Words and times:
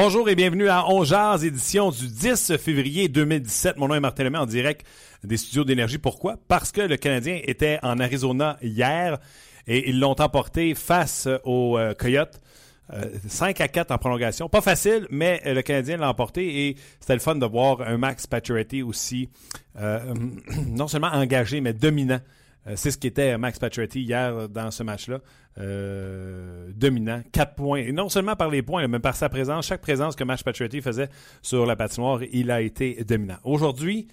Bonjour 0.00 0.28
et 0.28 0.36
bienvenue 0.36 0.68
à 0.68 0.88
On 0.88 1.02
Jazz, 1.02 1.44
édition 1.44 1.90
du 1.90 2.06
10 2.06 2.56
février 2.56 3.08
2017. 3.08 3.78
Mon 3.78 3.88
nom 3.88 3.96
est 3.96 4.00
Martin 4.00 4.22
Lemay 4.22 4.38
en 4.38 4.46
direct 4.46 4.86
des 5.24 5.36
studios 5.36 5.64
d'énergie. 5.64 5.98
Pourquoi? 5.98 6.36
Parce 6.46 6.70
que 6.70 6.82
le 6.82 6.96
Canadien 6.96 7.40
était 7.42 7.80
en 7.82 7.98
Arizona 7.98 8.58
hier 8.62 9.18
et 9.66 9.90
ils 9.90 9.98
l'ont 9.98 10.14
emporté 10.20 10.76
face 10.76 11.26
aux 11.42 11.76
euh, 11.76 11.94
Coyotes. 11.94 12.40
5 13.26 13.60
euh, 13.60 13.64
à 13.64 13.66
4 13.66 13.90
en 13.90 13.98
prolongation. 13.98 14.48
Pas 14.48 14.60
facile, 14.60 15.08
mais 15.10 15.42
le 15.44 15.62
Canadien 15.62 15.96
l'a 15.96 16.08
emporté 16.08 16.68
et 16.68 16.76
c'était 17.00 17.14
le 17.14 17.18
fun 17.18 17.34
de 17.34 17.46
voir 17.46 17.80
un 17.82 17.98
Max 17.98 18.28
Pacioretty 18.28 18.82
aussi 18.82 19.30
euh, 19.80 20.14
non 20.68 20.86
seulement 20.86 21.08
engagé, 21.08 21.60
mais 21.60 21.72
dominant 21.72 22.20
c'est 22.76 22.90
ce 22.90 22.98
qui 22.98 23.06
était 23.06 23.36
Max 23.38 23.58
Pacioretty 23.58 24.02
hier 24.02 24.48
dans 24.48 24.70
ce 24.70 24.82
match-là. 24.82 25.20
Euh, 25.58 26.70
dominant. 26.74 27.22
Quatre 27.32 27.54
points. 27.54 27.78
Et 27.80 27.92
non 27.92 28.08
seulement 28.08 28.36
par 28.36 28.50
les 28.50 28.62
points, 28.62 28.86
mais 28.88 28.98
par 28.98 29.16
sa 29.16 29.28
présence. 29.28 29.66
Chaque 29.66 29.80
présence 29.80 30.14
que 30.14 30.24
Max 30.24 30.42
Pacioretty 30.42 30.80
faisait 30.80 31.08
sur 31.42 31.66
la 31.66 31.76
patinoire, 31.76 32.22
il 32.22 32.50
a 32.50 32.60
été 32.60 33.02
dominant. 33.04 33.38
Aujourd'hui, 33.44 34.08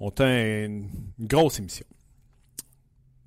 on 0.00 0.10
a 0.10 0.64
une 0.64 0.88
grosse 1.18 1.58
émission. 1.58 1.86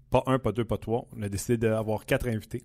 Pas 0.09 0.23
un, 0.27 0.39
pas 0.39 0.51
deux, 0.51 0.65
pas 0.65 0.77
trois. 0.77 1.07
On 1.17 1.21
a 1.21 1.29
décidé 1.29 1.57
d'avoir 1.57 2.05
quatre 2.05 2.27
invités. 2.27 2.63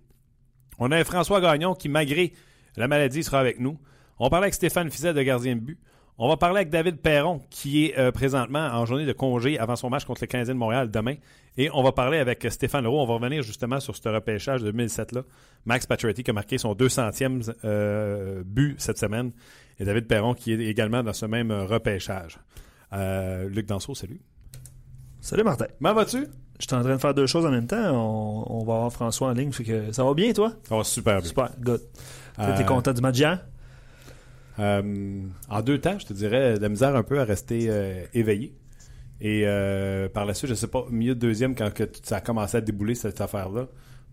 On 0.79 0.91
a 0.91 1.03
François 1.03 1.41
Gagnon 1.41 1.73
qui, 1.73 1.89
malgré 1.89 2.33
la 2.75 2.87
maladie, 2.87 3.23
sera 3.23 3.39
avec 3.39 3.59
nous. 3.59 3.79
On 4.19 4.29
parlait 4.29 4.45
avec 4.45 4.53
Stéphane 4.53 4.89
Fizet 4.91 5.13
de 5.13 5.21
gardien 5.21 5.55
de 5.55 5.61
but. 5.61 5.79
On 6.19 6.27
va 6.27 6.37
parler 6.37 6.57
avec 6.57 6.69
David 6.69 6.97
Perron, 6.97 7.41
qui 7.49 7.85
est 7.85 7.97
euh, 7.97 8.11
présentement 8.11 8.59
en 8.59 8.85
journée 8.85 9.05
de 9.05 9.13
congé 9.13 9.57
avant 9.57 9.75
son 9.75 9.89
match 9.89 10.05
contre 10.05 10.21
le 10.21 10.27
Canadien 10.27 10.53
de 10.53 10.59
Montréal 10.59 10.91
demain. 10.91 11.15
Et 11.57 11.69
on 11.73 11.81
va 11.81 11.91
parler 11.91 12.19
avec 12.19 12.45
Stéphane 12.51 12.83
Leroux. 12.83 12.99
On 12.99 13.05
va 13.05 13.15
revenir 13.15 13.41
justement 13.41 13.79
sur 13.79 13.95
ce 13.95 14.09
repêchage 14.09 14.61
de 14.61 14.71
2007-là. 14.71 15.23
Max 15.65 15.87
Pacioretty 15.87 16.23
qui 16.23 16.29
a 16.29 16.33
marqué 16.33 16.59
son 16.59 16.73
200e 16.73 17.51
euh, 17.65 18.43
but 18.45 18.79
cette 18.79 18.99
semaine. 18.99 19.31
Et 19.79 19.85
David 19.85 20.07
Perron 20.07 20.35
qui 20.35 20.53
est 20.53 20.59
également 20.59 21.01
dans 21.01 21.13
ce 21.13 21.25
même 21.25 21.51
repêchage. 21.51 22.37
Euh, 22.93 23.49
Luc 23.49 23.65
Danseau, 23.65 23.95
salut. 23.95 24.21
Salut 25.19 25.43
Martin. 25.43 25.65
Comment 25.79 25.95
vas-tu? 25.95 26.27
Je 26.59 26.65
suis 26.67 26.75
en 26.75 26.83
train 26.83 26.93
de 26.93 27.01
faire 27.01 27.15
deux 27.15 27.25
choses 27.25 27.45
en 27.45 27.51
même 27.51 27.65
temps. 27.65 28.45
On, 28.47 28.63
va 28.63 28.75
avoir 28.75 28.93
François 28.93 29.29
en 29.29 29.33
ligne. 29.33 29.49
que 29.49 29.91
ça 29.91 30.03
va 30.03 30.13
bien, 30.13 30.31
toi? 30.31 30.53
Ça 30.69 30.77
va 30.77 30.83
super 30.83 31.19
bien. 31.19 31.27
Super, 31.27 31.49
good. 31.59 31.81
T'es 32.37 32.65
content 32.65 32.93
du 32.93 33.01
match 33.01 33.17
hier? 33.17 33.39
Euh, 34.59 35.23
en 35.49 35.61
deux 35.61 35.79
temps, 35.79 35.97
je 35.99 36.05
te 36.05 36.13
dirais, 36.13 36.55
de 36.57 36.61
la 36.61 36.69
misère 36.69 36.95
un 36.95 37.03
peu 37.03 37.19
à 37.19 37.23
rester 37.23 37.67
euh, 37.69 38.05
éveillé. 38.13 38.53
Et 39.21 39.43
euh, 39.45 40.09
par 40.09 40.25
la 40.25 40.33
suite, 40.33 40.49
je 40.49 40.55
sais 40.55 40.67
pas, 40.67 40.85
milieu 40.91 41.15
de 41.15 41.19
deuxième, 41.19 41.55
quand 41.55 41.73
que 41.73 41.83
ça 42.03 42.17
a 42.17 42.21
commencé 42.21 42.57
à 42.57 42.61
débouler 42.61 42.95
cette 42.95 43.21
affaire-là, 43.21 43.67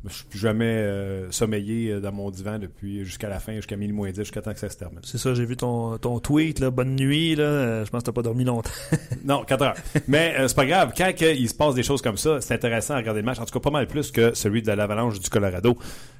je 0.06 0.14
suis 0.14 0.38
jamais 0.38 0.82
sommeillé 1.30 2.00
dans 2.00 2.12
mon 2.12 2.30
divan 2.30 2.58
depuis 2.58 3.04
jusqu'à 3.04 3.28
la 3.28 3.38
fin, 3.38 3.54
jusqu'à 3.56 3.76
minuit 3.76 3.94
moins 3.94 4.10
10, 4.10 4.20
jusqu'à 4.20 4.40
temps 4.40 4.54
que 4.54 4.58
ça 4.58 4.70
se 4.70 4.78
termine. 4.78 5.00
C'est 5.02 5.18
ça, 5.18 5.34
j'ai 5.34 5.44
vu 5.44 5.58
ton, 5.58 5.98
ton 5.98 6.20
tweet, 6.20 6.58
là, 6.58 6.70
bonne 6.70 6.96
nuit, 6.96 7.34
là, 7.34 7.84
je 7.84 7.90
pense 7.90 8.00
que 8.00 8.06
t'as 8.06 8.12
pas 8.12 8.22
dormi 8.22 8.44
longtemps. 8.44 8.70
non, 9.24 9.44
4 9.44 9.62
heures. 9.62 9.74
Mais 10.08 10.36
c'est 10.48 10.56
pas 10.56 10.64
grave, 10.64 10.92
quand 10.96 11.12
il 11.20 11.48
se 11.48 11.54
passe 11.54 11.74
des 11.74 11.82
choses 11.82 12.00
comme 12.00 12.16
ça, 12.16 12.40
c'est 12.40 12.54
intéressant 12.54 12.94
à 12.94 12.98
regarder 12.98 13.20
le 13.20 13.26
match, 13.26 13.40
en 13.40 13.44
tout 13.44 13.52
cas 13.52 13.60
pas 13.60 13.70
mal 13.70 13.86
plus 13.86 14.10
que 14.10 14.32
celui 14.32 14.62
de 14.62 14.72
l'Avalanche 14.72 15.20
du 15.20 15.28
Colorado. 15.28 15.76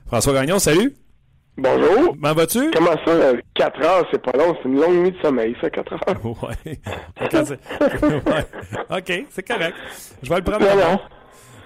François 0.07 0.35
Gagnon, 0.35 0.59
salut! 0.59 0.95
Bonjour. 1.57 2.15
Comment 2.15 2.35
vas-tu? 2.35 2.71
Comment 2.71 2.97
ça? 3.05 3.33
4 3.55 3.83
heures, 3.83 4.07
c'est 4.11 4.23
pas 4.23 4.33
long. 4.37 4.57
C'est 4.63 4.69
une 4.69 4.81
longue 4.81 5.03
nuit 5.03 5.13
de 5.13 5.21
sommeil, 5.21 5.55
ça, 5.61 5.69
4 5.69 5.93
heures. 5.93 6.25
ouais. 6.25 6.81
OK, 8.91 9.25
c'est 9.29 9.47
correct. 9.47 9.77
Je 10.23 10.29
vais 10.29 10.37
le 10.37 10.43
prendre. 10.43 10.67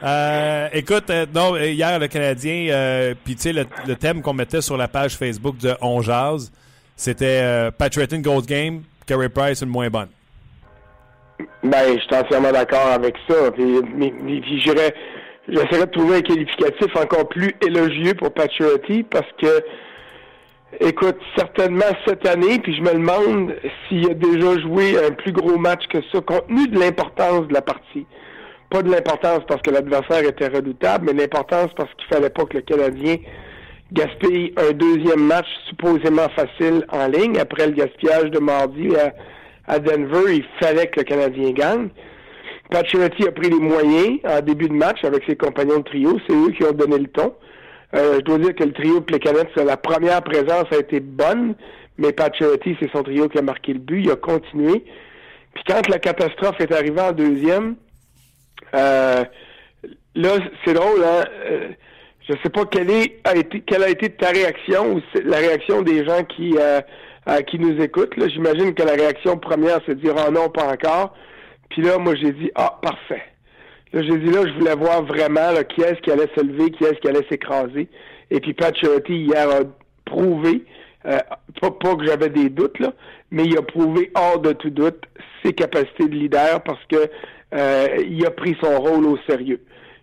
Euh, 0.03 0.69
écoute, 0.73 1.09
euh, 1.11 1.25
non, 1.34 1.56
hier, 1.56 1.99
le 1.99 2.09
Canadien, 2.09 2.69
euh, 2.71 3.15
puis 3.25 3.37
tu 3.37 3.43
sais, 3.43 3.53
le, 3.53 3.94
thème 3.97 4.21
qu'on 4.21 4.34
mettait 4.34 4.61
sur 4.61 4.77
la 4.77 4.89
page 4.89 5.17
Facebook 5.17 5.56
de 5.59 5.75
On 5.81 6.03
Jazz, 6.03 6.53
c'était 6.97 7.41
euh, 7.43 7.71
Patriotin 7.71 8.21
Gold 8.21 8.44
Game, 8.44 8.83
Carey 9.06 9.28
Price 9.28 9.62
une 9.62 9.71
moins 9.71 9.89
bonne. 9.89 10.09
Ben, 11.62 11.94
je 11.94 12.00
suis 12.00 12.15
entièrement 12.15 12.53
d'accord 12.53 12.89
avec 12.89 13.15
ça. 13.28 13.50
Puis, 13.53 13.81
puis 13.83 14.61
j'irais 14.61 14.94
j'essaierai 15.49 15.87
de 15.87 15.91
trouver 15.91 16.16
un 16.16 16.22
qualificatif 16.22 16.97
encore 16.97 17.28
plus 17.28 17.53
élogieux 17.66 18.15
pour 18.15 18.32
Paturity 18.32 19.03
parce 19.05 19.31
que, 19.41 19.62
écoute, 20.81 21.16
certainement 21.37 21.84
cette 22.06 22.27
année, 22.27 22.59
puis 22.59 22.75
je 22.77 22.82
me 22.82 22.93
demande 22.93 23.55
s'il 23.88 24.10
a 24.10 24.15
déjà 24.15 24.59
joué 24.60 24.97
un 25.05 25.10
plus 25.10 25.32
gros 25.32 25.59
match 25.59 25.87
que 25.88 25.99
ça, 26.12 26.21
compte 26.21 26.47
tenu 26.49 26.69
de 26.69 26.78
l'importance 26.78 27.47
de 27.49 27.55
la 27.55 27.62
partie. 27.62 28.06
Pas 28.71 28.82
de 28.82 28.91
l'importance 28.91 29.41
parce 29.47 29.62
que 29.62 29.71
l'adversaire 29.71 30.25
était 30.25 30.49
redoutable, 30.49 31.06
mais 31.06 31.21
l'importance 31.21 31.71
parce 31.76 31.93
qu'il 31.94 32.06
fallait 32.09 32.31
pas 32.31 32.44
que 32.44 32.56
le 32.56 32.62
Canadien 32.62 33.16
gaspille 33.93 34.53
un 34.56 34.72
deuxième 34.72 35.25
match 35.25 35.47
supposément 35.69 36.28
facile 36.34 36.84
en 36.91 37.06
ligne. 37.06 37.38
Après 37.38 37.66
le 37.66 37.72
gaspillage 37.72 38.31
de 38.31 38.41
mardi 38.41 38.88
à 39.69 39.78
Denver, 39.78 40.34
il 40.34 40.44
fallait 40.61 40.88
que 40.88 41.00
le 41.00 41.05
Canadien 41.05 41.53
gagne. 41.53 41.91
Pacioretty 42.70 43.26
a 43.28 43.32
pris 43.32 43.50
les 43.50 43.58
moyens 43.58 44.19
en 44.25 44.41
début 44.41 44.69
de 44.69 44.72
match 44.72 45.04
avec 45.04 45.22
ses 45.28 45.36
compagnons 45.36 45.78
de 45.78 45.84
trio. 45.84 46.19
C'est 46.26 46.34
eux 46.34 46.50
qui 46.50 46.64
ont 46.64 46.72
donné 46.72 46.98
le 46.98 47.08
ton. 47.08 47.34
Euh, 47.94 48.16
je 48.16 48.20
dois 48.20 48.38
dire 48.38 48.54
que 48.54 48.64
le 48.64 48.72
trio 48.72 49.00
de 49.00 49.62
la 49.62 49.76
première 49.76 50.22
présence 50.22 50.64
a 50.72 50.78
été 50.78 50.98
bonne, 50.98 51.54
mais 51.98 52.12
Pacioretty, 52.12 52.76
c'est 52.80 52.91
son 52.91 53.02
trio 53.02 53.28
qui 53.28 53.38
a 53.38 53.42
marqué 53.42 53.72
le 53.75 53.78
but. 53.78 54.02
Il 54.02 54.10
a 54.10 54.16
continué. 54.16 54.84
Puis 55.54 55.64
quand 55.66 55.88
la 55.88 55.98
catastrophe 55.98 56.56
est 56.58 56.72
arrivée 56.72 57.00
en 57.00 57.12
deuxième, 57.12 57.76
euh, 58.75 59.25
là, 60.16 60.31
c'est 60.64 60.75
drôle, 60.75 61.04
hein? 61.04 61.25
Euh, 61.44 61.69
je 62.26 62.32
sais 62.42 62.50
pas 62.50 62.64
quelle, 62.64 62.91
est, 62.91 63.20
a 63.25 63.36
été, 63.36 63.60
quelle 63.60 63.82
a 63.82 63.91
été 63.91 64.08
ta 64.08 64.31
réaction 64.31 64.94
ou 64.94 65.02
la 65.26 65.36
réaction 65.36 65.82
des 65.82 66.06
gens 66.06 66.25
qui, 66.25 66.56
qui 67.46 67.58
nous 67.58 67.82
écoutent. 67.82 68.14
J'imagine 68.16 68.72
que 68.72 68.82
la 68.82 68.94
réaction 68.94 69.36
première, 69.36 69.81
c'est 69.84 69.94
de 69.94 70.00
dire 70.00 70.14
«Oh 70.26 70.31
non, 70.32 70.48
pas 70.48 70.72
encore». 70.72 71.14
Puis 71.75 71.83
là, 71.83 71.99
moi, 71.99 72.15
j'ai 72.15 72.31
dit, 72.31 72.53
ah, 72.55 72.79
parfait. 72.81 73.25
Là, 73.93 74.03
j'ai 74.03 74.17
dit, 74.19 74.31
là, 74.31 74.47
je 74.47 74.53
voulais 74.61 74.77
voir 74.77 75.03
vraiment 75.03 75.51
là, 75.51 75.65
qui 75.65 75.81
est-ce 75.81 76.01
qui 76.03 76.11
allait 76.12 76.31
se 76.37 76.41
lever, 76.41 76.71
qui 76.71 76.85
est-ce 76.85 77.01
qui 77.01 77.09
allait 77.09 77.27
s'écraser. 77.29 77.89
Et 78.31 78.39
puis 78.39 78.55
Pat 78.55 78.73
hier, 79.09 79.51
a 79.51 79.62
prouvé, 80.05 80.62
euh, 81.07 81.19
pas, 81.61 81.97
que 81.97 82.07
j'avais 82.07 82.29
des 82.29 82.49
doutes, 82.49 82.79
là, 82.79 82.93
mais 83.33 83.43
il 83.43 83.59
a 83.59 83.62
prouvé 83.62 84.12
hors 84.15 84.39
de 84.39 84.53
tout 84.53 84.71
doute 84.71 85.03
ses 85.45 85.53
capacités 85.53 86.07
de 86.07 86.15
leader 86.15 86.62
parce 86.62 86.85
que 86.89 87.11
euh, 87.55 87.89
il 88.09 88.25
a 88.25 88.31
pris 88.31 88.56
son 88.62 88.79
rôle 88.79 89.06
au 89.06 89.19
sérieux. 89.29 89.61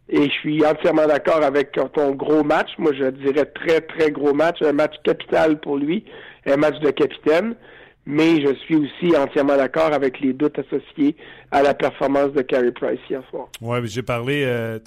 Et 0.09 0.25
je 0.25 0.33
suis 0.41 0.65
entièrement 0.65 1.07
d'accord 1.07 1.41
avec 1.41 1.79
ton 1.93 2.11
gros 2.11 2.43
match. 2.43 2.71
Moi, 2.79 2.91
je 2.99 3.05
dirais 3.11 3.45
très, 3.45 3.79
très 3.79 4.11
gros 4.11 4.33
match, 4.33 4.61
un 4.61 4.73
match 4.73 4.95
capital 5.05 5.61
pour 5.61 5.77
lui, 5.77 6.03
un 6.45 6.57
match 6.57 6.77
de 6.79 6.91
capitaine 6.91 7.55
mais 8.05 8.41
je 8.41 8.53
suis 8.55 8.75
aussi 8.75 9.15
entièrement 9.15 9.57
d'accord 9.57 9.93
avec 9.93 10.19
les 10.19 10.33
doutes 10.33 10.57
associés 10.59 11.15
à 11.51 11.61
la 11.61 11.73
performance 11.73 12.31
de 12.33 12.41
Carey 12.41 12.71
Price 12.71 12.99
hier 13.09 13.21
soir. 13.29 13.47
Oui, 13.61 13.77
j'ai 13.85 14.01
parlé, 14.01 14.43
euh, 14.45 14.79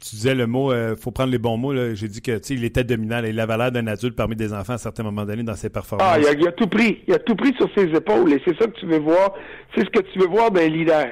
tu 0.00 0.16
disais 0.16 0.34
le 0.34 0.46
mot, 0.46 0.72
il 0.72 0.76
euh, 0.76 0.96
faut 0.96 1.10
prendre 1.10 1.32
les 1.32 1.38
bons 1.38 1.56
mots. 1.56 1.74
J'ai 1.94 2.08
dit 2.08 2.20
que 2.20 2.38
il 2.52 2.64
était 2.64 2.84
dominant. 2.84 3.22
il 3.24 3.38
avait 3.40 3.56
l'air 3.56 3.72
d'un 3.72 3.86
adulte 3.86 4.14
parmi 4.14 4.36
des 4.36 4.52
enfants 4.52 4.72
à 4.72 4.76
un 4.76 4.78
certain 4.78 5.02
moment 5.02 5.24
donné 5.24 5.42
dans 5.42 5.56
ses 5.56 5.70
performances. 5.70 6.08
Ah, 6.08 6.18
il 6.20 6.46
a, 6.46 6.52
tout 6.52 6.68
pris. 6.68 7.02
Il 7.08 7.14
a 7.14 7.18
tout 7.18 7.34
pris 7.34 7.54
sur 7.54 7.68
ses 7.76 7.86
épaules. 7.86 8.32
Et 8.32 8.40
c'est 8.44 8.56
ça 8.58 8.66
que 8.66 8.78
tu 8.78 8.86
veux 8.86 9.00
voir. 9.00 9.34
C'est 9.74 9.84
ce 9.84 9.90
que 9.90 10.00
tu 10.12 10.18
veux 10.18 10.28
voir 10.28 10.50
d'un 10.50 10.68
leader. 10.68 11.08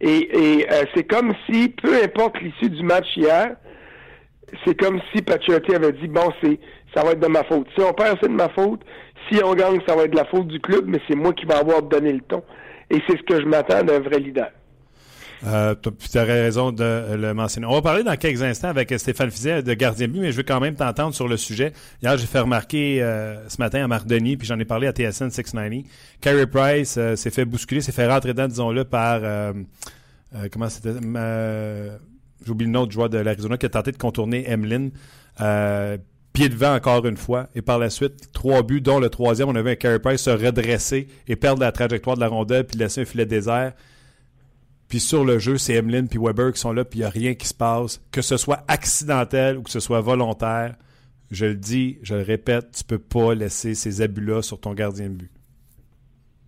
Et, 0.00 0.66
euh, 0.70 0.84
c'est 0.94 1.04
comme 1.04 1.32
si, 1.46 1.68
peu 1.68 1.94
importe 2.02 2.40
l'issue 2.40 2.70
du 2.70 2.82
match 2.82 3.06
hier, 3.16 3.56
c'est 4.64 4.78
comme 4.78 5.00
si 5.14 5.22
Patriotty 5.22 5.74
avait 5.74 5.92
dit 5.92 6.08
bon, 6.08 6.30
c'est 6.42 6.58
ça 6.94 7.04
va 7.04 7.12
être 7.12 7.20
de 7.20 7.28
ma 7.28 7.44
faute. 7.44 7.68
Si 7.76 7.82
on 7.82 7.92
perd, 7.92 8.18
c'est 8.20 8.28
de 8.28 8.34
ma 8.34 8.48
faute. 8.48 8.80
Si 9.28 9.42
on 9.44 9.54
gagne, 9.54 9.80
ça 9.86 9.94
va 9.94 10.04
être 10.04 10.12
de 10.12 10.16
la 10.16 10.24
faute 10.24 10.48
du 10.48 10.60
club, 10.60 10.84
mais 10.86 11.00
c'est 11.08 11.16
moi 11.16 11.32
qui 11.32 11.46
vais 11.46 11.54
avoir 11.54 11.82
donné 11.82 12.12
le 12.12 12.20
ton. 12.20 12.42
Et 12.90 13.00
c'est 13.06 13.16
ce 13.16 13.22
que 13.22 13.40
je 13.40 13.46
m'attends 13.46 13.84
d'un 13.84 14.00
vrai 14.00 14.18
leader. 14.18 14.50
Euh, 15.46 15.74
tu 15.74 16.18
as 16.18 16.24
raison 16.24 16.70
de 16.70 17.14
le 17.16 17.32
mentionner. 17.32 17.66
On 17.66 17.72
va 17.72 17.82
parler 17.82 18.02
dans 18.02 18.16
quelques 18.16 18.42
instants 18.42 18.68
avec 18.68 18.92
Stéphane 18.98 19.30
Fizet 19.30 19.62
de 19.62 19.72
Gardien 19.74 20.08
But, 20.08 20.20
mais 20.20 20.32
je 20.32 20.36
veux 20.36 20.42
quand 20.42 20.60
même 20.60 20.74
t'entendre 20.74 21.14
sur 21.14 21.28
le 21.28 21.36
sujet. 21.36 21.72
Hier, 22.02 22.16
j'ai 22.18 22.26
fait 22.26 22.40
remarquer 22.40 23.02
euh, 23.02 23.48
ce 23.48 23.58
matin 23.58 23.82
à 23.82 23.88
Marc 23.88 24.06
Denis, 24.06 24.36
puis 24.36 24.46
j'en 24.46 24.58
ai 24.58 24.66
parlé 24.66 24.86
à 24.86 24.92
TSN 24.92 25.30
690. 25.30 25.84
Carey 26.20 26.46
Price 26.46 26.96
euh, 26.98 27.16
s'est 27.16 27.30
fait 27.30 27.44
bousculer, 27.44 27.80
s'est 27.80 27.92
fait 27.92 28.06
rentrer 28.06 28.34
dedans, 28.34 28.48
disons-le, 28.48 28.84
par... 28.84 29.20
Euh, 29.22 29.52
comment 30.52 30.68
c'était 30.68 30.90
J'oublie 32.46 32.64
le 32.64 32.72
nom 32.72 32.86
du 32.86 32.94
joueur 32.94 33.10
de 33.10 33.18
l'Arizona 33.18 33.58
qui 33.58 33.66
a 33.66 33.68
tenté 33.68 33.92
de 33.92 33.98
contourner 33.98 34.50
Emlyn. 34.50 34.88
Pied 36.32 36.48
devant 36.48 36.74
encore 36.74 37.06
une 37.06 37.16
fois. 37.16 37.48
Et 37.54 37.62
par 37.62 37.78
la 37.78 37.90
suite, 37.90 38.32
trois 38.32 38.62
buts, 38.62 38.80
dont 38.80 38.98
le 38.98 39.10
troisième, 39.10 39.48
on 39.48 39.54
a 39.56 39.62
vu 39.62 39.70
un 39.70 39.76
Carey 39.76 39.98
Price 39.98 40.22
se 40.22 40.30
redresser 40.30 41.08
et 41.28 41.36
perdre 41.36 41.60
la 41.60 41.72
trajectoire 41.72 42.16
de 42.16 42.20
la 42.20 42.28
rondelle 42.28 42.66
puis 42.66 42.78
laisser 42.78 43.02
un 43.02 43.04
filet 43.04 43.26
désert. 43.26 43.72
Puis 44.88 45.00
sur 45.00 45.24
le 45.24 45.38
jeu, 45.38 45.56
c'est 45.56 45.74
Emeline 45.74 46.08
puis 46.08 46.18
Weber 46.20 46.52
qui 46.52 46.60
sont 46.60 46.72
là, 46.72 46.84
puis 46.84 46.98
il 46.98 47.02
n'y 47.02 47.06
a 47.06 47.10
rien 47.10 47.34
qui 47.34 47.46
se 47.46 47.54
passe. 47.54 48.00
Que 48.10 48.22
ce 48.22 48.36
soit 48.36 48.64
accidentel 48.66 49.58
ou 49.58 49.62
que 49.62 49.70
ce 49.70 49.80
soit 49.80 50.00
volontaire, 50.00 50.74
je 51.30 51.46
le 51.46 51.54
dis, 51.54 51.98
je 52.02 52.14
le 52.14 52.22
répète, 52.22 52.72
tu 52.76 52.84
peux 52.84 52.98
pas 52.98 53.34
laisser 53.34 53.74
ces 53.74 54.02
abus-là 54.02 54.42
sur 54.42 54.58
ton 54.58 54.74
gardien 54.74 55.06
de 55.06 55.14
but. 55.14 55.30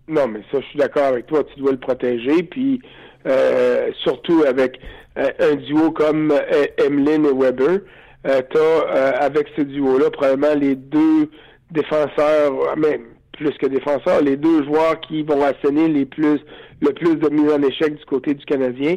Non, 0.09 0.27
mais 0.27 0.41
ça, 0.51 0.59
je 0.59 0.65
suis 0.65 0.79
d'accord 0.79 1.05
avec 1.05 1.27
toi. 1.27 1.43
Tu 1.45 1.59
dois 1.61 1.71
le 1.71 1.79
protéger. 1.79 2.43
Puis 2.43 2.81
euh, 3.25 3.91
surtout 4.03 4.43
avec 4.45 4.79
euh, 5.17 5.29
un 5.39 5.55
duo 5.55 5.91
comme 5.91 6.31
euh, 6.31 6.65
Emeline 6.77 7.25
et 7.25 7.33
Weber, 7.33 7.79
tu 8.23 8.57
as 8.57 9.17
avec 9.21 9.47
ce 9.55 9.61
duo-là 9.61 10.09
probablement 10.09 10.55
les 10.55 10.75
deux 10.75 11.29
défenseurs, 11.71 12.77
même 12.77 13.03
plus 13.33 13.51
que 13.57 13.65
défenseurs, 13.65 14.21
les 14.21 14.37
deux 14.37 14.63
joueurs 14.63 14.99
qui 15.01 15.23
vont 15.23 15.43
asséner 15.43 15.87
les 15.87 16.05
plus 16.05 16.39
le 16.81 16.91
plus 16.93 17.15
de 17.15 17.29
mise 17.29 17.51
en 17.51 17.61
échec 17.61 17.95
du 17.95 18.05
côté 18.05 18.33
du 18.33 18.45
Canadien. 18.45 18.95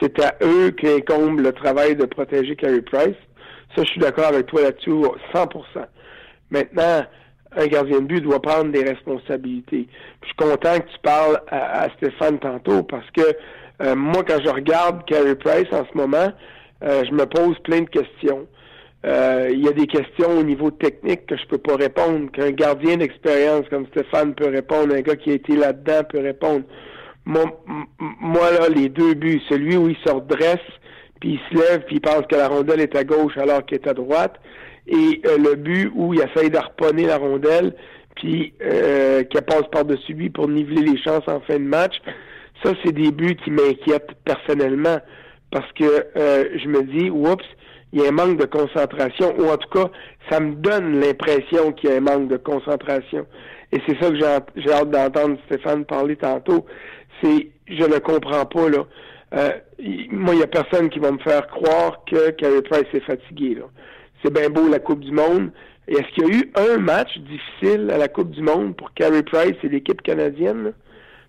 C'est 0.00 0.20
à 0.22 0.34
eux 0.42 0.70
qu'incombe 0.70 1.40
le 1.40 1.52
travail 1.52 1.96
de 1.96 2.04
protéger 2.04 2.56
Carey 2.56 2.80
Price. 2.82 3.16
Ça, 3.74 3.82
je 3.82 3.88
suis 3.88 4.00
d'accord 4.00 4.26
avec 4.26 4.46
toi 4.46 4.62
là-dessus, 4.62 4.90
100%. 4.90 5.48
Maintenant, 6.50 7.04
un 7.56 7.66
gardien 7.66 8.00
de 8.00 8.06
but 8.06 8.20
doit 8.20 8.40
prendre 8.40 8.72
des 8.72 8.82
responsabilités. 8.82 9.88
je 10.22 10.26
suis 10.26 10.36
content 10.36 10.78
que 10.78 10.90
tu 10.90 10.98
parles 11.02 11.40
à, 11.48 11.88
Stéphane 11.96 12.38
tantôt 12.38 12.82
parce 12.82 13.08
que 13.12 13.22
euh, 13.82 13.94
moi, 13.94 14.22
quand 14.26 14.38
je 14.44 14.50
regarde 14.50 15.04
Carey 15.06 15.34
Price 15.36 15.72
en 15.72 15.84
ce 15.90 15.96
moment, 15.96 16.32
euh, 16.82 17.04
je 17.04 17.12
me 17.12 17.26
pose 17.26 17.58
plein 17.60 17.82
de 17.82 17.88
questions. 17.88 18.46
Euh, 19.04 19.50
il 19.52 19.62
y 19.62 19.68
a 19.68 19.72
des 19.72 19.86
questions 19.86 20.38
au 20.38 20.42
niveau 20.42 20.70
technique 20.70 21.26
que 21.26 21.36
je 21.36 21.46
peux 21.46 21.58
pas 21.58 21.76
répondre, 21.76 22.30
qu'un 22.32 22.52
gardien 22.52 22.96
d'expérience 22.96 23.68
comme 23.68 23.86
Stéphane 23.88 24.34
peut 24.34 24.48
répondre, 24.48 24.94
un 24.94 25.02
gars 25.02 25.16
qui 25.16 25.30
a 25.30 25.34
été 25.34 25.56
là-dedans 25.56 26.04
peut 26.08 26.20
répondre. 26.20 26.64
Moi, 27.26 27.44
moi, 27.98 28.50
là, 28.52 28.68
les 28.68 28.88
deux 28.88 29.14
buts, 29.14 29.42
celui 29.48 29.76
où 29.76 29.88
il 29.88 29.96
se 30.04 30.10
redresse, 30.10 30.58
puis 31.20 31.38
il 31.38 31.40
se 31.50 31.62
lève, 31.62 31.84
puis 31.86 31.96
il 31.96 32.00
pense 32.00 32.22
que 32.30 32.36
la 32.36 32.48
rondelle 32.48 32.80
est 32.80 32.96
à 32.96 33.04
gauche 33.04 33.36
alors 33.36 33.64
qu'elle 33.66 33.80
est 33.80 33.88
à 33.88 33.94
droite, 33.94 34.40
et 34.86 35.20
euh, 35.26 35.36
le 35.38 35.54
but 35.54 35.90
où 35.94 36.14
il 36.14 36.20
essaye 36.20 36.50
d'harponner 36.50 37.06
la 37.06 37.18
rondelle, 37.18 37.74
puis 38.16 38.54
euh, 38.62 39.22
qu'elle 39.24 39.44
passe 39.44 39.64
par-dessus 39.70 40.14
lui 40.14 40.30
pour 40.30 40.48
niveler 40.48 40.82
les 40.82 40.98
chances 40.98 41.26
en 41.26 41.40
fin 41.40 41.58
de 41.58 41.64
match, 41.64 41.96
ça, 42.62 42.72
c'est 42.82 42.92
des 42.92 43.10
buts 43.10 43.36
qui 43.36 43.50
m'inquiètent 43.50 44.12
personnellement, 44.24 44.98
parce 45.50 45.70
que 45.72 46.06
euh, 46.16 46.44
je 46.56 46.68
me 46.68 46.82
dis, 46.84 47.10
oups, 47.10 47.44
il 47.94 48.02
y 48.02 48.04
a 48.04 48.08
un 48.08 48.12
manque 48.12 48.38
de 48.38 48.44
concentration, 48.44 49.34
ou 49.38 49.48
en 49.48 49.56
tout 49.56 49.70
cas, 49.70 49.88
ça 50.28 50.40
me 50.40 50.56
donne 50.56 51.00
l'impression 51.00 51.72
qu'il 51.72 51.88
y 51.88 51.92
a 51.94 51.96
un 51.96 52.00
manque 52.00 52.28
de 52.28 52.36
concentration. 52.36 53.24
Et 53.72 53.80
c'est 53.86 53.98
ça 54.02 54.10
que 54.10 54.16
j'ai 54.56 54.72
hâte 54.72 54.90
d'entendre 54.90 55.38
Stéphane 55.46 55.86
parler 55.86 56.16
tantôt 56.16 56.66
c'est 57.22 57.48
je 57.66 57.84
ne 57.84 57.98
comprends 57.98 58.44
pas 58.44 58.68
là. 58.68 58.84
Euh, 59.34 59.50
moi, 60.10 60.34
il 60.34 60.38
n'y 60.38 60.42
a 60.42 60.46
personne 60.46 60.90
qui 60.90 60.98
va 60.98 61.10
me 61.10 61.18
faire 61.18 61.46
croire 61.48 62.04
que 62.06 62.30
Carey 62.30 62.62
Price 62.62 62.86
est 62.92 63.04
fatigué. 63.04 63.56
Là. 63.56 63.64
C'est 64.22 64.32
bien 64.32 64.48
beau 64.50 64.68
la 64.68 64.78
Coupe 64.78 65.00
du 65.00 65.10
Monde. 65.10 65.50
est-ce 65.88 66.06
qu'il 66.14 66.24
y 66.24 66.26
a 66.26 66.38
eu 66.38 66.52
un 66.54 66.78
match 66.78 67.18
difficile 67.18 67.90
à 67.90 67.98
la 67.98 68.08
Coupe 68.08 68.30
du 68.30 68.42
Monde 68.42 68.76
pour 68.76 68.92
Carey 68.94 69.22
Price 69.22 69.56
et 69.62 69.68
l'équipe 69.68 70.02
canadienne? 70.02 70.72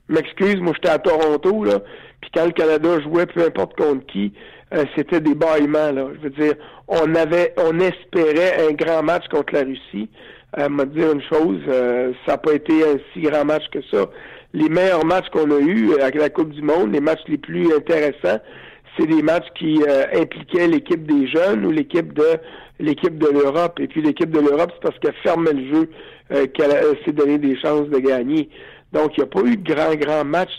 M'excuse, 0.08 0.58
moi 0.58 0.74
j'étais 0.76 0.90
à 0.90 1.00
Toronto, 1.00 1.64
là, 1.64 1.80
puis 2.22 2.30
quand 2.32 2.46
le 2.46 2.52
Canada 2.52 3.00
jouait 3.02 3.26
peu 3.26 3.44
importe 3.44 3.76
contre 3.76 4.06
qui, 4.06 4.34
euh, 4.74 4.86
c'était 4.96 5.22
des 5.22 5.36
bâillements, 5.36 5.92
là. 5.92 6.08
Je 6.16 6.28
veux 6.28 6.30
dire, 6.32 6.56
on 6.88 7.14
avait 7.16 7.54
on 7.58 7.80
espérait 7.80 8.68
un 8.68 8.74
grand 8.74 9.04
match 9.04 9.28
contre 9.30 9.54
la 9.54 9.62
Russie. 9.62 10.10
Euh, 10.58 10.70
m'a 10.70 10.86
dire 10.86 11.12
une 11.12 11.22
chose, 11.22 11.60
euh, 11.68 12.14
ça 12.26 12.34
n'a 12.34 12.38
pas 12.38 12.54
été 12.54 12.84
un 12.84 12.98
si 13.14 13.22
grand 13.22 13.44
match 13.44 13.64
que 13.72 13.80
ça 13.92 14.08
les 14.56 14.70
meilleurs 14.70 15.06
matchs 15.06 15.30
qu'on 15.32 15.52
a 15.52 15.60
eus 15.60 15.94
avec 16.00 16.16
la 16.16 16.30
Coupe 16.30 16.52
du 16.52 16.62
Monde, 16.62 16.94
les 16.94 17.02
matchs 17.02 17.20
les 17.28 17.38
plus 17.38 17.74
intéressants, 17.74 18.40
c'est 18.98 19.06
des 19.06 19.22
matchs 19.22 19.48
qui 19.60 19.84
euh, 19.88 20.06
impliquaient 20.16 20.68
l'équipe 20.68 21.06
des 21.06 21.28
jeunes 21.28 21.66
ou 21.66 21.72
l'équipe 21.72 22.14
de 22.14 22.38
l'équipe 22.80 23.18
de 23.18 23.28
l'Europe. 23.28 23.80
Et 23.82 23.88
puis 23.88 24.02
l'équipe 24.02 24.30
de 24.30 24.40
l'Europe, 24.40 24.72
c'est 24.74 24.82
parce 24.82 25.00
qu'elle 25.00 25.16
fermait 25.24 25.54
le 25.54 25.74
jeu 25.74 25.90
euh, 26.32 26.48
qu'elle 26.48 26.72
s'est 27.04 27.12
donné 27.12 27.38
des 27.38 27.58
chances 27.58 27.90
de 27.90 28.00
gagner. 28.00 28.50
Donc, 28.94 29.18
il 29.18 29.22
n'y 29.22 29.24
a 29.24 29.28
pas 29.28 29.42
eu 29.42 29.58
de 29.58 29.74
grand, 29.74 29.94
grand 29.96 30.24
match 30.24 30.52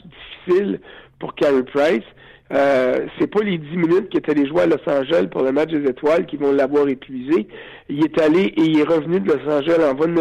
difficile 0.47 0.81
pour 1.19 1.35
Carey 1.35 1.63
Price. 1.63 2.05
Euh, 2.53 3.07
c'est 3.19 3.27
pas 3.27 3.43
les 3.43 3.59
dix 3.59 3.77
minutes 3.77 4.09
qui 4.09 4.19
étaient 4.19 4.35
les 4.35 4.47
joueurs 4.47 4.65
à 4.65 4.67
Los 4.67 4.89
Angeles 4.89 5.27
pour 5.31 5.43
le 5.43 5.51
match 5.51 5.71
des 5.71 5.89
étoiles 5.89 6.27
qui 6.27 6.37
vont 6.37 6.53
l'avoir 6.53 6.89
épuisé. 6.89 7.49
Il 7.89 8.05
est 8.05 8.21
allé 8.21 8.45
et 8.57 8.61
il 8.61 8.79
est 8.79 8.85
revenu 8.85 9.19
de 9.19 9.33
Los 9.33 9.51
Angeles 9.51 9.83
en 9.85 9.95
Von 9.95 10.15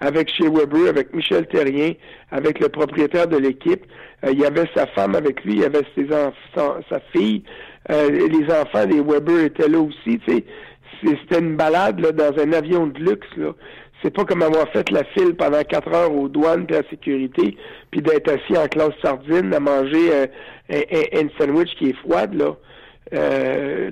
avec 0.00 0.32
chez 0.32 0.48
Weber, 0.48 0.88
avec 0.88 1.12
Michel 1.12 1.46
Terrien, 1.48 1.92
avec 2.30 2.60
le 2.60 2.68
propriétaire 2.68 3.26
de 3.26 3.38
l'équipe. 3.38 3.84
Euh, 4.24 4.30
il 4.32 4.38
y 4.38 4.44
avait 4.44 4.68
sa 4.74 4.86
femme 4.86 5.16
avec 5.16 5.44
lui, 5.44 5.54
il 5.54 5.60
y 5.60 5.64
avait 5.64 5.82
ses 5.96 6.06
enfants, 6.14 6.76
sa 6.88 7.00
fille. 7.12 7.42
Euh, 7.90 8.08
les 8.08 8.54
enfants 8.54 8.86
des 8.86 9.00
Weber 9.00 9.46
étaient 9.46 9.68
là 9.68 9.80
aussi. 9.80 10.20
C'était 11.04 11.40
une 11.40 11.56
balade 11.56 11.98
là, 11.98 12.12
dans 12.12 12.38
un 12.40 12.52
avion 12.52 12.86
de 12.86 12.98
luxe. 13.00 13.26
Là 13.36 13.52
c'est 14.02 14.10
pas 14.10 14.24
comme 14.24 14.42
avoir 14.42 14.68
fait 14.68 14.90
la 14.90 15.04
file 15.04 15.34
pendant 15.36 15.62
quatre 15.62 15.92
heures 15.92 16.14
aux 16.14 16.28
douanes 16.28 16.66
et 16.68 16.74
à 16.74 16.82
la 16.82 16.88
sécurité, 16.88 17.56
puis 17.90 18.02
d'être 18.02 18.30
assis 18.30 18.56
en 18.56 18.66
classe 18.66 18.94
sardine 19.02 19.54
à 19.54 19.60
manger 19.60 20.12
euh, 20.12 20.26
un, 20.70 21.28
sandwich 21.38 21.74
qui 21.76 21.90
est 21.90 21.96
froide, 21.96 22.34
là. 22.34 22.56
Euh, 23.14 23.90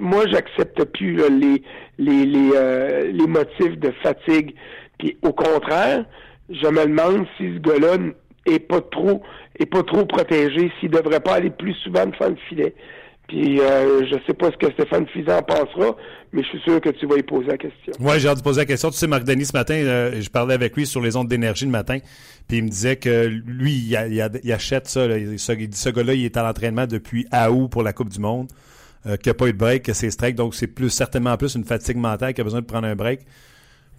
moi, 0.00 0.24
j'accepte 0.26 0.82
plus 0.84 1.16
les 1.16 1.62
les 1.98 2.26
les, 2.26 2.50
euh, 2.56 3.12
les 3.12 3.26
motifs 3.26 3.78
de 3.78 3.92
fatigue. 4.02 4.54
Puis 4.98 5.16
au 5.22 5.32
contraire, 5.32 6.04
je 6.50 6.66
me 6.66 6.86
demande 6.86 7.26
si 7.36 7.54
ce 7.54 7.58
gars-là 7.60 7.98
est 8.46 8.58
pas 8.58 8.80
trop 8.80 9.22
est 9.60 9.66
pas 9.66 9.82
trop 9.84 10.04
protégé, 10.06 10.72
s'il 10.80 10.90
devrait 10.90 11.20
pas 11.20 11.34
aller 11.34 11.50
plus 11.50 11.74
souvent 11.74 12.06
devant 12.06 12.30
le 12.30 12.36
filet. 12.48 12.74
Puis 13.28 13.60
euh, 13.60 14.06
je 14.06 14.16
sais 14.26 14.32
pas 14.32 14.50
ce 14.50 14.56
que 14.56 14.72
Stéphane 14.72 15.06
Fizan 15.08 15.42
pensera, 15.42 15.94
mais 16.32 16.42
je 16.42 16.48
suis 16.48 16.60
sûr 16.60 16.80
que 16.80 16.88
tu 16.88 17.06
vas 17.06 17.16
y 17.18 17.22
poser 17.22 17.48
la 17.48 17.58
question. 17.58 17.92
Oui, 18.00 18.18
j'ai 18.18 18.26
hâte 18.26 18.38
de 18.38 18.42
poser 18.42 18.62
la 18.62 18.64
question. 18.64 18.90
Tu 18.90 18.96
sais, 18.96 19.06
Marc 19.06 19.24
Denis, 19.24 19.44
ce 19.44 19.52
matin, 19.52 19.74
euh, 19.74 20.18
je 20.18 20.30
parlais 20.30 20.54
avec 20.54 20.74
lui 20.74 20.86
sur 20.86 21.02
les 21.02 21.14
ondes 21.14 21.28
d'énergie 21.28 21.66
le 21.66 21.70
matin, 21.70 21.98
puis 22.48 22.58
il 22.58 22.64
me 22.64 22.70
disait 22.70 22.96
que 22.96 23.26
lui, 23.26 23.72
il, 23.74 24.52
achète 24.52 24.88
ça. 24.88 25.06
Là, 25.06 25.16
ce, 25.36 25.52
ce 25.70 25.88
gars-là, 25.90 26.14
il 26.14 26.24
est 26.24 26.38
à 26.38 26.42
l'entraînement 26.42 26.86
depuis 26.86 27.26
août 27.50 27.68
pour 27.68 27.82
la 27.82 27.92
Coupe 27.92 28.08
du 28.08 28.18
Monde, 28.18 28.48
euh, 29.06 29.18
qu'il 29.18 29.28
n'a 29.28 29.34
pas 29.34 29.48
eu 29.48 29.52
de 29.52 29.58
break, 29.58 29.82
que 29.82 29.92
c'est 29.92 30.10
strike, 30.10 30.34
donc 30.34 30.54
c'est 30.54 30.66
plus 30.66 30.88
certainement 30.88 31.36
plus 31.36 31.54
une 31.54 31.64
fatigue 31.64 31.98
mentale 31.98 32.32
qui 32.32 32.40
a 32.40 32.44
besoin 32.44 32.60
de 32.60 32.66
prendre 32.66 32.86
un 32.86 32.96
break. 32.96 33.20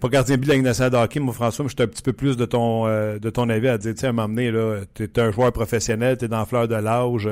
Pas 0.01 0.07
gardien 0.09 0.37
but 0.37 0.45
de 0.45 0.49
la 0.49 0.55
Ligue 0.55 0.63
nationale 0.63 1.07
de 1.07 1.19
moi, 1.19 1.33
François, 1.35 1.65
mais 1.65 1.69
j'étais 1.69 1.83
un 1.83 1.87
petit 1.87 2.01
peu 2.01 2.13
plus 2.13 2.35
de 2.35 2.45
ton 2.45 2.87
euh, 2.87 3.19
de 3.19 3.29
ton 3.29 3.47
avis 3.47 3.67
à 3.67 3.77
dire, 3.77 3.93
tu 3.93 3.99
sais, 3.99 4.07
à 4.07 4.13
m'emmener, 4.13 4.49
là, 4.49 4.79
t'es 4.95 5.21
un 5.21 5.29
joueur 5.29 5.51
professionnel, 5.51 6.17
t'es 6.17 6.27
dans 6.27 6.39
la 6.39 6.45
fleur 6.45 6.67
de 6.67 6.75
l'âge, 6.75 7.29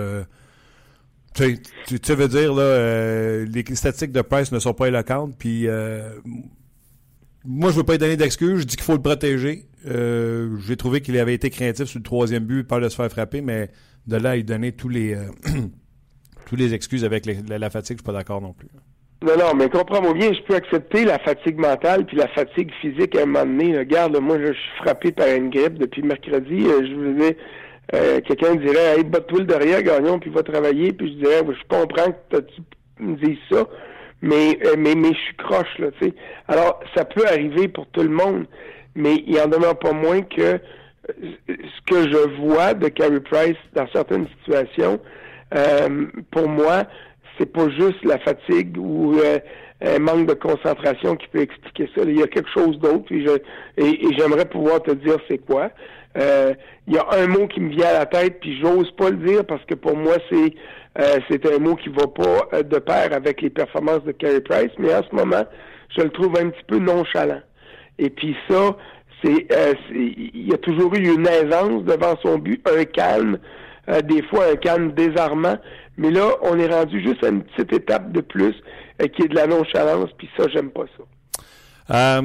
euh, 1.42 1.56
tu, 1.88 2.00
tu, 2.00 2.14
veux 2.14 2.28
dire, 2.28 2.54
là, 2.54 2.62
euh, 2.62 3.46
les 3.46 3.64
statistiques 3.76 4.12
de 4.12 4.22
Price 4.22 4.52
ne 4.52 4.60
sont 4.60 4.74
pas 4.74 4.88
éloquentes, 4.88 5.36
puis 5.38 5.68
euh, 5.68 6.10
moi, 7.50 7.72
je 7.72 7.78
veux 7.78 7.84
pas 7.84 7.94
lui 7.94 8.00
donner 8.00 8.18
d'excuses, 8.18 8.60
je 8.60 8.66
dis 8.66 8.76
qu'il 8.76 8.84
faut 8.84 8.96
le 8.96 9.02
protéger. 9.02 9.66
Euh, 9.88 10.58
J'ai 10.68 10.76
trouvé 10.76 11.00
qu'il 11.00 11.18
avait 11.18 11.34
été 11.34 11.50
craintif 11.50 11.86
sur 11.86 12.00
le 12.00 12.04
troisième 12.04 12.44
but, 12.44 12.66
par 12.66 12.82
de 12.82 12.90
se 12.90 12.96
faire 12.96 13.10
frapper, 13.10 13.42
mais 13.42 13.70
de 14.06 14.18
là 14.18 14.32
à 14.32 14.36
lui 14.36 14.44
donner 14.44 14.74
tous 14.74 14.90
les, 14.90 15.14
euh, 15.14 15.28
tous 16.46 16.58
les 16.58 16.74
excuses 16.74 17.06
avec 17.06 17.26
la, 17.26 17.70
fatigue, 17.70 17.98
je 17.98 18.02
suis 18.02 18.06
pas 18.06 18.12
d'accord 18.12 18.42
non 18.42 18.54
plus. 18.54 18.68
Non, 19.24 19.38
non, 19.38 19.56
mais 19.56 19.70
comprends-moi 19.70 20.14
bien, 20.14 20.32
je 20.34 20.42
peux 20.42 20.56
accepter 20.56 21.06
la 21.06 21.20
fatigue 21.20 21.58
mentale 21.58 22.06
puis 22.06 22.18
la 22.18 22.28
fatigue 22.28 22.72
physique 22.82 23.16
à 23.16 23.24
un 23.24 23.26
moment 23.26 23.46
donné. 23.46 23.78
Regarde, 23.78 24.18
moi, 24.20 24.38
je 24.40 24.52
suis 24.52 24.78
frappé 24.78 25.12
par 25.12 25.28
une 25.28 25.50
grippe 25.50 25.80
depuis 25.80 26.04
mercredi. 26.04 26.66
Je 26.66 26.96
veux 26.96 27.14
dire, 27.14 27.34
euh, 27.94 28.20
quelqu'un 28.22 28.56
dirait 28.56 28.98
Hey, 28.98 29.04
batte-toi 29.04 29.40
le 29.40 29.46
derrière, 29.46 29.82
Gagnon, 29.82 30.20
puis 30.20 30.30
va 30.30 30.44
travailler, 30.44 30.92
puis 30.92 31.14
je 31.14 31.26
dirais 31.26 31.42
Je 31.48 31.68
comprends 31.76 32.12
que 32.30 32.38
tu 32.38 32.62
me 33.00 33.16
dises 33.16 33.38
ça, 33.50 33.66
mais, 34.22 34.60
euh, 34.66 34.76
mais, 34.78 34.96
mais 34.96 35.14
je 35.14 35.20
suis 35.20 35.36
croche, 35.38 35.80
là, 35.80 35.88
tu 36.00 36.08
sais. 36.08 36.14
Alors, 36.48 36.80
ça 36.96 37.06
peut 37.06 37.26
arriver 37.26 37.68
pour 37.68 37.88
tout 37.88 38.04
le 38.04 38.10
monde, 38.10 38.46
mais 38.96 39.24
il 39.26 39.40
en 39.40 39.48
demeure 39.48 39.78
pas 39.80 39.94
moins 39.94 40.22
que 40.22 40.42
euh, 40.42 40.60
ce 41.50 41.82
que 41.86 42.12
je 42.12 42.42
vois 42.42 42.74
de 42.74 42.90
Carey 42.90 43.22
Price 43.22 43.58
dans 43.74 43.88
certaines 43.94 44.28
situations, 44.40 45.00
pour 46.32 46.50
moi, 46.50 46.84
c'est 47.38 47.46
pas 47.46 47.70
juste 47.70 48.04
la 48.04 48.18
fatigue 48.20 48.78
ou 48.78 49.16
un 49.82 50.00
manque 50.00 50.28
de 50.28 50.34
concentration 50.34 51.16
qui 51.16 51.28
peut 51.30 51.40
expliquer 51.40 51.90
ça. 51.96 52.02
Il 52.04 52.20
y 52.20 52.22
a 52.24 52.28
quelque 52.28 52.50
chose 52.50 52.78
d'autre 52.80 53.06
et 53.14 54.18
j'aimerais 54.18 54.44
pouvoir 54.44 54.84
te 54.84 54.92
dire 54.92 55.16
c'est 55.30 55.38
quoi. 55.38 55.70
Euh, 56.18 56.54
il 56.88 56.96
y 56.96 56.98
a 56.98 57.06
un 57.12 57.28
mot 57.28 57.48
qui 57.48 57.60
me 57.60 57.70
vient 57.70 57.88
à 57.88 58.00
la 58.00 58.06
tête, 58.06 58.40
puis 58.40 58.60
j'ose 58.60 58.90
pas 58.92 59.10
le 59.10 59.18
dire 59.18 59.46
parce 59.46 59.64
que 59.66 59.76
pour 59.76 59.96
moi, 59.96 60.16
c'est 60.30 60.54
euh, 61.00 61.56
un 61.56 61.60
mot 61.60 61.76
qui 61.76 61.90
va 61.90 62.08
pas 62.08 62.48
euh, 62.54 62.64
de 62.64 62.80
pair 62.80 63.14
avec 63.14 63.42
les 63.42 63.50
performances 63.50 64.04
de 64.04 64.14
Carey 64.14 64.42
Price, 64.42 64.72
mais 64.80 64.94
en 64.96 65.04
ce 65.04 65.16
moment, 65.16 65.46
je 65.96 66.02
le 66.02 66.10
trouve 66.10 66.36
un 66.40 66.50
petit 66.50 66.64
peu 66.68 66.80
nonchalant. 66.80 67.42
Et 68.00 68.10
puis 68.10 68.36
ça, 68.50 68.76
c'est 69.24 69.48
il 69.92 70.48
y 70.48 70.54
a 70.54 70.58
toujours 70.58 70.94
eu 70.96 71.14
une 71.14 71.28
aisance 71.28 71.84
devant 71.84 72.16
son 72.22 72.38
but, 72.38 72.62
un 72.68 72.84
calme, 72.86 73.40
des 74.04 74.22
fois 74.24 74.46
un 74.52 74.56
calme 74.56 74.92
désarmant, 74.92 75.58
mais 75.98 76.12
là, 76.12 76.30
on 76.44 76.60
est 76.60 76.68
rendu 76.68 77.02
juste 77.02 77.24
à 77.24 77.30
une 77.30 77.42
petite 77.42 77.74
étape 77.74 78.12
de 78.12 78.22
plus 78.22 78.54
qui 79.16 79.24
est 79.24 79.28
de 79.28 79.36
la 79.36 79.48
nonchalance, 79.48 80.12
puis 80.18 80.30
ça, 80.38 80.46
j'aime 80.54 80.70
pas 80.70 80.86
ça. 80.98 82.22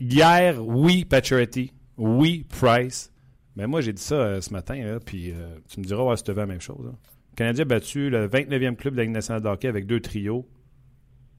hier, 0.00 0.56
oui, 0.66 1.04
Paturity, 1.04 1.74
oui, 1.98 2.46
Price. 2.48 3.13
Mais 3.56 3.66
moi, 3.66 3.80
j'ai 3.80 3.92
dit 3.92 4.02
ça 4.02 4.16
euh, 4.16 4.40
ce 4.40 4.52
matin, 4.52 4.98
puis 5.04 5.30
euh, 5.30 5.56
tu 5.68 5.80
me 5.80 5.84
diras, 5.84 6.02
ouais, 6.02 6.16
c'était 6.16 6.34
la 6.34 6.46
même 6.46 6.60
chose. 6.60 6.86
Le 6.86 7.36
Canadien 7.36 7.62
a 7.62 7.66
battu 7.66 8.10
le 8.10 8.28
29e 8.28 8.76
club 8.76 8.94
de 8.94 8.98
la 8.98 9.04
Ligue 9.04 9.12
nationale 9.12 9.42
de 9.42 9.48
hockey 9.48 9.68
avec 9.68 9.86
deux 9.86 10.00
trios, 10.00 10.48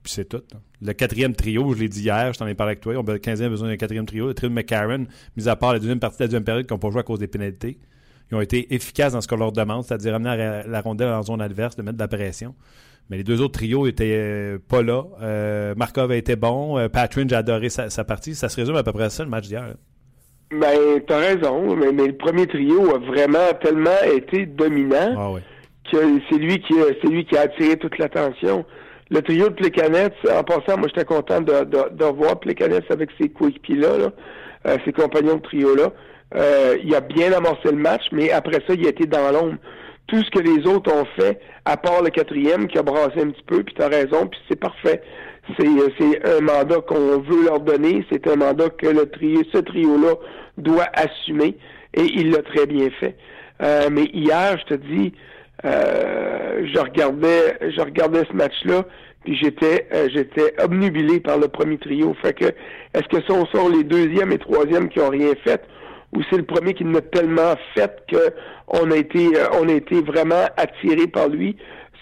puis 0.02 0.14
c'est 0.14 0.26
tout. 0.26 0.42
Le 0.82 0.94
quatrième 0.94 1.36
trio, 1.36 1.74
je 1.74 1.80
l'ai 1.80 1.90
dit 1.90 2.04
hier, 2.04 2.32
je 2.34 2.40
t'en 2.40 2.48
ai 2.48 2.56
parlé 2.56 2.72
avec 2.72 2.82
toi, 2.82 2.94
le 2.94 3.18
Canadien 3.18 3.48
a 3.48 3.50
besoin 3.50 3.68
d'un 3.68 3.78
quatrième 3.78 4.06
trio. 4.06 4.28
Le 4.28 4.34
trio 4.34 4.50
de 4.50 4.54
McCarron, 4.54 5.08
mis 5.36 5.48
à 5.50 5.56
part 5.56 5.74
la 5.74 5.80
deuxième 5.80 6.00
partie 6.00 6.18
de 6.18 6.24
la 6.24 6.28
deuxième 6.28 6.44
période 6.44 6.66
qui 6.66 6.74
n'ont 6.74 6.80
pas 6.80 6.90
joué 6.90 7.02
à 7.02 7.04
cause 7.04 7.20
des 7.20 7.28
pénalités, 7.28 7.80
ils 8.32 8.36
ont 8.36 8.42
été 8.42 8.74
efficaces 8.74 9.14
dans 9.14 9.22
ce 9.22 9.28
qu'on 9.28 9.38
leur 9.38 9.52
demande, 9.52 9.84
c'est-à-dire 9.84 10.16
amener 10.16 10.64
la 10.66 10.82
rondelle 10.82 11.10
en 11.10 11.22
zone 11.22 11.42
adverse, 11.42 11.76
de 11.76 11.82
mettre 11.82 11.98
de 11.98 12.04
la 12.04 12.08
pression. 12.08 12.56
Mais 13.10 13.18
les 13.18 13.24
deux 13.24 13.40
autres 13.42 13.60
trios 13.60 13.86
étaient 13.86 14.18
euh, 14.18 14.58
pas 14.58 14.82
là. 14.82 15.04
Markov 15.76 16.10
a 16.10 16.16
été 16.16 16.36
bon. 16.36 16.90
Patrin, 16.90 17.28
j'ai 17.28 17.36
adoré 17.36 17.70
sa, 17.70 17.92
sa, 17.92 18.04
partie. 18.04 18.34
Ça 18.34 18.50
se 18.50 18.56
résume 18.56 18.76
à 18.78 18.84
peu 18.84 18.94
près 18.94 19.04
à 19.04 19.10
ça, 19.12 19.24
le 19.24 19.30
match 19.30 19.48
d'hier. 19.48 19.76
Ben, 20.52 21.02
t'as 21.08 21.18
raison, 21.18 21.75
mais, 21.75 21.92
le 21.92 22.16
premier 22.16 22.46
trio 22.46 22.96
a 22.96 23.00
vraiment 23.00 23.52
tellement 23.62 24.02
été 24.16 24.46
dominant 24.46 25.16
ah 25.18 25.40
que 25.92 25.98
c'est 26.30 26.38
lui 26.38 26.60
qui 26.60 26.74
c'est 27.02 27.10
lui 27.10 27.25
qui 27.25 27.38
a 27.38 27.42
attiré 27.42 27.78
toute 27.78 27.98
l'attention. 27.98 28.66
Le 29.10 29.22
trio 29.22 29.50
de 29.50 29.54
Plekanec, 29.54 30.14
en 30.32 30.44
passant, 30.44 30.78
moi 30.78 30.88
j'étais 30.88 31.06
content 31.06 31.42
de, 31.42 31.64
de, 31.64 32.36
Plekanec 32.36 32.84
avec 32.90 33.10
ses 33.20 33.30
coéquipiers-là, 33.30 33.98
là, 33.98 34.12
euh, 34.68 34.78
ses 34.86 34.94
compagnons 34.94 35.36
de 35.36 35.42
trio-là. 35.42 35.92
Euh, 36.36 36.78
il 36.84 36.94
a 36.96 37.02
bien 37.02 37.32
amorcé 37.32 37.70
le 37.70 37.78
match, 37.78 38.04
mais 38.12 38.32
après 38.32 38.62
ça, 38.68 38.74
il 38.74 38.86
a 38.86 38.90
été 38.90 39.06
dans 39.06 39.32
l'ombre. 39.32 39.58
Tout 40.08 40.24
ce 40.24 40.30
que 40.32 40.40
les 40.40 40.68
autres 40.68 40.92
ont 40.94 41.06
fait, 41.20 41.40
à 41.66 41.78
part 41.78 42.04
le 42.04 42.10
quatrième 42.10 42.68
qui 42.68 42.78
a 42.78 42.84
brassé 42.84 43.22
un 43.22 43.30
petit 43.30 43.44
peu, 43.46 43.64
puis 43.64 43.75
t'as 43.78 43.90
raison, 43.90 44.28
puis 44.28 44.40
c'est 44.50 44.60
parfait. 44.60 45.02
Euh, 45.60 45.90
c'est 46.00 46.25
un 46.25 46.42
mandat 46.42 46.82
qu'on 46.82 47.20
veut 47.20 47.46
leur 47.46 47.60
donner. 47.60 48.06
C'est 48.12 48.28
un 48.28 48.36
mandat 48.36 48.70
que 48.70 48.88
le 48.88 49.10
ce 49.54 49.58
trio-là 49.60 50.16
doit 50.58 50.88
assumer 50.94 51.58
et 51.94 52.04
il 52.04 52.32
l'a 52.32 52.42
très 52.42 52.66
bien 52.66 52.90
fait. 53.00 53.16
Euh, 53.62 53.90
mais 53.92 54.06
hier, 54.14 54.58
je 54.60 54.75
te 54.75 54.82
dis, 54.82 55.14
euh, 55.64 56.66
je 56.74 56.80
regardais, 56.80 57.58
je 57.62 57.82
regardais 57.82 58.24
ce 58.30 58.36
match-là, 58.36 58.86
puis 59.24 59.38
j'étais, 59.38 59.88
j'étais 60.14 60.54
obnubilé 60.62 61.20
par 61.20 61.38
le 61.38 61.48
premier 61.48 61.78
trio. 61.78 62.14
Fait 62.22 62.34
que, 62.34 62.46
est-ce 62.46 63.08
que 63.08 63.22
ce 63.22 63.58
sont 63.58 63.70
les 63.70 63.84
deuxièmes 63.84 64.32
et 64.32 64.38
troisièmes 64.38 64.90
qui 64.90 65.00
ont 65.00 65.10
rien 65.10 65.34
fait, 65.44 65.62
ou 66.14 66.22
c'est 66.30 66.38
le 66.38 66.44
premier 66.44 66.74
qui 66.74 66.84
n'a 66.84 67.02
tellement 67.02 67.56
fait 67.74 68.04
que 68.12 68.34
on 68.68 68.92
a 68.92 68.98
été, 68.98 69.30
on 69.60 69.70
a 69.70 69.74
été 69.74 70.02
vraiment 70.02 70.46
attiré 70.58 71.08
par 71.08 71.30
lui? 71.30 71.56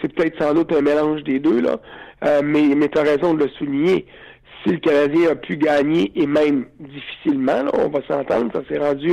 C'est 0.04 0.14
peut-être 0.14 0.38
sans 0.38 0.54
doute 0.54 0.74
un 0.74 0.82
mélange 0.82 1.24
des 1.24 1.40
deux 1.40 1.62
là. 1.62 1.80
Euh, 2.26 2.42
mais 2.44 2.90
tu 2.90 3.00
as 3.00 3.04
raison 3.04 3.34
de 3.34 3.46
le 3.46 3.50
souligner. 3.52 4.06
Si 4.64 4.72
le 4.72 4.80
Canadien 4.80 5.32
a 5.32 5.36
pu 5.36 5.56
gagner, 5.56 6.12
et 6.16 6.28
même 6.28 6.66
difficilement, 6.80 7.64
on 7.74 7.88
va 7.88 8.02
s'entendre, 8.08 8.52
ça 8.54 8.62
s'est 8.70 8.80
rendu 8.80 9.12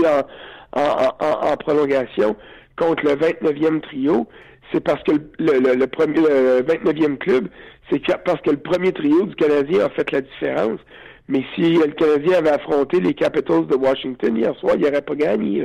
en, 0.73 1.57
prolongation 1.57 2.37
contre 2.77 3.05
le 3.05 3.13
29e 3.13 3.81
trio, 3.81 4.27
c'est 4.73 4.83
parce 4.83 5.03
que 5.05 5.13
le, 5.13 5.59
le, 5.61 5.75
le, 5.75 5.87
premier, 5.87 6.21
le 6.21 6.63
29e 6.63 7.19
club, 7.19 7.49
c'est 7.91 8.01
parce 8.25 8.41
que 8.43 8.51
le 8.51 8.59
premier 8.59 8.93
trio 8.93 9.27
du 9.27 9.35
Canadien 9.37 9.87
a 9.87 9.91
fait 9.91 10.11
la 10.11 10.21
différence. 10.21 10.81
Mais 11.29 11.45
si 11.55 11.75
le 11.75 11.93
Canadien 11.93 12.39
avait 12.39 12.51
affronté 12.51 13.01
les 13.01 13.15
Capitals 13.15 13.67
de 13.67 13.77
Washington 13.77 14.37
hier 14.37 14.55
soir, 14.57 14.75
il 14.77 14.83
n'aurait 14.83 15.03
pas 15.03 15.15
gagné. 15.15 15.65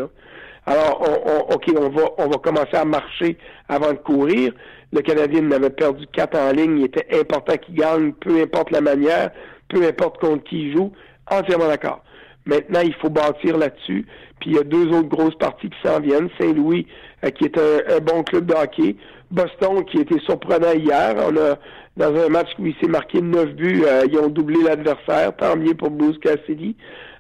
Alors, 0.66 1.02
on, 1.02 1.54
OK, 1.54 1.72
on 1.78 1.90
va, 1.90 2.04
on 2.18 2.28
va 2.28 2.38
commencer 2.38 2.76
à 2.76 2.86
marcher 2.86 3.38
avant 3.70 3.92
de 3.92 3.98
courir. 3.98 4.54
Le 4.92 5.02
Canadien 5.02 5.52
avait 5.52 5.70
perdu 5.70 6.08
quatre 6.08 6.38
en 6.38 6.52
ligne. 6.52 6.80
Il 6.80 6.86
était 6.86 7.20
important 7.20 7.56
qu'il 7.58 7.76
gagne, 7.76 8.14
peu 8.14 8.42
importe 8.42 8.72
la 8.72 8.82
manière, 8.82 9.32
peu 9.70 9.86
importe 9.86 10.20
contre 10.20 10.44
qui 10.46 10.64
il 10.64 10.76
joue. 10.76 10.92
Entièrement 11.30 11.68
d'accord. 11.68 12.04
Maintenant, 12.46 12.82
il 12.82 12.94
faut 12.96 13.10
bâtir 13.10 13.58
là-dessus. 13.58 14.06
Puis 14.40 14.52
il 14.52 14.56
y 14.56 14.60
a 14.60 14.64
deux 14.64 14.88
autres 14.90 15.10
grosses 15.10 15.36
parties 15.36 15.70
qui 15.70 15.78
s'en 15.88 16.00
viennent. 16.00 16.30
Saint-Louis, 16.40 16.88
euh, 17.24 17.30
qui 17.30 17.46
est 17.46 17.58
un, 17.58 18.00
bon 18.00 18.24
club 18.24 18.46
de 18.46 18.54
hockey. 18.54 18.96
Boston, 19.32 19.84
qui 19.86 20.00
était 20.00 20.20
surprenant 20.20 20.74
hier. 20.74 21.16
On 21.18 21.36
a, 21.38 21.58
dans 21.98 22.16
un 22.16 22.30
match 22.30 22.50
où 22.60 22.66
il 22.66 22.76
s'est 22.82 22.90
marqué 22.90 23.22
neuf 23.22 23.54
buts, 23.54 23.84
euh, 23.86 24.06
ils 24.10 24.18
ont 24.20 24.30
doublé 24.30 24.58
l'adversaire. 24.64 25.36
Tant 25.36 25.56
mieux 25.56 25.74
pour 25.74 25.90
Bruce 25.90 26.20
Cassidy. 26.20 26.76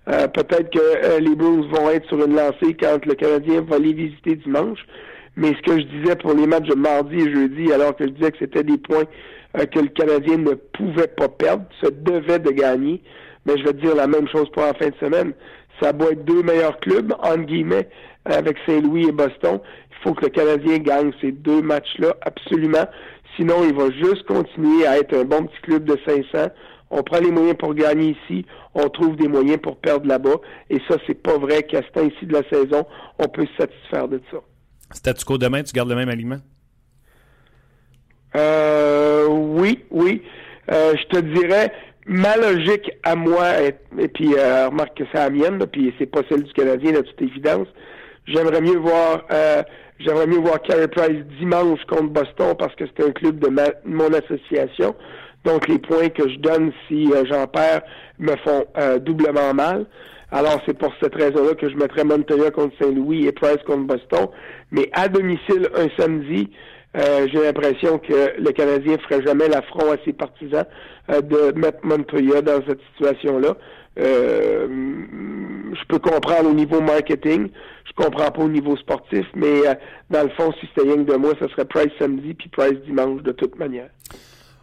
Euh, 0.08 0.28
peut-être 0.28 0.70
que 0.72 1.20
les 1.20 1.36
Blues 1.36 1.66
vont 1.72 1.90
être 1.90 2.08
sur 2.08 2.24
une 2.24 2.36
lancée 2.36 2.76
quand 2.80 3.04
le 3.06 3.16
Canadien 3.16 3.62
va 3.62 3.80
les 3.80 3.94
visiter 3.94 4.36
dimanche. 4.36 4.80
Mais 5.38 5.50
ce 5.50 5.62
que 5.64 5.80
je 5.80 5.86
disais 5.86 6.16
pour 6.16 6.34
les 6.34 6.48
matchs 6.48 6.68
de 6.68 6.76
mardi 6.76 7.16
et 7.16 7.34
jeudi, 7.34 7.72
alors 7.74 7.96
que 7.96 8.06
je 8.06 8.12
disais 8.12 8.32
que 8.32 8.38
c'était 8.40 8.64
des 8.64 8.78
points 8.78 9.04
euh, 9.58 9.66
que 9.66 9.80
le 9.80 9.88
Canadien 9.88 10.38
ne 10.38 10.54
pouvait 10.54 11.08
pas 11.08 11.28
perdre, 11.28 11.66
se 11.82 11.90
devait 11.90 12.40
de 12.40 12.52
gagner, 12.52 13.02
mais 13.46 13.58
je 13.58 13.64
vais 13.64 13.74
te 13.74 13.82
dire 13.82 13.96
la 13.96 14.08
même 14.08 14.28
chose 14.30 14.50
pour 14.52 14.64
la 14.64 14.74
fin 14.74 14.88
de 14.88 14.96
semaine. 14.96 15.34
Ça 15.82 15.92
doit 15.92 16.12
être 16.12 16.24
deux 16.24 16.42
meilleurs 16.42 16.80
clubs, 16.80 17.14
entre 17.20 17.44
guillemets, 17.44 17.90
avec 18.26 18.58
Saint-Louis 18.66 19.10
et 19.10 19.12
Boston. 19.12 19.60
Il 19.92 20.04
faut 20.04 20.14
que 20.14 20.26
le 20.26 20.32
Canadien 20.32 20.78
gagne 20.78 21.12
ces 21.20 21.32
deux 21.32 21.62
matchs-là, 21.62 22.16
absolument. 22.22 22.86
Sinon, 23.36 23.56
il 23.68 23.76
va 23.76 23.92
juste 23.92 24.24
continuer 24.24 24.88
à 24.88 25.00
être 25.00 25.14
un 25.14 25.26
bon 25.26 25.46
petit 25.46 25.62
club 25.64 25.84
de 25.84 25.98
500. 26.08 26.48
On 26.92 27.04
prend 27.04 27.20
les 27.20 27.32
moyens 27.32 27.58
pour 27.58 27.74
gagner 27.74 28.16
ici, 28.24 28.46
on 28.74 28.90
trouve 28.90 29.16
des 29.16 29.28
moyens 29.28 29.60
pour 29.62 29.78
perdre 29.78 30.08
là-bas. 30.08 30.38
Et 30.70 30.80
ça, 30.88 30.98
c'est 31.08 31.22
pas 31.22 31.38
vrai 31.38 31.64
qu'à 31.64 31.82
ce 31.82 31.88
temps-ci 32.00 32.26
de 32.26 32.34
la 32.34 32.44
saison, 32.50 32.86
on 33.20 33.28
peut 33.28 33.46
se 33.46 33.64
satisfaire 33.64 34.08
de 34.08 34.22
ça. 34.32 34.38
Statu 34.92 35.26
quo 35.26 35.38
demain, 35.38 35.64
tu 35.64 35.74
gardes 35.74 35.90
le 35.90 35.96
même 35.96 36.10
aliment? 36.10 36.40
Euh, 38.36 39.28
oui, 39.28 39.84
oui. 39.92 40.22
Euh, 40.72 40.94
je 40.96 41.18
te 41.18 41.20
dirais, 41.20 41.72
ma 42.06 42.38
logique 42.38 42.92
à 43.04 43.16
moi, 43.16 43.62
et, 43.62 44.08
puis 44.08 44.36
euh, 44.36 44.70
remarque 44.70 44.98
que 44.98 45.04
c'est 45.12 45.18
la 45.18 45.30
mienne, 45.30 45.66
puis 45.72 45.94
c'est 45.98 46.06
pas 46.06 46.22
celle 46.30 46.44
du 46.44 46.54
Canadien 46.54 46.92
de 46.92 47.02
toute 47.02 47.22
évidence. 47.22 47.68
J'aimerais 48.28 48.62
mieux 48.62 48.78
voir 48.78 49.24
euh, 49.32 49.64
j'aimerais 50.00 50.28
mieux 50.28 50.40
voir 50.40 50.62
Carey 50.62 50.88
Price 50.88 51.24
dimanche 51.40 51.80
contre 51.88 52.10
Boston 52.10 52.56
parce 52.58 52.76
que 52.76 52.86
c'est 52.86 53.06
un 53.06 53.12
club 53.12 53.40
de 53.40 53.50
mon 53.86 54.14
association. 54.14 54.96
Donc 55.46 55.68
les 55.68 55.80
points 55.80 56.10
que 56.10 56.28
je 56.28 56.38
donne 56.40 56.72
si 56.88 57.12
euh, 57.14 57.24
j'en 57.30 57.48
perds 57.48 57.82
me 58.20 58.36
font 58.38 58.66
doublement 59.00 59.54
mal. 59.54 59.86
Alors, 60.32 60.60
c'est 60.66 60.78
pour 60.78 60.92
cette 61.02 61.16
raison-là 61.16 61.54
que 61.54 61.70
je 61.70 61.76
mettrais 61.78 62.04
Montoya 62.04 62.52
contre 62.52 62.76
Saint-Louis 62.82 63.28
et 63.28 63.32
Price 63.32 63.62
contre 63.66 63.84
Boston. 63.84 64.28
Mais 64.72 64.90
à 64.92 65.08
domicile, 65.08 65.70
un 65.78 65.88
samedi, 65.98 66.50
euh, 66.98 67.28
j'ai 67.32 67.42
l'impression 67.42 68.00
que 68.00 68.40
le 68.40 68.52
Canadien 68.52 68.98
ferait 68.98 69.22
jamais 69.24 69.48
l'affront 69.48 69.92
à 69.92 69.98
ses 70.04 70.14
partisans 70.14 70.66
euh, 71.10 71.22
de 71.22 71.58
mettre 71.58 71.80
Montoya 71.84 72.42
dans 72.42 72.62
cette 72.68 72.80
situation-là. 72.94 73.56
Euh, 73.98 74.68
je 74.68 75.86
peux 75.88 76.00
comprendre 76.00 76.50
au 76.50 76.54
niveau 76.54 76.82
marketing, 76.82 77.50
je 77.86 78.04
comprends 78.04 78.32
pas 78.32 78.42
au 78.42 78.50
niveau 78.50 78.76
sportif, 78.78 79.26
mais 79.36 79.62
dans 80.10 80.24
le 80.24 80.30
fond, 80.30 80.52
si 80.60 80.68
c'était 80.68 80.90
rien 80.90 81.02
de 81.02 81.16
moi, 81.16 81.34
ce 81.40 81.48
serait 81.50 81.66
Price 81.66 81.92
samedi 82.00 82.34
puis 82.34 82.50
Price 82.50 82.80
dimanche 82.86 83.22
de 83.24 83.32
toute 83.32 83.58
manière. 83.58 83.90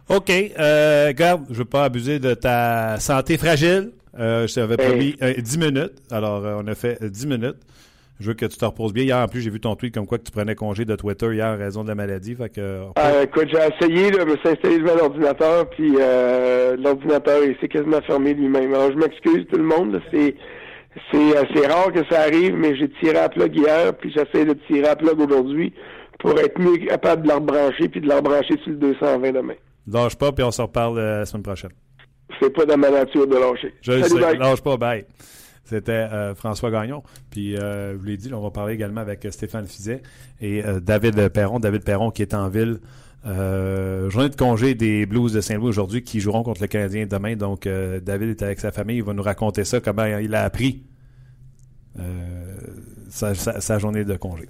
OK. 0.09 0.29
Euh, 0.29 1.13
garde, 1.13 1.45
je 1.49 1.55
veux 1.55 1.65
pas 1.65 1.85
abuser 1.85 2.19
de 2.19 2.33
ta 2.33 2.99
santé 2.99 3.37
fragile. 3.37 3.91
Euh, 4.19 4.47
je 4.47 4.53
t'avais 4.53 4.77
promis 4.77 5.15
10 5.37 5.57
minutes. 5.57 5.93
Alors, 6.11 6.43
on 6.43 6.67
a 6.67 6.75
fait 6.75 7.03
10 7.03 7.27
minutes. 7.27 7.57
Je 8.19 8.27
veux 8.27 8.35
que 8.35 8.45
tu 8.45 8.57
te 8.57 8.63
reposes 8.63 8.93
bien. 8.93 9.03
Hier, 9.03 9.17
en 9.17 9.27
plus, 9.27 9.41
j'ai 9.41 9.49
vu 9.49 9.59
ton 9.59 9.75
tweet 9.75 9.93
comme 9.93 10.05
quoi 10.05 10.17
que 10.17 10.23
tu 10.23 10.31
prenais 10.31 10.55
congé 10.55 10.85
de 10.85 10.95
Twitter 10.95 11.33
hier 11.33 11.47
en 11.47 11.57
raison 11.57 11.83
de 11.83 11.89
la 11.89 11.95
maladie. 11.95 12.35
Fait 12.35 12.49
que, 12.49 12.83
ah, 12.95 13.23
écoute, 13.23 13.47
j'ai 13.51 13.57
essayé 13.57 14.11
de 14.11 14.23
me 14.23 14.37
s'installer 14.37 14.79
devant 14.79 14.95
l'ordinateur, 14.95 15.69
puis 15.71 15.93
euh, 15.99 16.77
l'ordinateur, 16.77 17.43
il 17.43 17.57
s'est 17.59 17.67
quasiment 17.67 18.01
fermé 18.01 18.33
lui-même. 18.33 18.73
Alors, 18.73 18.91
je 18.91 18.97
m'excuse 18.97 19.45
tout 19.51 19.57
le 19.57 19.63
monde. 19.63 20.01
C'est 20.11 20.35
c'est 21.11 21.67
rare 21.67 21.91
que 21.91 22.05
ça 22.09 22.21
arrive, 22.21 22.55
mais 22.55 22.75
j'ai 22.75 22.87
tiré 23.01 23.17
à 23.17 23.27
plug 23.27 23.55
hier, 23.55 23.93
puis 23.95 24.13
j'essaie 24.15 24.45
de 24.45 24.53
tirer 24.67 24.89
à 24.89 24.95
plug 24.95 25.19
aujourd'hui 25.19 25.73
pour 26.19 26.39
être 26.39 26.59
mieux 26.59 26.77
capable 26.85 27.23
de 27.23 27.29
la 27.29 27.35
rebrancher, 27.35 27.89
puis 27.89 27.99
de 27.99 28.07
la 28.07 28.17
rebrancher 28.17 28.57
sur 28.63 28.69
le 28.69 28.75
220 28.75 29.31
demain. 29.31 29.55
Lâche 29.87 30.15
pas, 30.15 30.31
puis 30.31 30.43
on 30.43 30.51
se 30.51 30.61
reparle 30.61 30.97
euh, 30.97 31.19
la 31.19 31.25
semaine 31.25 31.43
prochaine. 31.43 31.71
C'est 32.39 32.49
pas 32.51 32.65
dans 32.65 32.77
ma 32.77 32.89
nature 32.89 33.27
de 33.27 33.35
lâcher. 33.35 33.73
Je 33.81 34.01
Salut, 34.01 34.21
sais, 34.21 34.37
lâche 34.37 34.61
pas, 34.61 34.77
bye. 34.77 35.05
C'était 35.65 35.91
euh, 35.91 36.35
François 36.35 36.71
Gagnon. 36.71 37.03
Puis, 37.29 37.57
euh, 37.57 37.93
je 37.93 37.97
vous 37.97 38.03
l'ai 38.05 38.17
dit, 38.17 38.33
on 38.33 38.41
va 38.41 38.51
parler 38.51 38.73
également 38.73 39.01
avec 39.01 39.25
Stéphane 39.31 39.67
Fizet 39.67 40.01
et 40.41 40.61
David 40.81 41.29
Perron. 41.29 41.59
David 41.59 41.83
Perron 41.83 42.11
qui 42.11 42.21
est 42.21 42.33
en 42.33 42.49
ville. 42.49 42.79
journée 43.25 44.29
de 44.29 44.35
congé 44.35 44.75
des 44.75 45.05
Blues 45.05 45.31
de 45.31 45.39
Saint-Louis 45.41 45.69
aujourd'hui 45.69 46.03
qui 46.03 46.19
joueront 46.19 46.43
contre 46.43 46.61
le 46.61 46.67
Canadien 46.67 47.05
demain. 47.05 47.35
Donc, 47.35 47.65
David 47.67 48.29
est 48.29 48.41
avec 48.41 48.59
sa 48.59 48.71
famille. 48.71 48.97
Il 48.97 49.03
va 49.03 49.13
nous 49.13 49.23
raconter 49.23 49.63
ça, 49.63 49.79
comment 49.79 50.05
il 50.05 50.33
a 50.35 50.43
appris 50.43 50.83
sa, 53.09 53.35
sa- 53.35 53.61
sa 53.61 53.79
journée 53.79 54.03
de 54.03 54.15
congé. 54.15 54.49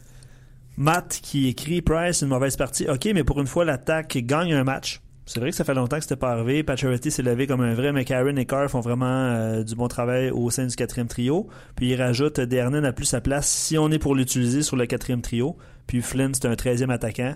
Matt 0.77 1.19
qui 1.21 1.49
écrit 1.49 1.81
Price, 1.81 2.21
une 2.21 2.29
mauvaise 2.29 2.55
partie. 2.55 2.87
OK, 2.89 3.07
mais 3.13 3.23
pour 3.23 3.39
une 3.39 3.47
fois, 3.47 3.65
l'attaque 3.65 4.17
gagne 4.17 4.53
un 4.53 4.63
match. 4.63 5.01
C'est 5.25 5.39
vrai 5.39 5.51
que 5.51 5.55
ça 5.55 5.63
fait 5.63 5.73
longtemps 5.73 5.95
que 5.95 6.03
c'était 6.03 6.17
pas 6.17 6.31
arrivé. 6.31 6.63
Pacioretty 6.63 7.09
s'est 7.09 7.23
levé 7.23 7.47
comme 7.47 7.61
un 7.61 7.73
vrai, 7.73 7.93
mais 7.93 8.03
Karen 8.03 8.37
et 8.37 8.45
Carr 8.45 8.69
font 8.69 8.81
vraiment 8.81 9.05
euh, 9.05 9.63
du 9.63 9.73
bon 9.75 9.87
travail 9.87 10.29
au 10.31 10.49
sein 10.49 10.65
du 10.65 10.75
quatrième 10.75 11.07
trio. 11.07 11.47
Puis 11.75 11.91
il 11.91 12.01
rajoute 12.01 12.41
Dernan 12.41 12.81
n'a 12.81 12.91
plus 12.91 13.05
sa 13.05 13.21
place 13.21 13.47
si 13.47 13.77
on 13.77 13.89
est 13.89 13.99
pour 13.99 14.15
l'utiliser 14.15 14.63
sur 14.63 14.75
le 14.75 14.85
quatrième 14.85 15.21
trio. 15.21 15.55
Puis 15.87 16.01
Flynn, 16.01 16.33
c'est 16.33 16.45
un 16.47 16.53
13e 16.53 16.89
attaquant. 16.91 17.35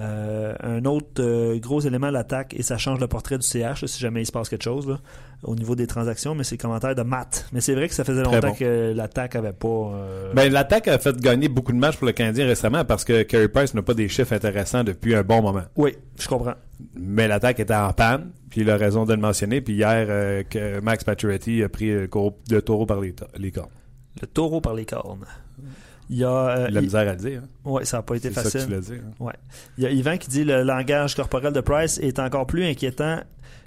Euh, 0.00 0.54
un 0.62 0.86
autre 0.86 1.20
euh, 1.22 1.58
gros 1.58 1.80
élément 1.82 2.08
de 2.08 2.14
l'attaque, 2.14 2.54
et 2.56 2.62
ça 2.62 2.78
change 2.78 2.98
le 2.98 3.08
portrait 3.08 3.36
du 3.36 3.46
CH 3.46 3.82
là, 3.82 3.86
si 3.88 4.00
jamais 4.00 4.22
il 4.22 4.26
se 4.26 4.32
passe 4.32 4.48
quelque 4.48 4.62
chose 4.64 4.88
là, 4.88 4.98
au 5.42 5.54
niveau 5.54 5.76
des 5.76 5.86
transactions, 5.86 6.34
mais 6.34 6.44
c'est 6.44 6.56
le 6.56 6.62
commentaire 6.62 6.94
de 6.94 7.02
Matt. 7.02 7.44
Mais 7.52 7.60
c'est 7.60 7.74
vrai 7.74 7.88
que 7.88 7.94
ça 7.94 8.02
faisait 8.02 8.22
longtemps 8.22 8.48
bon. 8.48 8.54
que 8.54 8.94
l'attaque 8.96 9.36
avait 9.36 9.52
pas. 9.52 9.68
euh, 9.68 10.32
Ben, 10.32 10.50
l'attaque 10.50 10.88
a 10.88 10.98
fait 10.98 11.14
gagner 11.20 11.48
beaucoup 11.50 11.72
de 11.72 11.76
matchs 11.76 11.98
pour 11.98 12.06
le 12.06 12.12
Canadien 12.14 12.46
récemment 12.46 12.86
parce 12.86 13.04
que 13.04 13.22
Carey 13.24 13.48
Price 13.48 13.74
n'a 13.74 13.82
pas 13.82 13.92
des 13.92 14.08
chiffres 14.08 14.32
intéressants 14.32 14.82
depuis 14.82 15.14
un 15.14 15.22
bon 15.24 15.42
moment. 15.42 15.64
Oui, 15.76 15.94
je 16.18 16.26
comprends. 16.26 16.54
Mais 16.94 17.28
l'attaque 17.28 17.60
était 17.60 17.74
en 17.74 17.92
panne, 17.92 18.30
puis 18.48 18.62
il 18.62 18.70
a 18.70 18.78
raison 18.78 19.04
de 19.04 19.12
le 19.12 19.20
mentionner. 19.20 19.60
Puis 19.60 19.74
hier, 19.74 20.06
euh, 20.08 20.42
que 20.42 20.80
Max 20.80 21.04
Pacioretty 21.04 21.62
a 21.62 21.68
pris 21.68 21.90
le, 21.90 22.08
le 22.50 22.62
taureau 22.62 22.86
par 22.86 22.98
les 23.00 23.12
cornes. 23.52 23.68
Le 24.22 24.26
taureau 24.26 24.62
par 24.62 24.72
les 24.74 24.86
cornes. 24.86 25.26
Il 26.12 26.18
y 26.18 26.24
a. 26.24 26.28
euh, 26.30 26.68
La 26.68 26.80
il- 26.80 26.84
misère 26.84 27.08
à 27.08 27.12
le 27.12 27.16
dire. 27.16 27.40
hein. 27.42 27.70
Ouais, 27.70 27.84
ça 27.86 27.96
n'a 27.96 28.02
pas 28.02 28.16
été 28.16 28.28
C'est 28.28 28.34
ça 28.34 28.42
que 28.42 28.50
facile. 28.50 28.80
tu 28.84 28.92
dire. 28.92 29.02
hein. 29.06 29.24
Ouais. 29.24 29.32
Il 29.78 29.84
y 29.84 29.86
a 29.86 29.90
Yvan 29.90 30.18
qui 30.18 30.28
dit 30.28 30.44
le 30.44 30.62
langage 30.62 31.14
corporel 31.14 31.52
de 31.54 31.60
Price 31.62 31.98
est 31.98 32.18
encore 32.18 32.46
plus 32.46 32.64
inquiétant 32.66 33.20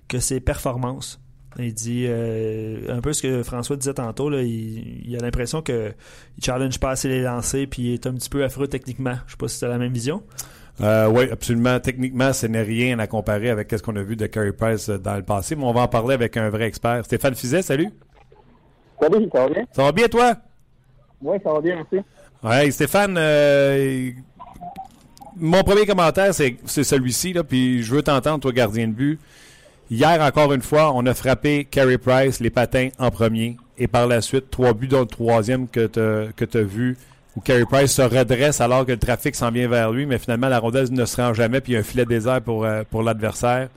que 0.07 0.19
ses 0.19 0.39
performances. 0.39 1.19
Il 1.57 1.73
dit 1.73 2.05
euh, 2.07 2.93
un 2.95 3.01
peu 3.01 3.13
ce 3.13 3.21
que 3.23 3.41
François 3.41 3.77
disait 3.77 3.93
tantôt. 3.95 4.29
Là, 4.29 4.41
il, 4.43 5.07
il 5.09 5.15
a 5.15 5.19
l'impression 5.19 5.61
que 5.63 5.93
il 6.37 6.43
challenge 6.43 6.79
pas 6.79 6.91
assez 6.91 7.07
les 7.07 7.21
lancers 7.23 7.65
puis 7.67 7.81
il 7.83 7.93
est 7.93 8.05
un 8.05 8.13
petit 8.13 8.29
peu 8.29 8.43
affreux 8.43 8.67
techniquement. 8.67 9.15
Je 9.25 9.31
sais 9.31 9.37
pas 9.37 9.47
si 9.47 9.57
c'est 9.57 9.67
la 9.67 9.77
même 9.79 9.93
vision. 9.93 10.21
Euh, 10.81 11.07
oui, 11.07 11.29
absolument. 11.31 11.79
Techniquement, 11.79 12.31
ce 12.33 12.45
n'est 12.47 12.61
rien 12.61 12.99
à 12.99 13.07
comparer 13.07 13.49
avec 13.49 13.71
ce 13.71 13.77
qu'on 13.81 13.95
a 13.95 14.03
vu 14.03 14.17
de 14.17 14.27
Carey 14.27 14.51
Price 14.51 14.89
dans 14.89 15.15
le 15.15 15.23
passé, 15.23 15.55
mais 15.55 15.63
on 15.63 15.71
va 15.73 15.81
en 15.81 15.87
parler 15.87 16.13
avec 16.13 16.35
un 16.37 16.49
vrai 16.49 16.65
expert. 16.65 17.05
Stéphane 17.05 17.33
Fizet, 17.33 17.61
salut. 17.61 17.89
Salut, 19.01 19.29
ça 19.33 19.39
va 19.39 19.49
bien? 19.49 19.65
Ça 19.71 19.83
va 19.83 19.91
bien, 19.93 20.07
toi? 20.07 20.35
Oui, 21.21 21.37
ça 21.43 21.53
va 21.53 21.61
bien 21.61 21.81
aussi. 21.81 22.03
Ouais, 22.45 22.69
Stéphane, 22.69 23.15
euh, 23.17 24.11
mon 25.35 25.63
premier 25.63 25.87
commentaire, 25.87 26.31
c'est 26.31 26.83
celui-ci, 26.83 27.33
puis 27.49 27.81
je 27.81 27.95
veux 27.95 28.03
t'entendre, 28.03 28.39
toi, 28.39 28.51
gardien 28.51 28.87
de 28.87 28.93
but. 28.93 29.19
Hier, 29.89 30.21
encore 30.21 30.53
une 30.53 30.61
fois, 30.61 30.91
on 30.93 31.03
a 31.07 31.15
frappé 31.15 31.65
Carey 31.65 31.97
Price, 31.97 32.39
les 32.39 32.51
patins 32.51 32.89
en 32.99 33.09
premier, 33.09 33.57
et 33.79 33.87
par 33.87 34.05
la 34.05 34.21
suite, 34.21 34.51
trois 34.51 34.73
buts 34.73 34.87
dans 34.87 34.99
le 34.99 35.07
troisième 35.07 35.67
que 35.67 35.87
tu 35.87 36.57
as 36.57 36.61
vu, 36.61 36.97
où 37.35 37.41
Carey 37.41 37.65
Price 37.67 37.91
se 37.91 38.03
redresse 38.03 38.61
alors 38.61 38.85
que 38.85 38.91
le 38.91 38.99
trafic 38.99 39.35
s'en 39.35 39.49
vient 39.49 39.67
vers 39.67 39.91
lui, 39.91 40.05
mais 40.05 40.19
finalement, 40.19 40.47
la 40.47 40.59
rondelle 40.59 40.91
ne 40.91 41.05
se 41.05 41.19
rend 41.19 41.33
jamais, 41.33 41.61
puis 41.61 41.75
un 41.75 41.81
filet 41.81 42.05
désert 42.05 42.41
pour, 42.41 42.63
euh, 42.63 42.83
l'adversaire. 43.03 43.69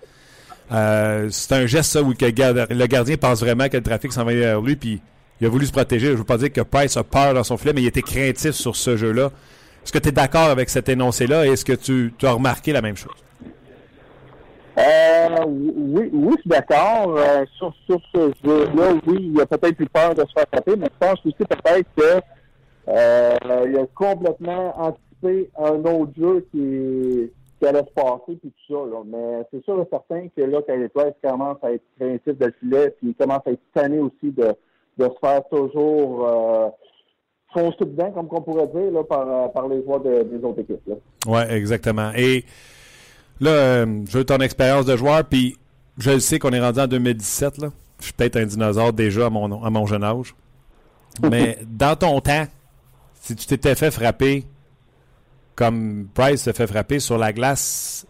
Euh, 0.73 1.29
c'est 1.31 1.55
un 1.55 1.65
geste, 1.65 1.93
ça, 1.93 2.03
où 2.03 2.11
le 2.11 2.87
gardien 2.87 3.17
pense 3.17 3.41
vraiment 3.41 3.71
que 3.71 3.79
le 3.79 3.83
trafic 3.83 4.13
s'en 4.13 4.25
va 4.25 4.35
vers 4.35 4.61
lui, 4.61 4.77
puis 4.77 5.01
il 5.41 5.47
a 5.47 5.51
voulu 5.51 5.67
se 5.67 5.73
protéger. 5.73 6.09
Je 6.09 6.13
ne 6.13 6.17
veux 6.19 6.25
pas 6.25 6.39
dire 6.39 6.53
que 6.53 6.61
Price 6.61 6.97
a 6.97 7.05
peur 7.05 7.35
dans 7.35 7.45
son 7.45 7.57
filet, 7.57 7.73
mais 7.73 7.83
il 7.83 7.87
était 7.87 8.03
craintif 8.03 8.53
sur 8.53 8.75
ce 8.75 8.97
jeu-là. 8.97 9.31
Est-ce 9.85 9.93
que 9.93 9.99
tu 9.99 10.09
es 10.09 10.13
d'accord 10.13 10.51
avec 10.51 10.69
cet 10.69 10.89
énoncé-là 10.89 11.47
et 11.47 11.51
est-ce 11.51 11.65
que 11.65 11.73
tu, 11.73 12.13
as 12.23 12.33
remarqué 12.33 12.73
la 12.73 12.83
même 12.83 12.97
chose? 12.97 13.15
Euh, 14.79 15.45
oui, 15.47 16.11
oui, 16.13 16.35
je 16.37 16.41
suis 16.43 16.51
d'accord. 16.51 17.17
Euh, 17.17 17.45
sur, 17.57 17.73
ce 17.87 18.31
jeu-là, 18.45 18.95
oui, 19.07 19.33
il 19.33 19.41
a 19.41 19.47
peut-être 19.47 19.81
eu 19.81 19.87
peur 19.87 20.15
de 20.15 20.21
se 20.21 20.33
faire 20.33 20.47
taper, 20.47 20.77
mais 20.77 20.87
je 20.87 21.07
pense 21.07 21.19
aussi 21.25 21.37
peut-être 21.37 21.89
que 21.97 22.21
euh, 22.89 23.83
a 23.83 23.87
complètement 23.95 24.79
anticipé 24.79 25.51
un 25.59 25.85
autre 25.85 26.13
jeu 26.17 26.47
qui, 26.53 27.31
allait 27.67 27.81
se 27.81 27.93
passer 27.93 28.39
puis 28.41 28.53
tout 28.69 28.75
ça. 28.75 28.91
Là. 28.91 29.03
Mais 29.05 29.47
c'est 29.51 29.65
sûr 29.65 29.81
et 29.81 29.89
certain 29.91 30.29
que 30.37 30.43
là, 30.43 30.61
quand 30.67 30.77
les 30.77 31.29
commence 31.29 31.57
à 31.63 31.73
être 31.73 31.83
craintif 31.99 32.39
de 32.39 32.47
le 32.47 32.55
filet, 32.61 32.95
puis 32.99 33.09
il 33.09 33.15
commence 33.15 33.43
à 33.47 33.51
être 33.51 33.61
tanné 33.75 33.99
aussi 33.99 34.31
de, 34.31 34.55
de 34.99 35.05
se 35.05 35.19
faire 35.21 35.43
toujours 35.51 36.27
euh, 36.27 36.69
foncer 37.53 37.77
dedans, 37.85 38.11
comme 38.13 38.29
qu'on 38.29 38.43
pourrait 38.43 38.67
dire, 38.69 38.91
là, 38.93 39.05
par, 39.05 39.27
euh, 39.29 39.49
par 39.49 39.69
les 39.69 39.83
joueurs 39.85 40.01
de- 40.01 40.23
des 40.25 40.45
autres 40.45 40.61
équipes. 40.61 40.81
Oui, 41.27 41.41
exactement. 41.49 42.11
Et 42.17 42.45
là, 43.41 43.51
euh, 43.51 43.87
je 44.09 44.19
veux 44.19 44.25
ton 44.25 44.39
expérience 44.39 44.85
de 44.87 44.97
joueur, 44.97 45.25
puis 45.25 45.57
je 45.99 46.11
le 46.11 46.21
sais 46.21 46.39
qu'on 46.39 46.51
est 46.51 46.61
rendu 46.61 46.81
en 46.81 46.87
2017. 46.87 47.59
Là. 47.59 47.69
Je 48.01 48.05
suis 48.05 48.13
peut-être 48.13 48.37
un 48.37 48.47
dinosaure 48.47 48.93
déjà 48.93 49.27
à 49.27 49.31
mon, 49.31 49.63
à 49.65 49.71
mon 49.71 49.87
jeune 49.87 50.05
âge. 50.05 50.35
Mais 51.23 51.59
dans 51.67 51.97
ton 51.97 52.21
temps, 52.21 52.45
si 53.21 53.35
tu 53.35 53.47
t'étais 53.47 53.75
fait 53.75 53.91
frapper 53.91 54.45
comme 55.57 56.07
Price 56.15 56.43
se 56.45 56.53
fait 56.53 56.67
frapper 56.69 57.01
sur 57.01 57.19
la 57.19 57.33
glace, 57.33 58.07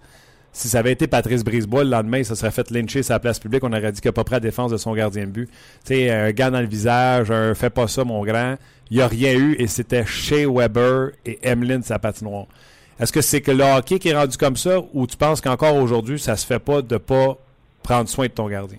si 0.59 0.69
ça 0.69 0.81
avait 0.81 0.91
été 0.91 1.07
Patrice 1.07 1.45
Brisebois 1.45 1.85
le 1.85 1.91
lendemain, 1.91 2.25
ça 2.25 2.35
serait 2.35 2.51
fait 2.51 2.73
lyncher 2.73 3.03
la 3.09 3.21
place 3.21 3.39
publique, 3.39 3.63
on 3.63 3.73
aurait 3.73 3.93
dit 3.93 4.01
qu'il 4.01 4.09
n'a 4.09 4.13
pas 4.13 4.25
prêt 4.25 4.37
à 4.37 4.41
défense 4.41 4.73
de 4.73 4.77
son 4.77 4.93
gardien 4.93 5.25
de 5.25 5.31
but. 5.31 5.49
Tu 5.85 5.95
sais, 5.95 6.11
un 6.11 6.33
gars 6.33 6.51
dans 6.51 6.61
le 6.61 6.67
visage, 6.67 7.31
un 7.31 7.55
fais 7.55 7.71
pas 7.71 7.87
ça, 7.87 8.03
mon 8.03 8.25
grand. 8.25 8.57
Il 8.91 8.97
n'y 8.97 9.03
a 9.03 9.07
rien 9.07 9.35
eu 9.35 9.55
et 9.61 9.69
c'était 9.69 10.05
Shea 10.05 10.51
Weber 10.51 11.11
et 11.25 11.39
Emeline 11.45 11.85
sa 11.85 12.01
patinoire. 12.01 12.47
Est-ce 12.99 13.13
que 13.13 13.21
c'est 13.21 13.41
que 13.41 13.53
le 13.53 13.63
hockey 13.63 14.01
qui 14.01 14.09
est 14.09 14.17
rendu 14.17 14.37
comme 14.37 14.57
ça 14.57 14.81
ou 14.95 15.07
tu 15.07 15.17
penses 15.17 15.41
qu'encore 15.41 15.77
aujourd'hui, 15.77 16.19
ça 16.19 16.35
se 16.35 16.45
fait 16.45 16.59
pas 16.59 16.83
de 16.83 16.97
pas 16.97 17.39
prendre 17.85 18.09
soin 18.09 18.27
de 18.27 18.33
ton 18.33 18.49
gardien? 18.49 18.79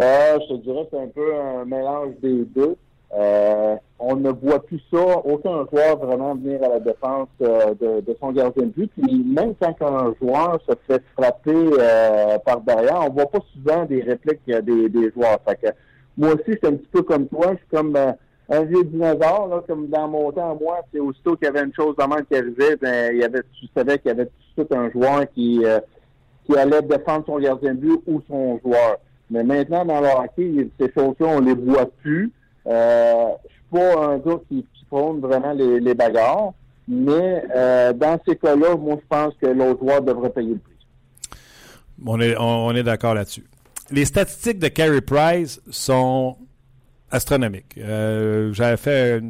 Euh, 0.00 0.38
je 0.48 0.54
dirais 0.58 0.84
que 0.84 0.90
c'est 0.92 1.02
un 1.02 1.08
peu 1.08 1.34
un 1.34 1.64
mélange 1.64 2.14
des 2.22 2.44
deux. 2.44 2.76
Euh, 3.12 3.74
on 3.98 4.14
ne 4.14 4.30
voit 4.30 4.64
plus 4.64 4.80
ça, 4.92 4.98
aucun 5.24 5.66
joueur 5.70 5.96
vraiment 5.98 6.36
venir 6.36 6.62
à 6.62 6.68
la 6.68 6.80
défense 6.80 7.28
euh, 7.42 7.74
de, 7.74 8.00
de 8.02 8.16
son 8.20 8.30
gardien 8.30 8.66
de 8.66 8.70
but. 8.70 8.90
Puis 8.96 9.24
même 9.24 9.54
quand 9.60 9.74
un 9.82 10.14
joueur 10.20 10.60
se 10.68 10.74
fait 10.86 11.02
frapper 11.16 11.50
euh, 11.54 12.38
par 12.38 12.60
derrière, 12.60 13.02
on 13.04 13.10
voit 13.10 13.26
pas 13.26 13.40
souvent 13.52 13.84
des 13.84 14.02
répliques 14.02 14.40
euh, 14.50 14.60
des, 14.60 14.88
des 14.88 15.10
joueurs. 15.10 15.38
Fait 15.44 15.56
que 15.56 15.66
moi 16.16 16.34
aussi, 16.34 16.56
c'est 16.62 16.66
un 16.66 16.74
petit 16.74 16.88
peu 16.92 17.02
comme 17.02 17.26
toi. 17.26 17.48
Je 17.50 17.56
suis 17.56 17.66
comme 17.72 17.96
euh, 17.96 18.12
un 18.48 18.62
vieux 18.62 18.84
dinosaure, 18.84 19.48
là, 19.48 19.62
comme 19.66 19.88
dans 19.88 20.06
mon 20.06 20.30
temps, 20.30 20.56
moi, 20.60 20.78
c'est 20.92 21.00
aussitôt 21.00 21.34
qu'il 21.34 21.46
y 21.46 21.48
avait 21.48 21.64
une 21.64 21.74
chose 21.74 21.96
mal 21.98 22.24
qui 22.26 22.36
arrivait, 22.36 22.76
ben, 22.76 23.12
il 23.12 23.20
y 23.20 23.24
avait, 23.24 23.42
tu 23.58 23.66
savais 23.76 23.98
qu'il 23.98 24.08
y 24.08 24.12
avait 24.12 24.26
tout 24.26 24.62
de 24.62 24.62
suite 24.66 24.72
un 24.72 24.90
joueur 24.90 25.24
qui, 25.34 25.62
qui 26.44 26.56
allait 26.58 26.82
défendre 26.82 27.24
son 27.26 27.38
gardien 27.38 27.74
de 27.74 27.80
but 27.80 28.00
ou 28.08 28.20
son 28.28 28.58
joueur. 28.64 28.98
Mais 29.30 29.44
maintenant, 29.44 29.84
dans 29.84 30.00
le 30.00 30.08
hockey, 30.08 30.68
ces 30.80 30.92
choses-là, 30.92 31.26
on 31.28 31.40
les 31.40 31.54
voit 31.54 31.86
plus. 32.02 32.32
Euh, 32.70 33.28
je 33.48 33.54
suis 33.54 33.62
pas 33.70 34.04
un 34.06 34.18
gars 34.18 34.40
qui, 34.48 34.64
qui 34.74 34.84
prône 34.86 35.20
vraiment 35.20 35.52
les, 35.52 35.94
bagarres, 35.94 36.52
mais 36.86 37.44
euh, 37.54 37.92
dans 37.92 38.18
ces 38.26 38.36
cas-là, 38.36 38.76
moi, 38.76 38.96
je 39.00 39.06
pense 39.08 39.34
que 39.40 39.46
l'autre 39.46 39.80
joueur 39.80 40.02
devrait 40.02 40.30
payer 40.30 40.54
le 40.54 40.58
prix. 40.58 40.70
On 42.06 42.74
est, 42.74 42.82
d'accord 42.82 43.14
là-dessus. 43.14 43.44
Les 43.90 44.04
statistiques 44.04 44.58
de 44.58 44.68
Carey 44.68 45.00
Price 45.00 45.60
sont 45.70 46.36
astronomiques. 47.10 47.76
Euh, 47.78 48.52
j'avais 48.52 48.76
fait 48.76 49.20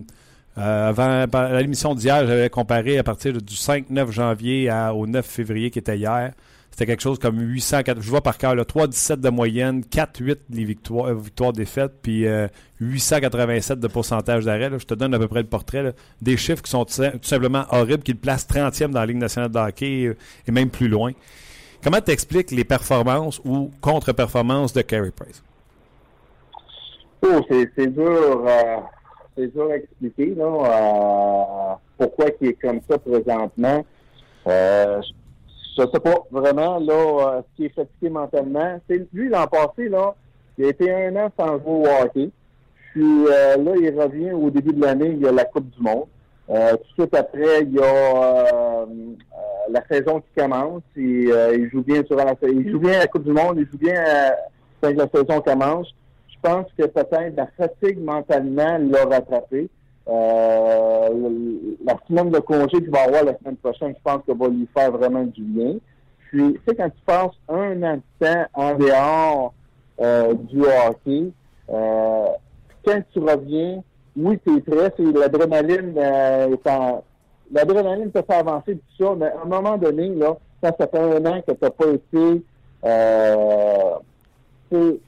avant 0.57 1.25
l'émission 1.59 1.95
d'hier, 1.95 2.27
j'avais 2.27 2.51
comparé 2.51 2.99
à 2.99 3.03
partir 3.03 3.33
du 3.33 3.55
5-9 3.55 4.11
janvier 4.11 4.71
au 4.95 5.07
9 5.07 5.25
février 5.25 5.71
qui 5.71 5.79
était 5.79 5.97
hier. 5.97 6.33
C'était 6.71 6.87
quelque 6.87 7.03
chose 7.03 7.19
comme 7.19 7.39
804. 7.41 8.01
Je 8.01 8.09
vois 8.09 8.21
par 8.23 8.39
cœur, 8.39 8.55
là, 8.55 8.65
3,17 8.65 9.17
de 9.21 9.29
moyenne, 9.29 9.83
4,8 9.83 10.37
les 10.51 10.65
victoires, 10.65 11.07
euh, 11.09 11.15
victoires 11.15 11.53
défaites, 11.53 11.93
puis 12.01 12.27
euh, 12.27 12.47
887 12.81 13.79
de 13.81 13.89
pourcentage 13.89 14.45
d'arrêt. 14.45 14.71
Je 14.79 14.87
te 14.87 14.95
donne 14.95 15.13
à 15.15 15.19
peu 15.19 15.29
près 15.29 15.41
le 15.43 15.49
portrait. 15.49 15.83
là. 15.83 15.93
Des 16.23 16.37
chiffres 16.37 16.63
qui 16.63 16.71
sont 16.71 16.85
tout 16.85 16.93
sim- 16.93 17.11
tout 17.13 17.29
simplement 17.29 17.65
horribles, 17.71 18.03
qui 18.03 18.13
le 18.13 18.19
placent 18.19 18.47
30e 18.47 18.93
dans 18.93 19.01
la 19.01 19.07
Ligue 19.07 19.17
nationale 19.19 19.51
de 19.51 19.59
hockey 19.59 20.07
euh, 20.07 20.17
et 20.47 20.53
même 20.53 20.71
plus 20.71 20.89
loin. 20.89 21.13
Comment 21.83 22.01
t'expliques 22.01 22.51
les 22.51 22.65
performances 22.65 23.41
ou 23.45 23.71
contre-performances 23.81 24.73
de 24.73 24.83
Carey 24.83 25.11
Price? 25.15 25.43
Oh, 27.23 27.41
c'est 27.49 27.87
dur, 27.89 28.45
euh, 28.47 28.77
c'est 29.37 29.53
dur 29.53 29.71
à 29.71 29.77
expliquer 29.77 30.35
là, 30.35 30.45
euh, 30.45 31.75
pourquoi 31.99 32.27
il 32.41 32.49
est 32.49 32.55
comme 32.55 32.81
ça 32.89 32.99
présentement. 32.99 33.85
Euh, 34.47 35.01
sais 35.77 36.01
pas 36.01 36.25
vraiment 36.31 36.79
là 36.79 36.93
euh, 36.93 37.43
ce 37.43 37.57
qui 37.57 37.67
est 37.67 37.75
fatigué 37.75 38.11
mentalement. 38.11 38.81
C'est 38.89 39.07
lui 39.13 39.29
l'an 39.29 39.47
passé 39.47 39.89
là, 39.89 40.15
il 40.59 40.67
a 40.67 40.69
été 40.69 40.93
un 40.93 41.17
an 41.17 41.31
sans 41.39 41.59
jouer 41.59 41.89
au 41.89 42.05
hockey. 42.05 42.31
Puis 42.93 43.27
euh, 43.27 43.57
là, 43.57 43.73
il 43.81 44.01
revient 44.01 44.33
au 44.33 44.51
début 44.51 44.73
de 44.73 44.81
l'année, 44.81 45.11
il 45.13 45.21
y 45.21 45.27
a 45.27 45.33
la 45.33 45.45
Coupe 45.45 45.71
du 45.71 45.81
Monde. 45.81 46.07
Euh, 46.51 46.73
tout 46.73 46.79
de 46.79 47.03
suite 47.03 47.15
après, 47.15 47.63
il 47.63 47.73
y 47.75 47.79
a 47.79 48.87
la 49.71 49.83
saison 49.89 50.21
qui 50.21 50.41
commence. 50.41 50.83
Et, 50.97 51.31
il 51.55 51.71
joue 51.71 51.83
bien 51.83 52.03
durant 52.03 52.25
la 52.25 52.35
il 52.49 52.71
joue 52.71 52.81
bien 52.81 52.95
à 52.95 52.99
la 52.99 53.07
Coupe 53.07 53.25
du 53.25 53.33
Monde, 53.33 53.59
il 53.59 53.69
joue 53.71 53.79
bien 53.79 53.95
euh, 53.95 54.31
quand 54.81 54.95
la 54.95 55.09
saison 55.09 55.41
commence. 55.41 55.95
Je 56.29 56.37
pense 56.43 56.67
que 56.77 56.87
peut-être 56.87 57.37
la 57.37 57.47
fatigue 57.57 58.03
mentalement 58.03 58.79
l'a 58.79 59.05
rattrapé. 59.05 59.69
Euh, 60.11 61.09
la 61.85 61.95
semaine 62.09 62.31
de 62.31 62.41
congé 62.41 62.79
qu'il 62.79 62.91
va 62.91 63.03
avoir 63.03 63.23
la 63.25 63.39
semaine 63.39 63.57
prochaine, 63.57 63.95
je 63.97 64.03
pense 64.03 64.23
que 64.27 64.33
va 64.33 64.49
lui 64.49 64.67
faire 64.77 64.91
vraiment 64.91 65.23
du 65.23 65.43
bien. 65.43 65.77
Puis, 66.29 66.55
tu 66.55 66.61
sais, 66.67 66.75
quand 66.75 66.91
tu 66.91 67.03
passes 67.07 67.37
un 67.49 67.83
an 67.83 67.97
de 67.97 68.27
temps 68.27 68.45
en 68.55 68.75
dehors 68.75 69.55
euh, 70.01 70.35
du 70.35 70.63
hockey, 70.63 71.31
euh, 71.71 72.27
quand 72.85 73.01
tu 73.13 73.21
reviens, 73.21 73.83
oui, 74.17 74.41
c'est 74.45 74.65
très, 74.69 74.93
c'est 74.97 75.13
l'adrénaline 75.13 75.95
l'adrénaline 77.53 78.11
te 78.11 78.23
fait 78.23 78.35
avancer 78.35 78.77
tout 78.77 79.05
ça, 79.05 79.15
mais 79.17 79.27
à 79.27 79.43
un 79.45 79.49
moment 79.49 79.77
donné, 79.77 80.09
là, 80.09 80.37
quand 80.63 80.75
ça 80.79 80.87
fait 80.89 80.99
un 80.99 81.25
an 81.27 81.41
que 81.47 81.53
tu 81.53 81.59
n'as 81.63 81.71
pas 81.71 81.89
été 81.89 82.43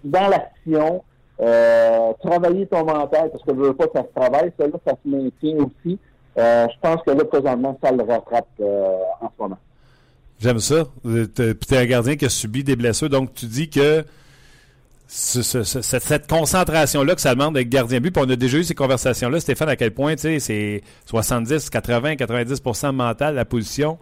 dans 0.05 0.29
l'action, 0.29 1.03
euh, 1.42 2.12
travailler 2.22 2.66
ton 2.66 2.85
mental, 2.85 3.31
parce 3.31 3.42
que 3.44 3.52
je 3.52 3.61
veux 3.61 3.74
pas 3.74 3.87
que 3.87 3.98
ça 3.98 4.05
se 4.05 4.20
travaille, 4.20 4.52
ça 4.59 4.66
là, 4.66 4.74
ça 4.87 4.92
se 4.92 5.09
maintient 5.09 5.57
aussi. 5.64 5.98
Euh, 6.38 6.66
je 6.72 6.81
pense 6.81 7.02
que 7.02 7.11
là, 7.11 7.24
présentement, 7.24 7.78
ça 7.83 7.90
le 7.90 8.05
rattrape 8.05 8.46
euh, 8.61 8.96
en 9.20 9.26
ce 9.26 9.42
moment. 9.42 9.59
J'aime 10.38 10.59
ça. 10.61 10.85
Puis 11.02 11.28
tu 11.28 11.74
es 11.74 11.78
un 11.78 11.87
gardien 11.87 12.16
qui 12.16 12.24
a 12.24 12.28
subi 12.28 12.64
des 12.64 12.76
blessures, 12.76 13.11
donc 13.11 13.35
tu 13.35 13.46
dis 13.46 13.68
que 13.68 14.05
cette, 15.12 16.26
concentration-là 16.26 17.14
que 17.14 17.20
ça 17.20 17.35
demande 17.35 17.55
d'être 17.55 17.68
gardien 17.68 18.00
but, 18.00 18.12
puis 18.12 18.24
on 18.26 18.31
a 18.31 18.37
déjà 18.37 18.59
eu 18.59 18.64
ces 18.64 18.74
conversations-là, 18.74 19.40
Stéphane, 19.40 19.68
à 19.68 19.76
quel 19.76 19.92
point 19.92 20.14
c'est 20.16 20.83
70, 21.05 21.68
80, 21.68 22.14
90% 22.14 22.92
mental 22.92 23.35
la 23.35 23.44
position, 23.44 23.98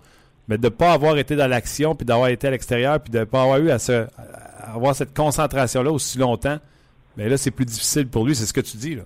mais 0.46 0.57
de 0.57 0.64
ne 0.64 0.68
pas 0.68 0.92
avoir 0.92 1.18
été 1.18 1.35
dans 1.35 1.48
l'action, 1.48 1.96
puis 1.96 2.07
d'avoir 2.07 2.29
été 2.29 2.46
à 2.46 2.50
l'extérieur, 2.53 3.00
puis 3.00 3.11
de 3.11 3.18
ne 3.18 3.24
pas 3.24 3.42
avoir 3.42 3.59
eu 3.59 3.70
à, 3.70 3.79
avoir 4.72 4.94
cette 4.94 5.12
concentration-là 5.12 5.90
aussi 5.90 6.16
longtemps, 6.18 6.59
mais 7.16 7.29
là, 7.29 7.37
c'est 7.37 7.51
plus 7.51 7.64
difficile 7.66 8.09
pour 8.09 8.25
lui, 8.25 8.35
c'est 8.35 8.46
ce 8.46 8.53
que 8.53 8.61
tu 8.61 8.77
dis. 8.77 8.94
là. 8.94 9.03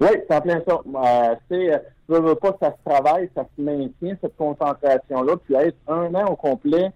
Oui, 0.00 0.08
c'est 0.28 0.36
en 0.36 0.40
plein 0.40 0.60
ça. 0.66 0.74
Euh, 0.74 1.34
euh, 1.52 1.78
je 2.08 2.14
veux 2.14 2.34
pas 2.34 2.56
ça 2.60 2.72
se 2.72 2.90
travaille, 2.90 3.30
ça 3.34 3.44
se 3.56 3.62
maintient, 3.62 4.16
cette 4.20 4.36
concentration-là, 4.36 5.36
puis 5.44 5.54
être 5.54 5.76
un 5.88 6.14
an 6.14 6.26
au 6.32 6.36
complet 6.36 6.92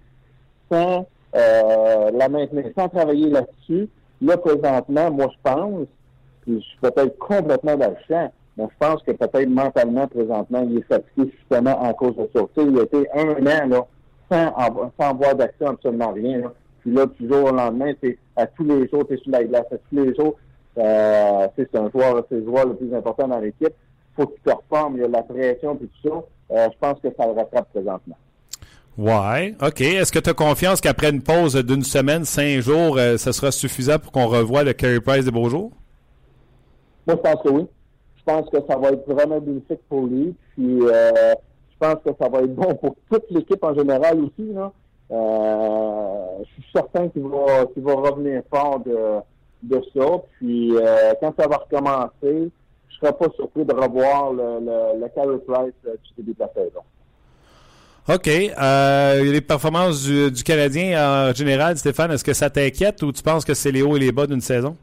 sans 0.71 1.07
euh, 1.35 2.11
la 2.13 2.29
maintenir, 2.29 2.67
sans 2.77 2.89
travailler 2.89 3.31
là-dessus. 3.31 3.89
Là, 4.21 4.37
présentement, 4.37 5.11
moi, 5.11 5.29
je 5.33 5.51
pense, 5.51 5.87
puis 6.43 6.61
je 6.61 6.67
suis 6.67 6.79
peut-être 6.81 7.19
complètement 7.19 7.77
dans 7.77 7.89
le 7.89 7.97
champ, 8.07 8.31
mais 8.59 8.65
je 8.65 8.87
pense 8.87 9.03
que 9.03 9.13
peut-être 9.13 9.49
mentalement, 9.49 10.07
présentement, 10.07 10.67
il 10.69 10.79
est 10.79 10.83
fatigué 10.83 11.33
justement 11.39 11.83
en 11.83 11.95
cause 11.95 12.17
de 12.17 12.29
ça. 12.35 12.41
il 12.59 12.79
a 12.79 12.83
été 12.83 13.09
un 13.15 13.47
an, 13.47 13.69
là, 13.69 13.87
sans, 14.31 14.55
sans 15.01 15.11
avoir 15.11 15.35
d'action 15.35 15.69
absolument 15.69 16.13
rien, 16.13 16.39
là. 16.39 16.53
Puis 16.81 16.93
là, 16.93 17.07
du 17.07 17.29
jour 17.29 17.45
au 17.45 17.53
lendemain, 17.53 17.93
c'est 18.03 18.19
à 18.37 18.47
tous 18.47 18.65
les 18.65 18.89
jours, 18.89 19.07
tu 19.07 19.15
es 19.15 19.17
sur 19.19 19.31
la 19.31 19.45
glace, 19.45 19.67
à 19.71 19.77
tous 19.77 20.05
les 20.05 20.15
jours. 20.15 20.37
Euh, 20.79 21.49
c'est 21.57 21.75
un 21.77 21.91
joueur, 21.91 22.25
c'est 22.29 22.37
le 22.37 22.45
joueur 22.45 22.67
le 22.67 22.75
plus 22.75 22.95
important 22.95 23.29
dans 23.29 23.39
l'équipe. 23.39 23.75
faut 24.17 24.27
qu'il 24.27 24.41
performe, 24.41 24.97
il 24.97 25.01
y 25.03 25.05
a 25.05 25.09
de 25.09 25.13
la 25.13 25.23
pression 25.23 25.75
et 25.75 25.87
tout 25.87 26.09
ça. 26.09 26.55
Euh, 26.55 26.69
je 26.73 26.79
pense 26.79 27.01
que 27.01 27.09
ça 27.17 27.27
le 27.27 27.33
rattrape 27.33 27.69
présentement. 27.73 28.17
Ouais, 28.99 29.55
OK. 29.63 29.81
Est-ce 29.81 30.13
que 30.13 30.19
tu 30.19 30.31
as 30.31 30.35
confiance 30.35 30.81
qu'après 30.81 31.11
une 31.11 31.23
pause 31.23 31.55
d'une 31.57 31.83
semaine, 31.85 32.25
cinq 32.25 32.61
jours, 32.61 32.97
euh, 32.99 33.17
ce 33.17 33.33
sera 33.33 33.51
suffisant 33.51 33.99
pour 33.99 34.13
qu'on 34.13 34.27
revoie 34.27 34.63
le 34.63 34.73
Carey 34.73 35.01
Price 35.01 35.25
des 35.25 35.31
beaux 35.31 35.49
jours? 35.49 35.71
Moi, 37.07 37.17
je 37.17 37.31
pense 37.31 37.43
que 37.43 37.49
oui. 37.51 37.67
Je 38.17 38.23
pense 38.25 38.51
que 38.51 38.59
ça 38.69 38.77
va 38.77 38.91
être 38.91 39.11
vraiment 39.11 39.41
bénéfique 39.41 39.81
pour 39.89 40.07
lui. 40.07 40.35
Puis, 40.55 40.81
je 40.81 41.35
pense 41.79 41.97
que 42.05 42.11
ça 42.21 42.29
va 42.29 42.41
être 42.41 42.55
bon 42.55 42.75
pour 42.75 42.95
toute 43.11 43.25
l'équipe 43.31 43.63
en 43.65 43.75
général 43.75 44.21
aussi. 44.21 44.53
Là. 44.53 44.71
Euh, 45.11 46.39
je 46.41 46.63
suis 46.63 46.73
certain 46.73 47.09
qu'il 47.09 47.23
va, 47.23 47.67
qu'il 47.73 47.83
va 47.83 47.95
revenir 47.95 48.43
fort 48.51 48.81
de, 48.81 49.21
de 49.63 49.83
ça. 49.95 50.07
Puis 50.39 50.77
euh, 50.77 51.13
quand 51.21 51.35
ça 51.39 51.49
va 51.49 51.57
recommencer, 51.57 52.13
je 52.23 52.27
ne 52.37 52.51
serais 53.01 53.13
pas 53.13 53.27
surpris 53.35 53.65
de 53.65 53.75
revoir 53.75 54.33
le, 54.33 54.61
le, 54.61 55.39
Price 55.39 55.73
euh, 55.87 55.97
du 56.05 56.15
début 56.17 56.35
de 56.35 56.41
la 56.41 56.49
saison. 56.55 56.81
OK. 58.09 58.29
Euh, 58.29 59.33
les 59.33 59.41
performances 59.41 60.05
du, 60.05 60.31
du, 60.31 60.43
Canadien 60.43 61.29
en 61.29 61.35
général, 61.35 61.77
Stéphane, 61.77 62.11
est-ce 62.13 62.25
que 62.25 62.33
ça 62.33 62.51
t'inquiète 62.51 63.03
ou 63.03 63.13
tu 63.13 63.23
penses 63.23 63.45
que 63.45 63.55
c'est 63.55 63.71
les 63.71 63.83
hauts 63.83 63.97
et 63.97 64.01
les 64.01 64.13
bas 64.13 64.27
d'une 64.27 64.41
saison? 64.41 64.77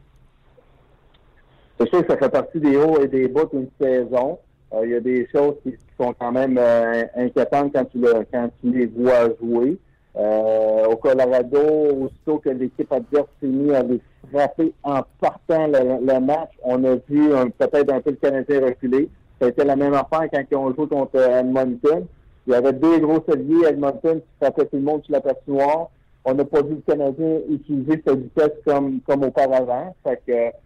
C'est 1.80 1.90
sûr 1.90 2.06
que 2.06 2.12
ça 2.12 2.18
fait 2.18 2.30
partie 2.30 2.60
des 2.60 2.76
hauts 2.76 3.00
et 3.02 3.08
des 3.08 3.28
bas 3.28 3.46
d'une 3.52 3.68
saison. 3.80 4.40
Euh, 4.74 4.82
il 4.84 4.92
y 4.92 4.96
a 4.96 5.00
des 5.00 5.28
choses 5.32 5.56
qui, 5.64 5.76
sont 6.00 6.14
quand 6.14 6.32
même 6.32 6.58
euh, 6.60 7.06
inquiétantes 7.16 7.72
quand 7.74 7.86
tu, 7.86 7.98
le, 7.98 8.26
quand 8.32 8.50
tu 8.62 8.72
les 8.72 8.86
vois 8.86 9.30
jouer. 9.42 9.78
Euh, 10.18 10.86
au 10.88 10.96
Colorado, 10.96 11.60
aussitôt 12.02 12.40
que 12.40 12.50
l'équipe 12.50 12.92
adverse 12.92 13.28
s'est 13.40 13.48
mise 13.48 13.72
à 13.72 13.84
les 13.84 14.02
frapper 14.32 14.74
en 14.84 15.02
partant 15.22 15.68
le, 15.68 16.20
match, 16.20 16.52
on 16.64 16.84
a 16.86 16.96
vu 17.08 17.30
peut-être 17.58 17.94
un 17.94 18.02
peu 18.02 18.12
le 18.12 18.16
Canadien 18.16 18.66
reculer. 18.66 19.10
Ça 19.40 19.46
a 19.46 19.50
été 19.50 19.64
la 19.64 19.76
même 19.76 19.94
affaire 19.94 20.28
quand 20.32 20.44
ils 20.50 20.58
ont 20.58 20.74
joué 20.74 20.88
contre 20.88 21.20
Edmonton. 21.20 22.06
Il 22.48 22.54
y 22.54 22.56
avait 22.56 22.74
deux 22.74 22.98
gros 23.00 23.24
alliés 23.32 23.68
Edmonton 23.68 24.20
qui 24.20 24.28
frappaient 24.42 24.66
tout 24.66 24.78
le 24.78 24.82
monde 24.82 25.04
sur 25.04 25.14
la 25.14 25.22
patinoire. 25.22 25.90
On 26.26 26.34
n'a 26.34 26.46
pas 26.46 26.62
vu 26.62 26.76
le 26.76 26.94
Canadien 26.94 27.40
utiliser 27.50 28.02
cette 28.06 28.20
vitesse 28.20 28.54
comme, 28.66 29.00
comme 29.06 29.24
auparavant. 29.24 29.96
Fait 30.04 30.22
que 30.26 30.58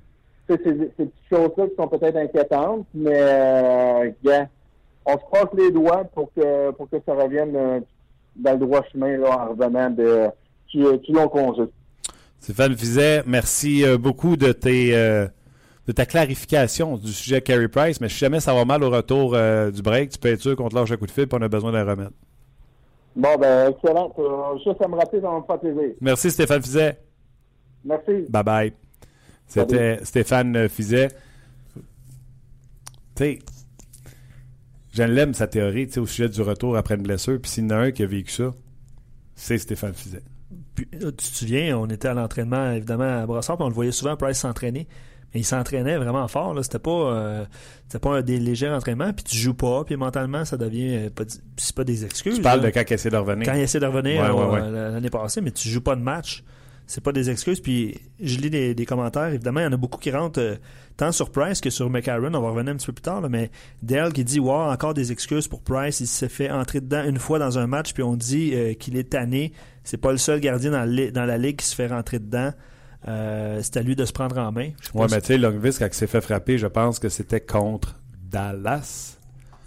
ces, 0.48 0.58
petites 0.58 1.14
choses-là 1.30 1.68
qui 1.68 1.76
sont 1.76 1.88
peut-être 1.88 2.18
inquiétantes, 2.18 2.86
mais 2.94 3.14
euh, 3.16 4.12
on 5.06 5.14
se 5.14 5.24
croise 5.24 5.48
les 5.54 5.72
doigts 5.72 6.04
pour 6.14 6.32
que 6.34 6.72
pour 6.72 6.90
que 6.90 6.98
ça 7.06 7.14
revienne 7.14 7.56
euh, 7.56 7.80
dans 8.36 8.54
le 8.54 8.58
droit 8.58 8.84
chemin 8.91 9.17
là, 9.17 9.46
en 9.46 9.50
revenant 9.50 9.89
de 9.89 10.28
tu, 10.67 10.84
tu 11.04 11.12
long 11.12 11.28
congé. 11.28 11.63
Stéphane 12.39 12.76
Fizet, 12.76 13.24
merci 13.28 13.86
euh, 13.86 13.98
beaucoup 13.98 14.36
de 14.36 14.52
tes 14.52 14.96
euh, 14.96 15.28
de 15.88 15.91
ta 15.91 16.06
clarification 16.06 16.98
du 16.98 17.12
sujet 17.12 17.41
Carey 17.41 17.67
Price, 17.67 18.02
mais 18.02 18.10
si 18.10 18.17
jamais 18.17 18.39
ça 18.39 18.54
va 18.54 18.65
mal 18.65 18.84
au 18.84 18.89
retour 18.89 19.36
euh, 19.36 19.70
du 19.70 19.82
break, 19.82 20.10
tu 20.10 20.17
peux 20.17 20.30
être 20.30 20.41
sûr 20.41 20.56
qu'on 20.56 20.70
te 20.70 20.76
lâche 20.76 20.91
un 20.91 20.98
coup 20.98 21.06
de 21.06 21.12
fil 21.12 21.26
et 21.26 21.28
on 21.32 21.41
a 21.41 21.48
besoin 21.48 21.72
d'un 21.72 21.84
remède. 21.84 22.10
Bon, 23.15 23.36
ben, 23.38 23.72
excellent. 23.72 24.12
Juste 24.63 24.82
à 24.82 24.88
me 24.88 24.96
rappeler, 24.96 25.22
ça 25.22 25.28
va 25.28 25.60
me. 25.72 25.96
Merci, 26.02 26.32
Stéphane 26.32 26.62
Fizet. 26.62 26.98
Merci. 27.84 28.26
Bye 28.30 28.44
bye. 28.44 28.74
C'était 29.46 30.00
Stéphane 30.04 30.70
Fizet. 30.70 31.10
Tu 33.15 33.24
sais, 33.24 33.39
J'aime 34.91 35.12
l'aime 35.12 35.34
sa 35.34 35.47
théorie 35.47 35.89
au 35.97 36.06
sujet 36.06 36.30
du 36.30 36.41
retour 36.41 36.75
après 36.75 36.95
une 36.95 37.04
blessure. 37.04 37.39
Puis 37.41 37.51
s'il 37.51 37.63
y 37.63 37.67
en 37.67 37.71
a 37.71 37.75
un 37.77 37.91
qui 37.91 38.04
a 38.04 38.06
vécu 38.06 38.32
ça, 38.32 38.51
c'est 39.36 39.58
Stéphane 39.58 39.93
Fizet. 39.93 40.23
Puis, 40.75 40.88
tu 40.91 41.12
te 41.13 41.23
souviens, 41.23 41.77
on 41.77 41.88
était 41.88 42.10
à 42.10 42.13
l'entraînement, 42.13 42.71
évidemment, 42.71 43.21
à 43.21 43.25
Brossard, 43.25 43.58
puis 43.58 43.65
on 43.65 43.69
le 43.69 43.73
voyait 43.73 43.91
souvent 43.91 44.15
Price 44.15 44.39
s'entraîner. 44.39 44.88
Mais 45.34 45.41
il 45.41 45.45
s'entraînait 45.45 45.97
vraiment 45.97 46.27
fort. 46.27 46.54
Là. 46.54 46.62
C'était 46.62 46.80
pas, 46.80 46.91
euh, 46.91 47.45
c'était 47.88 47.99
pas 47.99 48.17
un 48.17 48.21
des 48.21 48.38
légers 48.38 48.69
entraînements. 48.69 49.13
Puis 49.13 49.23
tu 49.23 49.38
joues 49.38 49.54
pas, 49.54 49.86
puis 49.86 49.95
mentalement, 49.95 50.43
ça 50.43 50.58
devient. 50.58 51.06
Euh, 51.06 51.10
pas, 51.10 51.23
c'est 51.56 51.75
pas 51.75 51.86
des 51.86 52.04
excuses. 52.04 52.36
Tu 52.36 52.41
parles 52.41 52.60
de 52.60 52.69
quand 52.69 52.84
il 52.86 52.93
essaie 52.93 53.10
de 53.10 53.15
revenir. 53.15 53.45
Quand 53.45 53.54
il 53.54 53.62
essaie 53.62 53.80
de 53.80 53.86
revenir 53.86 54.23
euh, 54.23 54.91
l'année 54.91 55.10
passée, 55.10 55.39
mais 55.39 55.51
tu 55.51 55.69
joues 55.69 55.82
pas 55.82 55.95
de 55.95 56.01
match 56.01 56.43
c'est 56.91 57.01
pas 57.01 57.13
des 57.13 57.30
excuses. 57.30 57.62
Puis 57.62 57.99
je 58.19 58.38
lis 58.38 58.49
des, 58.49 58.86
commentaires, 58.86 59.27
évidemment, 59.27 59.62
il 59.62 59.63
y 59.63 59.67
en 59.67 59.71
a 59.71 59.77
beaucoup 59.77 59.99
qui 59.99 60.12
rentrent 60.12 60.41
euh, 60.41 60.56
tant 61.02 61.12
sur 61.12 61.32
Price 61.32 61.62
que 61.62 61.72
sur 61.72 61.90
McCarron. 61.90 62.32
On 62.36 62.42
va 62.42 62.50
revenir 62.50 62.74
un 62.74 62.76
petit 62.76 62.86
peu 62.86 62.94
plus 62.94 63.02
tard, 63.02 63.28
mais 63.28 63.50
Dale 63.82 64.14
qui 64.14 64.24
dit 64.24 64.40
Wow, 64.40 64.70
encore 64.72 64.94
des 64.94 65.12
excuses 65.12 65.48
pour 65.48 65.62
Price. 65.62 66.00
Il 66.00 66.06
s'est 66.06 66.30
fait 66.30 66.52
entrer 66.52 66.80
dedans 66.80 67.04
une 67.04 67.18
fois 67.18 67.40
dans 67.40 67.58
un 67.58 67.66
match, 67.66 67.94
puis 67.94 68.04
on 68.04 68.16
dit 68.16 68.52
euh, 68.54 68.74
qu'il 68.76 68.96
est 68.96 69.10
tanné. 69.10 69.52
C'est 69.84 69.98
pas 69.98 70.12
le 70.12 70.20
seul 70.20 70.40
gardien 70.40 70.70
dans, 70.70 71.12
dans, 71.12 71.26
la 71.26 71.38
ligue 71.40 71.58
qui 71.58 71.66
se 71.66 71.74
fait 71.74 71.88
rentrer 71.88 72.20
dedans. 72.20 72.52
Euh, 73.08 73.60
c'est 73.64 73.78
à 73.78 73.82
lui 73.82 73.96
de 73.96 74.06
se 74.06 74.14
prendre 74.14 74.38
en 74.38 74.52
main. 74.52 74.70
Oui, 74.94 75.08
mais 75.10 75.22
tu 75.22 75.28
sais, 75.28 75.38
Longvis, 75.40 75.78
quand 75.80 75.88
il 75.88 75.94
s'est 75.94 76.06
fait 76.06 76.22
frapper, 76.22 76.60
je 76.60 76.68
pense 76.68 77.00
que 77.00 77.10
c'était 77.10 77.42
contre 77.42 78.00
Dallas. 78.30 79.18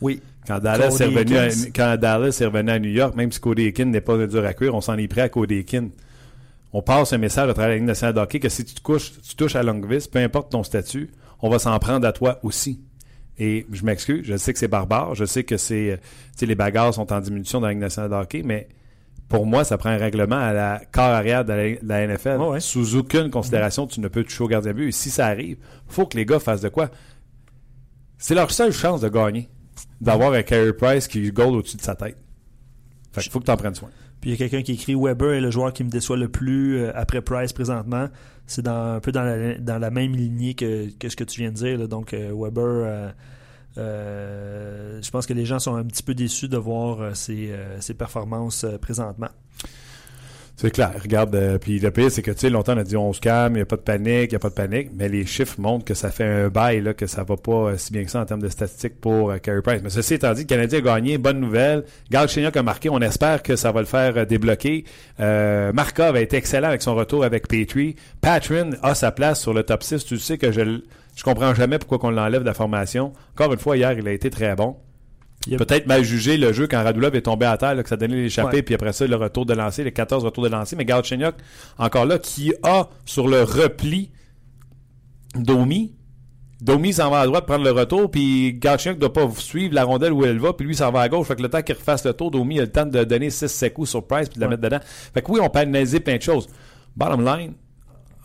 Oui. 0.00 0.22
Quand 0.46 0.60
Dallas, 0.60 0.98
est 1.00 1.06
revenu 1.06 1.36
à, 1.36 1.48
quand 1.74 1.96
Dallas 1.98 2.38
est 2.40 2.46
revenu 2.46 2.70
à 2.70 2.78
New 2.78 2.90
York, 2.90 3.16
même 3.16 3.32
si 3.32 3.40
Cody 3.40 3.64
Ekin 3.64 3.86
n'est 3.86 4.00
pas 4.00 4.24
dur 4.24 4.44
à 4.44 4.54
cuire, 4.54 4.74
on 4.74 4.80
s'en 4.80 4.96
est 4.98 5.08
pris 5.08 5.22
à 5.22 5.28
Cody 5.28 5.56
Ekin 5.56 5.88
on 6.74 6.82
passe 6.82 7.12
un 7.12 7.18
message 7.18 7.48
à 7.48 7.54
travers 7.54 7.68
la 7.68 7.76
Ligue 7.76 7.86
nationale 7.86 8.14
de 8.14 8.38
que 8.38 8.48
si 8.48 8.64
tu, 8.64 8.74
te 8.74 8.82
couches, 8.82 9.12
tu 9.22 9.36
touches 9.36 9.54
à 9.54 9.62
Longvis, 9.62 10.08
peu 10.10 10.18
importe 10.18 10.50
ton 10.50 10.64
statut, 10.64 11.08
on 11.44 11.50
va 11.50 11.58
s'en 11.58 11.78
prendre 11.78 12.08
à 12.08 12.12
toi 12.12 12.38
aussi. 12.42 12.80
Et 13.38 13.66
je 13.70 13.84
m'excuse, 13.84 14.24
je 14.24 14.34
sais 14.38 14.54
que 14.54 14.58
c'est 14.58 14.66
barbare, 14.66 15.14
je 15.14 15.26
sais 15.26 15.44
que 15.44 15.58
c'est, 15.58 15.90
euh, 15.90 15.96
les 16.40 16.54
bagarres 16.54 16.94
sont 16.94 17.12
en 17.12 17.20
diminution 17.20 17.60
dans 17.60 17.66
la 17.66 17.74
Ligue 17.74 17.82
nationale 17.82 18.10
de 18.10 18.14
hockey, 18.14 18.42
mais 18.42 18.66
pour 19.28 19.44
moi, 19.44 19.62
ça 19.62 19.76
prend 19.76 19.90
un 19.90 19.98
règlement 19.98 20.38
à 20.38 20.54
la 20.54 20.80
corps 20.90 21.04
arrière 21.04 21.44
de 21.44 21.76
la, 21.82 22.06
NFL. 22.06 22.38
Sous 22.60 22.96
aucune 22.96 23.30
considération, 23.30 23.86
tu 23.86 24.00
ne 24.00 24.08
peux 24.08 24.24
toucher 24.24 24.42
au 24.42 24.48
gardien 24.48 24.72
de 24.72 24.76
but. 24.78 24.88
Et 24.88 24.92
si 24.92 25.10
ça 25.10 25.26
arrive, 25.26 25.58
faut 25.86 26.06
que 26.06 26.16
les 26.16 26.24
gars 26.24 26.38
fassent 26.38 26.62
de 26.62 26.70
quoi? 26.70 26.88
C'est 28.16 28.34
leur 28.34 28.50
seule 28.50 28.72
chance 28.72 29.02
de 29.02 29.10
gagner, 29.10 29.50
d'avoir 30.00 30.32
un 30.32 30.42
carry 30.42 30.72
price 30.72 31.08
qui 31.08 31.30
goal 31.30 31.56
au-dessus 31.56 31.76
de 31.76 31.82
sa 31.82 31.94
tête. 31.94 32.16
Fait 33.12 33.20
qu'il 33.20 33.30
faut 33.30 33.40
que 33.40 33.44
tu 33.44 33.50
en 33.50 33.56
prennes 33.58 33.74
soin. 33.74 33.90
Puis 34.24 34.30
il 34.30 34.40
y 34.40 34.42
a 34.42 34.48
quelqu'un 34.48 34.62
qui 34.62 34.72
écrit 34.72 34.94
Weber 34.94 35.34
est 35.34 35.40
le 35.42 35.50
joueur 35.50 35.70
qui 35.74 35.84
me 35.84 35.90
déçoit 35.90 36.16
le 36.16 36.30
plus 36.30 36.78
euh, 36.78 36.92
après 36.94 37.20
Price 37.20 37.52
présentement. 37.52 38.08
C'est 38.46 38.66
un 38.66 38.98
peu 38.98 39.12
dans 39.12 39.22
la, 39.22 39.90
même 39.90 40.16
lignée 40.16 40.54
que, 40.54 40.88
ce 41.06 41.14
que 41.14 41.24
tu 41.24 41.42
viens 41.42 41.50
de 41.50 41.56
dire. 41.56 41.88
Donc 41.88 42.14
euh, 42.14 42.32
Weber, 42.34 43.12
euh, 43.76 45.02
je 45.02 45.10
pense 45.10 45.26
que 45.26 45.34
les 45.34 45.44
gens 45.44 45.58
sont 45.58 45.74
un 45.74 45.84
petit 45.84 46.02
peu 46.02 46.14
déçus 46.14 46.48
de 46.48 46.56
voir 46.56 47.14
ses 47.14 47.52
performances 47.98 48.64
présentement. 48.80 49.28
C'est 50.56 50.70
clair. 50.70 50.92
Regarde, 51.02 51.34
euh, 51.34 51.58
puis 51.58 51.80
le 51.80 51.90
pire, 51.90 52.12
c'est 52.12 52.22
que, 52.22 52.30
tu 52.30 52.38
sais, 52.38 52.50
longtemps, 52.50 52.74
on 52.74 52.78
a 52.78 52.84
dit 52.84 52.96
on 52.96 53.12
se 53.12 53.20
calme, 53.20 53.54
il 53.54 53.56
n'y 53.56 53.62
a 53.62 53.66
pas 53.66 53.76
de 53.76 53.82
panique, 53.82 54.30
il 54.30 54.34
n'y 54.34 54.36
a 54.36 54.38
pas 54.38 54.50
de 54.50 54.54
panique, 54.54 54.90
mais 54.94 55.08
les 55.08 55.26
chiffres 55.26 55.56
montrent 55.58 55.84
que 55.84 55.94
ça 55.94 56.12
fait 56.12 56.24
un 56.24 56.48
bail, 56.48 56.80
là, 56.80 56.94
que 56.94 57.08
ça 57.08 57.24
va 57.24 57.36
pas 57.36 57.52
euh, 57.52 57.76
si 57.76 57.92
bien 57.92 58.04
que 58.04 58.10
ça 58.10 58.20
en 58.20 58.24
termes 58.24 58.42
de 58.42 58.48
statistiques 58.48 59.00
pour 59.00 59.32
euh, 59.32 59.38
Carey 59.38 59.62
Price. 59.62 59.80
Mais 59.82 59.90
ceci 59.90 60.14
étant 60.14 60.32
dit, 60.32 60.42
le 60.42 60.46
Canadien 60.46 60.78
a 60.78 60.82
gagné, 60.82 61.18
bonne 61.18 61.40
nouvelle. 61.40 61.84
Gal 62.08 62.28
Chignac 62.28 62.56
a 62.56 62.62
marqué, 62.62 62.88
on 62.88 63.00
espère 63.00 63.42
que 63.42 63.56
ça 63.56 63.72
va 63.72 63.80
le 63.80 63.86
faire 63.86 64.26
débloquer. 64.26 64.84
Markov 65.18 66.14
a 66.14 66.20
été 66.20 66.36
excellent 66.36 66.68
avec 66.68 66.82
son 66.82 66.94
retour 66.94 67.24
avec 67.24 67.48
Petrie. 67.48 67.96
Patrin 68.20 68.70
a 68.82 68.94
sa 68.94 69.10
place 69.10 69.40
sur 69.40 69.54
le 69.54 69.64
top 69.64 69.82
6. 69.82 70.04
Tu 70.04 70.18
sais 70.18 70.38
que 70.38 70.52
je 70.52 70.80
Je 71.16 71.22
comprends 71.24 71.54
jamais 71.54 71.78
pourquoi 71.78 71.98
on 72.08 72.10
l'enlève 72.10 72.42
de 72.42 72.46
la 72.46 72.54
formation. 72.54 73.12
Encore 73.32 73.52
une 73.52 73.58
fois, 73.58 73.76
hier, 73.76 73.92
il 73.92 74.06
a 74.06 74.12
été 74.12 74.30
très 74.30 74.54
bon. 74.54 74.76
Il 75.46 75.54
a- 75.54 75.58
Peut-être 75.58 75.86
mal 75.86 76.02
jugé 76.02 76.36
le 76.38 76.52
jeu 76.52 76.66
quand 76.66 76.82
Radulov 76.82 77.14
est 77.16 77.22
tombé 77.22 77.44
à 77.46 77.56
terre, 77.58 77.74
là, 77.74 77.82
que 77.82 77.88
ça 77.88 77.96
donnait 77.96 78.16
l'échappée, 78.16 78.56
Ouais. 78.56 78.62
puis 78.62 78.74
après 78.74 78.92
ça, 78.94 79.06
le 79.06 79.16
retour 79.16 79.44
de 79.44 79.52
lancer, 79.54 79.84
les 79.84 79.92
14 79.92 80.24
retours 80.24 80.44
de 80.44 80.48
lancer. 80.48 80.74
Mais 80.76 80.84
Galchenyuk, 80.86 81.34
encore 81.78 82.06
là, 82.06 82.18
qui 82.18 82.54
a 82.62 82.88
sur 83.04 83.28
le 83.28 83.42
repli 83.42 84.10
Domi. 85.34 85.94
Domi 86.60 86.92
s'en 86.94 87.10
va 87.10 87.20
à 87.20 87.26
droite 87.26 87.44
prendre 87.46 87.64
le 87.64 87.72
retour, 87.72 88.10
puis 88.10 88.54
Galchenyuk 88.54 88.96
ne 88.96 89.00
doit 89.00 89.12
pas 89.12 89.28
suivre 89.36 89.74
la 89.74 89.84
rondelle 89.84 90.12
où 90.12 90.24
elle 90.24 90.38
va, 90.38 90.52
puis 90.54 90.66
lui 90.66 90.74
s'en 90.74 90.90
va 90.90 91.00
à 91.02 91.08
gauche. 91.08 91.26
Fait 91.26 91.36
que 91.36 91.42
le 91.42 91.50
temps 91.50 91.60
qu'il 91.62 91.74
refasse 91.74 92.04
le 92.06 92.12
tour, 92.14 92.30
Domi 92.30 92.58
a 92.58 92.62
le 92.62 92.70
temps 92.70 92.86
de 92.86 93.04
donner 93.04 93.28
6 93.30 93.48
7 93.48 93.74
coups 93.74 93.90
sur 93.90 94.06
Price 94.06 94.28
puis 94.28 94.36
de 94.36 94.40
la 94.40 94.46
Ouais. 94.46 94.50
mettre 94.52 94.62
dedans. 94.62 94.78
Fait 95.12 95.20
que 95.20 95.30
oui, 95.30 95.40
on 95.42 95.50
peut 95.50 95.58
analyser 95.58 96.00
plein 96.00 96.16
de 96.16 96.22
choses. 96.22 96.46
Bottom 96.96 97.24
line, 97.24 97.52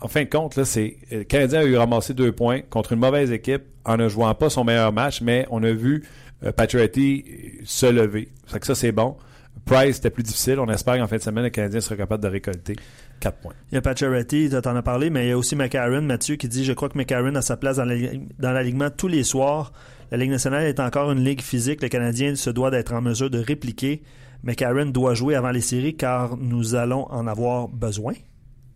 en 0.00 0.08
fin 0.08 0.22
de 0.24 0.28
compte, 0.30 0.56
là, 0.56 0.64
c'est 0.64 0.96
euh, 1.12 1.18
le 1.18 1.24
Canadien 1.24 1.60
a 1.60 1.64
eu 1.64 1.76
ramassé 1.76 2.14
deux 2.14 2.32
points 2.32 2.60
contre 2.70 2.92
une 2.92 3.00
mauvaise 3.00 3.30
équipe 3.32 3.62
en 3.84 3.96
ne 3.96 4.08
jouant 4.08 4.34
pas 4.34 4.48
son 4.48 4.64
meilleur 4.64 4.92
match, 4.92 5.20
mais 5.20 5.46
on 5.50 5.62
a 5.62 5.72
vu 5.72 6.04
euh, 6.44 6.52
Pacioretty 6.52 7.24
se 7.64 7.86
lever. 7.86 8.28
Que 8.58 8.66
ça, 8.66 8.74
c'est 8.74 8.92
bon. 8.92 9.16
Price, 9.64 9.96
c'était 9.96 10.10
plus 10.10 10.22
difficile. 10.22 10.58
On 10.58 10.68
espère 10.68 10.96
qu'en 10.98 11.06
fin 11.06 11.16
de 11.16 11.22
semaine, 11.22 11.44
le 11.44 11.50
Canadien 11.50 11.80
sera 11.80 11.96
capable 11.96 12.22
de 12.22 12.28
récolter 12.28 12.76
quatre 13.20 13.38
points. 13.38 13.52
Il 13.70 13.74
y 13.74 13.78
a 13.78 13.82
Pacioretty, 13.82 14.48
tu 14.50 14.68
en 14.68 14.76
as 14.76 14.82
parlé, 14.82 15.10
mais 15.10 15.26
il 15.26 15.28
y 15.28 15.32
a 15.32 15.38
aussi 15.38 15.54
McCarron, 15.56 16.00
Mathieu, 16.02 16.36
qui 16.36 16.48
dit 16.48 16.64
Je 16.64 16.72
crois 16.72 16.88
que 16.88 16.96
McCarron 16.96 17.34
a 17.34 17.42
sa 17.42 17.56
place 17.56 17.76
dans 17.76 17.84
la- 17.84 17.96
dans 18.38 18.52
l'alignement 18.52 18.90
tous 18.90 19.08
les 19.08 19.22
soirs. 19.24 19.72
La 20.10 20.16
Ligue 20.16 20.30
nationale 20.30 20.64
est 20.66 20.80
encore 20.80 21.12
une 21.12 21.22
ligue 21.22 21.40
physique. 21.42 21.82
Le 21.82 21.88
Canadien 21.88 22.34
se 22.34 22.50
doit 22.50 22.70
d'être 22.70 22.92
en 22.94 23.00
mesure 23.02 23.28
de 23.30 23.38
répliquer. 23.38 24.02
McCarron 24.42 24.86
doit 24.86 25.14
jouer 25.14 25.34
avant 25.34 25.50
les 25.50 25.60
séries 25.60 25.96
car 25.96 26.36
nous 26.38 26.74
allons 26.74 27.06
en 27.10 27.26
avoir 27.26 27.68
besoin. 27.68 28.14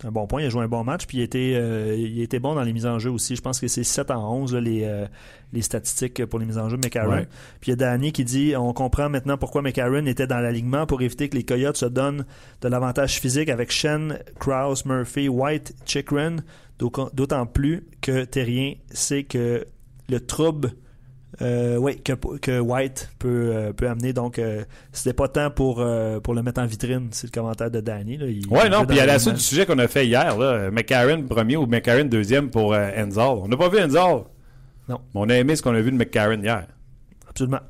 C'est 0.00 0.08
un 0.08 0.12
bon 0.12 0.26
point. 0.26 0.42
Il 0.42 0.46
a 0.46 0.50
joué 0.50 0.62
un 0.62 0.68
bon 0.68 0.82
match, 0.84 1.06
puis 1.06 1.18
il 1.18 1.22
était, 1.22 1.52
euh, 1.54 1.94
il 1.96 2.20
était 2.20 2.40
bon 2.40 2.54
dans 2.54 2.62
les 2.62 2.72
mises 2.72 2.86
en 2.86 2.98
jeu 2.98 3.10
aussi. 3.10 3.36
Je 3.36 3.40
pense 3.40 3.60
que 3.60 3.68
c'est 3.68 3.84
7 3.84 4.10
en 4.10 4.34
11 4.34 4.54
là, 4.54 4.60
les, 4.60 4.84
euh, 4.84 5.06
les 5.52 5.62
statistiques 5.62 6.24
pour 6.26 6.38
les 6.38 6.46
mises 6.46 6.58
en 6.58 6.68
jeu 6.68 6.76
de 6.76 6.84
McCarron. 6.84 7.12
Ouais. 7.12 7.28
Puis 7.60 7.70
il 7.70 7.70
y 7.70 7.72
a 7.74 7.76
Danny 7.76 8.12
qui 8.12 8.24
dit 8.24 8.54
on 8.56 8.72
comprend 8.72 9.08
maintenant 9.08 9.38
pourquoi 9.38 9.62
McCarron 9.62 10.06
était 10.06 10.26
dans 10.26 10.40
l'alignement 10.40 10.86
pour 10.86 11.00
éviter 11.02 11.28
que 11.28 11.36
les 11.36 11.44
Coyotes 11.44 11.76
se 11.76 11.86
donnent 11.86 12.24
de 12.60 12.68
l'avantage 12.68 13.20
physique 13.20 13.48
avec 13.48 13.70
Shen, 13.70 14.18
Krause, 14.38 14.84
Murphy, 14.84 15.28
White, 15.28 15.74
Chikrin. 15.86 16.36
D'autant 16.78 17.08
d'autant 17.14 17.46
plus 17.46 17.86
que 18.00 18.24
Terrien 18.24 18.74
sait 18.90 19.22
que 19.22 19.64
le 20.08 20.20
trouble 20.20 20.72
euh, 21.42 21.76
oui, 21.76 22.00
que, 22.00 22.12
que 22.38 22.60
White 22.60 23.10
peut, 23.18 23.50
euh, 23.54 23.72
peut 23.72 23.88
amener. 23.88 24.12
Donc, 24.12 24.38
euh, 24.38 24.64
c'était 24.92 25.12
pas 25.14 25.28
temps 25.28 25.50
pour, 25.50 25.80
euh, 25.80 26.20
pour 26.20 26.34
le 26.34 26.42
mettre 26.42 26.60
en 26.60 26.66
vitrine. 26.66 27.08
C'est 27.12 27.26
le 27.28 27.32
commentaire 27.32 27.70
de 27.70 27.80
Danny. 27.80 28.16
Là. 28.16 28.26
Il- 28.26 28.46
Ouais, 28.48 28.68
non, 28.68 28.84
puis 28.86 29.00
à 29.00 29.06
la 29.06 29.18
suite 29.18 29.34
du 29.34 29.40
sujet 29.40 29.66
qu'on 29.66 29.78
a 29.78 29.88
fait 29.88 30.06
hier, 30.06 30.36
là, 30.38 30.70
McCarron 30.70 31.22
premier 31.22 31.56
ou 31.56 31.66
McCarron 31.66 32.04
deuxième 32.04 32.50
pour 32.50 32.74
Enzal. 32.74 33.38
On 33.42 33.48
n'a 33.48 33.56
pas 33.56 33.68
vu 33.68 33.78
Enzal. 33.80 34.24
Non. 34.88 35.00
Mais 35.14 35.20
on 35.20 35.28
a 35.28 35.34
aimé 35.34 35.56
ce 35.56 35.62
qu'on 35.62 35.74
a 35.74 35.80
vu 35.80 35.90
de 35.90 35.96
McCarron 35.96 36.40
hier. 36.42 36.66
Absolument. 37.28 37.60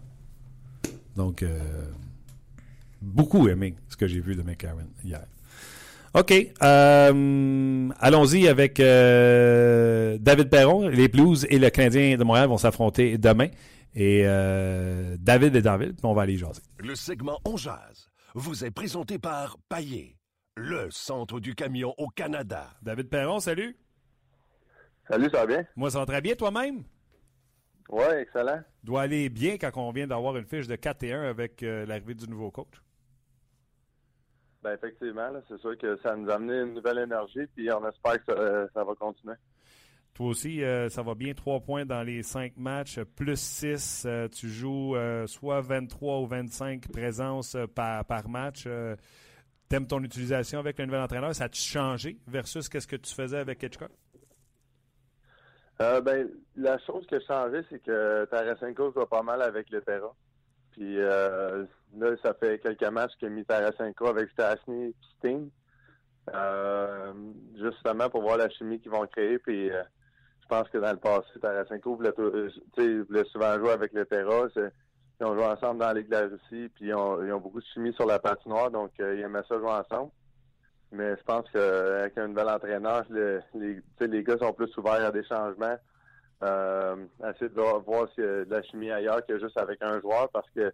Donc, 1.16 1.44
beaucoup 3.00 3.48
aimé 3.48 3.76
ce 3.88 3.96
que 3.96 4.06
j'ai 4.06 4.20
vu 4.20 4.34
de 4.34 4.42
McCarron 4.42 4.86
hier. 5.04 5.24
OK. 6.14 6.32
euh, 6.62 7.88
Allons-y 7.98 8.46
avec 8.48 8.78
euh, 8.80 10.16
David 10.20 10.48
Perron. 10.48 10.88
Les 10.88 11.08
Blues 11.08 11.46
et 11.50 11.58
le 11.58 11.70
Canadien 11.70 12.16
de 12.16 12.24
Montréal 12.24 12.48
vont 12.48 12.58
s'affronter 12.58 13.18
demain. 13.18 13.48
Et 13.94 14.22
euh, 14.24 15.16
David 15.18 15.56
est 15.56 15.62
dans 15.62 15.72
la 15.72 15.78
ville, 15.78 15.94
puis 15.94 16.04
on 16.04 16.14
va 16.14 16.22
aller 16.22 16.36
jaser. 16.36 16.62
Le 16.78 16.94
segment 16.94 17.38
On 17.44 17.56
Jazz 17.56 18.08
vous 18.34 18.64
est 18.64 18.70
présenté 18.72 19.18
par 19.18 19.56
Paillé, 19.68 20.16
le 20.56 20.88
centre 20.90 21.38
du 21.38 21.54
camion 21.54 21.94
au 21.98 22.08
Canada. 22.08 22.70
David 22.82 23.08
Perron, 23.08 23.38
salut. 23.38 23.76
Salut, 25.08 25.28
ça 25.30 25.38
va 25.38 25.46
bien? 25.46 25.64
Moi, 25.76 25.90
ça 25.90 25.98
va 26.00 26.06
très 26.06 26.20
bien 26.20 26.34
toi-même? 26.34 26.82
Ouais, 27.88 28.22
excellent. 28.22 28.60
Doit 28.82 29.02
aller 29.02 29.28
bien 29.28 29.58
quand 29.58 29.70
on 29.76 29.92
vient 29.92 30.06
d'avoir 30.06 30.36
une 30.36 30.46
fiche 30.46 30.66
de 30.66 30.74
4 30.76 31.02
et 31.04 31.12
1 31.12 31.22
avec 31.28 31.62
euh, 31.62 31.84
l'arrivée 31.86 32.14
du 32.14 32.26
nouveau 32.28 32.50
coach. 32.50 32.66
Ben 34.64 34.72
effectivement, 34.72 35.28
c'est 35.46 35.58
sûr 35.58 35.76
que 35.76 35.98
ça 35.98 36.16
nous 36.16 36.30
a 36.30 36.36
amené 36.36 36.62
une 36.62 36.72
nouvelle 36.72 37.00
énergie, 37.00 37.46
puis 37.54 37.70
on 37.70 37.86
espère 37.86 38.14
que 38.24 38.32
ça, 38.32 38.40
euh, 38.40 38.66
ça 38.72 38.82
va 38.82 38.94
continuer. 38.94 39.34
Toi 40.14 40.28
aussi, 40.28 40.64
euh, 40.64 40.88
ça 40.88 41.02
va 41.02 41.14
bien. 41.14 41.34
3 41.34 41.60
points 41.60 41.84
dans 41.84 42.02
les 42.02 42.22
5 42.22 42.56
matchs, 42.56 42.98
plus 43.14 43.38
6. 43.38 44.04
euh, 44.06 44.26
tu 44.28 44.48
joues 44.48 44.96
soit 45.26 45.60
23 45.60 46.20
ou 46.20 46.26
25 46.26 46.90
présences 46.90 47.58
par, 47.74 48.06
par 48.06 48.26
match. 48.26 48.66
T'aimes 49.68 49.86
ton 49.86 50.02
utilisation 50.02 50.60
avec 50.60 50.78
le 50.78 50.86
nouvel 50.86 51.02
entraîneur? 51.02 51.34
Ça 51.34 51.44
a-tu 51.44 51.60
changé 51.60 52.16
versus 52.26 52.70
qu'est-ce 52.70 52.88
que 52.88 52.96
tu 52.96 53.12
faisais 53.14 53.38
avec 53.38 53.62
Hitchcock? 53.62 53.90
Ben, 55.78 56.30
la 56.56 56.78
chose 56.78 57.06
qui 57.06 57.16
a 57.16 57.20
changé, 57.20 57.60
c'est 57.68 57.82
que 57.82 58.24
Tarasenko 58.30 58.92
va 58.92 59.04
pas 59.04 59.22
mal 59.22 59.42
avec 59.42 59.68
le 59.68 59.82
Terra. 59.82 60.14
Puis 60.74 60.98
euh, 60.98 61.64
là, 61.98 62.16
ça 62.22 62.34
fait 62.34 62.58
quelques 62.58 62.88
matchs 62.90 63.12
a 63.22 63.28
mis 63.28 63.44
Tarasenko 63.44 64.06
avec 64.06 64.30
Stastny 64.30 64.86
et 64.86 64.94
Sting. 65.18 65.50
Euh, 66.32 67.12
justement 67.54 68.08
pour 68.08 68.22
voir 68.22 68.38
la 68.38 68.48
chimie 68.48 68.80
qu'ils 68.80 68.90
vont 68.90 69.06
créer. 69.06 69.38
Puis 69.38 69.70
euh, 69.70 69.82
je 70.42 70.48
pense 70.48 70.68
que 70.68 70.78
dans 70.78 70.92
le 70.92 70.98
passé, 70.98 71.28
Tarasenko 71.40 71.96
voulait, 71.96 72.14
euh, 72.18 73.04
voulait 73.08 73.24
souvent 73.24 73.58
jouer 73.58 73.70
avec 73.70 73.92
le 73.92 74.06
Terra. 74.06 74.46
Ils 74.56 75.26
ont 75.26 75.34
joué 75.34 75.44
ensemble 75.44 75.80
dans 75.80 75.88
la 75.88 75.94
Ligue 75.94 76.08
de 76.08 76.16
la 76.16 76.22
Russie, 76.22 76.70
puis 76.74 76.86
ils 76.86 76.94
ont, 76.94 77.38
beaucoup 77.38 77.60
de 77.60 77.66
chimie 77.72 77.92
sur 77.94 78.06
la 78.06 78.18
patinoire, 78.18 78.70
donc 78.70 78.90
ils 78.98 79.20
aimaient 79.20 79.42
ça 79.48 79.58
jouer 79.58 79.70
ensemble. 79.70 80.10
Mais 80.90 81.16
je 81.16 81.22
pense 81.22 81.48
qu'avec 81.50 82.16
un 82.18 82.28
nouvel 82.28 82.48
entraîneur, 82.48 83.04
le- 83.10 83.42
les, 83.54 83.80
les 84.00 84.22
gars 84.22 84.38
sont 84.38 84.52
plus 84.52 84.74
ouverts 84.76 85.04
à 85.06 85.10
des 85.12 85.24
changements. 85.24 85.76
Euh, 86.42 86.96
essayer 87.30 87.48
de 87.48 87.54
voir, 87.54 87.80
voir 87.80 88.08
de 88.18 88.46
la 88.48 88.62
chimie 88.62 88.90
ailleurs 88.90 89.24
que 89.24 89.38
juste 89.38 89.56
avec 89.56 89.80
un 89.82 90.00
joueur 90.00 90.28
parce 90.30 90.48
que 90.50 90.72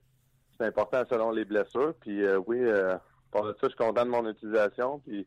c'est 0.61 0.67
important 0.67 1.03
selon 1.09 1.31
les 1.31 1.45
blessures. 1.45 1.95
Puis 2.01 2.23
euh, 2.23 2.39
oui, 2.47 2.59
euh, 2.61 2.97
pour 3.31 3.47
ça, 3.47 3.55
je 3.63 3.69
suis 3.69 3.77
content 3.77 4.05
de 4.05 4.11
mon 4.11 4.29
utilisation. 4.29 5.01
Puis 5.01 5.27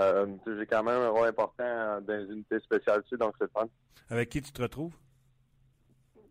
euh, 0.00 0.26
j'ai 0.46 0.66
quand 0.66 0.82
même 0.82 1.02
un 1.02 1.10
rôle 1.10 1.28
important 1.28 2.00
dans 2.00 2.16
les 2.16 2.32
unités 2.32 2.58
spéciales 2.60 3.02
dessus, 3.02 3.18
donc 3.18 3.34
c'est 3.38 3.44
le 3.44 3.50
fun. 3.52 3.68
Avec 4.08 4.30
qui 4.30 4.40
tu 4.40 4.52
te 4.52 4.62
retrouves? 4.62 4.94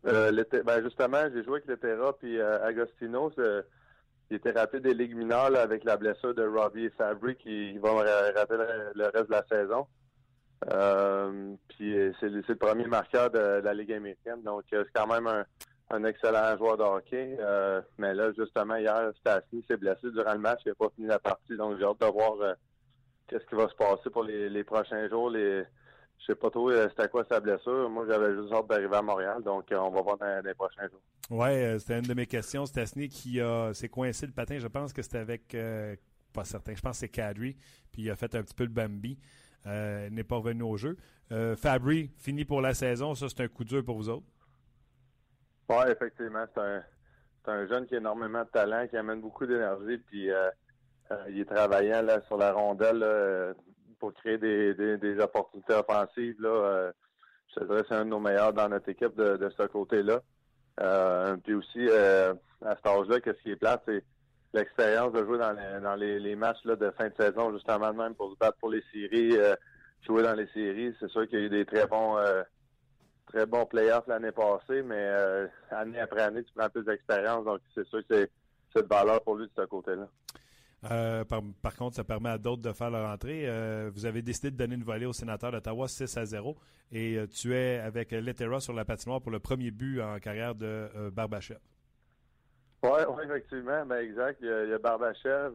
Euh, 0.07 0.31
ben 0.65 0.83
justement, 0.83 1.23
j'ai 1.31 1.43
joué 1.43 1.57
avec 1.57 1.67
le 1.67 1.77
Terra 1.77 2.17
puis 2.17 2.39
euh, 2.39 2.65
Agostino. 2.65 3.31
il 4.31 4.35
était 4.35 4.51
rappelé 4.51 4.81
des 4.81 4.95
ligues 4.95 5.15
mineures 5.15 5.51
là, 5.51 5.61
avec 5.61 5.83
la 5.83 5.95
blessure 5.95 6.33
de 6.33 6.43
Robbie 6.43 6.85
et 6.85 6.89
Fabry 6.89 7.35
qui 7.35 7.77
vont 7.77 7.97
ra- 7.97 8.31
rater 8.35 8.55
le, 8.95 9.05
reste 9.13 9.27
de 9.27 9.31
la 9.31 9.45
saison. 9.47 9.85
Euh, 10.71 11.53
puis 11.69 11.95
euh, 11.95 12.11
c'est 12.19 12.29
le, 12.29 12.55
premier 12.55 12.85
marqueur 12.87 13.29
de, 13.29 13.61
la 13.63 13.73
Ligue 13.75 13.93
américaine. 13.93 14.41
Donc 14.41 14.63
euh, 14.73 14.83
c'est 14.87 14.99
quand 14.99 15.07
même 15.07 15.27
un, 15.27 15.45
un 15.91 16.03
excellent 16.05 16.57
joueur 16.57 16.77
de 16.77 16.83
hockey. 16.83 17.37
Euh, 17.39 17.81
mais 17.97 18.13
là, 18.13 18.31
justement, 18.37 18.75
hier, 18.75 19.11
Stasny 19.19 19.63
s'est 19.67 19.77
blessé 19.77 20.09
durant 20.11 20.33
le 20.33 20.39
match. 20.39 20.61
Il 20.65 20.69
n'a 20.69 20.75
pas 20.75 20.89
fini 20.95 21.07
la 21.07 21.19
partie. 21.19 21.55
Donc 21.57 21.77
j'ai 21.77 21.85
hâte 21.85 21.99
de 21.99 22.05
voir 22.05 22.33
euh, 22.41 22.53
qu'est-ce 23.27 23.45
qui 23.45 23.55
va 23.55 23.67
se 23.67 23.75
passer 23.75 24.09
pour 24.09 24.23
les, 24.23 24.63
prochains 24.63 25.07
jours. 25.09 25.29
Les, 25.29 25.63
je 26.19 26.25
sais 26.25 26.35
pas 26.35 26.49
trop 26.49 26.69
euh, 26.69 26.87
c'était 26.89 27.09
quoi 27.09 27.25
sa 27.29 27.39
blessure. 27.39 27.89
Moi, 27.89 28.05
j'avais 28.07 28.35
juste 28.35 28.53
hâte 28.53 28.67
d'arriver 28.67 28.95
à 28.95 29.01
Montréal. 29.01 29.43
Donc, 29.43 29.71
euh, 29.71 29.77
on 29.77 29.91
va 29.91 30.01
voir 30.01 30.17
dans, 30.17 30.43
les 30.43 30.53
prochains 30.53 30.87
jours. 30.87 31.01
Oui, 31.29 31.79
c'était 31.79 31.99
une 31.99 32.05
de 32.07 32.13
mes 32.13 32.27
questions. 32.27 32.65
Stasny 32.65 33.09
qui 33.09 33.39
s'est 33.73 33.89
coincé 33.89 34.25
le 34.25 34.33
patin. 34.33 34.59
Je 34.59 34.67
pense 34.67 34.91
que 34.93 35.01
c'était 35.01 35.19
avec, 35.19 35.55
pas 36.33 36.43
certain, 36.43 36.73
je 36.75 36.81
pense 36.81 36.97
que 36.97 36.99
c'est 36.99 37.09
Kadri. 37.09 37.55
Puis 37.91 38.03
il 38.03 38.11
a 38.11 38.15
fait 38.15 38.35
un 38.35 38.43
petit 38.43 38.53
peu 38.53 38.63
le 38.63 38.69
Bambi. 38.69 39.17
N'est 39.65 40.23
pas 40.23 40.37
revenu 40.37 40.63
au 40.63 40.75
jeu. 40.75 40.97
Fabry, 41.55 42.11
fini 42.17 42.43
pour 42.43 42.59
la 42.59 42.73
saison. 42.73 43.15
Ça, 43.15 43.27
c'est 43.29 43.43
un 43.43 43.47
coup 43.47 43.63
dur 43.63 43.83
pour 43.85 43.95
vous 43.95 44.09
autres? 44.09 44.25
Effectivement. 45.87 46.45
C'est 46.53 46.61
un, 46.61 46.83
un 47.47 47.67
jeune 47.67 47.85
qui 47.85 47.95
a 47.95 47.97
énormément 47.97 48.43
de 48.43 48.49
talent, 48.49 48.87
qui 48.87 48.97
amène 48.97 49.21
beaucoup 49.21 49.45
d'énergie. 49.45 49.97
Puis, 49.97 50.31
euh, 50.31 50.49
euh, 51.11 51.25
il 51.29 51.39
est 51.41 51.45
travaillant 51.45 52.01
là, 52.01 52.21
sur 52.27 52.37
la 52.37 52.53
rondelle 52.53 52.99
là, 52.99 53.53
pour 53.99 54.13
créer 54.13 54.37
des, 54.37 54.73
des, 54.97 55.19
opportunités 55.19 55.73
offensives. 55.73 56.41
Là, 56.41 56.49
euh, 56.49 56.91
je 57.49 57.59
te 57.59 57.65
dirais 57.65 57.83
c'est 57.87 57.95
un 57.95 58.05
de 58.05 58.09
nos 58.09 58.19
meilleurs 58.19 58.53
dans 58.53 58.69
notre 58.69 58.89
équipe 58.89 59.15
de, 59.15 59.49
ce 59.57 59.63
côté-là. 59.63 60.21
Euh, 60.79 61.35
puis 61.37 61.53
aussi, 61.53 61.87
euh, 61.89 62.33
à 62.65 62.75
cet 62.75 62.87
âge-là, 62.87 63.19
qu'est-ce 63.19 63.41
qui 63.43 63.51
est 63.51 63.55
plate, 63.55 63.83
c'est 63.85 64.03
l'expérience 64.53 65.13
de 65.13 65.23
jouer 65.23 65.37
dans 65.37 65.51
les, 65.51 65.81
dans 65.81 65.95
les, 65.95 66.35
matchs 66.35 66.63
là, 66.65 66.75
de 66.75 66.91
fin 66.91 67.09
de 67.09 67.15
saison, 67.15 67.51
justement, 67.53 67.93
même 67.93 68.15
pour 68.15 68.31
se 68.31 68.37
battre 68.37 68.57
pour 68.59 68.69
les 68.69 68.83
séries, 68.91 69.37
euh, 69.37 69.55
jouer 70.05 70.23
dans 70.23 70.33
les 70.33 70.47
séries. 70.47 70.95
C'est 70.99 71.09
sûr 71.09 71.27
qu'il 71.27 71.39
y 71.39 71.41
a 71.43 71.45
eu 71.45 71.49
des 71.49 71.65
très 71.65 71.87
bons 71.87 72.17
euh, 72.17 72.43
très 73.31 73.45
bons 73.45 73.65
playoffs 73.65 74.07
l'année 74.07 74.31
passée, 74.31 74.81
mais 74.81 74.95
euh, 74.97 75.47
année 75.71 75.99
après 75.99 76.21
année, 76.21 76.43
tu 76.43 76.51
prends 76.55 76.69
plus 76.69 76.83
d'expérience, 76.83 77.45
donc 77.45 77.59
c'est 77.73 77.87
sûr 77.87 77.99
que 78.07 78.29
c'est, 78.73 78.83
de 78.83 78.87
valeur 78.87 79.21
pour 79.23 79.35
lui 79.35 79.45
de 79.45 79.51
ce 79.55 79.65
côté-là. 79.65 80.07
Euh, 80.89 81.23
par, 81.25 81.41
par, 81.61 81.75
contre, 81.75 81.95
ça 81.95 82.03
permet 82.03 82.29
à 82.29 82.37
d'autres 82.37 82.61
de 82.61 82.73
faire 82.73 82.89
leur 82.89 83.07
entrée. 83.07 83.43
Euh, 83.45 83.91
vous 83.93 84.05
avez 84.05 84.21
décidé 84.21 84.49
de 84.49 84.57
donner 84.57 84.75
une 84.75 84.83
volée 84.83 85.05
au 85.05 85.13
sénateur 85.13 85.51
d'Ottawa 85.51 85.87
6 85.87 86.17
à 86.17 86.25
0 86.25 86.57
et 86.91 87.17
euh, 87.17 87.27
tu 87.27 87.53
es 87.53 87.77
avec 87.77 88.11
Lettera 88.11 88.59
sur 88.59 88.73
la 88.73 88.83
patinoire 88.83 89.21
pour 89.21 89.31
le 89.31 89.39
premier 89.39 89.69
but 89.69 90.01
en 90.01 90.17
carrière 90.19 90.55
de 90.55 90.89
Barbachev. 91.11 91.59
Oui, 92.83 92.89
ouais, 92.89 93.25
effectivement, 93.25 93.85
ben 93.85 93.97
exact. 93.97 94.39
Il 94.41 94.47
y 94.47 94.51
a, 94.51 94.63
il 94.63 94.69
y 94.71 94.73
a 94.73 94.79
Barbachev, 94.79 95.53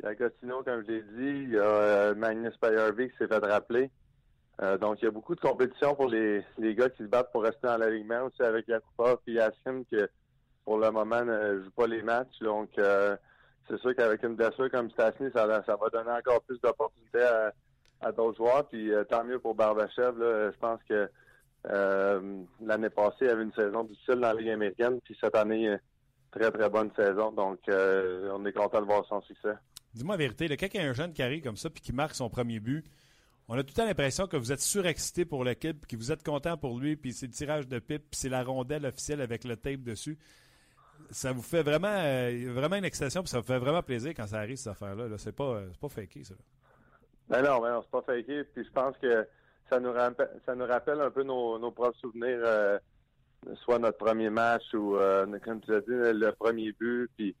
il 0.00 0.06
y 0.06 0.08
a 0.08 0.14
Gotino, 0.14 0.62
comme 0.62 0.82
je 0.86 0.92
l'ai 0.92 1.02
dit, 1.02 1.42
il 1.42 1.50
y 1.50 1.58
a 1.58 2.14
Magnus 2.14 2.56
Payerby 2.56 3.10
qui 3.10 3.16
s'est 3.18 3.28
fait 3.28 3.36
rappeler. 3.36 3.90
Euh, 4.60 4.76
donc, 4.76 5.00
il 5.00 5.06
y 5.06 5.08
a 5.08 5.10
beaucoup 5.10 5.34
de 5.34 5.40
compétition 5.40 5.94
pour 5.94 6.08
les, 6.08 6.44
gars 6.58 6.90
qui 6.90 7.02
se 7.02 7.08
battent 7.08 7.32
pour 7.32 7.42
rester 7.42 7.66
dans 7.66 7.78
l'alignement 7.78 8.24
aussi 8.24 8.42
avec 8.42 8.68
Yakupa 8.68 9.16
et 9.26 9.32
Yassin 9.32 9.82
que 9.90 10.08
pour 10.64 10.78
le 10.78 10.90
moment 10.90 11.24
ne 11.24 11.62
joue 11.62 11.70
pas 11.70 11.86
les 11.86 12.02
matchs. 12.02 12.38
Donc, 12.40 12.68
euh, 12.78 13.16
c'est 13.68 13.78
sûr 13.80 13.94
qu'avec 13.96 14.22
une 14.22 14.36
blessure 14.36 14.70
comme 14.70 14.90
Stasny, 14.90 15.30
ça, 15.34 15.46
va 15.46 15.88
donner 15.92 16.10
encore 16.10 16.42
plus 16.42 16.60
d'opportunités 16.60 17.26
à, 18.00 18.12
d'autres 18.12 18.36
joueurs. 18.36 18.68
Puis 18.68 18.92
euh, 18.92 19.04
tant 19.04 19.24
mieux 19.24 19.38
pour 19.38 19.54
Barbachev. 19.54 20.14
Je 20.18 20.58
pense 20.58 20.80
que 20.88 21.08
l'année 22.60 22.90
passée, 22.90 23.16
il 23.22 23.28
y 23.28 23.30
avait 23.30 23.44
une 23.44 23.54
saison 23.54 23.84
difficile 23.84 24.16
dans 24.16 24.32
la 24.32 24.34
Ligue 24.34 24.50
américaine. 24.50 25.00
Puis 25.02 25.16
cette 25.20 25.36
année, 25.36 25.76
très, 26.30 26.50
très 26.50 26.68
bonne 26.68 26.90
saison. 26.94 27.32
Donc, 27.32 27.58
on 27.68 28.44
est 28.44 28.52
content 28.52 28.80
de 28.80 28.86
voir 28.86 29.04
son 29.06 29.22
succès. 29.22 29.54
Dis-moi 29.94 30.14
la 30.14 30.18
vérité, 30.18 30.48
là, 30.48 30.56
quand 30.56 30.68
il 30.72 30.80
y 30.80 30.84
a 30.84 30.88
un 30.88 30.94
jeune 30.94 31.12
qui 31.12 31.22
arrive 31.22 31.42
comme 31.42 31.56
ça 31.56 31.68
puis 31.68 31.82
qui 31.82 31.92
marque 31.92 32.14
son 32.14 32.30
premier 32.30 32.60
but, 32.60 32.84
on 33.48 33.54
a 33.54 33.62
tout 33.62 33.68
le 33.68 33.74
temps 33.74 33.86
l'impression 33.86 34.26
que 34.26 34.36
vous 34.36 34.52
êtes 34.52 34.60
surexcité 34.60 35.24
pour 35.24 35.44
l'équipe, 35.44 35.86
que 35.86 35.96
vous 35.96 36.12
êtes 36.12 36.22
content 36.22 36.56
pour 36.56 36.78
lui, 36.78 36.96
puis 36.96 37.12
c'est 37.12 37.26
le 37.26 37.32
tirage 37.32 37.68
de 37.68 37.78
pipe, 37.78 38.10
puis 38.10 38.20
c'est 38.20 38.28
la 38.28 38.44
rondelle 38.44 38.86
officielle 38.86 39.20
avec 39.20 39.44
le 39.44 39.56
tape 39.56 39.82
dessus. 39.82 40.18
Ça 41.10 41.32
vous 41.32 41.42
fait 41.42 41.62
vraiment, 41.62 41.88
euh, 41.88 42.52
vraiment 42.54 42.76
une 42.76 42.84
excitation, 42.84 43.22
puis 43.22 43.30
ça 43.30 43.40
vous 43.40 43.46
fait 43.46 43.58
vraiment 43.58 43.82
plaisir 43.82 44.12
quand 44.16 44.26
ça 44.26 44.38
arrive, 44.38 44.56
cette 44.56 44.72
affaire-là. 44.72 45.08
-là, 45.08 45.18
c'est 45.18 45.34
pas, 45.34 45.62
pas 45.80 45.88
faké, 45.88 46.24
ça. 46.24 46.34
Ben 47.28 47.42
non, 47.42 47.60
ben 47.60 47.72
non, 47.72 47.82
c'est 47.82 47.90
pas 47.90 48.02
faké. 48.02 48.44
Puis 48.44 48.64
je 48.64 48.70
pense 48.70 48.96
que 48.98 49.26
ça 49.68 49.80
nous, 49.80 49.92
rappelle, 49.92 51.00
un 51.00 51.10
peu 51.10 51.22
nos, 51.22 51.70
propres 51.72 51.98
souvenirs, 51.98 52.40
euh, 52.44 52.78
soit 53.64 53.78
notre 53.78 53.98
premier 53.98 54.30
match 54.30 54.72
ou, 54.74 54.96
euh, 54.96 55.26
comme 55.44 55.60
tu 55.60 55.74
as 55.74 55.80
dit, 55.80 55.88
le 55.88 56.30
premier 56.32 56.72
but. 56.72 57.10
Puis 57.16 57.34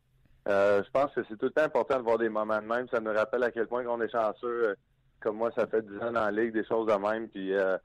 je 0.46 0.90
pense 0.90 1.12
que 1.14 1.22
c'est 1.28 1.36
tout 1.36 1.46
le 1.46 1.52
temps 1.52 1.64
important 1.64 1.98
de 1.98 2.02
voir 2.02 2.18
des 2.18 2.28
moments 2.28 2.60
de 2.60 2.66
même. 2.66 2.88
Ça 2.88 3.00
nous 3.00 3.12
rappelle 3.12 3.44
à 3.44 3.50
quel 3.50 3.66
point 3.66 3.84
on 3.86 4.00
est 4.00 4.10
chanceux 4.10 4.76
comme 5.22 5.36
moi, 5.36 5.50
ça 5.54 5.66
fait 5.66 5.82
10 5.82 5.96
ans 5.98 6.12
dans 6.12 6.24
la 6.24 6.30
ligue, 6.30 6.52
des 6.52 6.64
choses 6.64 6.86
de 6.86 6.94
même. 6.94 7.28
Puis 7.28 7.52
euh, 7.52 7.76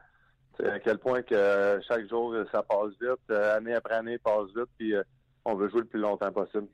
à 0.64 0.80
quel 0.80 0.98
point 0.98 1.22
que 1.22 1.80
chaque 1.88 2.10
jour, 2.10 2.36
ça 2.52 2.64
passe 2.64 2.92
vite. 3.02 3.20
Euh, 3.30 3.58
année 3.58 3.74
après 3.74 3.96
année, 3.96 4.18
passe 4.18 4.48
vite. 4.56 4.70
Puis 4.78 4.96
euh, 4.96 5.04
on 5.46 5.56
veut 5.56 5.70
jouer 5.70 5.82
le 5.82 5.88
plus 5.88 6.00
longtemps 6.00 6.32
possible. 6.32 6.68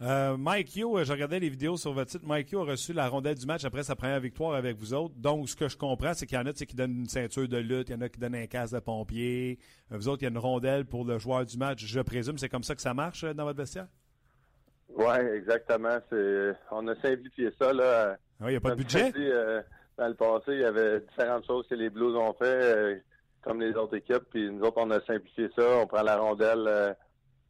Mike 0.00 0.76
Yo, 0.76 1.02
je 1.02 1.10
regardais 1.10 1.40
les 1.40 1.48
vidéos 1.48 1.76
sur 1.76 1.92
votre 1.92 2.12
site. 2.12 2.22
Mike 2.24 2.52
Yo 2.52 2.60
a 2.60 2.66
reçu 2.66 2.92
la 2.92 3.08
rondelle 3.08 3.34
du 3.34 3.46
match 3.46 3.64
après 3.64 3.82
sa 3.82 3.96
première 3.96 4.20
victoire 4.20 4.54
avec 4.54 4.76
vous 4.76 4.94
autres. 4.94 5.14
Donc, 5.16 5.48
ce 5.48 5.56
que 5.56 5.68
je 5.68 5.76
comprends, 5.76 6.14
c'est 6.14 6.24
qu'il 6.24 6.38
y 6.38 6.40
en 6.40 6.46
a 6.46 6.52
qui 6.52 6.76
donnent 6.76 7.00
une 7.00 7.08
ceinture 7.08 7.48
de 7.48 7.56
lutte, 7.56 7.88
il 7.88 7.92
y 7.92 7.94
en 7.96 8.00
a 8.02 8.08
qui 8.08 8.20
donnent 8.20 8.36
un 8.36 8.46
casque 8.46 8.74
de 8.74 8.78
pompier. 8.78 9.58
Vous 9.90 10.06
autres, 10.06 10.22
il 10.22 10.26
y 10.26 10.28
a 10.28 10.30
une 10.30 10.38
rondelle 10.38 10.84
pour 10.84 11.04
le 11.04 11.18
joueur 11.18 11.44
du 11.44 11.58
match. 11.58 11.84
Je 11.84 12.00
présume, 12.00 12.38
c'est 12.38 12.48
comme 12.48 12.62
ça 12.62 12.76
que 12.76 12.80
ça 12.80 12.94
marche 12.94 13.24
dans 13.24 13.42
votre 13.42 13.58
vestiaire? 13.58 13.88
Oui, 14.90 15.16
exactement. 15.34 15.98
C'est, 16.10 16.52
on 16.70 16.86
a 16.86 16.94
simplifié 16.96 17.50
ça. 17.58 17.72
Là. 17.72 18.16
Ah 18.40 18.44
il 18.46 18.50
n'y 18.50 18.56
a 18.56 18.60
pas 18.60 18.70
de 18.70 18.76
budget? 18.76 19.12
Dans 19.98 20.08
le 20.08 20.14
passé, 20.14 20.52
il 20.52 20.60
y 20.60 20.64
avait 20.64 21.00
différentes 21.00 21.44
choses 21.44 21.66
que 21.66 21.74
les 21.74 21.90
Blues 21.90 22.14
ont 22.16 22.32
fait, 22.32 22.44
euh, 22.44 22.96
comme 23.42 23.60
les 23.60 23.74
autres 23.74 23.96
équipes. 23.96 24.24
Puis 24.30 24.50
nous 24.50 24.64
autres, 24.64 24.78
on 24.78 24.90
a 24.92 25.00
simplifié 25.00 25.50
ça. 25.56 25.78
On 25.82 25.86
prend 25.86 26.02
la 26.02 26.16
rondelle 26.16 26.64
euh, 26.68 26.94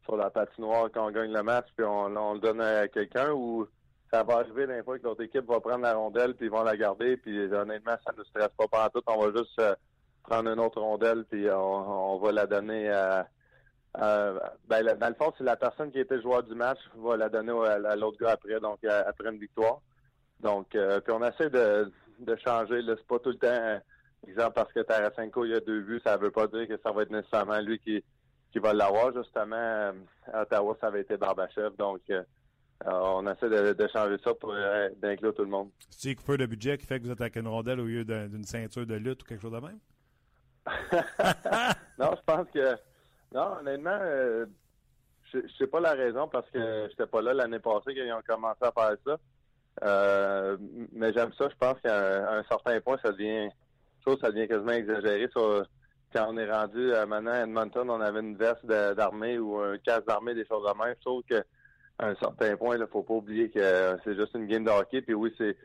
sur 0.03 0.17
la 0.17 0.31
patinoire 0.31 0.89
quand 0.91 1.07
on 1.07 1.11
gagne 1.11 1.31
le 1.31 1.43
match, 1.43 1.67
puis 1.77 1.85
on, 1.85 2.33
le 2.33 2.39
donne 2.39 2.59
à 2.59 2.87
quelqu'un. 2.87 3.31
Ou 3.31 3.67
ça 4.11 4.23
va 4.23 4.37
arriver 4.37 4.65
d'un 4.65 4.83
fois 4.83 4.97
que 4.97 5.03
l'autre 5.03 5.23
équipe 5.23 5.45
va 5.45 5.59
prendre 5.59 5.83
la 5.83 5.93
rondelle, 5.93 6.33
puis 6.33 6.47
ils 6.47 6.51
vont 6.51 6.63
la 6.63 6.75
garder. 6.75 7.17
Puis 7.17 7.53
honnêtement, 7.53 7.95
ça 8.03 8.11
ne 8.13 8.17
nous 8.17 8.25
stresse 8.25 8.49
pas 8.57 8.67
pendant 8.67 8.89
tout. 8.89 9.03
On 9.05 9.19
va 9.19 9.37
juste 9.37 9.59
euh, 9.59 9.75
prendre 10.23 10.49
une 10.49 10.59
autre 10.59 10.81
rondelle, 10.81 11.25
puis 11.25 11.47
on, 11.51 12.17
va 12.17 12.31
la 12.31 12.47
donner 12.47 12.89
à... 12.89 13.27
ben, 13.93 14.95
dans 14.99 15.09
le 15.09 15.15
fond, 15.15 15.31
c'est 15.37 15.43
la 15.43 15.55
personne 15.55 15.91
qui 15.91 15.99
était 15.99 16.21
joueur 16.21 16.41
du 16.43 16.55
match 16.55 16.79
va 16.97 17.15
la 17.15 17.29
donner 17.29 17.51
à, 17.51 17.95
l'autre 17.95 18.17
gars 18.19 18.31
après, 18.31 18.59
donc 18.59 18.83
après 18.83 19.29
une 19.29 19.39
victoire. 19.39 19.81
Donc, 20.39 20.69
puis 20.69 21.13
on 21.13 21.23
essaie 21.23 21.49
de, 21.49 21.91
de 22.19 22.35
changer. 22.37 22.81
C'est 22.85 23.07
pas 23.07 23.19
tout 23.19 23.29
le 23.29 23.37
temps, 23.37 23.47
euh, 23.47 23.79
exemple, 24.27 24.53
parce 24.53 24.73
que 24.73 24.81
Tarasenko, 24.81 25.45
il 25.45 25.51
y 25.51 25.55
a 25.55 25.59
deux 25.59 25.81
buts, 25.81 26.01
ça 26.03 26.17
veut 26.17 26.31
pas 26.31 26.47
dire 26.47 26.67
que 26.67 26.77
ça 26.83 26.91
va 26.91 27.03
être 27.03 27.11
nécessairement 27.11 27.59
lui 27.59 27.79
qui, 27.79 28.03
qui 28.51 28.59
va 28.59 28.73
l'avoir. 28.73 29.13
Justement, 29.13 29.55
euh, 29.55 29.91
à 30.31 30.41
Ottawa, 30.43 30.77
ça 30.79 30.87
avait 30.87 31.01
été 31.01 31.17
Barbachev. 31.17 31.75
Donc, 31.77 32.01
euh, 32.09 32.23
on 32.85 33.25
essaie 33.27 33.49
de, 33.49 33.87
changer 33.87 34.17
ça 34.23 34.33
pour 34.33 34.53
inclure 34.53 35.33
tout 35.33 35.43
le 35.43 35.49
monde. 35.49 35.69
C'est 35.89 36.15
peu 36.15 36.37
de 36.37 36.45
budget 36.45 36.77
qui 36.77 36.85
fait 36.85 36.99
que 36.99 37.05
vous 37.05 37.11
êtes 37.11 37.21
avec 37.21 37.35
une 37.35 37.47
rondelle 37.47 37.79
au 37.79 37.85
lieu 37.85 38.05
d'une 38.05 38.45
ceinture 38.45 38.85
de 38.85 38.95
lutte 38.95 39.23
ou 39.23 39.25
quelque 39.25 39.41
chose 39.41 39.51
de 39.51 39.59
même? 39.59 39.79
non, 41.99 42.15
je 42.15 42.21
pense 42.25 42.47
que... 42.53 42.75
Non, 43.33 43.57
honnêtement, 43.59 43.99
je, 45.31 45.39
je 45.45 45.53
sais 45.57 45.67
pas 45.67 45.79
la 45.79 45.91
raison 45.91 46.27
parce 46.27 46.49
que 46.49 46.87
j'étais 46.89 47.05
pas 47.05 47.21
là 47.21 47.33
l'année 47.33 47.59
passée 47.59 47.93
quand 47.93 48.03
ils 48.03 48.13
ont 48.13 48.21
commencé 48.25 48.59
à 48.61 48.71
faire 48.71 48.95
ça. 49.05 49.17
Euh, 49.83 50.57
mais 50.91 51.13
j'aime 51.13 51.31
ça. 51.37 51.47
Je 51.49 51.55
pense 51.57 51.79
qu'à 51.81 52.37
un, 52.37 52.43
certain 52.43 52.79
point, 52.81 52.97
ça 53.03 53.11
devient 53.11 53.49
ça 54.21 54.31
devient 54.31 54.47
quasiment 54.47 54.71
exagéré. 54.71 55.29
quand 55.35 56.25
on 56.27 56.37
est 56.37 56.51
rendu 56.51 56.93
à 56.93 57.05
maintenant 57.05 57.31
à 57.31 57.41
Edmonton, 57.41 57.87
on 57.91 58.01
avait 58.01 58.21
une 58.21 58.35
veste 58.35 58.65
d'armée 58.65 59.37
ou 59.37 59.59
un 59.59 59.77
casque 59.77 60.07
d'armée, 60.07 60.33
des 60.33 60.45
choses 60.45 60.63
de 60.63 60.83
même. 60.83 60.95
Je 60.97 61.01
trouve 61.05 61.21
qu'à 61.23 61.43
un 61.99 62.15
certain 62.15 62.57
point, 62.57 62.77
il 62.77 62.87
faut 62.91 63.03
pas 63.03 63.13
oublier 63.13 63.51
que 63.51 63.97
c'est 64.03 64.15
juste 64.15 64.33
une 64.33 64.47
game 64.47 64.63
de 64.63 64.71
hockey. 64.71 65.01
Puis 65.03 65.13
oui, 65.13 65.31
c'est 65.37 65.55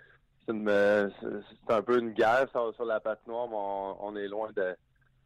c'est 0.47 1.73
un 1.73 1.83
peu 1.83 1.99
une 1.99 2.13
guerre 2.13 2.47
sur, 2.51 2.85
la 2.85 3.01
patinoire, 3.01 3.49
mais 3.49 3.57
on, 4.01 4.17
est 4.17 4.29
loin 4.29 4.51
de 4.55 4.75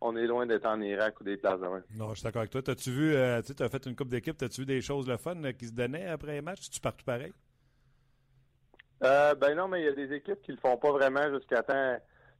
on 0.00 0.16
est 0.16 0.26
loin 0.26 0.46
d'être 0.46 0.66
en 0.66 0.80
Irak 0.80 1.20
ou 1.20 1.24
des 1.24 1.36
places 1.36 1.58
de 1.58 1.66
Non, 1.96 2.10
je 2.10 2.14
suis 2.14 2.24
d'accord 2.24 2.40
avec 2.40 2.52
toi. 2.52 2.62
T'as-tu 2.62 2.90
vu, 2.90 3.14
euh, 3.14 3.42
tu 3.42 3.60
as 3.60 3.68
fait 3.68 3.84
une 3.86 3.96
coupe 3.96 4.10
d'équipe, 4.10 4.36
t'as-tu 4.36 4.60
vu 4.60 4.66
des 4.66 4.80
choses 4.80 5.08
le 5.08 5.16
fun 5.16 5.52
qui 5.58 5.66
se 5.66 5.72
donnaient 5.72 6.06
après 6.06 6.34
les 6.34 6.40
matchs? 6.40 6.70
Tu 6.70 6.80
partout 6.80 7.04
pareil? 7.04 7.32
Euh, 9.04 9.34
ben 9.34 9.54
non, 9.54 9.68
mais 9.68 9.82
il 9.82 9.84
y 9.84 9.88
a 9.88 9.92
des 9.92 10.12
équipes 10.12 10.42
qui 10.42 10.52
le 10.52 10.58
font 10.58 10.76
pas 10.76 10.90
vraiment 10.90 11.32
jusqu'à 11.32 11.62
temps 11.62 11.96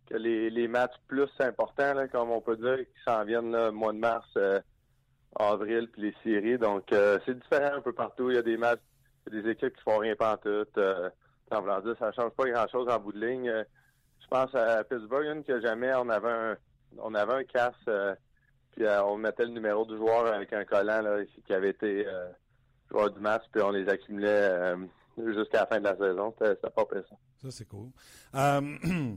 que 0.08 0.16
les, 0.16 0.68
matchs 0.68 0.96
plus 1.06 1.30
importants, 1.40 1.94
comme 2.10 2.30
on 2.30 2.40
peut 2.40 2.56
dire, 2.56 2.78
qui 2.78 3.02
s'en 3.06 3.24
viennent 3.24 3.52
le 3.52 3.70
mois 3.70 3.92
de 3.92 3.98
mars, 3.98 4.26
euh, 4.36 4.60
avril, 5.38 5.88
puis 5.92 6.02
les 6.02 6.14
séries. 6.24 6.58
Donc 6.58 6.92
euh, 6.92 7.18
c'est 7.26 7.38
différent 7.38 7.76
un 7.76 7.80
peu 7.80 7.92
partout. 7.92 8.30
Il 8.30 8.36
y 8.36 8.38
a 8.38 8.42
des 8.42 8.56
matchs, 8.56 8.80
il 9.26 9.36
y 9.36 9.38
a 9.38 9.42
des 9.42 9.50
équipes 9.50 9.76
qui 9.76 9.82
font 9.82 9.98
rien 9.98 10.16
pantoute. 10.16 10.76
Euh, 10.78 11.10
en 11.50 11.80
dire, 11.80 11.96
ça 11.98 12.12
change 12.12 12.32
pas 12.32 12.50
grand 12.50 12.68
chose 12.68 12.88
en 12.90 12.98
bout 12.98 13.12
de 13.12 13.24
ligne. 13.26 13.50
je 14.20 14.26
pense 14.28 14.54
à 14.54 14.84
Pittsburgh, 14.84 15.26
une 15.26 15.44
que 15.44 15.60
jamais 15.60 15.94
on 15.94 16.08
avait 16.10 16.30
un 16.30 16.56
on 16.98 17.14
avait 17.14 17.32
un 17.32 17.44
casse 17.44 18.16
puis 18.72 18.86
on 18.86 19.16
mettait 19.16 19.44
le 19.44 19.52
numéro 19.52 19.86
du 19.86 19.96
joueur 19.96 20.26
avec 20.26 20.52
un 20.52 20.64
collant 20.64 21.02
qui 21.46 21.54
avait 21.54 21.70
été 21.70 22.06
joueur 22.90 23.10
du 23.10 23.20
match, 23.20 23.44
puis 23.50 23.62
on 23.62 23.70
les 23.70 23.88
accumulait 23.88 24.74
jusqu'à 25.26 25.60
la 25.60 25.66
fin 25.66 25.78
de 25.78 25.84
la 25.84 25.96
saison. 25.96 26.34
C'était 26.38 26.70
pas 26.70 26.86
ça. 26.90 27.16
Ça, 27.42 27.50
c'est 27.50 27.66
cool. 27.66 27.90
Euh, 28.34 28.60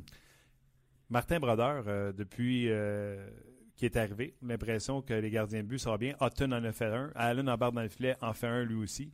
Martin 1.09 1.39
Brodeur, 1.39 1.83
euh, 1.87 2.11
depuis 2.11 2.69
euh, 2.69 3.27
qui 3.75 3.85
est 3.85 3.97
arrivé, 3.97 4.35
l'impression 4.41 5.01
que 5.01 5.13
les 5.13 5.29
gardiens 5.29 5.63
de 5.63 5.67
but 5.67 5.79
ça 5.79 5.91
va 5.91 5.97
bien. 5.97 6.15
Hutton 6.21 6.51
en 6.51 6.63
a 6.63 6.71
fait 6.71 6.85
un. 6.85 7.11
Allen 7.15 7.49
en 7.49 7.57
barre 7.57 7.71
dans 7.71 7.81
le 7.81 7.89
filet 7.89 8.15
en 8.21 8.33
fait 8.33 8.47
un 8.47 8.63
lui 8.63 8.75
aussi. 8.75 9.11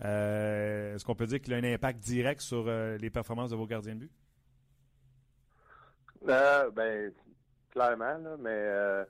Est-ce 0.00 1.04
qu'on 1.04 1.14
peut 1.14 1.26
dire 1.26 1.42
qu'il 1.42 1.52
a 1.52 1.58
un 1.58 1.64
impact 1.64 2.00
direct 2.00 2.40
sur 2.40 2.64
les 2.64 3.10
performances 3.10 3.50
de 3.50 3.56
vos 3.56 3.66
gardiens 3.66 3.94
de 3.94 4.00
but? 4.00 4.12
ben, 6.22 7.12
clairement, 7.70 8.16
là, 8.16 8.36
mais 8.38 9.06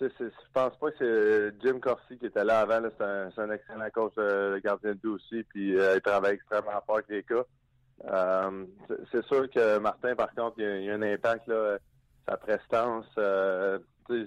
je 0.00 0.30
pense 0.52 0.76
pas 0.78 0.90
que 0.90 0.96
c'est 0.98 1.60
Jim 1.62 1.78
Corsi 1.78 2.18
qui 2.18 2.26
était 2.26 2.44
là 2.44 2.60
avant. 2.60 2.80
C'est 2.96 3.40
un, 3.40 3.50
excellent 3.50 3.90
coach 3.92 4.14
de 4.16 4.58
gardien 4.64 4.92
de 4.92 4.98
but 4.98 5.10
aussi. 5.10 5.42
Puis 5.44 5.78
euh, 5.78 5.96
il 5.96 6.00
travaille 6.00 6.34
extrêmement 6.34 6.80
fort 6.86 6.96
avec 6.96 7.08
les 7.08 7.22
cas. 7.22 7.44
Euh, 8.10 8.64
c'est 9.12 9.24
sûr 9.26 9.50
que 9.50 9.78
Martin, 9.78 10.14
par 10.14 10.34
contre, 10.34 10.58
il 10.58 10.84
y 10.84 10.90
a, 10.90 10.94
un 10.94 11.02
impact 11.02 11.46
là, 11.48 11.78
sa 12.26 12.36
prestance. 12.36 13.06
Euh, 13.18 13.78
je 14.08 14.26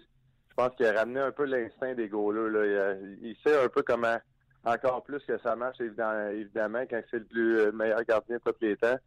pense 0.56 0.76
qu'il 0.76 0.86
a 0.86 0.94
ramené 0.94 1.20
un 1.20 1.32
peu 1.32 1.46
l'instinct 1.46 1.96
des 1.96 2.08
goalers. 2.08 3.00
Il, 3.22 3.36
sait 3.44 3.64
un 3.64 3.70
peu 3.70 3.82
comment 3.82 4.18
encore 4.66 5.04
plus 5.04 5.20
que 5.26 5.38
ça 5.40 5.56
marche 5.56 5.82
évidemment, 5.82 6.84
quand 6.90 7.02
c'est 7.10 7.20
le 7.20 7.26
plus 7.26 7.72
meilleur 7.74 8.04
gardien 8.04 8.38
de 8.38 8.42
tous 8.52 8.56
les 8.62 8.78
temps 8.78 8.98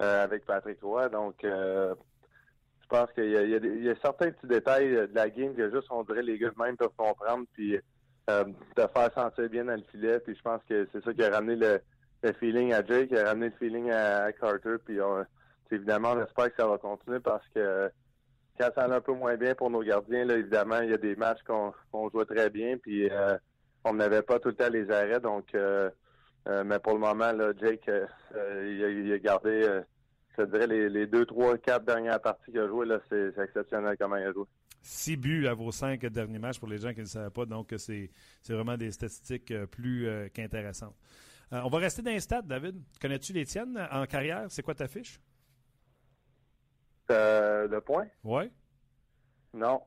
avec 0.00 0.44
Patrick 0.44 0.82
Roy. 0.82 1.08
Donc 1.08 1.46
pense 2.88 3.12
qu'il 3.12 3.30
y, 3.30 3.88
a, 3.88 3.94
certains 4.02 4.30
petits 4.30 4.46
détails 4.46 4.90
de 4.90 5.10
la 5.14 5.28
game 5.28 5.54
que 5.54 5.70
juste 5.70 5.88
on 5.90 6.02
dirait 6.04 6.22
les 6.22 6.38
gars 6.38 6.50
même 6.58 6.76
peuvent 6.76 6.88
comprendre 6.96 7.46
puis 7.52 7.78
euh, 8.30 8.44
te 8.76 8.86
faire 8.88 9.12
sentir 9.14 9.48
bien 9.48 9.64
dans 9.64 9.76
le 9.76 9.84
filet. 9.90 10.20
Puis 10.20 10.34
je 10.34 10.42
pense 10.42 10.62
que 10.68 10.88
c'est 10.92 11.02
ça 11.04 11.12
qui 11.12 11.22
a 11.22 11.30
ramené 11.30 11.56
le, 11.56 12.32
feeling 12.40 12.72
à 12.72 12.84
Jake, 12.84 13.08
qui 13.08 13.16
a 13.16 13.24
ramené 13.24 13.46
le 13.46 13.54
feeling 13.58 13.90
à, 13.90 14.32
Carter. 14.32 14.76
Puis 14.84 14.98
évidemment, 15.70 16.12
on 16.12 16.24
espère 16.24 16.50
que 16.50 16.56
ça 16.62 16.66
va 16.66 16.78
continuer 16.78 17.20
parce 17.20 17.46
que 17.54 17.90
quand 18.58 18.70
ça 18.74 18.82
allait 18.84 18.96
un 18.96 19.00
peu 19.00 19.12
moins 19.12 19.36
bien 19.36 19.54
pour 19.54 19.70
nos 19.70 19.82
gardiens, 19.82 20.28
évidemment, 20.28 20.80
il 20.80 20.90
y 20.90 20.94
a 20.94 20.98
des 20.98 21.14
matchs 21.14 21.42
qu'on 21.44 22.10
jouait 22.10 22.24
très 22.24 22.50
bien. 22.50 22.76
Puis 22.78 23.08
euh, 23.10 23.36
on 23.84 23.94
n'avait 23.94 24.22
pas 24.22 24.38
tout 24.38 24.48
le 24.48 24.54
temps 24.54 24.68
les 24.68 24.90
arrêts. 24.90 25.20
Donc 25.20 25.54
euh, 25.54 25.90
mais 26.64 26.78
pour 26.78 26.94
le 26.94 27.00
moment, 27.00 27.32
là, 27.32 27.52
Jake, 27.60 27.90
il 28.34 29.12
a, 29.12 29.18
gardé 29.18 29.82
je 30.38 30.44
dirais 30.44 30.66
les, 30.66 31.06
deux, 31.06 31.26
trois, 31.26 31.56
quatre 31.58 31.84
dernières 31.84 32.20
parties 32.20 32.50
qu'il 32.50 32.60
a 32.60 32.68
jouées, 32.68 32.86
c'est, 33.08 33.38
exceptionnel 33.38 33.96
comment 33.98 34.16
il 34.16 34.24
a 34.24 34.32
joué. 34.32 34.44
Six 34.80 35.16
buts 35.16 35.46
à 35.46 35.54
vos 35.54 35.72
cinq 35.72 36.04
derniers 36.06 36.38
matchs 36.38 36.58
pour 36.58 36.68
les 36.68 36.78
gens 36.78 36.94
qui 36.94 37.00
ne 37.00 37.06
savaient 37.06 37.30
pas, 37.30 37.44
donc 37.44 37.74
c'est, 37.76 38.10
vraiment 38.48 38.76
des 38.76 38.90
statistiques 38.90 39.50
euh, 39.50 39.66
plus 39.66 40.06
euh, 40.06 40.28
qu'intéressantes. 40.32 40.94
Euh, 41.52 41.60
on 41.64 41.68
va 41.68 41.78
rester 41.78 42.02
dans 42.02 42.10
les 42.10 42.20
stades, 42.20 42.46
David. 42.46 42.80
Connais-tu 43.00 43.32
les 43.32 43.44
tiennes 43.44 43.78
en 43.90 44.06
carrière? 44.06 44.46
C'est 44.48 44.62
quoi 44.62 44.74
ta 44.74 44.86
fiche? 44.86 45.20
Euh, 47.10 47.66
de 47.68 47.78
points? 47.78 48.06
Oui. 48.22 48.50
Non. 49.54 49.80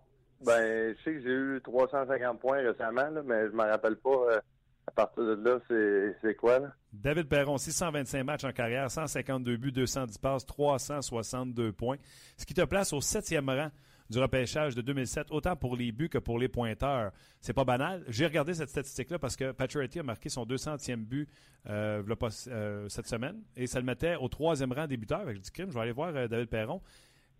Ben, 0.43 0.95
je 0.97 1.03
sais 1.03 1.13
que 1.13 1.21
j'ai 1.21 1.29
eu 1.29 1.61
350 1.63 2.39
points 2.39 2.57
récemment, 2.57 3.09
là, 3.09 3.21
mais 3.23 3.45
je 3.45 3.51
me 3.51 3.63
rappelle 3.63 3.95
pas 3.97 4.41
à 4.87 4.91
partir 4.91 5.23
de 5.23 5.49
là, 5.49 5.59
c'est, 5.67 6.17
c'est 6.21 6.35
quoi, 6.35 6.59
là? 6.59 6.73
David 6.93 7.27
Perron, 7.27 7.57
625 7.57 8.23
matchs 8.23 8.43
en 8.43 8.51
carrière, 8.51 8.91
152 8.91 9.57
buts, 9.57 9.71
210 9.71 10.17
passes, 10.17 10.45
362 10.45 11.71
points. 11.71 11.97
Ce 12.37 12.45
qui 12.45 12.53
te 12.53 12.65
place 12.65 12.91
au 12.91 12.99
septième 12.99 13.49
rang 13.49 13.69
du 14.09 14.19
repêchage 14.19 14.75
de 14.75 14.81
2007, 14.81 15.27
autant 15.31 15.55
pour 15.55 15.77
les 15.77 15.93
buts 15.93 16.09
que 16.09 16.17
pour 16.17 16.37
les 16.37 16.49
pointeurs. 16.49 17.11
C'est 17.39 17.53
pas 17.53 17.63
banal. 17.63 18.03
J'ai 18.09 18.25
regardé 18.25 18.53
cette 18.53 18.69
statistique-là 18.69 19.17
parce 19.19 19.37
que 19.37 19.53
Pacioretty 19.53 19.99
a 19.99 20.03
marqué 20.03 20.27
son 20.27 20.45
200e 20.45 20.97
but 20.97 21.29
euh, 21.69 22.03
euh, 22.49 22.89
cette 22.89 23.07
semaine 23.07 23.41
et 23.55 23.67
ça 23.67 23.79
le 23.79 23.85
mettait 23.85 24.15
au 24.17 24.27
troisième 24.27 24.73
rang 24.73 24.85
des 24.85 24.97
buteurs. 24.97 25.23
Fait 25.25 25.33
que 25.33 25.39
Je 25.45 25.51
crime, 25.51 25.69
je 25.69 25.75
vais 25.75 25.81
aller 25.81 25.91
voir 25.93 26.13
euh, 26.13 26.27
David 26.27 26.49
Perron. 26.49 26.81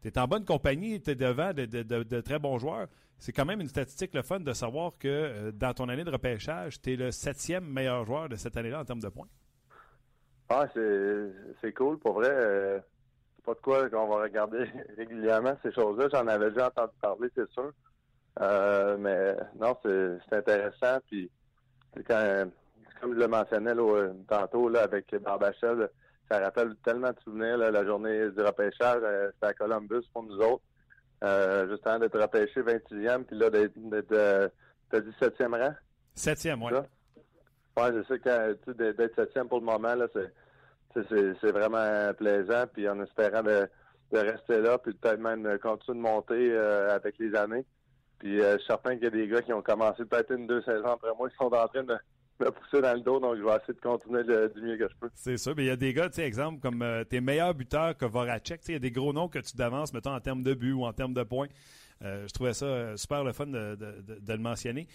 Tu 0.02 0.08
es 0.08 0.18
en 0.18 0.28
bonne 0.28 0.46
compagnie, 0.46 1.02
tu 1.02 1.12
es 1.12 1.16
devant 1.16 1.54
de, 1.54 2.22
très 2.22 2.40
bons 2.40 2.58
joueurs. 2.58 2.88
C'est 3.20 3.34
quand 3.34 3.46
même 3.46 3.60
une 3.60 3.68
statistique 3.68 4.14
le 4.14 4.24
fun 4.24 4.40
de 4.40 4.54
savoir 4.54 4.94
que 4.98 5.52
dans 5.52 5.74
ton 5.74 5.90
année 5.90 6.06
de 6.06 6.10
repêchage, 6.10 6.82
tu 6.82 6.94
es 6.94 6.96
le 6.96 7.12
septième 7.12 7.66
meilleur 7.66 8.06
joueur 8.06 8.30
de 8.30 8.36
cette 8.36 8.58
année-là 8.58 8.80
en 8.80 8.86
termes 8.86 9.02
de 9.02 9.10
points. 9.10 9.28
Ah, 10.54 10.68
c'est, 11.62 11.74
cool. 11.74 11.98
Pour 11.98 12.14
vrai, 12.14 12.30
euh, 12.30 12.80
c'est 13.36 13.46
pas 13.46 13.54
de 13.54 13.60
quoi 13.60 13.90
qu'on 13.90 14.08
va 14.08 14.24
regarder 14.24 14.66
régulièrement 14.98 15.56
ces 15.64 15.72
choses-là. 15.72 16.08
J'en 16.12 16.28
avais 16.28 16.50
déjà 16.50 16.68
entendu 16.68 16.94
parler, 17.02 17.30
c'est 17.36 17.50
sûr. 17.52 17.72
Euh, 18.42 18.98
mais 19.00 19.36
non, 19.60 19.78
c'est, 19.84 20.36
intéressant. 20.36 21.00
Puis, 21.08 21.30
quand, 22.08 22.50
comme 23.00 23.14
je 23.14 23.20
le 23.20 23.28
mentionnais 23.28 23.74
là, 23.74 23.82
euh, 23.82 24.14
tantôt 24.28 24.68
là, 24.68 24.84
avec 24.84 25.16
Barbachel, 25.22 25.90
ça 26.30 26.40
rappelle 26.40 26.76
tellement 26.84 27.12
de 27.12 27.20
souvenirs. 27.24 27.58
là, 27.58 27.72
la 27.72 27.86
journée 27.86 28.30
du 28.32 28.42
repêchage, 28.42 29.02
c'était 29.34 29.48
à 29.48 29.54
Columbus 29.54 30.04
pour 30.14 30.24
nous 30.24 30.38
autres. 30.38 30.64
Euh, 31.24 31.70
juste 31.70 31.86
avant 31.86 32.00
d'être 32.00 32.20
repêché 32.20 32.62
26e, 32.62 33.24
puis 33.24 33.38
là, 33.38 33.50
d'être, 33.50 33.74
dit 33.78 35.16
7e 35.22 35.56
rang? 35.58 35.74
Septième, 36.16 36.62
oui. 36.64 36.72
Ça? 36.72 36.86
Ouais, 37.78 37.92
c'est 37.94 38.08
ça, 38.08 38.18
quand, 38.20 38.74
d'être- 38.74 38.98
d'être 38.98 39.16
septième 39.16 39.48
pour 39.48 39.60
le 39.60 39.66
moment, 39.66 39.96
là, 39.96 40.08
c'est, 40.14 40.32
c'est, 40.94 41.52
vraiment 41.52 42.14
plaisant, 42.14 42.66
puis 42.74 42.88
en 42.88 43.02
espérant 43.02 43.44
de, 43.44 43.68
rester 44.14 44.60
là, 44.60 44.78
puis 44.78 44.94
peut-être 44.94 45.20
même 45.20 45.58
continuer 45.60 45.98
de 45.98 46.02
monter 46.02 46.52
euh, 46.52 46.94
avec 46.94 47.18
les 47.18 47.34
années. 47.36 47.66
Puis 48.20 48.42
euh, 48.42 48.54
je 48.54 48.58
suis 48.58 48.68
certain 48.68 48.96
qu'il 48.96 49.06
y 49.06 49.08
a 49.08 49.12
des 49.12 49.28
gars 49.28 49.42
qui 49.42 49.54
ont 49.54 49.62
commencé 49.62 50.04
peut-être 50.06 50.32
une, 50.32 50.48
deux 50.48 50.62
saisons 50.64 50.86
après 50.86 51.12
moi, 51.18 51.30
qui 51.30 51.36
sont 51.38 51.46
en 51.46 51.68
train 51.68 51.84
de 51.84 51.96
me 52.40 52.52
pousser 52.52 52.82
dans 52.82 52.94
le 52.94 53.00
dos, 53.02 53.20
donc 53.20 53.38
je 53.38 53.44
vais 53.44 53.56
essayer 53.56 53.74
de 53.74 53.80
continuer 53.80 54.24
du 54.24 54.62
mieux 54.62 54.78
que 54.78 54.90
je 54.90 54.96
peux. 55.00 55.10
C'est 55.14 55.38
ça. 55.38 55.54
Mais 55.56 55.64
il 55.64 55.68
y 55.68 55.72
a 55.72 55.76
des 55.76 55.94
gars, 55.94 56.10
tu 56.10 56.16
sais, 56.16 56.24
exemple, 56.24 56.60
comme 56.60 56.82
euh, 56.82 57.04
tes 57.04 57.22
meilleurs 57.22 57.54
buteurs 57.54 57.96
que 57.96 58.06
Voracek. 58.06 58.62
Il 58.68 58.74
y 58.74 58.76
a 58.76 58.80
des 58.80 58.92
gros 58.92 59.14
noms 59.14 59.30
que 59.30 59.40
tu 59.40 59.54
t'avances, 59.54 59.94
mettons, 59.94 60.14
en 60.14 60.20
termes 60.20 60.44
de 60.44 60.54
buts 60.54 60.74
ou 60.74 60.86
en 60.86 60.94
termes 60.94 61.14
de 61.14 61.24
points. 61.24 61.48
Je 62.02 62.34
trouvais 62.34 62.54
ça 62.54 62.98
super 62.98 63.24
le 63.24 63.32
fun 63.32 63.46
de 63.46 63.78
le 63.78 64.38
mentionner. 64.40 64.88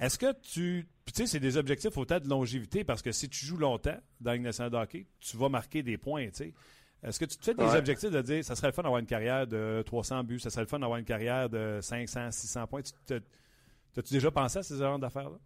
Est-ce 0.00 0.18
que 0.18 0.32
tu. 0.40 0.86
puis 1.04 1.12
Tu 1.12 1.22
sais, 1.22 1.26
c'est 1.26 1.40
des 1.40 1.56
objectifs 1.56 1.96
autant 1.96 2.18
de 2.18 2.28
longévité 2.28 2.84
parce 2.84 3.00
que 3.02 3.12
si 3.12 3.28
tu 3.28 3.44
joues 3.46 3.56
longtemps 3.58 3.96
dans 4.20 4.32
la 4.32 4.38
nationale 4.38 4.70
de 4.72 4.76
hockey, 4.76 5.06
tu 5.20 5.36
vas 5.36 5.48
marquer 5.48 5.82
des 5.82 5.96
points, 5.98 6.26
tu 6.28 6.34
sais. 6.34 6.54
Est-ce 7.02 7.20
que 7.20 7.26
tu 7.26 7.36
te 7.36 7.44
fais 7.44 7.54
des 7.54 7.62
Ouais. 7.64 7.76
objectifs 7.76 8.10
de 8.10 8.22
dire 8.22 8.42
ça 8.44 8.56
serait 8.56 8.68
le 8.68 8.72
fun 8.72 8.82
d'avoir 8.82 8.98
une 8.98 9.06
carrière 9.06 9.46
de 9.46 9.82
300 9.84 10.24
buts, 10.24 10.40
ça 10.40 10.48
serait 10.50 10.62
le 10.62 10.68
fun 10.68 10.78
d'avoir 10.78 10.98
une 10.98 11.04
carrière 11.04 11.48
de 11.50 11.78
500, 11.82 12.30
600 12.30 12.66
points? 12.66 12.80
T'as-tu 13.06 14.12
déjà 14.14 14.30
pensé 14.30 14.58
à 14.58 14.62
ces 14.62 14.78
genres 14.78 14.98
d'affaires-là? 14.98 15.36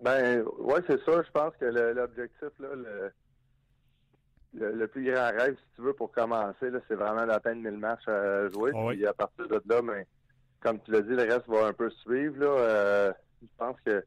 Ben, 0.00 0.42
ouais, 0.58 0.80
c'est 0.86 0.98
ça. 1.04 1.22
Je 1.22 1.30
pense 1.30 1.54
que 1.60 1.66
l'objectif, 1.66 2.48
là, 2.58 2.74
le, 2.74 3.12
le, 4.54 4.72
le 4.72 4.88
plus 4.88 5.04
grand 5.04 5.30
rêve, 5.30 5.54
si 5.56 5.76
tu 5.76 5.82
veux, 5.82 5.92
pour 5.92 6.10
commencer, 6.10 6.70
là, 6.70 6.80
c'est 6.88 6.96
vraiment 6.96 7.26
d'atteindre 7.26 7.62
1000 7.62 7.76
matchs 7.78 8.08
à 8.08 8.48
jouer. 8.48 8.72
Ah 8.74 8.86
oui. 8.86 8.96
Puis 8.96 9.06
à 9.06 9.12
partir 9.12 9.46
de 9.46 9.62
là, 9.66 9.82
ben, 9.82 10.04
comme 10.62 10.80
tu 10.80 10.90
l'as 10.92 11.02
dit, 11.02 11.10
le 11.14 11.22
reste 11.22 11.48
va 11.48 11.66
un 11.66 11.72
peu 11.72 11.90
suivre. 11.90 12.38
Là, 12.38 12.46
Euh, 12.58 13.12
je 13.42 13.48
pense 13.58 13.76
que 13.84 14.04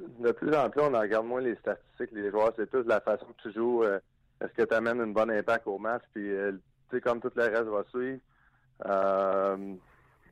de 0.00 0.32
plus 0.32 0.54
en 0.54 0.70
plus, 0.70 0.80
on 0.80 0.94
en 0.94 1.00
regarde 1.00 1.26
moins 1.26 1.40
les 1.40 1.54
statistiques, 1.56 2.10
les 2.12 2.30
joueurs. 2.30 2.52
C'est 2.56 2.66
plus 2.70 2.84
la 2.84 3.00
façon 3.00 3.26
que 3.26 3.42
tu 3.48 3.52
joues. 3.52 3.84
euh, 3.84 3.98
Est-ce 4.40 4.52
que 4.54 4.62
tu 4.62 4.74
amènes 4.74 5.00
une 5.02 5.12
bonne 5.12 5.30
impact 5.30 5.66
au 5.66 5.78
match? 5.78 6.02
Puis, 6.14 6.30
euh, 6.34 6.52
tu 6.88 6.96
sais, 6.96 7.00
comme 7.02 7.20
tout 7.20 7.30
le 7.36 7.42
reste 7.42 7.64
va 7.64 7.84
suivre. 7.90 8.20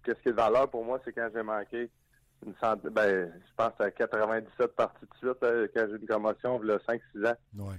Qu'est-ce 0.05 0.21
qui 0.23 0.29
est 0.29 0.33
de 0.33 0.37
valeur 0.37 0.69
pour 0.71 0.85
moi, 0.85 0.99
c'est 1.05 1.13
quand 1.13 1.29
j'ai 1.35 1.43
manqué 1.43 1.91
une 2.47 2.55
centaine, 2.63 2.91
ben, 2.91 3.33
je 3.35 3.55
pense 3.57 3.73
à 3.81 3.91
97 3.91 4.69
parties 4.77 5.05
de 5.05 5.17
suite, 5.17 5.43
là, 5.43 5.67
quand 5.75 5.87
j'ai 5.89 5.93
eu 5.95 5.99
une 6.01 6.07
commotion, 6.07 6.61
il 6.63 6.69
y 6.69 6.73
a 6.73 6.79
5-6 6.79 7.27
ans. 7.27 7.37
Oui. 7.59 7.75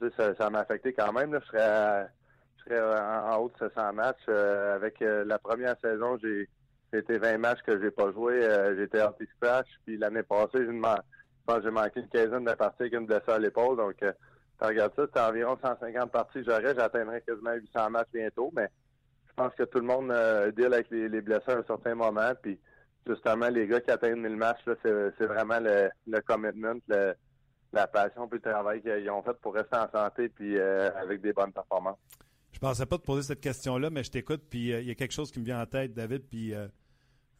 Tu 0.00 0.08
sais, 0.08 0.14
ça, 0.16 0.34
ça 0.36 0.48
m'a 0.50 0.60
affecté 0.60 0.92
quand 0.92 1.12
même. 1.12 1.32
Là. 1.34 1.40
Je 1.40 1.46
serais, 1.46 1.60
à- 1.62 2.08
je 2.58 2.62
serais 2.64 2.80
en, 3.00 3.32
en 3.32 3.36
haut 3.38 3.48
de 3.50 3.58
700 3.58 3.92
matchs. 3.92 4.28
Avec 4.28 5.00
la 5.00 5.38
première 5.38 5.76
saison, 5.80 6.16
j'ai 6.22 6.48
été 6.98 7.18
20 7.18 7.38
matchs 7.38 7.62
que 7.66 7.80
j'ai 7.80 7.90
pas 7.90 8.12
joué. 8.12 8.44
Euh, 8.44 8.82
été 8.82 9.02
anti-scratch. 9.02 9.68
Puis 9.84 9.96
l'année 9.96 10.22
passée, 10.22 10.64
je 10.66 10.80
pense 10.80 11.56
que 11.56 11.62
j'ai 11.62 11.70
manqué 11.70 12.00
une 12.00 12.08
quinzaine 12.08 12.44
de 12.44 12.52
parties 12.52 12.82
avec 12.82 12.94
une 12.94 13.06
blessure 13.06 13.34
à 13.34 13.38
l'épaule. 13.38 13.76
Donc, 13.76 14.02
euh, 14.02 14.12
tu 14.60 14.66
regardes 14.66 14.94
ça, 14.94 15.06
c'est 15.12 15.20
environ 15.20 15.56
150 15.62 16.10
parties 16.10 16.44
que 16.44 16.50
j'aurais. 16.50 16.74
J'atteindrais 16.74 17.22
quasiment 17.22 17.52
800 17.52 17.90
matchs 17.90 18.08
bientôt. 18.12 18.50
Mais 18.54 18.68
je 19.28 19.34
pense 19.34 19.54
que 19.54 19.64
tout 19.64 19.78
le 19.78 19.86
monde 19.86 20.10
euh, 20.10 20.50
deal 20.52 20.72
avec 20.72 20.90
les, 20.90 21.08
les 21.08 21.20
blessures 21.20 21.56
à 21.56 21.58
un 21.58 21.64
certain 21.64 21.94
moment. 21.94 22.32
Puis 22.42 22.58
justement, 23.06 23.48
les 23.48 23.66
gars 23.66 23.80
qui 23.80 23.90
atteignent 23.90 24.20
1000 24.20 24.36
matchs, 24.36 24.60
c'est 24.82 25.26
vraiment 25.26 25.58
le, 25.60 26.20
commitment, 26.20 26.78
la 27.72 27.86
passion 27.86 28.28
puis 28.28 28.40
le 28.42 28.50
travail 28.50 28.82
qu'ils 28.82 29.10
ont 29.10 29.22
fait 29.22 29.34
pour 29.40 29.54
rester 29.54 29.76
en 29.76 29.90
santé 29.90 30.28
puis 30.28 30.58
euh, 30.58 30.90
avec 30.96 31.20
des 31.20 31.32
bonnes 31.32 31.52
performances. 31.52 31.98
Je 32.52 32.58
pensais 32.58 32.86
pas 32.86 32.98
te 32.98 33.04
poser 33.04 33.22
cette 33.22 33.40
question-là, 33.40 33.90
mais 33.90 34.02
je 34.02 34.10
t'écoute, 34.10 34.42
puis 34.50 34.72
euh, 34.72 34.80
il 34.80 34.88
y 34.88 34.90
a 34.90 34.94
quelque 34.94 35.12
chose 35.12 35.30
qui 35.30 35.40
me 35.40 35.44
vient 35.44 35.62
en 35.62 35.66
tête, 35.66 35.94
David, 35.94 36.24
puis 36.28 36.52
euh, 36.52 36.68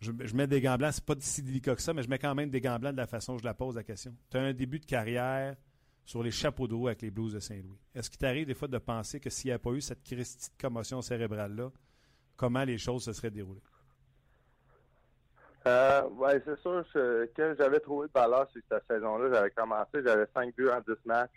je, 0.00 0.34
mets 0.34 0.46
des 0.46 0.60
gants 0.60 0.76
blancs. 0.76 0.92
C'est 0.94 1.04
pas 1.04 1.14
si 1.20 1.42
délicat 1.42 1.74
que 1.76 1.82
ça, 1.82 1.92
mais 1.92 2.02
je 2.02 2.08
mets 2.08 2.18
quand 2.18 2.34
même 2.34 2.50
des 2.50 2.60
gants 2.60 2.78
de 2.78 2.88
la 2.90 3.06
façon 3.06 3.34
dont 3.34 3.38
je 3.38 3.44
la 3.44 3.54
pose 3.54 3.76
la 3.76 3.82
question. 3.82 4.14
Tu 4.30 4.36
as 4.36 4.40
un 4.40 4.52
début 4.52 4.80
de 4.80 4.86
carrière 4.86 5.56
sur 6.04 6.22
les 6.22 6.30
chapeaux 6.30 6.66
d'eau 6.66 6.86
avec 6.86 7.02
les 7.02 7.10
Blues 7.10 7.34
de 7.34 7.40
Saint-Louis. 7.40 7.78
Est-ce 7.94 8.10
qu'il 8.10 8.18
t'arrive 8.18 8.46
des 8.46 8.54
fois 8.54 8.68
de 8.68 8.78
penser 8.78 9.20
que 9.20 9.30
s'il 9.30 9.50
n'y 9.50 9.54
a 9.54 9.58
pas 9.58 9.70
eu 9.70 9.80
cette 9.80 10.02
Christie 10.02 10.50
de 10.50 10.60
commotion 10.60 11.02
cérébrale-là, 11.02 11.70
comment 12.36 12.64
les 12.64 12.78
choses 12.78 13.04
se 13.04 13.12
seraient 13.12 13.30
déroulées? 13.30 13.60
Euh, 15.66 16.08
ouais, 16.10 16.42
c'est 16.44 16.58
sûr 16.60 16.82
je- 16.94 17.26
que 17.26 17.54
j'avais 17.58 17.80
trouvé 17.80 18.08
de 18.08 18.12
valeur 18.12 18.48
sur 18.50 18.62
cette 18.70 18.84
saison-là. 18.88 19.28
J'avais 19.32 19.50
commencé, 19.50 19.98
j'avais 20.02 20.26
5 20.34 20.56
buts 20.56 20.70
en 20.70 20.80
10 20.80 20.96
matchs. 21.04 21.30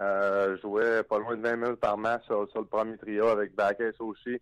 Euh, 0.00 0.56
je 0.56 0.62
jouais 0.62 1.04
pas 1.04 1.20
loin 1.20 1.36
de 1.36 1.40
20 1.42 1.56
minutes 1.56 1.80
par 1.80 1.96
match 1.96 2.24
sur, 2.24 2.48
le 2.52 2.64
premier 2.64 2.98
trio 2.98 3.28
avec 3.28 3.54
Baquet 3.54 3.92
Sochi. 3.92 4.40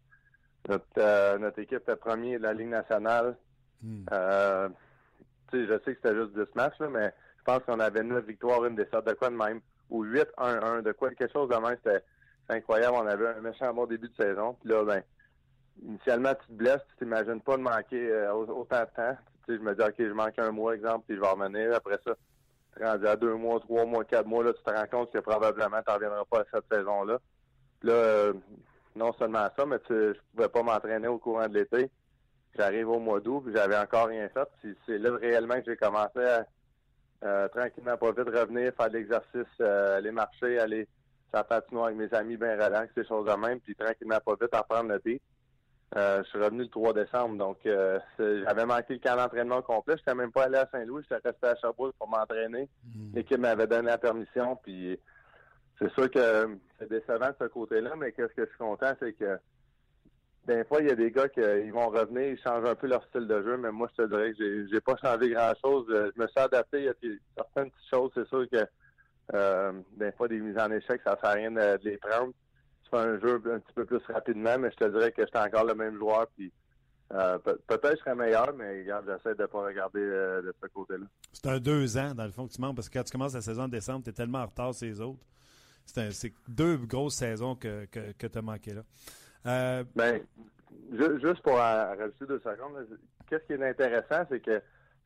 Notre, 0.68 0.84
euh, 0.98 1.38
notre 1.38 1.58
équipe 1.58 1.78
était 1.80 1.96
premier 1.96 2.38
de 2.38 2.42
la 2.42 2.52
Ligue 2.52 2.68
nationale. 2.68 3.36
Hmm. 3.82 4.04
Euh, 4.12 4.68
je 5.52 5.66
sais 5.66 5.94
que 5.94 6.00
c'était 6.02 6.14
juste 6.14 6.32
10 6.34 6.54
matchs, 6.54 6.78
là, 6.78 6.88
mais 6.88 7.12
je 7.38 7.44
pense 7.44 7.62
qu'on 7.64 7.80
avait 7.80 8.02
9 8.02 8.24
victoires, 8.24 8.64
une 8.64 8.76
défaite, 8.76 9.04
de 9.04 9.12
quoi 9.14 9.28
de 9.30 9.34
même. 9.36 9.60
Ou 9.90 10.04
8-1-1, 10.04 10.82
de 10.82 10.92
quoi, 10.92 11.10
quelque 11.10 11.32
chose 11.32 11.48
de 11.50 11.56
même. 11.56 11.76
C'était 11.84 12.02
incroyable. 12.48 12.96
On 12.96 13.06
avait 13.06 13.28
un 13.28 13.40
méchant 13.40 13.74
bon 13.74 13.86
début 13.86 14.08
de 14.08 14.14
saison. 14.14 14.54
Puis 14.60 14.70
là, 14.70 14.84
ben, 14.84 15.02
initialement, 15.84 16.34
tu 16.34 16.46
te 16.46 16.52
blesses, 16.52 16.80
tu 16.90 17.04
t'imagines 17.04 17.40
pas 17.40 17.56
de 17.56 17.62
manquer 17.62 18.10
euh, 18.10 18.32
au- 18.32 18.60
autant 18.60 18.80
de 18.80 18.88
temps. 18.96 19.16
Je 19.48 19.54
me 19.54 19.74
dis, 19.74 19.82
OK, 19.82 19.94
je 19.98 20.12
manque 20.12 20.38
un 20.38 20.52
mois, 20.52 20.74
exemple, 20.74 21.04
puis 21.08 21.16
je 21.16 21.20
vais 21.20 21.28
revenir. 21.28 21.74
Après 21.74 21.98
ça, 22.06 22.14
tu 22.76 22.84
rendu 22.84 23.06
à 23.06 23.16
deux 23.16 23.34
mois, 23.34 23.60
trois 23.60 23.84
mois, 23.84 24.04
quatre 24.04 24.26
mois, 24.26 24.44
là, 24.44 24.52
tu 24.54 24.62
te 24.62 24.70
rends 24.70 24.86
compte 24.86 25.12
que 25.12 25.18
probablement 25.18 25.82
tu 25.86 25.92
reviendras 25.92 26.24
pas 26.30 26.40
à 26.40 26.44
cette 26.54 26.64
saison-là. 26.72 27.18
Là, 27.82 27.92
euh, 27.92 28.32
non 28.96 29.12
seulement 29.14 29.48
ça, 29.56 29.66
mais 29.66 29.78
tu, 29.80 29.94
je 29.94 30.18
pouvais 30.34 30.48
pas 30.48 30.62
m'entraîner 30.62 31.08
au 31.08 31.18
courant 31.18 31.48
de 31.48 31.54
l'été. 31.54 31.90
J'arrive 32.56 32.88
au 32.90 32.98
mois 32.98 33.20
d'août, 33.20 33.42
puis 33.44 33.54
j'avais 33.54 33.76
encore 33.76 34.08
rien 34.08 34.28
fait. 34.28 34.74
C'est 34.86 34.98
là 34.98 35.16
réellement 35.16 35.54
que 35.54 35.64
j'ai 35.66 35.76
commencé 35.76 36.18
à 36.18 36.46
euh, 37.24 37.48
tranquillement, 37.48 37.96
pas 37.96 38.10
vite 38.10 38.28
revenir, 38.28 38.72
faire 38.74 38.90
de 38.90 38.98
l'exercice, 38.98 39.46
euh, 39.60 39.98
aller 39.98 40.10
marcher, 40.10 40.58
aller 40.58 40.88
sur 41.30 41.38
la 41.38 41.44
patinoire 41.44 41.86
avec 41.86 41.98
mes 41.98 42.12
amis 42.14 42.36
bien 42.36 42.54
relax, 42.54 42.92
ces 42.94 43.06
choses 43.06 43.26
de 43.26 43.32
même, 43.32 43.60
puis 43.60 43.74
tranquillement, 43.76 44.18
pas 44.24 44.34
vite, 44.40 44.52
apprendre 44.52 44.90
le 44.90 44.98
beat. 44.98 45.22
Euh, 45.96 46.22
je 46.24 46.28
suis 46.30 46.38
revenu 46.38 46.62
le 46.62 46.68
3 46.68 46.94
décembre, 46.94 47.36
donc 47.36 47.58
j'avais 48.18 48.66
manqué 48.66 48.94
le 48.94 48.98
camp 48.98 49.16
d'entraînement 49.16 49.62
complet. 49.62 49.94
Je 49.96 50.00
n'étais 50.00 50.14
même 50.14 50.32
pas 50.32 50.44
allé 50.44 50.56
à 50.56 50.66
Saint-Louis, 50.72 51.02
j'étais 51.02 51.28
resté 51.28 51.46
à 51.46 51.54
Sherbrooke 51.56 51.94
pour 51.98 52.08
m'entraîner. 52.08 52.68
L'équipe 53.14 53.38
m'avait 53.38 53.66
donné 53.66 53.88
la 53.88 53.98
permission, 53.98 54.56
puis 54.56 54.98
c'est 55.82 55.92
sûr 55.94 56.10
que 56.10 56.56
c'est 56.78 56.88
décevant 56.88 57.28
de 57.28 57.34
ce 57.40 57.44
côté-là, 57.48 57.94
mais 57.96 58.12
qu'est-ce 58.12 58.32
que 58.34 58.44
je 58.44 58.48
suis 58.48 58.58
content, 58.58 58.92
c'est 59.00 59.12
que 59.14 59.38
des 60.46 60.64
fois, 60.64 60.80
il 60.80 60.88
y 60.88 60.90
a 60.90 60.96
des 60.96 61.10
gars 61.12 61.28
qui 61.28 61.40
euh, 61.40 61.70
vont 61.72 61.88
revenir, 61.88 62.32
ils 62.32 62.38
changent 62.40 62.68
un 62.68 62.74
peu 62.74 62.88
leur 62.88 63.04
style 63.06 63.28
de 63.28 63.42
jeu, 63.42 63.56
mais 63.56 63.70
moi, 63.70 63.88
je 63.96 64.02
te 64.02 64.08
dirais 64.08 64.32
que 64.32 64.66
j'ai, 64.68 64.80
pas 64.80 64.96
changé 64.96 65.30
grand-chose. 65.30 65.86
Euh, 65.90 66.10
Je 66.16 66.20
me 66.20 66.26
suis 66.26 66.40
adapté. 66.40 66.78
Il 66.80 66.84
y 66.84 66.88
a 66.88 66.94
certaines 67.36 67.70
petites 67.70 67.90
choses, 67.94 68.10
c'est 68.14 68.26
sûr 68.26 68.48
que 68.50 68.66
euh, 69.34 69.72
des 69.96 70.10
fois, 70.12 70.26
des 70.26 70.40
mises 70.40 70.58
en 70.58 70.70
échec, 70.72 71.00
ça 71.04 71.16
fait 71.16 71.28
rien 71.32 71.52
de, 71.52 71.78
les 71.84 71.96
prendre. 71.98 72.32
Tu 72.82 72.90
fais 72.90 72.96
un 72.96 73.20
jeu 73.20 73.40
un 73.52 73.60
petit 73.60 73.72
peu 73.72 73.84
plus 73.84 74.00
rapidement, 74.08 74.58
mais 74.58 74.70
je 74.72 74.76
te 74.84 74.90
dirais 74.90 75.12
que 75.12 75.22
j'étais 75.24 75.38
encore 75.38 75.64
le 75.64 75.74
même 75.76 75.96
joueur. 75.96 76.26
Puis 76.36 76.52
euh, 77.12 77.38
pe- 77.38 77.58
peut-être 77.68 77.92
je 77.98 78.00
serais 78.00 78.16
meilleur, 78.16 78.52
mais 78.54 78.84
j'essaie 78.84 79.36
de 79.36 79.46
pas 79.46 79.62
regarder 79.64 80.00
euh, 80.00 80.42
de 80.42 80.52
ce 80.60 80.66
côté-là. 80.68 81.06
C'est 81.32 81.46
un 81.46 81.60
deux 81.60 81.96
ans, 81.96 82.14
dans 82.14 82.24
le 82.24 82.32
fond, 82.32 82.48
que 82.48 82.52
tu 82.52 82.60
manques, 82.60 82.74
parce 82.74 82.88
que 82.88 82.98
quand 82.98 83.04
tu 83.04 83.12
commences 83.12 83.34
la 83.34 83.42
saison 83.42 83.62
en 83.62 83.68
décembre, 83.68 84.02
tu 84.02 84.10
es 84.10 84.12
tellement 84.12 84.38
en 84.40 84.46
retard 84.46 84.74
sur 84.74 84.86
les 84.86 85.00
autres. 85.00 85.20
C'est, 85.86 86.00
un- 86.00 86.30
deux 86.48 86.76
grosses 86.76 87.14
saisons 87.14 87.54
que, 87.54 87.86
que, 87.86 88.26
tu 88.26 88.38
as 88.38 88.42
manqué 88.42 88.74
là. 88.74 88.82
Euh, 89.46 89.84
ben, 89.94 90.20
juste 90.90 91.42
pour 91.42 91.56
rajouter 91.56 92.26
deux 92.26 92.40
secondes, 92.40 92.86
qu'est-ce 93.28 93.44
qui 93.44 93.52
est 93.54 93.68
intéressant, 93.68 94.24
c'est 94.30 94.40
que 94.40 94.62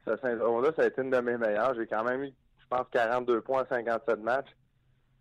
ce 0.06 0.16
saison-là, 0.18 0.70
ça 0.76 0.82
a 0.82 0.86
été 0.86 1.02
une 1.02 1.10
de 1.10 1.18
mes 1.18 1.36
meilleures. 1.36 1.74
J'ai 1.74 1.86
quand 1.86 2.04
même 2.04 2.24
eu, 2.24 2.32
je 2.58 2.66
pense, 2.68 2.86
42 2.92 3.40
points 3.40 3.62
en 3.62 3.66
57 3.66 4.20
matchs. 4.20 4.54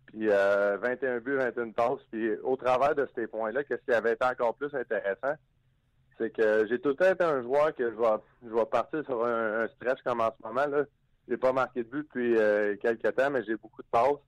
Puis 0.06 0.26
21 0.28 0.32
euh, 0.32 1.20
buts, 1.20 1.36
21 1.36 1.70
passes. 1.72 2.00
Puis 2.10 2.36
au 2.38 2.56
travers 2.56 2.94
de 2.94 3.08
ces 3.14 3.26
points-là, 3.26 3.64
qu'est-ce 3.64 3.82
qui 3.84 3.92
avait 3.92 4.12
été 4.12 4.24
encore 4.24 4.54
plus 4.54 4.72
intéressant, 4.74 5.34
c'est 6.18 6.30
que 6.30 6.66
j'ai 6.68 6.80
tout 6.80 6.90
le 6.90 7.14
temps 7.14 7.24
un 7.24 7.42
joueur 7.42 7.74
que 7.74 7.90
je 7.90 7.96
vais, 7.96 8.06
je 8.44 8.64
partir 8.64 9.04
sur 9.04 9.24
un, 9.26 9.66
stretch 9.68 10.00
comme 10.04 10.20
en 10.20 10.30
ce 10.30 10.46
moment. 10.46 10.66
Là. 10.66 10.84
J'ai 11.28 11.36
pas 11.36 11.52
marqué 11.52 11.82
de 11.82 11.88
but 11.88 12.02
depuis 12.02 12.36
euh, 12.36 12.76
quelques 12.80 13.14
temps, 13.14 13.30
mais 13.30 13.44
j'ai 13.44 13.56
beaucoup 13.56 13.82
de 13.82 13.88
passes. 13.90 14.20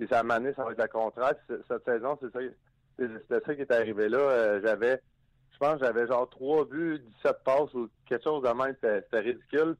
Puis 0.00 0.08
ça 0.08 0.22
m'a 0.22 0.36
amené, 0.36 0.54
ça 0.54 0.64
va 0.64 0.72
être 0.72 0.80
le 0.80 0.88
contraire. 0.88 1.34
Cette 1.46 1.84
saison, 1.84 2.18
c'est 2.22 2.32
ça, 2.32 2.38
c'était 2.98 3.44
ça 3.44 3.54
qui 3.54 3.60
est 3.60 3.70
arrivé 3.70 4.08
là. 4.08 4.16
Euh, 4.16 4.60
j'avais, 4.64 4.98
je 5.52 5.58
pense, 5.58 5.78
j'avais 5.78 6.06
genre 6.06 6.26
3 6.30 6.64
buts, 6.64 7.02
17 7.22 7.44
passes 7.44 7.74
ou 7.74 7.90
quelque 8.06 8.24
chose 8.24 8.42
de 8.42 8.48
même. 8.48 8.74
C'était 8.82 9.20
ridicule. 9.20 9.76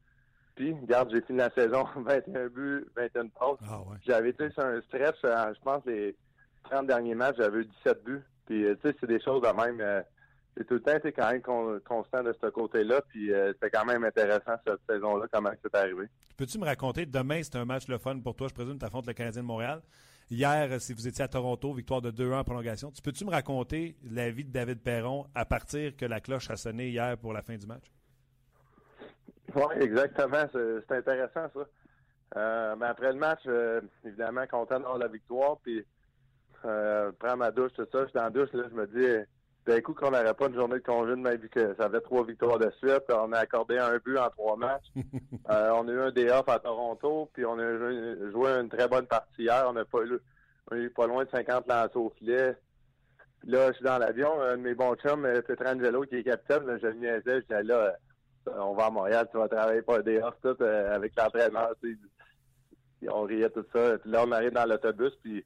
Puis, 0.57 0.75
regarde, 0.75 1.11
j'ai 1.11 1.23
fini 1.23 1.39
la 1.39 1.49
saison 1.53 1.87
21 1.97 2.49
buts, 2.49 2.87
21 2.95 3.29
passes. 3.29 3.57
Ah 3.67 3.81
ouais. 3.81 3.97
J'avais 4.07 4.29
été 4.29 4.51
sur 4.51 4.63
un 4.63 4.83
stretch, 4.83 5.17
euh, 5.25 5.55
je 5.55 5.61
pense, 5.63 5.83
les 5.87 6.15
30 6.65 6.87
derniers 6.87 7.15
matchs, 7.15 7.37
j'avais 7.39 7.61
eu 7.61 7.65
17 7.65 8.05
buts. 8.05 8.23
Puis, 8.45 8.65
tu 8.65 8.77
sais, 8.83 8.95
c'est 9.01 9.07
des 9.07 9.23
choses 9.23 9.41
de 9.41 9.49
même 9.49 10.05
j'ai 10.57 10.65
tout 10.65 10.75
le 10.75 10.81
temps 10.81 10.97
été 10.97 11.13
quand 11.13 11.31
même 11.31 11.41
constant 11.85 12.23
de 12.23 12.35
ce 12.41 12.49
côté-là. 12.49 13.01
Puis 13.09 13.33
euh, 13.33 13.53
c'était 13.55 13.71
quand 13.71 13.85
même 13.85 14.05
intéressant 14.05 14.53
cette 14.67 14.81
saison-là, 14.89 15.27
comment 15.33 15.51
c'est 15.63 15.75
arrivé. 15.75 16.07
Peux-tu 16.37 16.59
me 16.59 16.65
raconter, 16.65 17.07
demain, 17.07 17.41
c'est 17.43 17.57
un 17.57 17.65
match 17.65 17.89
le 17.89 17.99
fun 17.99 18.19
pour 18.19 18.35
toi, 18.35 18.49
je 18.49 18.55
présume, 18.55 18.79
tu 18.79 18.85
affrontes 18.85 19.07
le 19.07 19.13
Canadien 19.13 19.43
de 19.43 19.47
Montréal. 19.47 19.81
Hier, 20.31 20.81
si 20.81 20.95
vous 20.95 21.09
étiez 21.09 21.25
à 21.25 21.29
Toronto, 21.29 21.73
victoire 21.75 22.01
de 22.01 22.13
2-1 22.13 22.39
en 22.39 22.45
prolongation, 22.45 22.93
tu 22.93 23.03
peux-tu 23.03 23.25
me 23.25 23.31
raconter 23.31 23.97
la 24.09 24.31
vie 24.31 24.45
de 24.45 24.53
David 24.53 24.81
Perron 24.81 25.27
à 25.35 25.45
partir 25.45 25.97
que 25.97 26.05
la 26.05 26.21
cloche 26.21 26.49
a 26.51 26.57
sonné 26.57 26.89
hier 26.89 27.19
pour 27.19 27.33
la 27.33 27.43
fin 27.43 27.57
du 27.57 27.67
match? 27.67 27.91
Oui, 29.57 29.65
exactement. 29.81 30.45
C'est 30.53 30.93
intéressant, 30.93 31.51
ça. 31.53 31.67
Euh, 32.37 32.77
mais 32.79 32.87
après 32.87 33.13
le 33.13 33.19
match, 33.19 33.41
euh, 33.47 33.81
évidemment, 34.05 34.47
content 34.47 34.79
d'avoir 34.79 34.99
la 34.99 35.09
victoire. 35.09 35.59
Puis, 35.65 35.85
euh, 36.65 37.11
prends 37.19 37.37
ma 37.37 37.51
douche, 37.51 37.73
tout 37.75 37.87
ça. 37.91 38.03
Je 38.03 38.05
suis 38.05 38.15
dans 38.15 38.23
la 38.23 38.31
douche, 38.31 38.53
là, 38.53 38.65
je 38.71 38.75
me 38.77 38.87
dis, 38.87 39.29
d'un 39.67 39.81
coup 39.81 39.95
qu'on 39.95 40.11
n'aurait 40.11 40.35
pas 40.35 40.47
une 40.47 40.55
journée 40.55 40.77
de 40.77 40.85
congé 40.85 41.11
de 41.11 41.17
même 41.17 41.37
vu 41.37 41.49
que 41.49 41.75
ça 41.75 41.85
avait 41.85 42.01
trois 42.01 42.25
victoires 42.25 42.59
de 42.59 42.71
suite. 42.79 43.05
On 43.11 43.33
a 43.33 43.39
accordé 43.39 43.79
un 43.79 43.99
but 43.99 44.19
en 44.19 44.31
trois 44.31 44.57
matchs. 44.57 44.87
Euh, 45.49 45.73
on 45.75 45.89
a 45.89 45.93
eu 45.93 46.01
un 46.01 46.13
day 46.13 46.31
off 46.31 46.49
à 46.49 46.61
Toronto, 46.61 47.29
puis 47.33 47.45
on 47.45 47.59
a 47.59 48.31
joué 48.31 48.51
une 48.51 48.69
très 48.69 48.87
bonne 48.87 49.07
partie 49.07 49.43
hier. 49.43 49.65
On 49.69 49.75
a 49.75 49.85
pas 49.85 50.03
eu, 50.05 50.21
eu 50.77 50.91
pas 50.91 51.09
loin 51.09 51.25
de 51.25 51.31
50 51.31 51.67
lancers 51.67 51.97
au 51.97 52.11
filet. 52.11 52.57
Puis 53.41 53.51
là, 53.51 53.69
je 53.69 53.73
suis 53.77 53.85
dans 53.85 53.99
l'avion, 53.99 54.41
un 54.41 54.57
de 54.57 54.63
mes 54.63 54.75
bons 54.75 54.95
chums, 54.95 55.25
euh, 55.25 55.43
Petrangelo, 55.43 56.03
qui 56.03 56.17
est 56.17 56.23
capitaine, 56.23 56.67
là, 56.67 56.79
je 56.79 56.87
le 56.87 56.93
niaisais, 56.95 57.23
je 57.27 57.41
disais 57.41 57.63
là, 57.65 57.97
euh, 58.47 58.53
on 58.59 58.75
va 58.75 58.87
à 58.87 58.91
Montréal, 58.91 59.27
tu 59.33 59.39
vas 59.39 59.49
travailler 59.49 59.83
pas 59.83 59.99
un 59.99 60.03
day 60.03 60.23
off 60.23 60.35
tout 60.41 60.63
avec 60.63 61.17
l'entraîneur. 61.17 61.75
On 63.09 63.23
riait 63.23 63.51
tout 63.51 63.67
ça. 63.73 63.99
Puis 63.99 64.11
là, 64.11 64.23
on 64.25 64.31
arrive 64.31 64.53
dans 64.53 64.67
l'autobus, 64.67 65.13
puis 65.21 65.45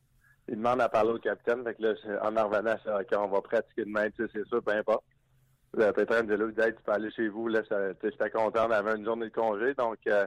il 0.49 0.57
demande 0.57 0.81
à 0.81 0.89
parler 0.89 1.11
au 1.11 1.19
capitaine. 1.19 1.65
Fait 1.65 1.75
que 1.75 1.83
là, 1.83 1.95
en 2.23 2.37
en 2.37 2.49
revenant, 2.49 2.77
je 2.85 2.91
OK, 2.91 3.09
on 3.17 3.29
va 3.29 3.41
pratiquer 3.41 3.85
demain, 3.85 4.11
tu 4.11 4.25
sais, 4.25 4.31
c'est 4.33 4.47
sûr, 4.47 4.63
peu 4.63 4.73
importe. 4.73 5.05
Le 5.77 5.91
Pétrin 5.93 6.23
me 6.23 6.37
dit 6.37 6.61
là, 6.61 6.71
tu 6.71 6.83
peux 6.85 6.93
aller 6.93 7.11
chez 7.11 7.29
vous. 7.29 7.49
Là, 7.49 7.63
j'étais 8.03 8.31
content 8.31 8.69
d'avoir 8.69 8.95
une 8.95 9.05
journée 9.05 9.27
de 9.27 9.35
congé. 9.35 9.75
Donc, 9.75 9.99
euh, 10.07 10.25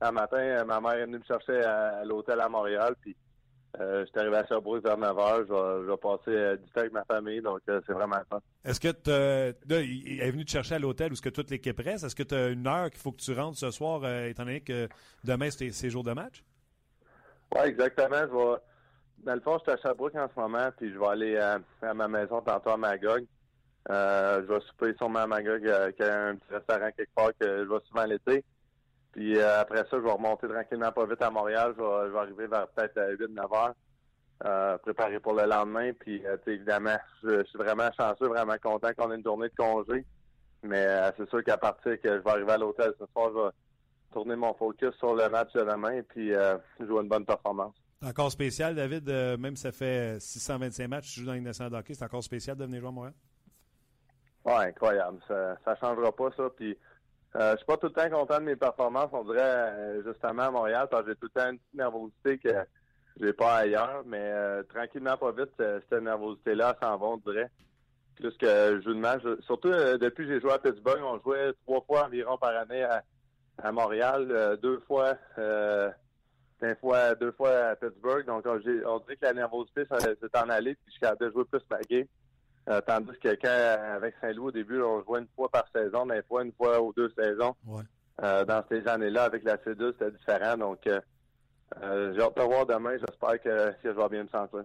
un 0.00 0.12
matin, 0.12 0.38
euh, 0.38 0.64
ma 0.64 0.80
mère 0.80 0.92
est 0.92 1.06
venue 1.06 1.18
me 1.18 1.24
chercher 1.24 1.62
à, 1.64 2.04
l'hôtel 2.04 2.40
à 2.40 2.48
Montréal. 2.48 2.94
Puis, 3.00 3.16
euh, 3.80 4.04
j'étais 4.06 4.20
arrivé 4.20 4.36
à 4.36 4.46
Sherbrooke 4.46 4.82
vers 4.82 4.96
9 4.96 5.16
h. 5.16 5.46
Je 5.48 5.90
vais, 5.90 5.96
passer 5.96 6.30
euh, 6.30 6.56
du 6.56 6.70
temps 6.70 6.80
avec 6.80 6.92
ma 6.92 7.04
famille. 7.04 7.40
Donc, 7.40 7.60
c'est 7.66 7.92
vraiment 7.92 8.16
fun. 8.28 8.40
Est-ce 8.64 8.80
que 8.80 8.88
tu 8.88 9.10
est 9.10 10.30
venu 10.30 10.44
te 10.44 10.50
chercher 10.50 10.76
à 10.76 10.78
l'hôtel 10.78 11.10
où 11.10 11.12
est-ce 11.14 11.22
que 11.22 11.28
toute 11.28 11.50
l'équipe 11.50 11.78
reste? 11.78 12.04
Est-ce 12.04 12.16
que 12.16 12.22
tu 12.22 12.34
as 12.34 12.48
une 12.48 12.66
heure 12.66 12.90
qu'il 12.90 13.00
faut 13.00 13.12
que 13.12 13.20
tu 13.20 13.32
rentres 13.32 13.58
ce 13.58 13.70
soir, 13.70 14.06
étant 14.24 14.44
donné 14.44 14.60
que 14.60 14.88
demain, 15.24 15.50
c'est 15.50 15.90
jour 15.90 16.04
de 16.04 16.12
match? 16.12 16.44
Oui, 17.54 17.62
exactement. 17.66 18.20
Je 18.20 18.36
vais 18.36 18.56
dans 19.24 19.34
le 19.34 19.40
fond, 19.40 19.58
je 19.58 19.62
suis 19.62 19.72
à 19.72 19.76
Sherbrooke 19.76 20.14
en 20.14 20.28
ce 20.28 20.40
moment, 20.40 20.70
puis 20.76 20.92
je 20.92 20.98
vais 20.98 21.06
aller 21.06 21.36
à, 21.36 21.94
ma 21.94 22.08
maison 22.08 22.40
tantôt 22.40 22.70
à 22.70 22.76
Magog. 22.76 23.24
Euh, 23.90 24.42
je 24.42 24.52
vais 24.52 24.60
souper 24.60 24.94
sûrement 24.96 25.20
à 25.20 25.26
Magog, 25.26 25.66
euh, 25.66 25.92
qui 25.92 26.02
a 26.02 26.28
un 26.28 26.36
petit 26.36 26.52
restaurant 26.52 26.90
quelque 26.96 27.14
part 27.14 27.30
que 27.38 27.64
je 27.64 27.68
vais 27.68 27.80
souvent 27.88 28.04
l'été. 28.04 28.44
Puis 29.12 29.38
euh, 29.38 29.60
après 29.60 29.78
ça, 29.78 29.88
je 29.92 29.98
vais 29.98 30.10
remonter 30.10 30.46
tranquillement 30.48 30.92
pas 30.92 31.06
vite 31.06 31.22
à 31.22 31.30
Montréal. 31.30 31.74
Je 31.76 31.82
vais, 31.82 32.18
arriver 32.18 32.46
vers 32.46 32.68
peut-être 32.68 32.98
8-9 32.98 33.56
heures, 33.56 33.74
euh, 34.44 34.78
préparé 34.78 35.18
pour 35.20 35.34
le 35.34 35.46
lendemain. 35.46 35.92
Puis 35.98 36.22
évidemment, 36.46 36.96
je, 37.22 37.44
suis 37.44 37.58
vraiment 37.58 37.90
chanceux, 37.98 38.28
vraiment 38.28 38.56
content 38.62 38.90
qu'on 38.96 39.10
ait 39.10 39.16
une 39.16 39.24
journée 39.24 39.48
de 39.48 39.54
congé. 39.56 40.04
Mais 40.62 40.86
c'est 41.16 41.28
sûr 41.30 41.42
qu'à 41.44 41.56
partir 41.56 42.00
que 42.00 42.08
je 42.08 42.22
vais 42.22 42.30
arriver 42.30 42.52
à 42.52 42.58
l'hôtel 42.58 42.92
ce 42.98 43.06
soir, 43.12 43.30
je 43.32 43.38
vais 43.38 43.50
tourner 44.12 44.36
mon 44.36 44.54
focus 44.54 44.94
sur 44.98 45.14
le 45.14 45.28
match 45.28 45.52
de 45.52 45.60
demain 45.60 46.02
puis 46.08 46.32
jouer 46.80 47.02
une 47.02 47.08
bonne 47.08 47.24
performance. 47.24 47.74
Encore 48.00 48.30
spécial, 48.30 48.76
David, 48.76 49.08
euh, 49.08 49.36
même 49.36 49.56
si 49.56 49.62
ça 49.62 49.72
fait 49.72 50.20
625 50.20 50.86
matchs, 50.86 51.14
tu 51.14 51.20
joues 51.20 51.26
dans 51.26 51.34
une 51.34 51.42
nationale 51.42 51.82
c'est 51.84 52.04
encore 52.04 52.22
spécial 52.22 52.56
de 52.56 52.64
venir 52.64 52.78
jouer 52.80 52.88
à 52.88 52.92
Montréal? 52.92 53.14
Oui, 54.44 54.52
incroyable. 54.54 55.18
Ça 55.26 55.56
ne 55.66 55.74
changera 55.74 56.12
pas, 56.12 56.30
ça. 56.36 56.44
Puis, 56.56 56.78
euh, 57.34 57.52
je 57.52 57.56
suis 57.56 57.66
pas 57.66 57.76
tout 57.76 57.88
le 57.88 57.92
temps 57.92 58.08
content 58.08 58.38
de 58.38 58.44
mes 58.44 58.54
performances, 58.54 59.10
on 59.12 59.24
dirait, 59.24 59.40
euh, 59.42 60.02
justement, 60.06 60.44
à 60.44 60.50
Montréal, 60.52 60.86
parce 60.88 61.02
que 61.02 61.10
j'ai 61.10 61.16
tout 61.16 61.28
le 61.34 61.40
temps 61.40 61.50
une 61.50 61.58
petite 61.58 61.74
nervosité 61.74 62.38
que 62.38 62.54
j'ai 63.20 63.32
pas 63.32 63.56
ailleurs. 63.56 64.04
Mais 64.06 64.62
tranquillement, 64.72 65.16
pas 65.16 65.32
vite, 65.32 65.50
cette 65.58 66.00
nervosité-là 66.00 66.76
s'en 66.80 66.96
va, 66.98 67.06
on 67.06 67.16
dirait. 67.16 67.50
Plus 68.14 68.36
que 68.36 68.76
je 68.76 68.80
joue 68.80 68.94
de 68.94 69.00
match. 69.00 69.22
Surtout 69.44 69.70
depuis 69.70 70.24
que 70.24 70.34
j'ai 70.34 70.40
joué 70.40 70.52
à 70.52 70.60
Pittsburgh, 70.60 71.02
on 71.02 71.18
jouait 71.20 71.52
trois 71.66 71.80
fois 71.80 72.06
environ 72.06 72.38
par 72.38 72.56
année 72.56 72.84
à, 72.84 73.02
à 73.60 73.72
Montréal, 73.72 74.56
deux 74.62 74.78
fois 74.86 75.14
une 76.62 76.76
fois, 76.76 77.14
deux 77.14 77.32
fois 77.32 77.70
à 77.70 77.76
Pittsburgh. 77.76 78.26
Donc, 78.26 78.44
on, 78.46 78.58
on 78.86 78.98
dit 78.98 79.16
que 79.16 79.26
la 79.26 79.32
nervosité, 79.32 79.84
s'est 79.84 80.38
en 80.38 80.48
allé, 80.48 80.74
puis 80.74 80.94
je 81.00 81.06
suis 81.06 81.16
de 81.18 81.30
jouer 81.30 81.44
plus 81.44 81.62
ma 81.70 81.80
game. 81.80 82.06
Euh, 82.68 82.80
tandis 82.86 83.18
que 83.22 83.34
quand, 83.40 83.94
avec 83.94 84.14
Saint-Louis, 84.20 84.48
au 84.48 84.50
début, 84.50 84.82
on 84.82 85.02
jouait 85.02 85.20
une 85.20 85.28
fois 85.34 85.48
par 85.48 85.64
saison, 85.74 86.04
des 86.06 86.22
fois 86.22 86.44
une 86.44 86.52
fois 86.52 86.80
ou 86.82 86.92
deux 86.92 87.10
saisons. 87.18 87.54
Euh, 88.22 88.44
dans 88.44 88.62
ces 88.68 88.86
années-là, 88.86 89.24
avec 89.24 89.44
la 89.44 89.56
C2, 89.56 89.92
c'était 89.92 90.10
différent. 90.10 90.56
Donc, 90.56 90.86
euh, 90.86 91.00
euh, 91.82 92.12
j'ai 92.14 92.20
hâte 92.20 92.36
de 92.36 92.42
voir 92.42 92.66
demain. 92.66 92.96
J'espère 92.98 93.40
que, 93.40 93.70
que 93.82 93.92
je 93.92 93.96
vais 93.96 94.08
bien 94.08 94.24
me 94.24 94.28
sentir. 94.28 94.64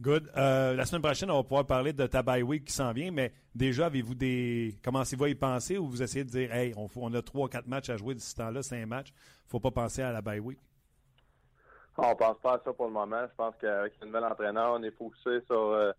Good. 0.00 0.30
La 0.34 0.84
semaine 0.86 1.02
prochaine, 1.02 1.30
on 1.30 1.36
va 1.36 1.42
pouvoir 1.42 1.66
parler 1.66 1.92
de 1.92 2.06
ta 2.06 2.22
bye 2.22 2.42
week 2.42 2.64
qui 2.64 2.72
s'en 2.72 2.92
vient, 2.92 3.10
mais 3.10 3.32
déjà, 3.54 3.86
avez-vous 3.86 4.14
des. 4.14 4.76
Commencez-vous 4.82 5.24
à 5.24 5.28
y 5.28 5.34
penser 5.34 5.76
ou 5.78 5.88
vous 5.88 6.02
essayez 6.02 6.24
de 6.24 6.30
dire, 6.30 6.52
hey, 6.52 6.72
on, 6.76 6.88
on 6.96 7.12
a 7.14 7.22
trois, 7.22 7.48
quatre 7.48 7.66
matchs 7.68 7.90
à 7.90 7.96
jouer 7.96 8.14
d'ici 8.14 8.30
ce 8.30 8.36
temps-là, 8.36 8.62
cinq 8.62 8.86
matchs, 8.86 9.12
faut 9.46 9.60
pas 9.60 9.70
penser 9.70 10.02
à 10.02 10.10
la 10.10 10.20
bye 10.20 10.40
week? 10.40 10.58
On 11.96 12.16
pense 12.16 12.38
pas 12.42 12.54
à 12.54 12.60
ça 12.64 12.72
pour 12.72 12.86
le 12.86 12.92
moment. 12.92 13.22
Je 13.22 13.34
pense 13.36 13.54
qu'avec 13.60 13.92
le 14.00 14.06
nouvel 14.06 14.24
entraîneur, 14.24 14.74
on 14.78 14.82
est 14.82 14.90
focusé 14.90 15.44
sur 15.46 15.70
euh, 15.70 15.92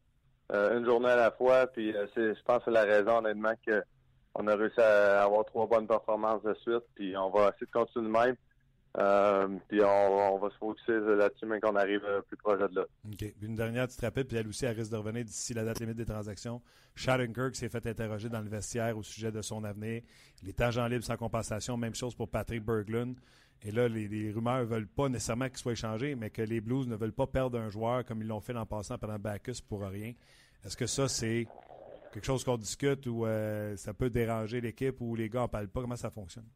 euh, 0.51 0.77
une 0.77 0.85
journée 0.85 1.09
à 1.09 1.15
la 1.15 1.31
fois. 1.31 1.67
Puis 1.67 1.95
euh, 1.95 2.05
je 2.15 2.41
pense 2.43 2.59
que 2.59 2.65
c'est 2.65 2.71
la 2.71 2.83
raison, 2.83 3.17
honnêtement, 3.17 3.53
qu'on 3.65 4.47
a 4.47 4.55
réussi 4.55 4.81
à 4.81 5.23
avoir 5.23 5.45
trois 5.45 5.67
bonnes 5.67 5.87
performances 5.87 6.43
de 6.43 6.53
suite. 6.55 6.83
Puis 6.95 7.15
on 7.15 7.29
va 7.29 7.49
essayer 7.49 7.67
de 7.67 7.71
continuer 7.71 8.07
de 8.07 8.11
même. 8.11 9.59
puis 9.69 9.81
on, 9.81 10.37
va 10.37 10.49
se 10.49 10.57
focuser 10.57 10.99
là-dessus, 10.99 11.45
mais 11.45 11.61
qu'on 11.61 11.75
arrive 11.77 12.01
plus 12.27 12.37
proche 12.37 12.59
de 12.59 12.75
là. 12.75 12.85
Une 13.41 13.55
dernière 13.55 13.87
petite 13.87 14.01
rapide, 14.01 14.27
puis 14.27 14.37
elle 14.37 14.47
aussi, 14.47 14.65
elle 14.65 14.75
risque 14.75 14.91
de 14.91 14.97
revenir 14.97 15.23
d'ici 15.23 15.53
la 15.53 15.63
date 15.63 15.79
limite 15.79 15.97
des 15.97 16.05
transactions. 16.05 16.61
Kirk 16.97 17.55
s'est 17.55 17.69
fait 17.69 17.85
interroger 17.87 18.29
dans 18.29 18.41
le 18.41 18.49
vestiaire 18.49 18.97
au 18.97 19.03
sujet 19.03 19.31
de 19.31 19.41
son 19.41 19.63
avenir. 19.63 20.01
Les 20.43 20.53
agent 20.61 20.87
libre 20.87 21.03
sans 21.03 21.17
compensation, 21.17 21.77
même 21.77 21.95
chose 21.95 22.15
pour 22.15 22.29
Patrick 22.29 22.63
Berglund. 22.63 23.17
Et 23.63 23.71
là, 23.71 23.87
les, 23.87 24.31
rumeurs 24.31 24.59
ne 24.59 24.65
veulent 24.65 24.87
pas 24.87 25.09
nécessairement 25.09 25.47
qu'il 25.47 25.57
soit 25.57 25.71
échangé, 25.71 26.15
mais 26.15 26.29
que 26.29 26.41
les 26.41 26.61
Blues 26.61 26.87
ne 26.87 26.95
veulent 26.95 27.13
pas 27.13 27.27
perdre 27.27 27.59
un 27.59 27.69
joueur 27.69 28.05
comme 28.05 28.21
ils 28.21 28.27
l'ont 28.27 28.41
fait 28.41 28.55
en 28.55 28.65
passant 28.65 28.97
pendant 28.97 29.17
Bacchus 29.17 29.61
pour 29.67 29.81
rien. 29.81 30.13
Est-ce 30.63 30.77
que 30.77 30.85
ça, 30.85 31.07
c'est 31.07 31.47
quelque 32.13 32.25
chose 32.25 32.43
qu'on 32.43 32.57
discute 32.57 33.07
ou 33.07 33.25
euh, 33.25 33.75
ça 33.77 33.93
peut 33.93 34.09
déranger 34.09 34.61
l'équipe 34.61 35.01
ou 35.01 35.15
les 35.15 35.29
gars 35.29 35.41
n'en 35.41 35.47
parlent 35.47 35.67
pas? 35.67 35.81
Comment 35.81 35.95
ça 35.95 36.09
fonctionne? 36.09 36.47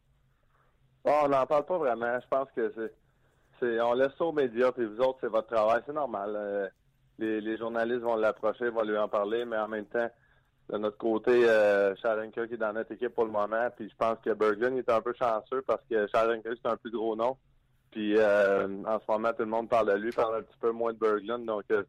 on 1.05 1.27
n'en 1.27 1.45
parle 1.45 1.65
pas 1.65 1.77
vraiment. 1.77 2.19
Je 2.19 2.27
pense 2.27 2.49
que 2.55 2.73
c'est. 3.59 3.81
on 3.81 3.93
laisse 3.93 4.13
ça 4.17 4.25
aux 4.25 4.31
médias, 4.31 4.71
puis 4.71 4.85
vous 4.85 4.99
autres, 4.99 5.19
c'est 5.21 5.27
votre 5.27 5.47
travail. 5.47 5.81
C'est 5.85 5.93
normal. 5.93 6.33
Euh, 6.35 6.67
les, 7.17 7.57
journalistes 7.57 8.01
vont 8.01 8.15
l'approcher, 8.15 8.69
vont 8.69 8.83
lui 8.83 8.97
en 8.97 9.09
parler, 9.09 9.45
mais 9.45 9.57
en 9.57 9.67
même 9.67 9.85
temps, 9.85 10.09
de 10.69 10.77
notre 10.77 10.97
côté, 10.97 11.31
euh, 11.45 11.95
qui 11.95 12.53
est 12.53 12.57
dans 12.57 12.73
notre 12.73 12.91
équipe 12.91 13.15
pour 13.15 13.25
le 13.25 13.31
moment. 13.31 13.69
Puis 13.75 13.89
je 13.89 13.95
pense 13.95 14.17
que 14.23 14.31
Berglund 14.31 14.77
est 14.77 14.89
un 14.89 15.01
peu 15.01 15.13
chanceux 15.13 15.63
parce 15.65 15.81
que 15.89 16.07
Sharenka, 16.07 16.49
c'est 16.51 16.69
un 16.69 16.77
plus 16.77 16.91
gros 16.91 17.15
nom. 17.15 17.37
Puis 17.91 18.15
euh, 18.17 18.67
en 18.85 18.99
ce 18.99 19.11
moment, 19.11 19.29
tout 19.29 19.43
le 19.43 19.45
monde 19.47 19.67
parle 19.67 19.91
de 19.91 19.97
lui, 19.97 20.11
parle 20.11 20.37
un 20.37 20.41
petit 20.43 20.57
peu 20.59 20.71
moins 20.71 20.93
de 20.93 20.99
Berglund. 20.99 21.45
Donc 21.45 21.63
euh, 21.71 21.83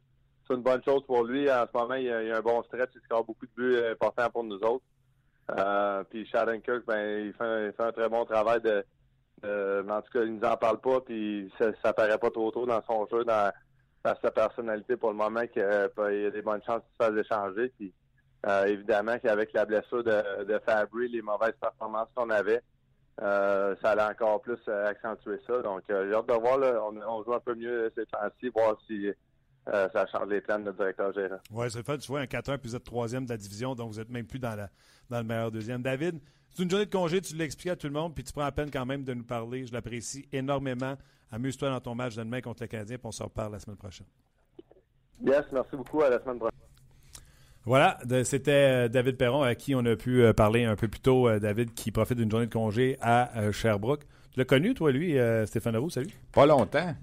c'est 0.47 0.55
une 0.55 0.63
bonne 0.63 0.83
chose 0.83 1.05
pour 1.07 1.25
lui. 1.25 1.51
En 1.51 1.67
ce 1.67 1.79
moment, 1.79 1.95
il 1.95 2.05
y 2.05 2.11
a, 2.11 2.37
un 2.37 2.41
bon 2.41 2.63
stretch, 2.63 2.91
il 2.95 3.03
score 3.03 3.25
beaucoup 3.25 3.45
de 3.45 3.53
buts 3.55 3.85
importants 3.91 4.31
pour 4.31 4.45
nous 4.45 4.59
autres. 4.61 4.85
Euh, 5.51 6.03
puis 6.05 6.25
Kirk, 6.25 6.87
ben, 6.87 7.27
il 7.27 7.33
fait, 7.35 7.75
un 7.79 7.93
très 7.93 8.09
bon 8.09 8.25
travail 8.25 8.61
de, 8.63 8.85
en 9.45 10.01
tout 10.01 10.13
cas, 10.13 10.23
il 10.23 10.37
nous 10.37 10.45
en 10.45 10.57
parle 10.57 10.81
pas, 10.81 11.01
puis 11.01 11.53
ça, 11.59 11.67
ça 11.83 11.93
paraît 11.93 12.19
pas 12.19 12.31
trop 12.31 12.51
tôt 12.51 12.65
dans 12.67 12.81
son 12.85 13.07
jeu, 13.11 13.25
dans, 13.25 13.53
sa 14.05 14.31
personnalité 14.31 14.97
pour 14.97 15.11
le 15.11 15.17
moment, 15.17 15.47
qu'il 15.49 15.61
y 15.61 16.27
a 16.27 16.31
des 16.31 16.41
bonnes 16.41 16.63
chances 16.63 16.83
qu'il 16.83 17.07
se 17.07 17.11
fasse 17.11 17.27
échanger. 17.27 17.69
Puis 17.77 17.93
Euh, 18.47 18.65
évidemment 18.67 19.19
qu'avec 19.19 19.53
la 19.53 19.67
blessure 19.67 20.03
de, 20.03 20.45
de 20.45 20.59
Fabry, 20.65 21.09
les 21.09 21.23
mauvaises 21.23 21.55
performances 21.61 22.09
qu'on 22.15 22.31
avait, 22.31 22.63
euh, 23.21 23.75
ça 23.83 23.91
allait 23.91 24.03
encore 24.03 24.41
plus 24.41 24.59
euh, 24.69 24.87
accentuer 24.87 25.39
ça. 25.47 25.61
Donc, 25.61 25.83
j'ai 25.89 26.15
hâte 26.15 26.27
de 26.27 26.33
voir. 26.33 26.59
Là, 26.59 26.83
on, 26.83 26.97
on 26.97 27.23
joue 27.23 27.35
un 27.35 27.41
peu 27.41 27.55
mieux 27.55 27.93
ces 27.95 28.07
temps-ci, 28.07 28.49
voir 28.49 28.77
si 28.87 29.11
euh, 29.69 29.89
ça 29.93 30.07
change 30.07 30.29
les 30.29 30.41
plans 30.41 30.59
de 30.59 30.65
notre 30.65 30.79
directeur 30.79 31.13
gérant. 31.13 31.39
Oui, 31.51 31.71
c'est 31.71 31.85
fait. 31.85 31.99
Tu 31.99 32.09
vois, 32.09 32.21
un 32.21 32.25
4-1, 32.25 32.59
puis 32.59 32.71
vous 32.71 32.77
êtes 32.77 32.85
troisième 32.85 33.25
de 33.25 33.31
la 33.31 33.37
division, 33.37 33.75
donc 33.75 33.93
vous 33.93 33.99
n'êtes 33.99 34.09
même 34.09 34.27
plus 34.27 34.39
dans, 34.39 34.57
la, 34.57 34.71
dans 35.11 35.19
le 35.19 35.25
meilleur 35.25 35.51
deuxième. 35.51 35.83
David, 35.83 36.21
c'est 36.49 36.63
une 36.63 36.71
journée 36.71 36.87
de 36.87 36.91
congé, 36.91 37.21
tu 37.21 37.37
l'expliques 37.37 37.73
à 37.73 37.77
tout 37.77 37.87
le 37.87 37.93
monde, 37.93 38.15
puis 38.15 38.25
tu 38.25 38.33
prends 38.33 38.43
la 38.43 38.53
peine 38.53 38.71
quand 38.71 38.87
même 38.87 39.05
de 39.05 39.13
nous 39.13 39.25
parler. 39.25 39.67
Je 39.67 39.73
l'apprécie 39.73 40.27
énormément. 40.33 40.97
Amuse-toi 41.31 41.69
dans 41.69 41.81
ton 41.81 41.95
match 41.95 42.17
de 42.17 42.23
demain 42.23 42.41
contre 42.41 42.63
le 42.63 42.69
Canadien, 42.69 42.97
puis 42.97 43.07
on 43.07 43.13
se 43.13 43.23
reparle 43.23 43.53
la 43.53 43.61
semaine 43.61 43.77
prochaine. 43.77 44.07
Yes, 45.23 45.45
merci 45.53 45.77
beaucoup. 45.77 46.03
À 46.03 46.09
la 46.09 46.19
semaine 46.21 46.39
prochaine. 46.39 46.59
Voilà, 47.71 47.99
c'était 48.25 48.51
euh, 48.51 48.89
David 48.89 49.17
Perron 49.17 49.43
à 49.43 49.55
qui 49.55 49.77
on 49.77 49.85
a 49.85 49.95
pu 49.95 50.25
euh, 50.25 50.33
parler 50.33 50.65
un 50.65 50.75
peu 50.75 50.89
plus 50.89 50.99
tôt. 50.99 51.29
euh, 51.29 51.39
David 51.39 51.73
qui 51.73 51.93
profite 51.93 52.19
d'une 52.19 52.29
journée 52.29 52.47
de 52.47 52.53
congé 52.53 52.97
à 53.01 53.31
Sherbrooke. 53.53 54.01
Tu 54.33 54.41
l'as 54.41 54.45
connu, 54.45 54.75
toi, 54.75 54.91
lui, 54.91 55.17
Stéphane 55.47 55.77
Roux, 55.77 55.89
salut? 55.89 56.11
Pas 56.33 56.47
longtemps. 56.47 56.97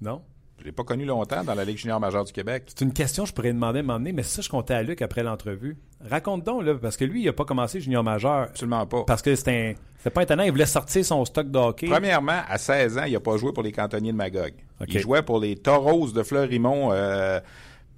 Non? 0.00 0.20
Je 0.58 0.64
l'ai 0.64 0.72
pas 0.72 0.82
connu 0.82 1.04
longtemps 1.04 1.44
dans 1.44 1.54
la 1.54 1.64
Ligue 1.64 1.78
junior 1.78 2.00
majeure 2.00 2.24
du 2.24 2.32
Québec. 2.32 2.64
C'est 2.66 2.84
une 2.84 2.92
question 2.92 3.22
que 3.22 3.28
je 3.28 3.34
pourrais 3.34 3.52
demander 3.52 3.78
à 3.78 3.82
m'emmener, 3.84 4.12
mais 4.12 4.24
ça, 4.24 4.42
je 4.42 4.48
comptais 4.48 4.74
à 4.74 4.82
Luc 4.82 5.00
après 5.00 5.22
l'entrevue. 5.22 5.76
Raconte 6.04 6.42
donc, 6.42 6.64
là, 6.64 6.74
parce 6.74 6.96
que 6.96 7.04
lui, 7.04 7.22
il 7.22 7.26
n'a 7.26 7.32
pas 7.32 7.44
commencé 7.44 7.80
junior 7.80 8.02
majeur. 8.02 8.48
Absolument 8.48 8.86
pas. 8.86 9.04
Parce 9.04 9.22
que 9.22 9.36
c'était 9.36 9.76
pas 10.12 10.24
étonnant, 10.24 10.42
il 10.42 10.50
voulait 10.50 10.66
sortir 10.66 11.04
son 11.04 11.24
stock 11.24 11.48
de 11.48 11.58
hockey. 11.58 11.86
Premièrement, 11.86 12.40
à 12.48 12.58
16 12.58 12.98
ans, 12.98 13.04
il 13.04 13.12
n'a 13.12 13.20
pas 13.20 13.36
joué 13.36 13.52
pour 13.52 13.62
les 13.62 13.70
cantonniers 13.70 14.10
de 14.10 14.16
Magog. 14.16 14.54
Il 14.88 14.98
jouait 14.98 15.22
pour 15.22 15.38
les 15.38 15.54
Toros 15.56 16.10
de 16.10 16.22
Fleurimont, 16.24 16.90
euh, 16.92 17.38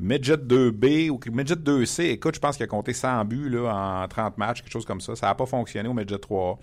Midget 0.02 0.36
2B 0.36 1.10
ou 1.10 1.20
Midget 1.30 1.54
2C. 1.54 2.10
Écoute, 2.10 2.34
je 2.34 2.40
pense 2.40 2.56
qu'il 2.56 2.64
a 2.64 2.66
compté 2.66 2.92
100 2.92 3.24
buts 3.24 3.48
là, 3.48 4.02
en 4.02 4.08
30 4.08 4.36
matchs, 4.36 4.62
quelque 4.62 4.72
chose 4.72 4.84
comme 4.84 5.00
ça. 5.00 5.14
Ça 5.14 5.28
n'a 5.28 5.36
pas 5.36 5.46
fonctionné 5.46 5.88
au 5.88 5.94
Midget 5.94 6.16
3A. 6.16 6.58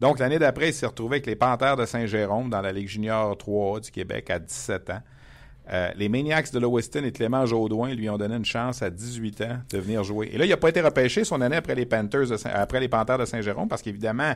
Donc, 0.00 0.18
l'année 0.18 0.40
d'après, 0.40 0.70
il 0.70 0.74
s'est 0.74 0.86
retrouvé 0.86 1.16
avec 1.16 1.26
les 1.26 1.36
Panthères 1.36 1.76
de 1.76 1.86
Saint-Jérôme 1.86 2.50
dans 2.50 2.60
la 2.60 2.72
Ligue 2.72 2.88
junior 2.88 3.36
3A 3.36 3.84
du 3.84 3.90
Québec 3.92 4.28
à 4.30 4.40
17 4.40 4.90
ans. 4.90 5.02
Euh, 5.72 5.88
les 5.96 6.08
Maniacs 6.08 6.52
de 6.52 6.58
Lewiston 6.58 7.04
et 7.04 7.12
Clément 7.12 7.46
Jaudoin 7.46 7.94
lui 7.94 8.10
ont 8.10 8.18
donné 8.18 8.34
une 8.34 8.44
chance 8.44 8.82
à 8.82 8.90
18 8.90 9.40
ans 9.42 9.58
de 9.70 9.78
venir 9.78 10.02
jouer. 10.02 10.28
Et 10.32 10.38
là, 10.38 10.44
il 10.44 10.48
n'a 10.48 10.56
pas 10.56 10.68
été 10.70 10.80
repêché 10.80 11.22
son 11.24 11.40
année 11.40 11.54
après 11.56 11.76
les 11.76 11.86
Panthers 11.86 12.26
de 12.28 12.36
Saint- 12.36 12.50
après 12.52 12.80
les 12.80 12.88
Panthères 12.88 13.18
de 13.18 13.24
Saint-Jérôme 13.24 13.68
parce 13.68 13.80
qu'évidemment, 13.82 14.32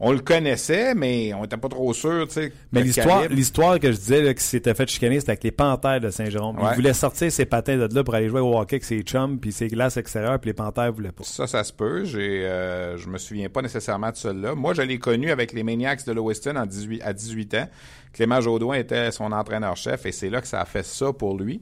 on 0.00 0.10
le 0.12 0.18
connaissait, 0.18 0.94
mais 0.94 1.32
on 1.34 1.42
n'était 1.42 1.56
pas 1.56 1.68
trop 1.68 1.94
sûr, 1.94 2.26
tu 2.26 2.34
sais. 2.34 2.52
Mais 2.72 2.82
l'histoire, 2.82 3.78
que 3.78 3.92
je 3.92 3.96
disais 3.96 4.22
là, 4.22 4.34
qui 4.34 4.42
s'était 4.42 4.74
fait 4.74 4.88
chicaner, 4.88 5.20
c'était 5.20 5.32
avec 5.32 5.44
les 5.44 5.52
Panthères 5.52 6.00
de 6.00 6.10
Saint-Jérôme. 6.10 6.58
Ouais. 6.58 6.70
Il 6.72 6.76
voulait 6.76 6.94
sortir 6.94 7.30
ses 7.30 7.44
patins 7.44 7.76
de 7.76 7.94
là 7.94 8.02
pour 8.02 8.14
aller 8.14 8.28
jouer 8.28 8.40
au 8.40 8.58
hockey 8.58 8.76
avec 8.76 8.84
ses 8.84 9.02
chums, 9.02 9.38
puis 9.38 9.52
ses 9.52 9.68
glaces 9.68 9.96
extérieures, 9.96 10.40
puis 10.40 10.50
les 10.50 10.54
Panthères 10.54 10.92
voulaient 10.92 11.12
pas. 11.12 11.22
Ça, 11.24 11.46
ça 11.46 11.62
se 11.62 11.72
peut. 11.72 12.04
J'ai, 12.04 12.44
euh, 12.44 12.96
je 12.98 13.08
me 13.08 13.18
souviens 13.18 13.48
pas 13.48 13.62
nécessairement 13.62 14.10
de 14.10 14.16
celui-là. 14.16 14.54
Moi, 14.56 14.74
je 14.74 14.82
l'ai 14.82 14.98
connu 14.98 15.30
avec 15.30 15.52
les 15.52 15.62
Maniacs 15.62 16.04
de 16.06 16.12
Lewiston 16.12 16.56
en 16.56 16.66
18, 16.66 17.02
à 17.04 17.12
18 17.12 17.54
ans. 17.54 17.68
Clément 18.12 18.40
Jaudoin 18.40 18.76
était 18.76 19.10
son 19.10 19.32
entraîneur-chef 19.32 20.06
et 20.06 20.12
c'est 20.12 20.30
là 20.30 20.40
que 20.40 20.46
ça 20.46 20.60
a 20.60 20.64
fait 20.64 20.84
ça 20.84 21.12
pour 21.12 21.38
lui. 21.38 21.60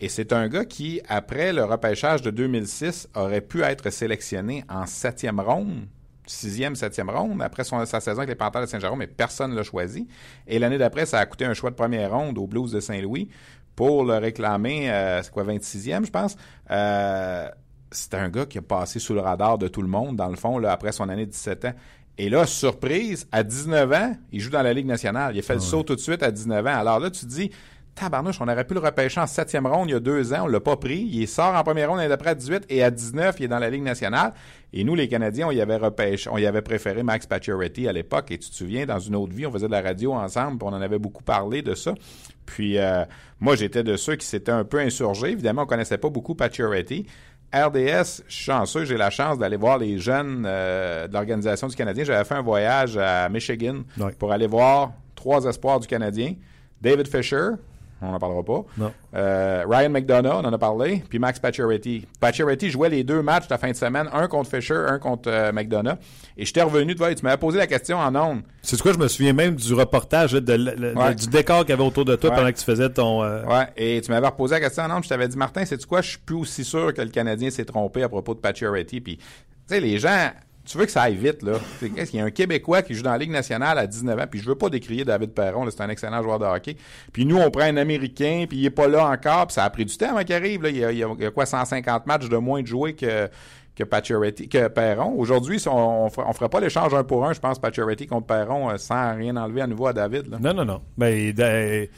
Et 0.00 0.08
c'est 0.08 0.32
un 0.32 0.48
gars 0.48 0.64
qui, 0.64 1.00
après 1.08 1.52
le 1.52 1.64
repêchage 1.64 2.22
de 2.22 2.30
2006, 2.30 3.08
aurait 3.14 3.40
pu 3.40 3.62
être 3.62 3.88
sélectionné 3.90 4.64
en 4.68 4.84
septième 4.86 5.38
ronde, 5.38 5.86
sixième, 6.26 6.74
septième 6.74 7.10
ronde, 7.10 7.40
après 7.40 7.62
son, 7.62 7.84
sa 7.86 8.00
saison 8.00 8.18
avec 8.18 8.30
les 8.30 8.34
Panthères 8.34 8.62
de 8.62 8.66
Saint-Jérôme, 8.66 8.98
mais 8.98 9.06
personne 9.06 9.52
ne 9.52 9.56
l'a 9.56 9.62
choisi. 9.62 10.08
Et 10.48 10.58
l'année 10.58 10.78
d'après, 10.78 11.06
ça 11.06 11.20
a 11.20 11.26
coûté 11.26 11.44
un 11.44 11.54
choix 11.54 11.70
de 11.70 11.76
première 11.76 12.10
ronde 12.10 12.36
aux 12.38 12.46
Blues 12.48 12.72
de 12.72 12.80
Saint-Louis 12.80 13.28
pour 13.76 14.04
le 14.04 14.16
réclamer, 14.16 14.90
euh, 14.90 15.22
c'est 15.22 15.30
quoi, 15.30 15.44
26e, 15.44 16.04
je 16.04 16.10
pense. 16.10 16.36
Euh, 16.70 17.48
c'est 17.92 18.14
un 18.14 18.28
gars 18.28 18.46
qui 18.46 18.58
a 18.58 18.62
passé 18.62 18.98
sous 18.98 19.14
le 19.14 19.20
radar 19.20 19.58
de 19.58 19.68
tout 19.68 19.82
le 19.82 19.88
monde, 19.88 20.16
dans 20.16 20.28
le 20.28 20.36
fond, 20.36 20.58
là, 20.58 20.72
après 20.72 20.92
son 20.92 21.08
année 21.08 21.26
de 21.26 21.30
17 21.30 21.64
ans. 21.66 21.74
Et 22.18 22.28
là, 22.28 22.46
surprise, 22.46 23.26
à 23.32 23.42
19 23.42 23.92
ans, 23.92 24.16
il 24.32 24.40
joue 24.40 24.50
dans 24.50 24.62
la 24.62 24.74
Ligue 24.74 24.86
nationale. 24.86 25.34
Il 25.34 25.38
a 25.38 25.42
fait 25.42 25.54
le 25.54 25.60
saut 25.60 25.82
tout 25.82 25.94
de 25.94 26.00
suite 26.00 26.22
à 26.22 26.30
19 26.30 26.66
ans. 26.66 26.78
Alors 26.78 27.00
là, 27.00 27.10
tu 27.10 27.20
te 27.20 27.26
dis, 27.26 27.50
tabarnouche, 27.94 28.40
on 28.40 28.48
aurait 28.48 28.66
pu 28.66 28.74
le 28.74 28.80
repêcher 28.80 29.20
en 29.20 29.26
septième 29.26 29.66
ronde 29.66 29.88
il 29.88 29.92
y 29.92 29.96
a 29.96 30.00
deux 30.00 30.32
ans. 30.32 30.42
On 30.44 30.46
l'a 30.46 30.60
pas 30.60 30.76
pris. 30.76 31.08
Il 31.10 31.26
sort 31.26 31.54
en 31.54 31.62
première 31.62 31.88
ronde 31.88 31.98
l'année 31.98 32.08
d'après 32.08 32.30
à 32.30 32.34
18 32.34 32.64
et 32.68 32.82
à 32.82 32.90
19, 32.90 33.36
il 33.38 33.44
est 33.44 33.48
dans 33.48 33.58
la 33.58 33.70
Ligue 33.70 33.82
nationale. 33.82 34.32
Et 34.72 34.84
nous, 34.84 34.94
les 34.94 35.08
Canadiens, 35.08 35.48
on 35.48 35.50
y 35.50 35.60
avait 35.60 35.76
repêché, 35.76 36.28
on 36.32 36.38
y 36.38 36.46
avait 36.46 36.62
préféré 36.62 37.02
Max 37.02 37.26
Pacioretty 37.26 37.88
à 37.88 37.92
l'époque. 37.92 38.30
Et 38.30 38.38
tu 38.38 38.50
te 38.50 38.54
souviens, 38.54 38.86
dans 38.86 38.98
une 38.98 39.16
autre 39.16 39.32
vie, 39.32 39.46
on 39.46 39.52
faisait 39.52 39.66
de 39.66 39.72
la 39.72 39.82
radio 39.82 40.12
ensemble, 40.12 40.58
puis 40.58 40.68
on 40.70 40.74
en 40.74 40.80
avait 40.80 40.98
beaucoup 40.98 41.22
parlé 41.22 41.62
de 41.62 41.74
ça. 41.74 41.94
Puis 42.46 42.78
euh, 42.78 43.04
moi, 43.40 43.56
j'étais 43.56 43.82
de 43.82 43.96
ceux 43.96 44.16
qui 44.16 44.26
s'étaient 44.26 44.52
un 44.52 44.64
peu 44.64 44.78
insurgés. 44.78 45.30
Évidemment, 45.30 45.62
on 45.62 45.66
connaissait 45.66 45.98
pas 45.98 46.10
beaucoup 46.10 46.34
Pacioretty. 46.34 47.06
RDS, 47.54 48.22
je 48.28 48.34
suis 48.34 48.44
chanceux, 48.44 48.84
j'ai 48.84 48.96
la 48.96 49.10
chance 49.10 49.38
d'aller 49.38 49.56
voir 49.56 49.78
les 49.78 49.98
jeunes 49.98 50.44
euh, 50.46 51.06
de 51.06 51.12
l'Organisation 51.12 51.66
du 51.68 51.76
Canadien. 51.76 52.04
J'avais 52.04 52.24
fait 52.24 52.34
un 52.34 52.42
voyage 52.42 52.96
à 52.96 53.28
Michigan 53.28 53.82
pour 54.18 54.32
aller 54.32 54.46
voir 54.46 54.92
trois 55.14 55.44
espoirs 55.44 55.78
du 55.78 55.86
Canadien. 55.86 56.34
David 56.80 57.08
Fisher, 57.08 57.50
on 58.02 58.10
n'en 58.12 58.18
parlera 58.18 58.42
pas. 58.42 58.64
Non. 58.78 58.92
Euh, 59.14 59.64
Ryan 59.68 59.90
McDonough, 59.90 60.32
on 60.42 60.44
en 60.44 60.52
a 60.52 60.58
parlé. 60.58 61.02
Puis 61.08 61.18
Max 61.18 61.38
Pacioretty. 61.38 62.06
Pacioretty 62.20 62.70
jouait 62.70 62.88
les 62.88 63.04
deux 63.04 63.22
matchs 63.22 63.46
de 63.48 63.54
la 63.54 63.58
fin 63.58 63.70
de 63.70 63.76
semaine, 63.76 64.08
un 64.12 64.26
contre 64.28 64.50
Fisher, 64.50 64.74
un 64.88 64.98
contre 64.98 65.30
euh, 65.30 65.52
McDonough. 65.52 65.96
Et 66.36 66.44
j'étais 66.44 66.62
revenu 66.62 66.94
de 66.94 66.98
voir, 66.98 67.14
tu 67.14 67.22
m'avais 67.24 67.36
posé 67.36 67.58
la 67.58 67.66
question 67.66 67.98
en 67.98 68.14
ondes. 68.16 68.42
C'est 68.62 68.80
quoi, 68.80 68.92
je 68.92 68.98
me 68.98 69.08
souviens 69.08 69.32
même 69.32 69.54
du 69.54 69.74
reportage, 69.74 70.32
de, 70.32 70.94
Ouais. 70.96 71.14
du 71.14 71.26
décor 71.28 71.60
qu'il 71.60 71.70
y 71.70 71.72
avait 71.72 71.82
autour 71.84 72.04
de 72.04 72.16
toi 72.16 72.30
Ouais. 72.30 72.36
pendant 72.36 72.50
que 72.52 72.58
tu 72.58 72.64
faisais 72.64 72.88
ton... 72.90 73.22
euh, 73.22 73.44
Ouais, 73.44 73.68
et 73.76 74.00
tu 74.00 74.10
m'avais 74.10 74.26
reposé 74.26 74.54
la 74.54 74.60
question 74.60 74.82
en 74.84 74.96
ondes, 74.96 75.04
je 75.04 75.08
t'avais 75.08 75.28
dit, 75.28 75.36
Martin, 75.36 75.64
c'est 75.64 75.84
quoi, 75.86 76.00
je 76.00 76.10
suis 76.10 76.18
plus 76.18 76.36
aussi 76.36 76.64
sûr 76.64 76.92
que 76.94 77.02
le 77.02 77.08
Canadien 77.10 77.50
s'est 77.50 77.64
trompé 77.64 78.02
à 78.02 78.08
propos 78.08 78.34
de 78.34 78.40
Pacioretty. 78.40 79.00
Puis, 79.00 79.16
tu 79.18 79.22
sais, 79.66 79.80
les 79.80 79.98
gens, 79.98 80.30
tu 80.64 80.78
veux 80.78 80.84
que 80.86 80.90
ça 80.92 81.02
aille 81.02 81.16
vite, 81.16 81.42
là? 81.42 81.54
Qu'est-ce 81.80 82.10
qu'il 82.10 82.20
y 82.20 82.22
a 82.22 82.26
un 82.26 82.30
Québécois 82.30 82.82
qui 82.82 82.94
joue 82.94 83.02
dans 83.02 83.12
la 83.12 83.18
Ligue 83.18 83.30
nationale 83.30 83.78
à 83.78 83.86
19 83.86 84.18
ans, 84.20 84.24
puis 84.30 84.40
je 84.40 84.46
veux 84.48 84.54
pas 84.54 84.68
décrier 84.68 85.04
David 85.04 85.32
Perron, 85.32 85.68
c'est 85.70 85.80
un 85.82 85.88
excellent 85.88 86.22
joueur 86.22 86.38
de 86.38 86.44
hockey. 86.44 86.76
Puis 87.12 87.26
nous, 87.26 87.36
on 87.38 87.50
prend 87.50 87.62
un 87.64 87.76
Américain, 87.76 88.44
puis 88.48 88.58
il 88.58 88.66
est 88.66 88.70
pas 88.70 88.88
là 88.88 89.06
encore, 89.08 89.46
puis 89.48 89.54
ça 89.54 89.64
a 89.64 89.70
pris 89.70 89.84
du 89.84 89.96
temps 89.96 90.10
avant 90.10 90.24
qu'il 90.24 90.34
arrive, 90.34 90.62
là. 90.62 90.68
Il 90.70 90.76
y 90.76 90.84
a, 90.84 90.92
il 90.92 90.98
y 90.98 91.32
quoi, 91.32 91.46
150 91.46 92.06
matchs 92.06 92.28
de 92.28 92.36
moins 92.36 92.62
de 92.62 92.66
jouer 92.66 92.94
que 92.94 93.28
que 93.74 93.84
Pacioretty, 93.84 94.50
que 94.50 94.68
Perron. 94.68 95.14
Aujourd'hui, 95.16 95.58
on, 95.66 95.70
on, 96.04 96.10
fera- 96.10 96.26
on 96.28 96.34
ferait 96.34 96.50
pas 96.50 96.60
l'échange 96.60 96.92
un 96.92 97.04
pour 97.04 97.24
un, 97.26 97.32
je 97.32 97.40
pense, 97.40 97.58
Pacioretty 97.58 98.06
contre 98.06 98.26
Perron, 98.26 98.68
euh, 98.70 98.76
sans 98.76 99.16
rien 99.16 99.34
enlever 99.36 99.62
à 99.62 99.66
nouveau 99.66 99.86
à 99.86 99.94
David, 99.94 100.30
là. 100.30 100.38
Non, 100.38 100.52
non, 100.52 100.66
non. 100.66 100.82
Ben, 100.98 101.34
tu 101.34 101.88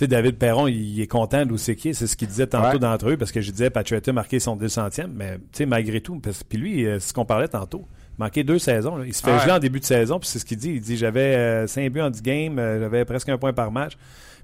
sais, 0.00 0.06
David 0.06 0.36
Perron, 0.36 0.66
il 0.68 1.00
est 1.00 1.06
content 1.06 1.44
d'où 1.46 1.56
c'est 1.56 1.76
ce 1.76 2.16
qu'il 2.16 2.28
disait 2.28 2.46
tantôt 2.46 2.68
Ouais. 2.74 2.78
d'entre 2.78 3.08
eux, 3.10 3.16
parce 3.16 3.32
que 3.32 3.40
je 3.40 3.50
disais, 3.50 3.70
Pacioretty 3.70 4.10
a 4.10 4.12
marqué 4.12 4.40
son 4.40 4.56
200e, 4.56 5.10
mais 5.14 5.34
tu 5.36 5.58
sais, 5.58 5.66
malgré 5.66 6.00
tout, 6.00 6.20
puis 6.48 6.58
lui, 6.58 6.86
euh, 6.86 6.98
c'est 6.98 7.08
ce 7.10 7.14
qu'on 7.14 7.24
parlait 7.24 7.48
tantôt, 7.48 7.86
manqué 8.18 8.42
deux 8.44 8.58
saisons. 8.58 8.96
là. 8.96 9.04
Il 9.06 9.14
se 9.14 9.22
fait 9.22 9.32
Ouais. 9.32 9.40
geler 9.40 9.52
en 9.52 9.58
début 9.58 9.80
de 9.80 9.84
saison, 9.84 10.18
puis 10.18 10.28
c'est 10.28 10.38
ce 10.38 10.44
qu'il 10.44 10.58
dit. 10.58 10.70
Il 10.74 10.80
dit, 10.80 10.96
j'avais 10.96 11.66
5 11.66 11.90
buts 11.92 12.00
en 12.00 12.10
10 12.10 12.22
games, 12.22 12.58
euh, 12.58 12.80
j'avais 12.80 13.04
presque 13.04 13.28
un 13.28 13.38
point 13.38 13.52
par 13.52 13.70
match. 13.72 13.92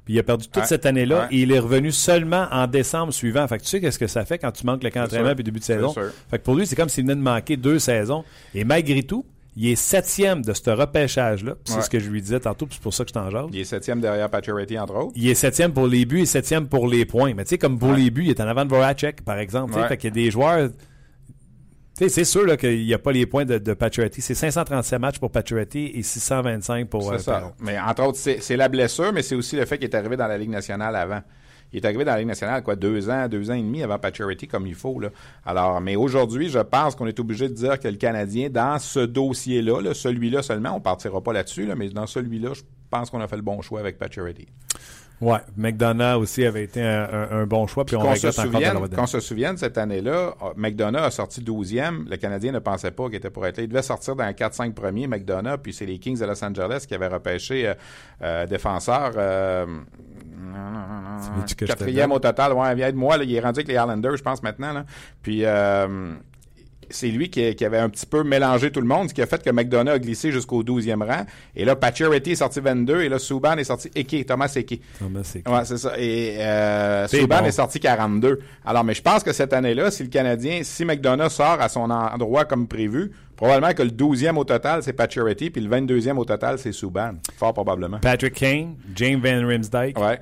Puis 0.04 0.14
il 0.14 0.18
a 0.18 0.22
perdu 0.22 0.46
toute 0.46 0.56
Ouais. 0.62 0.66
cette 0.66 0.86
année-là 0.86 1.22
Ouais. 1.22 1.26
et 1.36 1.40
il 1.42 1.52
est 1.52 1.58
revenu 1.58 1.92
seulement 1.92 2.46
en 2.50 2.66
décembre 2.66 3.12
suivant. 3.12 3.46
Fait 3.46 3.58
que 3.58 3.62
tu 3.64 3.68
sais 3.68 3.80
qu'est-ce 3.82 3.98
que 3.98 4.06
ça 4.06 4.24
fait 4.24 4.38
quand 4.38 4.50
tu 4.50 4.64
manques 4.64 4.82
le 4.82 4.88
camp 4.90 5.02
d'entraînement 5.02 5.34
puis 5.34 5.44
début 5.44 5.58
de 5.60 5.64
saison? 5.64 5.92
Fait 6.30 6.38
que 6.38 6.42
pour 6.42 6.54
lui, 6.54 6.66
c'est 6.66 6.74
comme 6.74 6.88
s'il 6.88 7.04
venait 7.04 7.16
de 7.16 7.20
manquer 7.20 7.56
deux 7.58 7.78
saisons. 7.78 8.24
Et 8.54 8.64
malgré 8.64 9.02
tout, 9.02 9.26
il 9.62 9.72
est 9.72 9.76
septième 9.76 10.42
de 10.42 10.52
ce 10.52 10.70
repêchage-là. 10.70 11.54
C'est 11.64 11.74
Ouais. 11.76 11.82
ce 11.82 11.90
que 11.90 11.98
je 11.98 12.08
lui 12.10 12.22
disais 12.22 12.40
tantôt, 12.40 12.66
puis 12.66 12.76
c'est 12.76 12.82
pour 12.82 12.94
ça 12.94 13.04
que 13.04 13.08
je 13.10 13.14
t'en 13.14 13.28
jase. 13.30 13.46
Il 13.52 13.60
est 13.60 13.64
septième 13.64 14.00
derrière 14.00 14.30
Pacioretty, 14.30 14.78
entre 14.78 14.94
autres. 14.96 15.12
Il 15.16 15.28
est 15.28 15.34
septième 15.34 15.72
pour 15.72 15.86
les 15.86 16.04
buts 16.06 16.20
et 16.20 16.26
septième 16.26 16.66
pour 16.68 16.88
les 16.88 17.04
points. 17.04 17.34
Mais 17.34 17.44
tu 17.44 17.50
sais, 17.50 17.58
comme 17.58 17.78
pour 17.78 17.90
Ouais. 17.90 17.96
les 17.98 18.10
buts, 18.10 18.24
il 18.24 18.30
est 18.30 18.40
en 18.40 18.46
avant 18.48 18.64
de 18.64 18.70
Voracek, 18.70 19.22
par 19.24 19.38
exemple. 19.38 19.74
Ouais. 19.74 19.86
Fait 19.88 19.96
qu'il 19.96 20.08
y 20.08 20.12
a 20.12 20.14
des 20.14 20.30
joueurs... 20.30 20.70
Tu 21.98 22.04
sais, 22.04 22.08
c'est 22.08 22.24
sûr 22.24 22.46
là, 22.46 22.56
qu'il 22.56 22.84
n'y 22.86 22.94
a 22.94 22.98
pas 22.98 23.12
les 23.12 23.26
points 23.26 23.44
de, 23.44 23.58
de 23.58 23.74
Pacioretty. 23.74 24.22
C'est 24.22 24.34
537 24.34 24.98
matchs 24.98 25.18
pour 25.18 25.30
Pacioretty 25.30 25.90
et 25.94 26.02
625 26.02 26.88
pour 26.88 27.02
C'est 27.02 27.14
euh, 27.14 27.18
ça. 27.18 27.32
Perron. 27.40 27.52
Mais 27.60 27.78
entre 27.78 28.04
autres, 28.04 28.16
c'est 28.18 28.40
c'est 28.40 28.56
la 28.56 28.68
blessure, 28.70 29.12
mais 29.12 29.20
c'est 29.22 29.34
aussi 29.34 29.56
le 29.56 29.66
fait 29.66 29.76
qu'il 29.76 29.88
est 29.90 29.94
arrivé 29.94 30.16
dans 30.16 30.26
la 30.26 30.38
Ligue 30.38 30.48
nationale 30.50 30.96
avant. 30.96 31.20
Il 31.72 31.76
est 31.78 31.84
arrivé 31.84 32.04
dans 32.04 32.12
la 32.12 32.18
Ligue 32.18 32.28
nationale, 32.28 32.62
quoi, 32.62 32.76
deux 32.76 33.08
ans, 33.10 33.28
deux 33.28 33.50
ans 33.50 33.54
et 33.54 33.62
demi 33.62 33.82
avant 33.82 33.98
Pacioretty 33.98 34.48
comme 34.48 34.66
il 34.66 34.74
faut, 34.74 34.98
là. 35.00 35.08
Alors, 35.46 35.80
mais 35.80 35.96
aujourd'hui, 35.96 36.48
je 36.48 36.58
pense 36.58 36.94
qu'on 36.96 37.06
est 37.06 37.18
obligé 37.20 37.48
de 37.48 37.54
dire 37.54 37.78
que 37.78 37.88
le 37.88 37.96
Canadien, 37.96 38.48
dans 38.50 38.78
ce 38.78 39.00
dossier-là, 39.00 39.80
là, 39.80 39.94
celui-là 39.94 40.42
seulement, 40.42 40.74
on 40.76 40.80
partira 40.80 41.20
pas 41.22 41.32
là-dessus, 41.32 41.66
là, 41.66 41.74
mais 41.76 41.88
dans 41.90 42.06
celui-là, 42.06 42.50
je 42.54 42.62
pense 42.90 43.10
qu'on 43.10 43.20
a 43.20 43.28
fait 43.28 43.36
le 43.36 43.42
bon 43.42 43.60
choix 43.62 43.80
avec 43.80 43.98
Pacioretty. 43.98 44.46
Ouais, 45.20 45.36
McDonough 45.54 46.18
aussi 46.22 46.46
avait 46.46 46.64
été 46.64 46.80
un, 46.82 47.02
un- 47.12 47.40
un 47.42 47.46
bon 47.46 47.66
choix, 47.66 47.84
puis 47.84 47.94
on 47.94 48.00
Qu'on 48.00 48.14
se, 48.14 48.30
souvienne, 48.30 48.88
qu'on 48.96 49.06
se 49.06 49.20
souvienne, 49.20 49.58
cette 49.58 49.76
année-là, 49.76 50.34
euh, 50.42 50.52
McDonough 50.56 51.02
a 51.02 51.10
sorti 51.10 51.42
12e. 51.42 52.08
Le 52.08 52.16
Canadien 52.16 52.52
ne 52.52 52.58
pensait 52.58 52.90
pas 52.90 53.04
qu'il 53.04 53.16
était 53.16 53.28
pour 53.28 53.46
être 53.46 53.58
là. 53.58 53.64
Il 53.64 53.68
devait 53.68 53.82
sortir 53.82 54.16
dans 54.16 54.26
les 54.26 54.32
4-5 54.32 54.72
premiers, 54.72 55.06
McDonough, 55.08 55.58
puis 55.62 55.74
c'est 55.74 55.84
les 55.84 55.98
Kings 55.98 56.18
de 56.18 56.24
Los 56.24 56.42
Angeles 56.42 56.86
qui 56.88 56.94
avaient 56.94 57.08
repêché 57.08 57.68
euh, 57.68 57.74
euh, 58.22 58.46
défenseur. 58.46 59.12
euh, 59.16 59.66
quatrième 61.56 62.12
au 62.12 62.18
total. 62.18 62.52
Ouais, 62.52 62.80
aide-moi, 62.80 63.16
là, 63.16 63.24
il 63.24 63.34
est 63.34 63.40
rendu 63.40 63.60
avec 63.60 63.68
les 63.68 63.74
Islanders, 63.74 64.16
je 64.16 64.22
pense, 64.22 64.42
maintenant. 64.42 64.72
Là. 64.72 64.84
Puis, 65.22 65.44
euh, 65.44 66.14
c'est 66.90 67.08
lui 67.08 67.30
qui, 67.30 67.54
qui 67.54 67.64
avait 67.64 67.78
un 67.78 67.88
petit 67.88 68.06
peu 68.06 68.22
mélangé 68.22 68.70
tout 68.70 68.80
le 68.80 68.86
monde, 68.86 69.08
ce 69.08 69.14
qui 69.14 69.22
a 69.22 69.26
fait 69.26 69.42
que 69.42 69.50
McDonough 69.50 69.92
a 69.94 69.98
glissé 69.98 70.32
jusqu'au 70.32 70.62
12e 70.62 71.04
rang. 71.04 71.24
Et 71.56 71.64
là, 71.64 71.76
Pacioretty 71.76 72.32
est 72.32 72.36
sorti 72.36 72.60
22, 72.60 73.02
et 73.02 73.08
là, 73.08 73.18
Subban 73.18 73.56
est 73.56 73.64
sorti 73.64 73.90
Eke, 73.94 74.26
Thomas 74.26 74.52
Eke. 74.54 74.80
Thomas 74.98 75.32
Eke. 75.34 75.48
Ouais, 75.48 75.64
c'est 75.64 75.78
ça. 75.78 75.92
Et 75.98 76.36
euh, 76.40 77.06
bon. 77.28 77.44
est 77.44 77.52
sorti 77.52 77.80
42. 77.80 78.40
Alors, 78.64 78.84
mais 78.84 78.94
je 78.94 79.02
pense 79.02 79.22
que 79.22 79.32
cette 79.32 79.52
année-là, 79.52 79.90
si 79.90 80.02
le 80.02 80.08
Canadien, 80.08 80.60
si 80.62 80.84
McDonough 80.84 81.30
sort 81.30 81.60
à 81.60 81.68
son 81.68 81.90
endroit 81.90 82.44
comme 82.44 82.66
prévu, 82.66 83.12
probablement 83.40 83.72
que 83.74 83.82
le 83.82 83.90
12e 83.90 84.36
au 84.36 84.44
total, 84.44 84.82
c'est 84.82 84.92
Pacioretty, 84.92 85.50
puis 85.50 85.60
le 85.60 85.68
22e 85.68 86.16
au 86.18 86.24
total, 86.24 86.58
c'est 86.58 86.72
Subban. 86.72 87.14
Fort 87.36 87.54
probablement. 87.54 87.98
Patrick 87.98 88.34
Kane, 88.34 88.76
James 88.94 89.20
Van 89.20 89.46
Rimsdijk, 89.46 89.98
Ouais. 89.98 90.20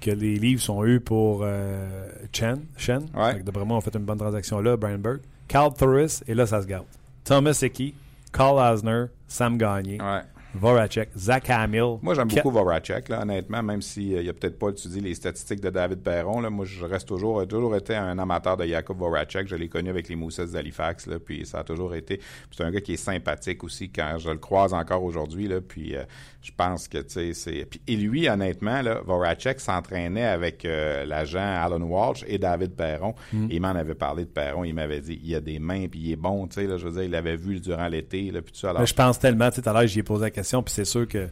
que 0.00 0.10
les 0.10 0.36
livres 0.36 0.60
sont 0.60 0.82
eux 0.84 1.00
pour 1.00 1.42
euh, 1.44 2.08
Chen. 2.32 2.62
Chen. 2.76 3.06
Ouais. 3.14 3.42
D'après 3.42 3.64
moi, 3.64 3.76
on 3.76 3.80
fait 3.80 3.94
une 3.94 4.04
bonne 4.04 4.18
transaction 4.18 4.60
là. 4.60 4.76
Brian 4.76 4.98
Burke. 4.98 5.22
Carl 5.48 5.72
Thuris, 5.74 6.20
et 6.26 6.34
là, 6.34 6.46
ça 6.46 6.60
se 6.62 6.66
garde. 6.66 6.86
Thomas 7.24 7.58
Hickey, 7.62 7.94
Carl 8.32 8.58
Asner, 8.58 9.04
Sam 9.28 9.56
Gagné, 9.58 9.98
Ouais. 10.00 10.20
Voracek, 10.54 11.10
Zach 11.16 11.48
Hamill. 11.50 11.98
Moi, 12.02 12.14
j'aime 12.14 12.28
beaucoup 12.28 12.50
Voracek, 12.50 13.08
là, 13.08 13.22
honnêtement, 13.22 13.62
même 13.62 13.82
s'il 13.82 14.24
n'a 14.24 14.32
peut-être 14.32 14.58
pas 14.58 14.70
étudié 14.70 15.00
les 15.00 15.14
statistiques 15.14 15.60
de 15.60 15.70
David 15.70 16.00
Perron. 16.00 16.40
Là, 16.40 16.50
moi, 16.50 16.64
je 16.64 16.84
reste 16.84 17.08
toujours, 17.08 17.40
j'ai 17.40 17.48
toujours 17.48 17.74
été 17.76 17.94
un 17.94 18.18
amateur 18.18 18.56
de 18.56 18.64
Jakub 18.64 18.98
Voracek. 18.98 19.48
Je 19.48 19.56
l'ai 19.56 19.68
connu 19.68 19.90
avec 19.90 20.08
les 20.08 20.16
Mousses 20.16 20.40
d'Halifax, 20.40 21.06
là, 21.06 21.18
puis 21.18 21.46
ça 21.46 21.60
a 21.60 21.64
toujours 21.64 21.94
été. 21.94 22.20
C'est 22.50 22.64
un 22.64 22.70
gars 22.70 22.80
qui 22.80 22.94
est 22.94 22.96
sympathique 22.96 23.64
aussi 23.64 23.90
quand 23.90 24.16
je 24.18 24.30
le 24.30 24.38
croise 24.38 24.74
encore 24.74 25.02
aujourd'hui, 25.02 25.48
là, 25.48 25.60
puis 25.60 25.96
euh, 25.96 26.04
je 26.42 26.50
pense 26.56 26.88
que, 26.88 26.98
tu 26.98 27.10
sais, 27.10 27.34
c'est. 27.34 27.68
Et 27.86 27.96
lui, 27.96 28.28
honnêtement, 28.28 28.82
là, 28.82 29.00
Voracek 29.04 29.60
s'entraînait 29.60 30.26
avec 30.26 30.64
euh, 30.64 31.04
l'agent 31.04 31.38
Alan 31.38 31.80
Walsh 31.80 32.24
et 32.26 32.38
David 32.38 32.74
Perron. 32.74 33.14
Il 33.32 33.60
m'en 33.60 33.68
avait 33.68 33.94
parlé 33.94 34.24
de 34.24 34.30
Perron. 34.30 34.64
Il 34.64 34.74
m'avait 34.74 35.00
dit, 35.00 35.18
il 35.22 35.30
y 35.30 35.34
a 35.34 35.40
des 35.40 35.58
mains, 35.58 35.86
puis 35.88 36.00
il 36.00 36.12
est 36.12 36.16
bon, 36.16 36.46
tu 36.46 36.54
sais, 36.54 36.66
là, 36.66 36.76
je 36.76 36.86
veux 36.86 36.92
dire, 36.92 37.04
il 37.04 37.10
l'avait 37.10 37.36
vu 37.36 37.60
durant 37.60 37.88
l'été, 37.88 38.30
là, 38.30 38.42
puis 38.42 38.52
tout 38.52 38.58
ça. 38.58 38.70
Alors, 38.70 38.80
Mais 38.80 38.86
je 38.86 38.94
pense 38.94 39.18
tellement, 39.18 39.48
tu 39.50 39.56
sais, 39.56 39.62
tout 39.62 39.68
à 39.68 39.72
l'heure, 39.72 39.86
j'y 39.86 40.00
ai 40.00 40.02
posé 40.02 40.22
la 40.22 40.30
question, 40.30 40.41
puis 40.62 40.74
c'est 40.74 40.84
sûr 40.84 41.06
que 41.08 41.28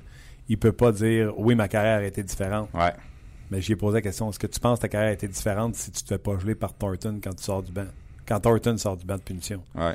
il 0.49 0.59
peut 0.59 0.73
pas 0.73 0.93
dire 0.93 1.33
oui, 1.39 1.55
ma 1.55 1.69
carrière 1.69 1.99
a 1.99 2.05
été 2.05 2.23
différente. 2.23 2.69
ouais. 2.75 2.93
Mais 3.51 3.61
j'y 3.61 3.73
ai 3.73 3.77
posé 3.77 3.97
la 3.97 4.03
question 4.03 4.31
est-ce 4.31 4.39
que 4.39 4.47
tu 4.47 4.61
penses 4.61 4.79
que 4.79 4.83
ta 4.83 4.89
carrière 4.89 5.11
a 5.11 5.13
été 5.13 5.27
différente 5.27 5.75
si 5.75 5.91
tu 5.91 6.03
te 6.05 6.09
fais 6.09 6.19
pas 6.19 6.39
geler 6.39 6.55
par 6.55 6.73
Thornton 6.73 7.19
quand 7.23 7.35
tu 7.35 7.43
sors 7.43 7.63
du 7.63 7.73
banc? 7.73 7.87
Quand 8.27 8.39
Thornton 8.39 8.77
sort 8.79 8.97
du 8.97 9.05
banc 9.05 9.17
de 9.17 9.23
punition. 9.23 9.61
Ouais. 9.75 9.95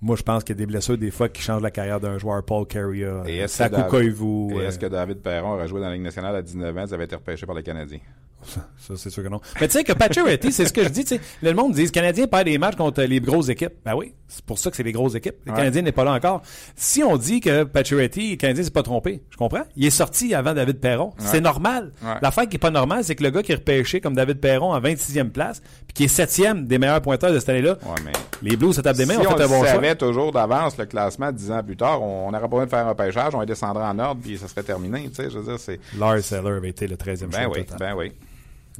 Moi, 0.00 0.14
je 0.14 0.22
pense 0.22 0.44
qu'il 0.44 0.54
y 0.54 0.58
a 0.58 0.60
des 0.60 0.66
blessures 0.66 0.96
des 0.96 1.10
fois 1.10 1.28
qui 1.28 1.42
changent 1.42 1.62
la 1.62 1.72
carrière 1.72 1.98
d'un 1.98 2.18
joueur. 2.18 2.44
Paul 2.44 2.64
Carrier, 2.68 3.48
Saku 3.48 3.82
Koivu. 3.88 4.52
Et 4.52 4.58
euh, 4.58 4.68
est-ce 4.68 4.78
que 4.78 4.86
David 4.86 5.18
Perron 5.18 5.54
aurait 5.54 5.66
joué 5.66 5.80
dans 5.80 5.88
la 5.88 5.94
Ligue 5.94 6.04
nationale 6.04 6.36
à 6.36 6.42
19 6.42 6.76
ans, 6.78 6.86
ça 6.86 6.94
avait 6.94 7.06
été 7.06 7.16
repêché 7.16 7.46
par 7.46 7.56
les 7.56 7.64
Canadiens? 7.64 7.98
Ça, 8.44 8.94
c'est 8.96 9.10
sûr 9.10 9.22
que 9.22 9.28
non. 9.28 9.40
Mais 9.60 9.66
tu 9.68 9.72
sais 9.74 9.84
que 9.84 9.92
Pacioretty, 9.92 10.52
c'est 10.52 10.64
ce 10.66 10.72
que 10.72 10.82
je 10.82 10.88
dis, 10.88 11.04
tu 11.04 11.16
sais. 11.16 11.20
Le 11.42 11.52
monde 11.52 11.72
dit, 11.74 11.82
le 11.84 11.90
Canadien 11.90 12.26
perd 12.26 12.44
des 12.44 12.56
matchs 12.56 12.76
contre 12.76 13.02
les 13.02 13.20
grosses 13.20 13.48
équipes. 13.50 13.74
Ben 13.84 13.94
oui, 13.94 14.14
c'est 14.28 14.44
pour 14.44 14.58
ça 14.58 14.70
que 14.70 14.76
c'est 14.76 14.82
les 14.82 14.92
grosses 14.92 15.14
équipes. 15.16 15.34
Le 15.44 15.52
Ouais. 15.52 15.58
Canadien 15.58 15.82
n'est 15.82 15.92
pas 15.92 16.04
là 16.04 16.12
encore. 16.12 16.40
Si 16.74 17.02
on 17.02 17.16
dit 17.18 17.40
que 17.40 17.64
Pacioretty, 17.64 18.30
le 18.30 18.36
Canadien 18.36 18.62
s'est 18.64 18.70
pas 18.70 18.82
trompé, 18.82 19.22
je 19.30 19.36
comprends. 19.36 19.64
Il 19.76 19.84
est 19.84 19.90
sorti 19.90 20.34
avant 20.34 20.54
David 20.54 20.78
Perron. 20.80 21.12
C'est 21.18 21.40
normal. 21.40 21.92
Ouais. 22.02 22.14
L'affaire 22.22 22.48
qui 22.48 22.56
est 22.56 22.60
pas 22.60 22.70
normale, 22.70 23.04
c'est 23.04 23.14
que 23.16 23.24
le 23.24 23.30
gars 23.30 23.42
qui 23.42 23.52
est 23.52 23.56
repêché 23.56 24.00
comme 24.00 24.14
David 24.14 24.38
Perron 24.40 24.72
en 24.72 24.80
26e 24.80 25.30
place, 25.30 25.60
puis 25.86 25.94
qui 25.94 26.04
est 26.04 26.06
7e 26.18 26.64
des 26.66 26.78
meilleurs 26.78 27.02
pointeurs 27.02 27.32
de 27.32 27.38
cette 27.40 27.48
année-là, 27.50 27.76
mais. 28.04 28.12
les 28.42 28.56
Blues 28.56 28.74
se 28.74 28.80
tapent 28.80 28.96
des 28.96 29.04
mains, 29.04 29.20
si 29.20 29.26
on 29.26 29.32
on 29.32 29.36
fait 29.36 29.42
un 29.44 29.48
bon 29.48 29.58
choix. 29.58 29.68
savait 29.72 29.94
toujours 29.96 30.32
d'avance 30.32 30.78
le 30.78 30.86
classement 30.86 31.30
dix 31.32 31.50
ans 31.50 31.62
plus 31.62 31.76
tard, 31.76 32.00
on 32.02 32.30
n'aurait 32.30 32.40
pas 32.42 32.48
besoin 32.48 32.64
de 32.64 32.70
faire 32.70 32.86
un 32.86 32.90
repêchage, 32.90 33.34
on 33.34 33.44
descendrait 33.44 33.84
en 33.84 33.98
ordre, 33.98 34.20
puis 34.22 34.38
ça 34.38 34.48
serait 34.48 34.62
terminé. 34.62 35.08
Tu 35.10 35.16
sais, 35.16 35.28
je 35.30 35.38
veux 35.38 35.44
dire, 35.44 35.58
c'est. 35.58 35.78
Lars 35.98 36.14
Eller 36.32 36.48
avait 36.56 36.70
été 36.70 36.86
le 36.86 36.96
13e 36.96 37.26
Ben 37.26 37.42
choix 37.44 37.52
oui, 37.52 37.64
total. 37.64 37.78
ben 37.78 37.94
oui. 37.96 38.12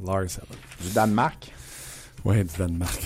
Lars 0.05 0.37
Eller. 0.37 0.59
Du 0.87 0.93
Danemark? 0.93 1.51
Oui, 2.25 2.43
du 2.43 2.57
Danemark. 2.57 2.99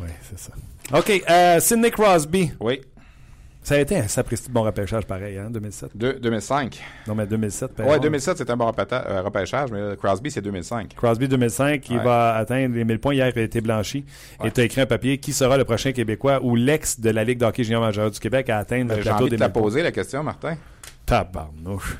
Oui, 0.00 0.08
c'est 0.28 0.38
ça. 0.38 0.52
OK, 0.96 1.22
euh, 1.28 1.60
Sidney 1.60 1.90
Crosby. 1.90 2.52
Oui. 2.60 2.80
Ça 3.62 3.74
a 3.74 3.78
été 3.78 3.96
un 3.96 4.06
sapristi 4.06 4.46
de 4.46 4.52
bon 4.52 4.62
repêchage 4.62 5.04
pareil, 5.06 5.36
hein, 5.38 5.50
2007. 5.50 5.96
De, 5.96 6.12
2005. 6.22 6.80
Non, 7.08 7.16
mais 7.16 7.26
2007. 7.26 7.70
Ouais, 7.70 7.84
Perron. 7.84 7.98
2007, 7.98 8.38
c'est 8.38 8.48
un 8.50 8.56
bon 8.56 8.72
euh, 8.92 9.22
repêchage, 9.22 9.72
mais 9.72 9.78
euh, 9.80 9.96
Crosby, 9.96 10.30
c'est 10.30 10.40
2005. 10.40 10.94
Crosby 10.94 11.26
2005, 11.26 11.88
il 11.90 11.96
Ouais. 11.98 12.04
va 12.04 12.36
atteindre 12.36 12.76
les 12.76 12.84
1000 12.84 13.00
points. 13.00 13.14
Hier, 13.14 13.28
il 13.34 13.36
a 13.36 13.42
été 13.42 13.60
blanchi. 13.60 14.04
Et 14.44 14.52
tu 14.52 14.60
as 14.60 14.64
écrit 14.64 14.82
un 14.82 14.86
papier 14.86 15.18
qui 15.18 15.32
sera 15.32 15.56
le 15.56 15.64
prochain 15.64 15.90
Québécois 15.90 16.38
ou 16.44 16.54
l'ex 16.54 17.00
de 17.00 17.10
la 17.10 17.24
Ligue 17.24 17.38
d'hockey 17.38 17.64
junior 17.64 17.80
majeur 17.82 18.08
du 18.08 18.20
Québec 18.20 18.48
à 18.50 18.58
atteindre 18.58 18.94
le 18.94 19.00
plateau 19.02 19.22
envie 19.24 19.30
des 19.30 19.30
de 19.30 19.36
te 19.36 19.40
la 19.40 19.48
1000 19.48 19.52
points? 19.52 19.62
poser, 19.62 19.82
la 19.82 19.90
question, 19.90 20.22
Martin. 20.22 20.56
Tabarnouche. 21.04 21.96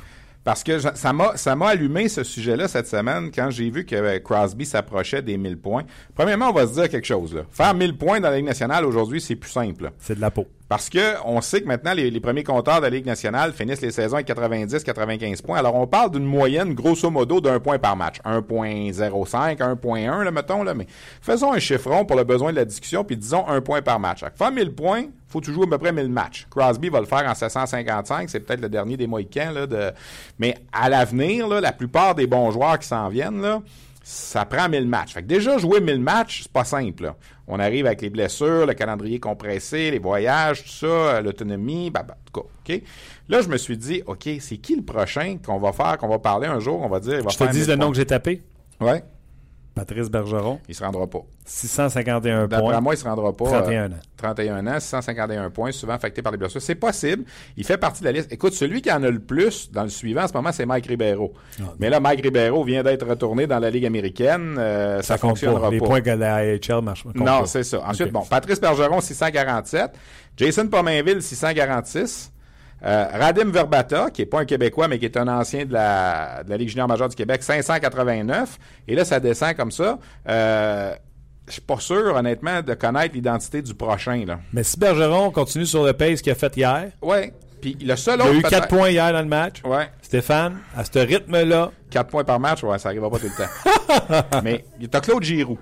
Parce 0.47 0.63
que 0.63 0.79
ça 0.79 1.13
m'a 1.13 1.37
ça 1.37 1.57
m'a 1.57 1.71
allumé 1.71 2.09
ce 2.09 2.23
sujet-là 2.23 2.69
cette 2.69 2.87
semaine 2.87 3.33
quand 3.35 3.51
j'ai 3.51 3.69
vu 3.69 3.85
que 3.85 3.97
euh, 3.97 4.21
Crosby 4.21 4.65
s'approchait 4.65 5.21
des 5.21 5.37
1000 5.37 5.59
points. 5.59 5.83
Premièrement, 6.15 6.51
on 6.51 6.53
va 6.53 6.69
se 6.69 6.75
dire 6.75 6.89
quelque 6.89 7.05
chose. 7.05 7.35
Là. 7.35 7.43
Faire 7.51 7.75
1000 7.75 7.99
points 7.99 8.21
dans 8.21 8.31
la 8.31 8.37
Ligue 8.37 8.47
nationale 8.47 8.85
aujourd'hui, 8.85 9.21
c'est 9.21 9.35
plus 9.35 9.51
simple. 9.51 9.91
C'est 9.99 10.15
de 10.15 10.21
la 10.21 10.31
peau. 10.31 10.47
Parce 10.69 10.89
que 10.89 11.15
on 11.25 11.41
sait 11.41 11.61
que 11.61 11.67
maintenant, 11.67 11.95
les, 11.95 12.21
premiers 12.21 12.43
compteurs 12.43 12.79
de 12.79 12.83
la 12.83 12.91
Ligue 12.91 13.07
nationale 13.07 13.53
finissent 13.53 13.83
les 13.83 13.93
saisons 13.93 14.17
avec 14.17 14.29
90-95 14.29 15.43
points. 15.43 15.59
Alors, 15.59 15.77
on 15.77 15.87
parle 15.87 16.11
d'une 16.11 16.25
moyenne, 16.25 16.75
grosso 16.75 17.09
modo, 17.09 17.41
d'un 17.41 17.61
point 17.61 17.79
par 17.79 17.97
match. 17.97 18.21
1.05, 18.25 19.59
1.1, 19.59 20.25
là, 20.25 20.31
mettons, 20.33 20.65
là. 20.65 20.75
Mais 20.75 20.87
faisons 21.21 21.53
un 21.53 21.61
chiffron 21.61 22.05
pour 22.05 22.17
le 22.17 22.25
besoin 22.25 22.51
de 22.51 22.57
la 22.57 22.65
discussion, 22.65 23.05
puis 23.05 23.17
disons 23.17 23.47
un 23.47 23.61
point 23.61 23.81
par 23.81 24.01
match. 24.01 24.25
Faire 24.35 24.51
1000 24.51 24.75
points, 24.75 25.05
faut 25.29 25.41
toujours 25.41 25.65
à 25.65 25.71
peu 25.71 25.79
près 25.79 25.93
1000 25.93 26.09
matchs. 26.09 26.49
Crosby 26.51 26.89
va 26.89 26.99
le 26.99 27.07
faire 27.07 27.25
en 27.29 27.35
755. 27.35 28.29
C'est 28.29 28.41
peut-être 28.41 28.61
le 28.61 28.69
dernier 28.69 28.97
des 28.97 29.07
Mohicans, 29.07 29.53
là. 29.53 29.67
De... 29.69 29.93
Mais 30.41 30.57
à 30.73 30.89
l'avenir, 30.89 31.47
là, 31.47 31.61
la 31.61 31.73
plupart 31.73 32.17
des 32.17 32.27
bons 32.27 32.51
joueurs 32.51 32.79
qui 32.81 32.89
s'en 32.89 33.09
viennent, 33.09 33.41
là, 33.41 33.63
ça 34.09 34.45
prend 34.45 34.69
1000 34.69 34.87
matchs. 34.87 35.15
Fait 35.15 35.23
que 35.23 35.27
déjà, 35.27 35.59
jouer 35.59 35.81
1000 35.81 35.99
matchs, 35.99 36.43
c'est 36.45 36.53
pas 36.53 36.63
simple. 36.63 37.03
là. 37.03 37.17
On 37.49 37.59
arrive 37.59 37.87
avec 37.87 38.03
les 38.03 38.09
blessures, 38.09 38.65
le 38.65 38.73
calendrier 38.73 39.19
compressé, 39.19 39.91
les 39.91 39.99
voyages, 39.99 40.63
tout 40.63 40.69
ça, 40.69 40.87
euh, 40.87 41.21
l'autonomie, 41.23 41.91
bah, 41.91 42.05
bah, 42.07 42.15
en 42.17 42.25
tout 42.25 42.41
cas, 42.41 42.49
OK? 42.77 42.83
Là, 43.29 43.41
je 43.41 43.49
me 43.49 43.57
suis 43.57 43.77
dit, 43.77 44.05
OK, 44.07 44.29
c'est 44.39 44.59
qui 44.59 44.77
le 44.77 44.83
prochain 44.83 45.39
qu'on 45.45 45.59
va 45.59 45.73
faire, 45.73 45.99
qu'on 45.99 46.07
va 46.07 46.21
parler 46.21 46.47
un 46.47 46.61
jour, 46.61 46.83
on 46.83 46.89
va 46.89 47.01
dire, 47.01 47.15
il 47.15 47.25
va 47.25 47.31
Je 47.31 47.37
te 47.37 47.51
dis 47.51 47.59
1000 47.59 47.69
le 47.69 47.75
nom 47.75 47.91
que 47.91 47.97
j'ai 47.97 48.07
tapé. 48.07 48.45
Ouais, 48.81 49.03
Patrice 49.77 50.09
Bergeron, 50.11 50.59
il 50.71 50.75
se 50.75 50.83
rendra 50.83 51.07
pas. 51.07 51.21
651 51.45 52.49
D'après 52.49 52.61
points. 52.73 52.81
moi, 52.81 52.95
il 52.95 52.97
se 52.97 53.05
rendra 53.05 53.31
pas. 53.33 53.45
euh, 53.45 53.61
31 53.61 53.93
ans. 53.93 53.97
31 54.17 54.67
ans, 54.67 54.81
651 54.81 55.51
points, 55.51 55.71
souvent 55.71 55.93
affecté 55.93 56.23
par 56.23 56.33
les 56.33 56.39
blessures. 56.39 56.63
C'est 56.63 56.75
possible. 56.75 57.25
Il 57.59 57.65
fait 57.65 57.77
partie 57.77 58.01
de 58.01 58.07
la 58.07 58.13
liste. 58.13 58.33
Écoute, 58.33 58.55
celui 58.55 58.81
qui 58.81 58.91
en 58.91 59.03
a 59.03 59.11
le 59.11 59.21
plus 59.21 59.71
dans 59.71 59.83
le 59.83 59.91
suivant 59.91 60.23
en 60.23 60.29
ce 60.29 60.33
moment, 60.33 60.51
c'est 60.51 60.65
Mike 60.65 60.87
Ribeiro. 60.87 61.35
Mais 61.79 61.91
là, 61.91 62.01
Mike 62.01 62.23
Ribeiro 62.23 62.65
vient 62.65 62.83
d'être 62.83 63.07
retourné 63.07 63.47
dans 63.47 63.59
la 63.59 63.69
Ligue 63.69 63.85
américaine. 63.85 64.57
Euh, 64.59 65.03
ça, 65.03 65.19
compte 65.19 65.33
fonctionnera 65.33 65.61
pas. 65.69 65.71
Les 65.71 65.79
pas. 65.79 65.87
points 65.87 66.01
que 66.01 66.11
la 66.11 66.37
AHL 66.37 66.81
marche 66.83 67.05
Non, 67.15 67.45
c'est 67.45 67.63
ça. 67.63 67.83
Ensuite, 67.87 68.11
bon, 68.13 68.23
Patrice 68.23 68.61
Bergeron, 68.61 69.03
647. 69.03 69.91
Jason 70.39 70.69
Pominville, 70.69 71.21
646. 71.23 72.33
Euh, 72.85 73.07
Radim 73.13 73.51
Verbata, 73.51 74.11
qui 74.11 74.23
est 74.23 74.27
pas 74.27 74.41
un 74.41 74.45
Québécois, 74.45 74.87
mais 74.89 74.99
qui 74.99 75.07
est 75.07 75.17
un 75.17 75.29
ancien 75.29 75.65
de 75.65 75.73
la, 75.73 76.43
de 76.45 76.51
la 76.51 76.57
Ligue 76.57 76.69
junior 76.69 76.87
majeure 76.87 77.09
du 77.09 77.17
Québec, 77.17 77.43
589. 77.43 78.59
Et 78.89 78.95
là, 78.95 79.05
ça 79.05 79.19
descend 79.21 79.55
comme 79.55 79.71
ça. 79.71 79.99
Euh, 80.29 80.95
je 81.47 81.53
suis 81.53 81.63
pas 81.63 81.79
sûr, 81.79 82.15
honnêtement, 82.15 82.61
de 82.63 82.75
connaître 82.75 83.15
l'identité 83.15 83.63
du 83.63 83.75
prochain, 83.75 84.25
là. 84.27 84.39
Mais 84.53 84.63
si 84.63 84.79
Bergeron 84.79 85.31
continue 85.31 85.65
sur 85.67 85.85
le 85.85 85.93
pace 85.93 86.21
qu'il 86.21 86.33
a 86.33 86.35
fait 86.35 86.57
hier, 86.57 86.91
Ouais. 87.01 87.33
Puis 87.63 87.77
le 87.81 87.97
seul 87.97 88.19
il 88.19 88.23
a 88.23 88.25
autre. 88.27 88.35
eu 88.35 88.43
4 88.43 88.51
peut-être- 88.51 88.69
points 88.69 88.91
hier 88.91 89.13
dans 89.13 89.21
le 89.21 89.25
match. 89.29 89.63
Ouais. 89.65 89.89
Stéphane, 90.03 90.59
à 90.77 90.85
ce 90.85 90.99
rythme-là, 90.99 91.71
4 91.91 92.09
points 92.11 92.23
par 92.25 92.39
match, 92.39 92.63
ouais, 92.63 92.79
ça 92.79 92.91
arrivera 92.91 93.09
pas 93.11 93.19
tout 93.19 93.29
le 93.29 94.13
temps. 94.15 94.41
Mais 94.45 94.63
t'as 94.91 95.01
Claude 95.01 95.23
Giroux. 95.23 95.59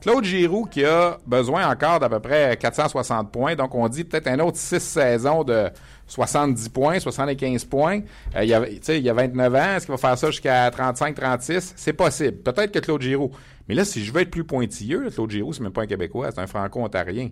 Claude 0.00 0.24
Giroux 0.24 0.64
qui 0.64 0.84
a 0.84 1.18
besoin 1.26 1.68
encore 1.68 2.00
d'à 2.00 2.08
peu 2.08 2.20
près 2.20 2.56
460 2.56 3.30
points. 3.30 3.54
Donc, 3.54 3.74
on 3.74 3.86
dit 3.88 4.04
peut-être 4.04 4.28
un 4.28 4.38
autre 4.40 4.56
6 4.56 4.80
saisons 4.80 5.42
de 5.44 5.68
70 6.06 6.68
points, 6.68 6.98
75 7.00 7.64
points. 7.64 8.00
Euh, 8.34 8.44
il, 8.44 8.48
y 8.48 8.54
a, 8.54 8.64
tu 8.64 8.78
sais, 8.82 8.98
il 8.98 9.04
y 9.04 9.10
a 9.10 9.12
29 9.12 9.54
ans. 9.54 9.76
Est-ce 9.76 9.86
qu'il 9.86 9.92
va 9.92 9.98
faire 9.98 10.18
ça 10.18 10.30
jusqu'à 10.30 10.70
35-36? 10.70 11.72
C'est 11.76 11.92
possible. 11.92 12.38
Peut-être 12.38 12.72
que 12.72 12.78
Claude 12.78 13.02
Giroux. 13.02 13.30
Mais 13.68 13.74
là, 13.74 13.84
si 13.84 14.04
je 14.04 14.12
veux 14.12 14.20
être 14.20 14.30
plus 14.30 14.44
pointilleux, 14.44 15.10
Claude 15.10 15.30
Giroux, 15.30 15.52
c'est 15.52 15.62
même 15.62 15.72
pas 15.72 15.82
un 15.82 15.86
Québécois, 15.86 16.30
c'est 16.32 16.40
un 16.40 16.46
Franco-ontarien. 16.46 17.30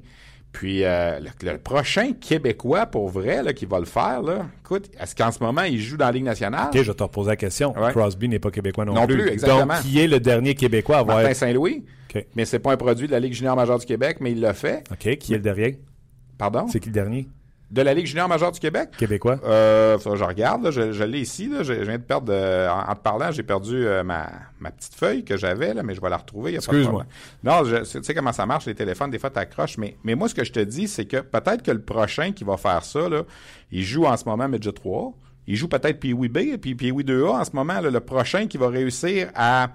Puis 0.54 0.84
euh, 0.84 1.18
le, 1.18 1.52
le 1.52 1.58
prochain 1.58 2.12
Québécois, 2.12 2.86
pour 2.86 3.08
vrai, 3.08 3.42
là, 3.42 3.52
qui 3.52 3.66
va 3.66 3.80
le 3.80 3.86
faire, 3.86 4.22
là, 4.22 4.46
écoute, 4.60 4.88
est-ce 5.00 5.14
qu'en 5.14 5.32
ce 5.32 5.42
moment, 5.42 5.62
il 5.62 5.80
joue 5.80 5.96
dans 5.96 6.06
la 6.06 6.12
Ligue 6.12 6.24
nationale? 6.24 6.68
OK, 6.68 6.80
je 6.80 6.90
vais 6.90 6.94
te 6.96 7.02
reposer 7.02 7.30
la 7.30 7.36
question. 7.36 7.76
Ouais. 7.76 7.90
Crosby 7.90 8.28
n'est 8.28 8.38
pas 8.38 8.52
québécois 8.52 8.84
non, 8.84 8.94
Non 8.94 9.06
plus, 9.06 9.28
exactement. 9.28 9.74
Donc, 9.74 9.82
qui 9.82 9.98
est 9.98 10.06
le 10.06 10.20
dernier 10.20 10.54
Québécois 10.54 10.98
à 10.98 11.00
avoir... 11.00 11.18
Martin 11.18 11.34
Saint-Louis. 11.34 11.84
OK. 12.14 12.24
Mais 12.36 12.44
c'est 12.44 12.60
pas 12.60 12.72
un 12.72 12.76
produit 12.76 13.08
de 13.08 13.12
la 13.12 13.20
Ligue 13.20 13.32
junior 13.32 13.56
majeure 13.56 13.80
du 13.80 13.86
Québec, 13.86 14.18
mais 14.20 14.30
il 14.30 14.40
l'a 14.40 14.54
fait. 14.54 14.84
OK, 14.92 15.16
qui 15.16 15.34
est 15.34 15.38
le 15.38 15.42
dernier? 15.42 15.80
Pardon? 16.38 16.66
C'est 16.68 16.78
qui 16.78 16.88
le 16.88 16.94
dernier? 16.94 17.28
De 17.74 17.82
la 17.82 17.92
Ligue 17.92 18.06
junior 18.06 18.28
majeure 18.28 18.52
du 18.52 18.60
Québec? 18.60 18.90
Québécois? 18.96 19.40
Euh, 19.44 19.98
je 19.98 20.22
regarde, 20.22 20.62
là, 20.62 20.70
je, 20.70 20.92
je 20.92 21.02
l'ai 21.02 21.18
ici. 21.18 21.48
Là, 21.48 21.64
je, 21.64 21.72
je 21.74 21.82
viens 21.82 21.98
de 21.98 22.04
perdre, 22.04 22.32
euh, 22.32 22.68
en, 22.68 22.88
en 22.88 22.94
te 22.94 23.00
parlant, 23.00 23.32
j'ai 23.32 23.42
perdu 23.42 23.84
euh, 23.84 24.04
ma, 24.04 24.30
ma 24.60 24.70
petite 24.70 24.94
feuille 24.94 25.24
que 25.24 25.36
j'avais, 25.36 25.74
là, 25.74 25.82
mais 25.82 25.92
je 25.96 26.00
vais 26.00 26.08
la 26.08 26.18
retrouver. 26.18 26.54
Excuse-moi. 26.54 27.04
Non, 27.42 27.64
je, 27.64 27.78
tu 27.78 28.04
sais 28.04 28.14
comment 28.14 28.32
ça 28.32 28.46
marche, 28.46 28.66
les 28.66 28.76
téléphones, 28.76 29.10
des 29.10 29.18
fois, 29.18 29.30
t'accroches. 29.30 29.76
Mais, 29.76 29.96
mais 30.04 30.14
moi, 30.14 30.28
ce 30.28 30.36
que 30.36 30.44
je 30.44 30.52
te 30.52 30.60
dis, 30.60 30.86
c'est 30.86 31.06
que 31.06 31.16
peut-être 31.16 31.64
que 31.64 31.72
le 31.72 31.82
prochain 31.82 32.30
qui 32.30 32.44
va 32.44 32.56
faire 32.56 32.84
ça, 32.84 33.08
là, 33.08 33.24
il 33.72 33.82
joue 33.82 34.06
en 34.06 34.16
ce 34.16 34.24
moment 34.26 34.48
Midget 34.48 34.70
3. 34.70 35.12
Il 35.48 35.56
joue 35.56 35.66
peut-être 35.66 35.98
Pee-Wee 35.98 36.28
B 36.28 36.36
et 36.38 36.58
puis 36.58 36.76
Pee-Wee 36.76 37.02
2A 37.04 37.40
en 37.40 37.44
ce 37.44 37.50
moment. 37.54 37.80
là, 37.80 37.90
le 37.90 38.00
prochain 38.00 38.46
qui 38.46 38.56
va 38.56 38.68
réussir 38.68 39.30
à 39.34 39.70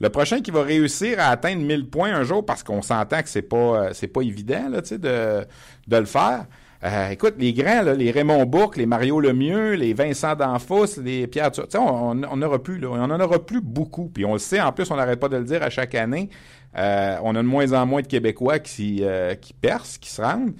Le 0.00 0.10
prochain 0.10 0.40
qui 0.42 0.52
va 0.52 0.62
réussir 0.62 1.18
à 1.18 1.24
atteindre 1.30 1.62
1000 1.62 1.90
points 1.90 2.14
un 2.14 2.22
jour, 2.22 2.46
parce 2.46 2.62
qu'on 2.62 2.82
s'entend 2.82 3.20
que 3.20 3.28
c'est 3.28 3.42
pas, 3.42 3.56
euh, 3.56 3.90
c'est 3.94 4.06
pas 4.06 4.22
évident, 4.22 4.68
là, 4.70 4.80
tu 4.80 4.90
sais, 4.90 4.98
de, 4.98 5.44
de 5.88 5.96
le 5.96 6.04
faire. 6.06 6.46
Euh, 6.84 7.10
écoute, 7.10 7.34
les 7.38 7.52
grands, 7.52 7.82
là, 7.82 7.94
les 7.94 8.10
Raymond 8.10 8.44
Bourque, 8.44 8.76
les 8.76 8.86
Mario 8.86 9.20
Lemieux, 9.20 9.74
les 9.74 9.94
Vincent 9.94 10.34
D'Anfos, 10.34 11.00
les 11.00 11.28
Pierre 11.28 11.52
Tur- 11.52 11.68
on, 11.78 12.22
on 12.28 12.42
aura 12.42 12.60
plus, 12.60 12.78
là, 12.78 12.88
on 12.90 13.00
en 13.10 13.20
aura 13.20 13.38
plus 13.38 13.60
beaucoup. 13.60 14.08
Puis 14.12 14.24
on 14.24 14.32
le 14.32 14.40
sait, 14.40 14.60
en 14.60 14.72
plus, 14.72 14.90
on 14.90 14.96
n'arrête 14.96 15.20
pas 15.20 15.28
de 15.28 15.36
le 15.36 15.44
dire 15.44 15.62
à 15.62 15.70
chaque 15.70 15.94
année. 15.94 16.28
Euh, 16.76 17.16
on 17.22 17.36
a 17.36 17.42
de 17.42 17.46
moins 17.46 17.72
en 17.72 17.86
moins 17.86 18.02
de 18.02 18.06
Québécois 18.08 18.58
qui, 18.58 19.00
euh, 19.02 19.34
qui 19.34 19.52
percent, 19.52 19.98
qui 20.00 20.10
se 20.10 20.20
rendent. 20.22 20.54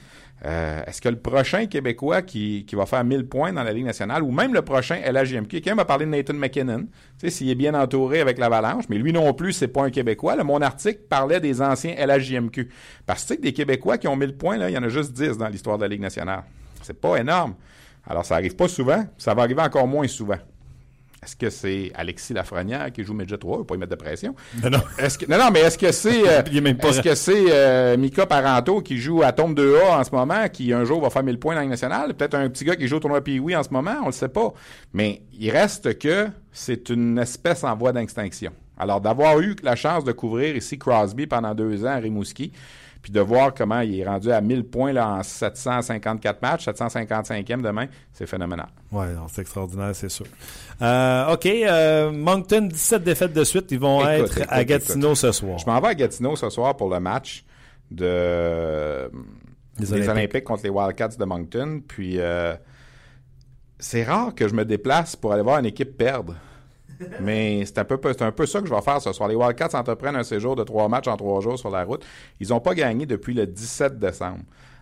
Euh, 0.44 0.82
Est-ce 0.86 1.00
que 1.00 1.08
le 1.08 1.18
prochain 1.20 1.66
Québécois 1.66 2.22
qui, 2.22 2.64
qui 2.66 2.74
va 2.74 2.84
faire 2.86 3.04
1000 3.04 3.28
points 3.28 3.52
dans 3.52 3.62
la 3.62 3.72
Ligue 3.72 3.84
nationale, 3.84 4.22
ou 4.22 4.32
même 4.32 4.52
le 4.52 4.62
prochain 4.62 4.96
LHJMQ, 4.96 5.48
quelqu'un 5.48 5.74
m'a 5.76 5.84
parlé 5.84 6.04
de 6.04 6.10
Nathan 6.10 6.34
McKinnon, 6.34 6.80
tu 6.80 6.88
sais, 7.18 7.30
s'il 7.30 7.48
est 7.48 7.54
bien 7.54 7.74
entouré 7.74 8.20
avec 8.20 8.38
l'Avalanche, 8.38 8.84
mais 8.88 8.98
lui 8.98 9.12
non 9.12 9.32
plus, 9.34 9.52
c'est 9.52 9.68
pas 9.68 9.84
un 9.84 9.90
Québécois. 9.90 10.34
Là, 10.34 10.42
mon 10.42 10.60
article 10.60 11.00
parlait 11.08 11.40
des 11.40 11.62
anciens 11.62 11.94
LHJMQ. 11.94 12.68
Parce 13.06 13.24
que 13.24 13.34
des 13.40 13.52
Québécois 13.52 13.98
qui 13.98 14.08
ont 14.08 14.16
1000 14.16 14.36
points, 14.36 14.56
là, 14.56 14.68
il 14.68 14.72
y 14.72 14.78
en 14.78 14.82
a 14.82 14.88
juste 14.88 15.12
10 15.12 15.38
dans 15.38 15.48
l'histoire 15.48 15.78
de 15.78 15.82
la 15.82 15.88
Ligue 15.88 16.00
nationale. 16.00 16.42
C'est 16.82 17.00
pas 17.00 17.16
énorme. 17.18 17.54
Alors, 18.04 18.24
ça 18.24 18.34
arrive 18.34 18.56
pas 18.56 18.66
souvent, 18.66 19.04
ça 19.16 19.34
va 19.34 19.42
arriver 19.42 19.62
encore 19.62 19.86
moins 19.86 20.08
souvent. 20.08 20.38
Est-ce 21.24 21.36
que 21.36 21.50
c'est 21.50 21.92
Alexis 21.94 22.34
Lafrenière 22.34 22.90
qui 22.90 23.04
joue 23.04 23.14
Midget 23.14 23.38
3? 23.38 23.58
Je 23.58 23.60
vais 23.60 23.66
pas 23.66 23.74
y 23.76 23.78
mettre 23.78 23.92
de 23.92 23.96
pression. 23.96 24.34
Non, 24.60 24.70
non. 24.70 24.80
Est-ce 24.98 25.16
que, 25.16 25.30
non, 25.30 25.38
non, 25.38 25.52
mais 25.52 25.60
est-ce 25.60 25.78
que 25.78 25.92
c'est 25.92 26.28
euh, 26.28 26.42
Il 26.50 26.66
est-ce 26.66 27.00
que 27.00 27.14
c'est 27.14 27.44
euh, 27.48 27.96
Mika 27.96 28.26
Paranto 28.26 28.80
qui 28.80 28.98
joue 28.98 29.22
à 29.22 29.30
Tombe 29.30 29.56
2A 29.56 30.00
en 30.00 30.02
ce 30.02 30.10
moment, 30.10 30.48
qui 30.48 30.72
un 30.72 30.84
jour 30.84 31.00
va 31.00 31.10
faire 31.10 31.22
1000 31.22 31.38
points 31.38 31.54
dans 31.54 31.60
la 31.60 31.66
nationale? 31.68 32.14
Peut-être 32.14 32.34
un 32.34 32.48
petit 32.48 32.64
gars 32.64 32.74
qui 32.74 32.88
joue 32.88 32.96
au 32.96 32.98
tournoi 33.00 33.22
Pee-Wee 33.22 33.54
en 33.54 33.62
ce 33.62 33.70
moment, 33.70 33.98
on 34.02 34.06
le 34.06 34.12
sait 34.12 34.30
pas. 34.30 34.52
Mais 34.94 35.22
il 35.38 35.50
reste 35.52 35.96
que 35.96 36.26
c'est 36.50 36.88
une 36.88 37.16
espèce 37.18 37.62
en 37.62 37.76
voie 37.76 37.92
d'extinction. 37.92 38.50
Alors, 38.76 39.00
d'avoir 39.00 39.38
eu 39.38 39.54
la 39.62 39.76
chance 39.76 40.02
de 40.02 40.10
couvrir 40.10 40.56
ici 40.56 40.76
Crosby 40.76 41.28
pendant 41.28 41.54
deux 41.54 41.84
ans 41.84 41.90
à 41.90 41.96
Rimouski, 41.98 42.50
puis 43.02 43.10
de 43.12 43.20
voir 43.20 43.52
comment 43.52 43.80
il 43.80 43.98
est 43.98 44.06
rendu 44.06 44.30
à 44.30 44.40
1000 44.40 44.64
points 44.64 44.92
là, 44.92 45.08
en 45.08 45.22
754 45.24 46.40
matchs, 46.40 46.66
755e 46.68 47.60
demain, 47.60 47.86
c'est 48.12 48.26
phénoménal. 48.26 48.68
Ouais, 48.92 49.12
non, 49.12 49.26
c'est 49.28 49.42
extraordinaire, 49.42 49.90
c'est 49.94 50.08
sûr. 50.08 50.26
Euh, 50.80 51.32
OK, 51.34 51.46
euh, 51.46 52.12
Moncton, 52.12 52.68
17 52.70 53.02
défaites 53.02 53.32
de 53.32 53.42
suite. 53.44 53.72
Ils 53.72 53.80
vont 53.80 54.00
Écoute, 54.08 54.30
être 54.30 54.38
écoute, 54.38 54.48
à 54.48 54.64
Gatineau 54.64 55.14
ce 55.16 55.32
soir. 55.32 55.58
Je 55.58 55.66
m'en 55.66 55.80
vais 55.80 55.88
à 55.88 55.94
Gatineau 55.94 56.36
ce 56.36 56.48
soir 56.48 56.76
pour 56.76 56.88
le 56.90 57.00
match 57.00 57.44
de 57.90 59.10
des 59.78 59.92
Olympiques. 59.92 60.10
Olympiques. 60.10 60.44
contre 60.44 60.62
les 60.64 60.70
Wildcats 60.70 61.16
de 61.18 61.24
Moncton. 61.24 61.82
Puis 61.86 62.20
euh, 62.20 62.54
c'est 63.78 64.04
rare 64.04 64.34
que 64.34 64.46
je 64.48 64.54
me 64.54 64.64
déplace 64.64 65.16
pour 65.16 65.32
aller 65.32 65.42
voir 65.42 65.58
une 65.58 65.66
équipe 65.66 65.96
perdre. 65.96 66.36
Mais 67.20 67.64
c'est 67.64 67.78
un, 67.78 67.84
peu, 67.84 67.98
un 68.20 68.32
peu 68.32 68.46
ça 68.46 68.60
que 68.60 68.66
je 68.66 68.74
vais 68.74 68.80
faire 68.80 69.00
ce 69.00 69.12
soir. 69.12 69.28
Les 69.28 69.34
Wildcats 69.34 69.78
entreprennent 69.78 70.16
un 70.16 70.22
séjour 70.22 70.56
de 70.56 70.64
trois 70.64 70.88
matchs 70.88 71.08
en 71.08 71.16
trois 71.16 71.40
jours 71.40 71.58
sur 71.58 71.70
la 71.70 71.84
route. 71.84 72.04
Ils 72.40 72.48
n'ont 72.48 72.60
pas 72.60 72.74
gagné 72.74 73.06
depuis 73.06 73.34
le 73.34 73.46
17 73.46 73.98
décembre. 73.98 74.40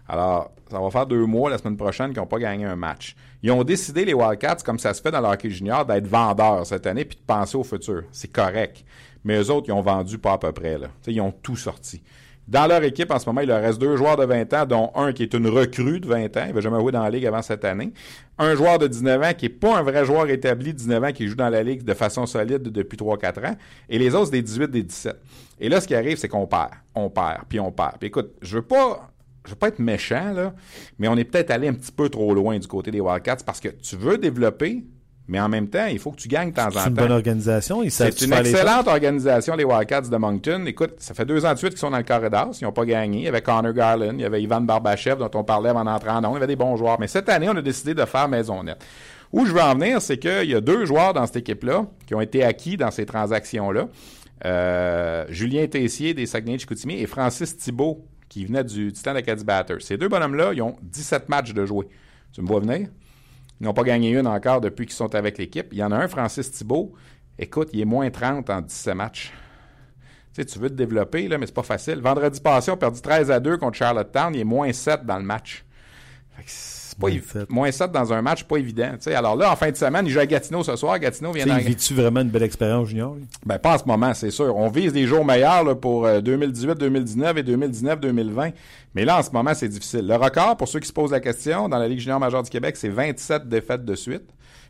Alors, 0.08 0.50
ça 0.68 0.80
va 0.80 0.90
faire 0.90 1.06
deux 1.06 1.24
mois 1.24 1.50
la 1.50 1.58
semaine 1.58 1.76
prochaine 1.76 2.10
qu'ils 2.10 2.20
n'ont 2.20 2.26
pas 2.26 2.38
gagné 2.40 2.64
un 2.64 2.74
match. 2.74 3.14
Ils 3.42 3.52
ont 3.52 3.62
décidé, 3.62 4.04
les 4.04 4.12
Wildcats, 4.12 4.56
comme 4.64 4.78
ça 4.78 4.92
se 4.92 5.00
fait 5.00 5.10
dans 5.10 5.20
le 5.20 5.28
hockey 5.28 5.50
junior, 5.50 5.86
d'être 5.86 6.06
vendeurs 6.06 6.66
cette 6.66 6.86
année 6.86 7.04
puis 7.04 7.16
de 7.16 7.22
penser 7.24 7.56
au 7.56 7.62
futur. 7.62 8.02
C'est 8.10 8.32
correct. 8.32 8.84
Mais 9.24 9.36
eux 9.40 9.50
autres, 9.50 9.68
ils 9.68 9.72
ont 9.72 9.82
vendu 9.82 10.18
pas 10.18 10.32
à 10.32 10.38
peu 10.38 10.52
près. 10.52 10.78
Là. 10.78 10.88
Ils 11.06 11.20
ont 11.20 11.30
tout 11.30 11.56
sorti. 11.56 12.02
Dans 12.50 12.66
leur 12.66 12.82
équipe, 12.82 13.12
en 13.12 13.18
ce 13.20 13.26
moment, 13.26 13.42
il 13.42 13.46
leur 13.46 13.62
reste 13.62 13.80
deux 13.80 13.96
joueurs 13.96 14.16
de 14.16 14.24
20 14.24 14.52
ans, 14.54 14.66
dont 14.66 14.90
un 14.96 15.12
qui 15.12 15.22
est 15.22 15.34
une 15.34 15.46
recrue 15.46 16.00
de 16.00 16.08
20 16.08 16.36
ans. 16.36 16.44
Il 16.48 16.52
va 16.52 16.60
jamais 16.60 16.80
jouer 16.80 16.90
dans 16.90 17.04
la 17.04 17.10
Ligue 17.10 17.24
avant 17.24 17.42
cette 17.42 17.64
année. 17.64 17.92
Un 18.38 18.56
joueur 18.56 18.80
de 18.80 18.88
19 18.88 19.22
ans 19.22 19.32
qui 19.38 19.46
est 19.46 19.48
pas 19.48 19.78
un 19.78 19.82
vrai 19.82 20.04
joueur 20.04 20.28
établi 20.28 20.72
de 20.72 20.78
19 20.78 21.04
ans 21.04 21.12
qui 21.12 21.28
joue 21.28 21.36
dans 21.36 21.48
la 21.48 21.62
Ligue 21.62 21.84
de 21.84 21.94
façon 21.94 22.26
solide 22.26 22.62
depuis 22.62 22.96
3-4 22.96 23.52
ans. 23.52 23.56
Et 23.88 24.00
les 24.00 24.16
autres, 24.16 24.32
des 24.32 24.42
18, 24.42 24.68
des 24.68 24.82
17. 24.82 25.16
Et 25.60 25.68
là, 25.68 25.80
ce 25.80 25.86
qui 25.86 25.94
arrive, 25.94 26.18
c'est 26.18 26.26
qu'on 26.26 26.48
perd. 26.48 26.70
On 26.96 27.08
perd, 27.08 27.44
puis 27.48 27.60
on 27.60 27.70
perd. 27.70 27.98
Puis 27.98 28.08
écoute, 28.08 28.32
je 28.42 28.56
veux 28.56 28.62
pas... 28.62 29.06
Je 29.46 29.52
veux 29.52 29.56
pas 29.56 29.68
être 29.68 29.78
méchant, 29.78 30.34
là, 30.34 30.52
mais 30.98 31.08
on 31.08 31.16
est 31.16 31.24
peut-être 31.24 31.50
allé 31.50 31.66
un 31.66 31.72
petit 31.72 31.90
peu 31.90 32.10
trop 32.10 32.34
loin 32.34 32.58
du 32.58 32.66
côté 32.66 32.90
des 32.90 33.00
Wildcats 33.00 33.38
parce 33.46 33.58
que 33.58 33.68
tu 33.68 33.96
veux 33.96 34.18
développer, 34.18 34.84
mais 35.30 35.38
en 35.38 35.48
même 35.48 35.68
temps, 35.68 35.86
il 35.86 36.00
faut 36.00 36.10
que 36.10 36.16
tu 36.16 36.26
gagnes 36.26 36.50
de 36.50 36.56
temps 36.56 36.66
en 36.66 36.70
temps. 36.70 36.80
C'est 36.80 36.88
une 36.88 36.94
bonne 36.94 37.12
organisation. 37.12 37.82
C'est 37.88 38.20
une 38.20 38.32
excellente 38.32 38.88
organisation, 38.88 39.54
les 39.54 39.62
Wildcats 39.62 40.02
de 40.02 40.16
Moncton. 40.16 40.64
Écoute, 40.66 40.94
ça 40.98 41.14
fait 41.14 41.24
deux 41.24 41.46
ans 41.46 41.52
de 41.52 41.58
suite 41.58 41.70
qu'ils 41.70 41.78
sont 41.78 41.90
dans 41.90 41.98
le 41.98 42.02
corridor. 42.02 42.50
Ils 42.60 42.64
n'ont 42.64 42.72
pas 42.72 42.84
gagné. 42.84 43.18
Il 43.18 43.24
y 43.24 43.28
avait 43.28 43.40
Connor 43.40 43.72
Garland, 43.72 44.14
il 44.14 44.22
y 44.22 44.24
avait 44.24 44.42
Ivan 44.42 44.60
Barbachev, 44.60 45.18
dont 45.18 45.30
on 45.34 45.44
parlait 45.44 45.70
avant 45.70 45.84
d'entrer 45.84 46.10
en 46.10 46.24
ondes. 46.24 46.32
Il 46.32 46.34
y 46.34 46.36
avait 46.38 46.48
des 46.48 46.56
bons 46.56 46.76
joueurs. 46.76 46.98
Mais 46.98 47.06
cette 47.06 47.28
année, 47.28 47.48
on 47.48 47.56
a 47.56 47.62
décidé 47.62 47.94
de 47.94 48.04
faire 48.04 48.28
maison 48.28 48.64
nette. 48.64 48.84
Où 49.32 49.46
je 49.46 49.52
veux 49.52 49.62
en 49.62 49.74
venir, 49.74 50.02
c'est 50.02 50.18
qu'il 50.18 50.50
y 50.50 50.54
a 50.56 50.60
deux 50.60 50.84
joueurs 50.84 51.14
dans 51.14 51.24
cette 51.26 51.36
équipe-là 51.36 51.86
qui 52.08 52.16
ont 52.16 52.20
été 52.20 52.42
acquis 52.42 52.76
dans 52.76 52.90
ces 52.90 53.06
transactions-là. 53.06 53.88
Euh, 54.44 55.26
Julien 55.28 55.68
Tessier 55.68 56.12
des 56.12 56.26
Saguenay-Chicoutimi 56.26 57.00
et 57.00 57.06
Francis 57.06 57.56
Thibault 57.56 58.04
qui 58.28 58.44
venait 58.46 58.64
du 58.64 58.92
Titan 58.92 59.14
Acadie 59.14 59.44
Batters. 59.44 59.82
Ces 59.82 59.96
deux 59.96 60.08
bonhommes-là, 60.08 60.52
ils 60.54 60.62
ont 60.62 60.76
17 60.82 61.28
matchs 61.28 61.52
de 61.52 61.64
jouer. 61.66 61.86
Tu 62.32 62.42
me 62.42 62.48
vois 62.48 62.60
venir? 62.60 62.88
Ils 63.60 63.64
n'ont 63.64 63.74
pas 63.74 63.82
gagné 63.82 64.10
une 64.10 64.26
encore 64.26 64.60
depuis 64.60 64.86
qu'ils 64.86 64.94
sont 64.94 65.14
avec 65.14 65.36
l'équipe. 65.36 65.68
Il 65.72 65.78
y 65.78 65.84
en 65.84 65.92
a 65.92 65.96
un, 65.96 66.08
Francis 66.08 66.50
Thibault. 66.50 66.94
Écoute, 67.38 67.68
il 67.72 67.80
est 67.80 67.86
moins 67.86 68.10
30 68.10 68.48
en 68.48 68.62
17 68.62 68.94
matchs. 68.94 69.32
Tu 70.32 70.42
sais, 70.42 70.44
tu 70.46 70.58
veux 70.58 70.70
te 70.70 70.74
développer, 70.74 71.28
là, 71.28 71.36
mais 71.36 71.46
c'est 71.46 71.54
pas 71.54 71.62
facile. 71.62 72.00
Vendredi 72.00 72.40
passé, 72.40 72.70
on 72.70 72.74
a 72.74 72.76
perdu 72.76 73.00
13 73.00 73.30
à 73.30 73.40
2 73.40 73.58
contre 73.58 73.76
Charlottetown. 73.76 74.34
Il 74.34 74.40
est 74.40 74.44
moins 74.44 74.72
7 74.72 75.04
dans 75.04 75.18
le 75.18 75.24
match. 75.24 75.64
Fait 76.36 76.44
que 76.44 76.50
pas 77.00 77.08
Moins 77.08 77.16
évi- 77.16 77.32
7. 77.32 77.50
moins 77.50 77.70
7 77.72 77.90
dans 77.92 78.12
un 78.12 78.22
match, 78.22 78.44
pas 78.44 78.58
évident. 78.58 78.90
Alors 79.14 79.34
là, 79.36 79.50
en 79.50 79.56
fin 79.56 79.70
de 79.70 79.76
semaine, 79.76 80.06
il 80.06 80.10
joue 80.12 80.20
à 80.20 80.26
Gatineau 80.26 80.62
ce 80.62 80.76
soir. 80.76 80.98
Gatineau 80.98 81.32
vient 81.32 81.46
d'en- 81.46 81.56
il 81.56 81.64
vit-tu 81.64 81.94
vraiment 81.94 82.20
une 82.20 82.28
belle 82.30 82.42
expérience 82.44 82.88
junior? 82.88 83.14
lui? 83.14 83.24
ben, 83.44 83.58
pas 83.58 83.74
en 83.74 83.78
ce 83.78 83.84
moment, 83.86 84.14
c'est 84.14 84.30
sûr. 84.30 84.54
On 84.56 84.68
vise 84.68 84.92
des 84.92 85.06
jours 85.06 85.24
meilleurs 85.24 85.64
là, 85.64 85.74
pour 85.74 86.06
euh, 86.06 86.20
2018, 86.20 86.74
2019 86.78 87.36
et 87.38 87.42
2019, 87.42 87.98
2020. 88.00 88.50
Mais 88.94 89.04
là, 89.04 89.18
en 89.18 89.22
ce 89.22 89.30
moment, 89.30 89.54
c'est 89.54 89.68
difficile. 89.68 90.06
Le 90.06 90.16
record, 90.16 90.56
pour 90.56 90.68
ceux 90.68 90.80
qui 90.80 90.88
se 90.88 90.92
posent 90.92 91.12
la 91.12 91.20
question, 91.20 91.68
dans 91.68 91.78
la 91.78 91.88
Ligue 91.88 92.00
junior 92.00 92.20
majeure 92.20 92.42
du 92.42 92.50
Québec, 92.50 92.76
c'est 92.76 92.88
27 92.88 93.48
défaites 93.48 93.84
de 93.84 93.94
suite. 93.94 94.24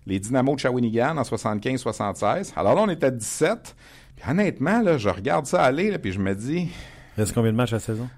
Les 0.06 0.18
Dynamos 0.18 0.54
de 0.54 0.60
Shawinigan 0.60 1.16
en 1.18 1.24
75-76. 1.24 2.52
Alors 2.56 2.74
là, 2.74 2.82
on 2.82 2.88
est 2.88 3.02
à 3.04 3.10
17. 3.10 3.74
Puis 4.16 4.30
honnêtement, 4.30 4.80
là, 4.82 4.98
je 4.98 5.08
regarde 5.08 5.46
ça 5.46 5.62
aller, 5.62 5.90
là, 5.90 5.98
puis 5.98 6.12
je 6.12 6.18
me 6.18 6.34
dis, 6.34 6.68
reste 7.16 7.32
combien 7.34 7.52
de 7.52 7.56
matchs 7.56 7.72
à 7.72 7.76
la 7.76 7.80
saison? 7.80 8.08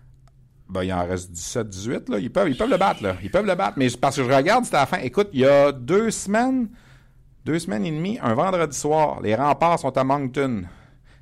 Ben, 0.68 0.84
il 0.84 0.92
en 0.92 1.06
reste 1.06 1.32
17-18, 1.32 2.10
là. 2.10 2.18
Ils 2.18 2.32
peuvent, 2.32 2.48
ils 2.48 2.56
peuvent 2.56 2.70
le 2.70 2.78
battre, 2.78 3.02
là. 3.02 3.16
Ils 3.22 3.30
peuvent 3.30 3.46
le 3.46 3.54
battre. 3.54 3.74
Mais 3.76 3.88
parce 4.00 4.16
que 4.16 4.24
je 4.24 4.30
regarde, 4.30 4.64
c'était 4.64 4.76
à 4.76 4.80
la 4.80 4.86
fin. 4.86 4.98
Écoute, 4.98 5.28
il 5.32 5.40
y 5.40 5.46
a 5.46 5.72
deux 5.72 6.10
semaines, 6.10 6.70
deux 7.44 7.58
semaines 7.58 7.84
et 7.84 7.90
demie, 7.90 8.18
un 8.22 8.34
vendredi 8.34 8.76
soir, 8.76 9.20
les 9.20 9.34
remparts 9.34 9.78
sont 9.78 9.96
à 9.96 10.04
Moncton. 10.04 10.64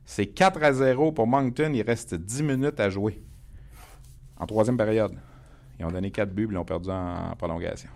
C'est 0.05 0.27
4 0.27 0.63
à 0.63 0.73
0 0.73 1.13
pour 1.13 1.27
Moncton. 1.27 1.71
Il 1.73 1.83
reste 1.83 2.15
10 2.15 2.43
minutes 2.43 2.81
à 2.81 2.91
jouer. 2.91 3.23
En 4.37 4.47
troisième 4.47 4.77
période. 4.77 5.13
Ils 5.79 5.85
ont 5.85 5.91
donné 5.91 6.11
4 6.11 6.31
buts, 6.33 6.49
ils 6.51 6.59
ont 6.59 6.65
perdu 6.65 6.91
en 6.91 7.35
prolongation. 7.39 7.91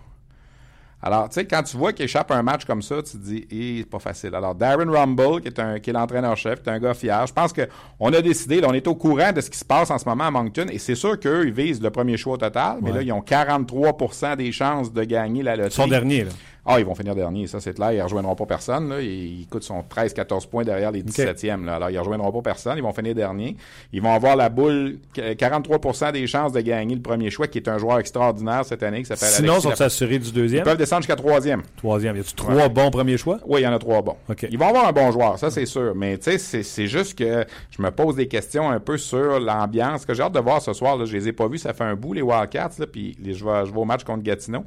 Alors, 1.01 1.29
tu 1.29 1.35
sais, 1.35 1.45
quand 1.45 1.61
tu 1.61 1.77
vois 1.77 1.93
qu'il 1.93 2.05
échappe 2.05 2.31
un 2.31 2.41
match 2.41 2.65
comme 2.65 2.81
ça, 2.81 2.95
tu 3.03 3.11
te 3.11 3.17
dis, 3.17 3.45
eh, 3.51 3.77
c'est 3.79 3.89
pas 3.89 3.99
facile. 3.99 4.33
Alors, 4.33 4.55
Darren 4.55 4.89
Rumble, 4.89 5.41
qui 5.41 5.49
est, 5.49 5.59
un, 5.59 5.79
qui 5.79 5.91
est 5.91 5.93
l'entraîneur-chef, 5.93 6.63
qui 6.63 6.69
est 6.69 6.73
un 6.73 6.79
gars 6.79 6.95
fier, 6.95 7.27
je 7.27 7.33
pense 7.33 7.53
qu'on 7.53 8.11
a 8.13 8.21
décidé, 8.21 8.59
là, 8.59 8.67
on 8.71 8.73
est 8.73 8.87
au 8.87 8.95
courant 8.95 9.31
de 9.31 9.39
ce 9.41 9.49
qui 9.51 9.57
se 9.59 9.65
passe 9.65 9.91
en 9.91 9.99
ce 9.99 10.05
moment 10.09 10.23
à 10.23 10.31
Moncton, 10.31 10.65
et 10.71 10.79
c'est 10.79 10.95
sûr 10.95 11.19
qu'eux, 11.19 11.45
ils 11.45 11.53
visent 11.53 11.81
le 11.81 11.91
premier 11.91 12.17
choix 12.17 12.33
au 12.33 12.37
total, 12.37 12.77
mais 12.81 12.89
Ouais. 12.89 12.97
là, 12.97 13.01
ils 13.03 13.11
ont 13.11 13.21
43% 13.21 14.35
des 14.35 14.51
chances 14.51 14.91
de 14.91 15.03
gagner 15.03 15.43
la 15.43 15.55
loterie. 15.55 15.73
Son 15.73 15.87
dernier, 15.87 16.23
là. 16.23 16.31
Ah, 16.67 16.79
ils 16.79 16.85
vont 16.85 16.95
finir 16.95 17.13
dernier, 17.13 17.45
ça 17.45 17.59
c'est 17.59 17.73
clair. 17.75 17.91
Ils 17.91 17.97
ne 17.99 18.03
rejoindront 18.03 18.33
pas 18.35 18.45
personne. 18.47 18.89
Là. 18.89 18.99
Ils, 19.01 19.43
écoute, 19.43 19.63
ils 19.63 19.67
sont 19.67 19.83
13-14 19.87 20.47
points 20.49 20.63
derrière 20.63 20.91
les 20.91 21.03
17e. 21.03 21.63
Là. 21.63 21.75
Alors, 21.75 21.91
ils 21.91 21.93
ne 21.93 21.99
rejoindront 21.99 22.31
pas 22.31 22.41
personne. 22.41 22.77
Ils 22.77 22.81
vont 22.83 22.91
finir 22.91 23.13
dernier. 23.13 23.55
Ils 23.93 24.01
vont 24.01 24.11
avoir 24.13 24.35
la 24.35 24.49
boule, 24.49 24.97
qu- 25.13 25.21
43% 25.21 26.11
des 26.13 26.25
chances 26.25 26.51
de 26.53 26.61
gagner 26.61 26.95
le 26.95 27.01
premier 27.01 27.29
choix, 27.29 27.47
qui 27.47 27.59
est 27.59 27.67
un 27.67 27.77
joueur 27.77 27.99
extraordinaire 27.99 28.65
cette 28.65 28.81
année, 28.81 28.99
qui 29.01 29.05
s'appelle 29.05 29.27
Sinon, 29.29 29.53
Alexis 29.53 29.67
sont 29.77 29.81
assurés 29.83 30.17
du 30.19 30.29
Ils 30.29 30.33
deuxième? 30.33 30.63
peuvent 30.63 30.77
descendre 30.77 31.03
jusqu'à 31.03 31.15
troisième. 31.15 31.61
Troisième. 31.77 32.15
Y 32.17 32.21
a-tu 32.21 32.33
trois 32.33 32.67
bons 32.67 32.89
premiers 32.89 33.17
choix? 33.17 33.37
Oui, 33.45 33.61
il 33.61 33.63
y 33.63 33.67
en 33.67 33.73
a 33.73 33.79
trois 33.79 34.01
bons. 34.01 34.17
OK. 34.29 34.47
Ils 34.49 34.57
vont 34.57 34.69
avoir 34.69 34.87
un 34.87 34.91
bon 34.91 35.11
joueur, 35.11 35.37
ça 35.37 35.51
c'est 35.51 35.65
sûr. 35.67 35.93
Mais 35.95 36.17
tu 36.17 36.37
sais, 36.37 36.63
c'est- 36.63 36.87
juste 36.87 37.17
que 37.17 37.45
je 37.71 37.81
me 37.81 37.91
pose 37.91 38.15
des 38.15 38.27
questions 38.27 38.69
un 38.69 38.79
peu 38.79 38.97
sur 38.97 39.39
l'ambiance. 39.39 40.01
Ce 40.01 40.05
que 40.07 40.13
j'ai 40.15 40.23
hâte 40.23 40.33
de 40.33 40.39
voir 40.39 40.61
ce 40.61 40.73
soir, 40.73 40.97
là, 40.97 41.05
je 41.05 41.13
les 41.15 41.27
ai 41.27 41.31
pas 41.31 41.47
vus, 41.47 41.59
ça 41.59 41.73
fait 41.73 41.83
un 41.83 41.95
bout, 41.95 42.13
les 42.13 42.21
Wildcats, 42.21 42.71
là, 42.79 42.87
puis 42.87 43.15
les, 43.21 43.33
je, 43.33 43.45
vais, 43.45 43.65
je 43.65 43.71
vais 43.71 43.79
au 43.79 43.85
match 43.85 44.03
contre 44.03 44.23
Gatineau. 44.23 44.63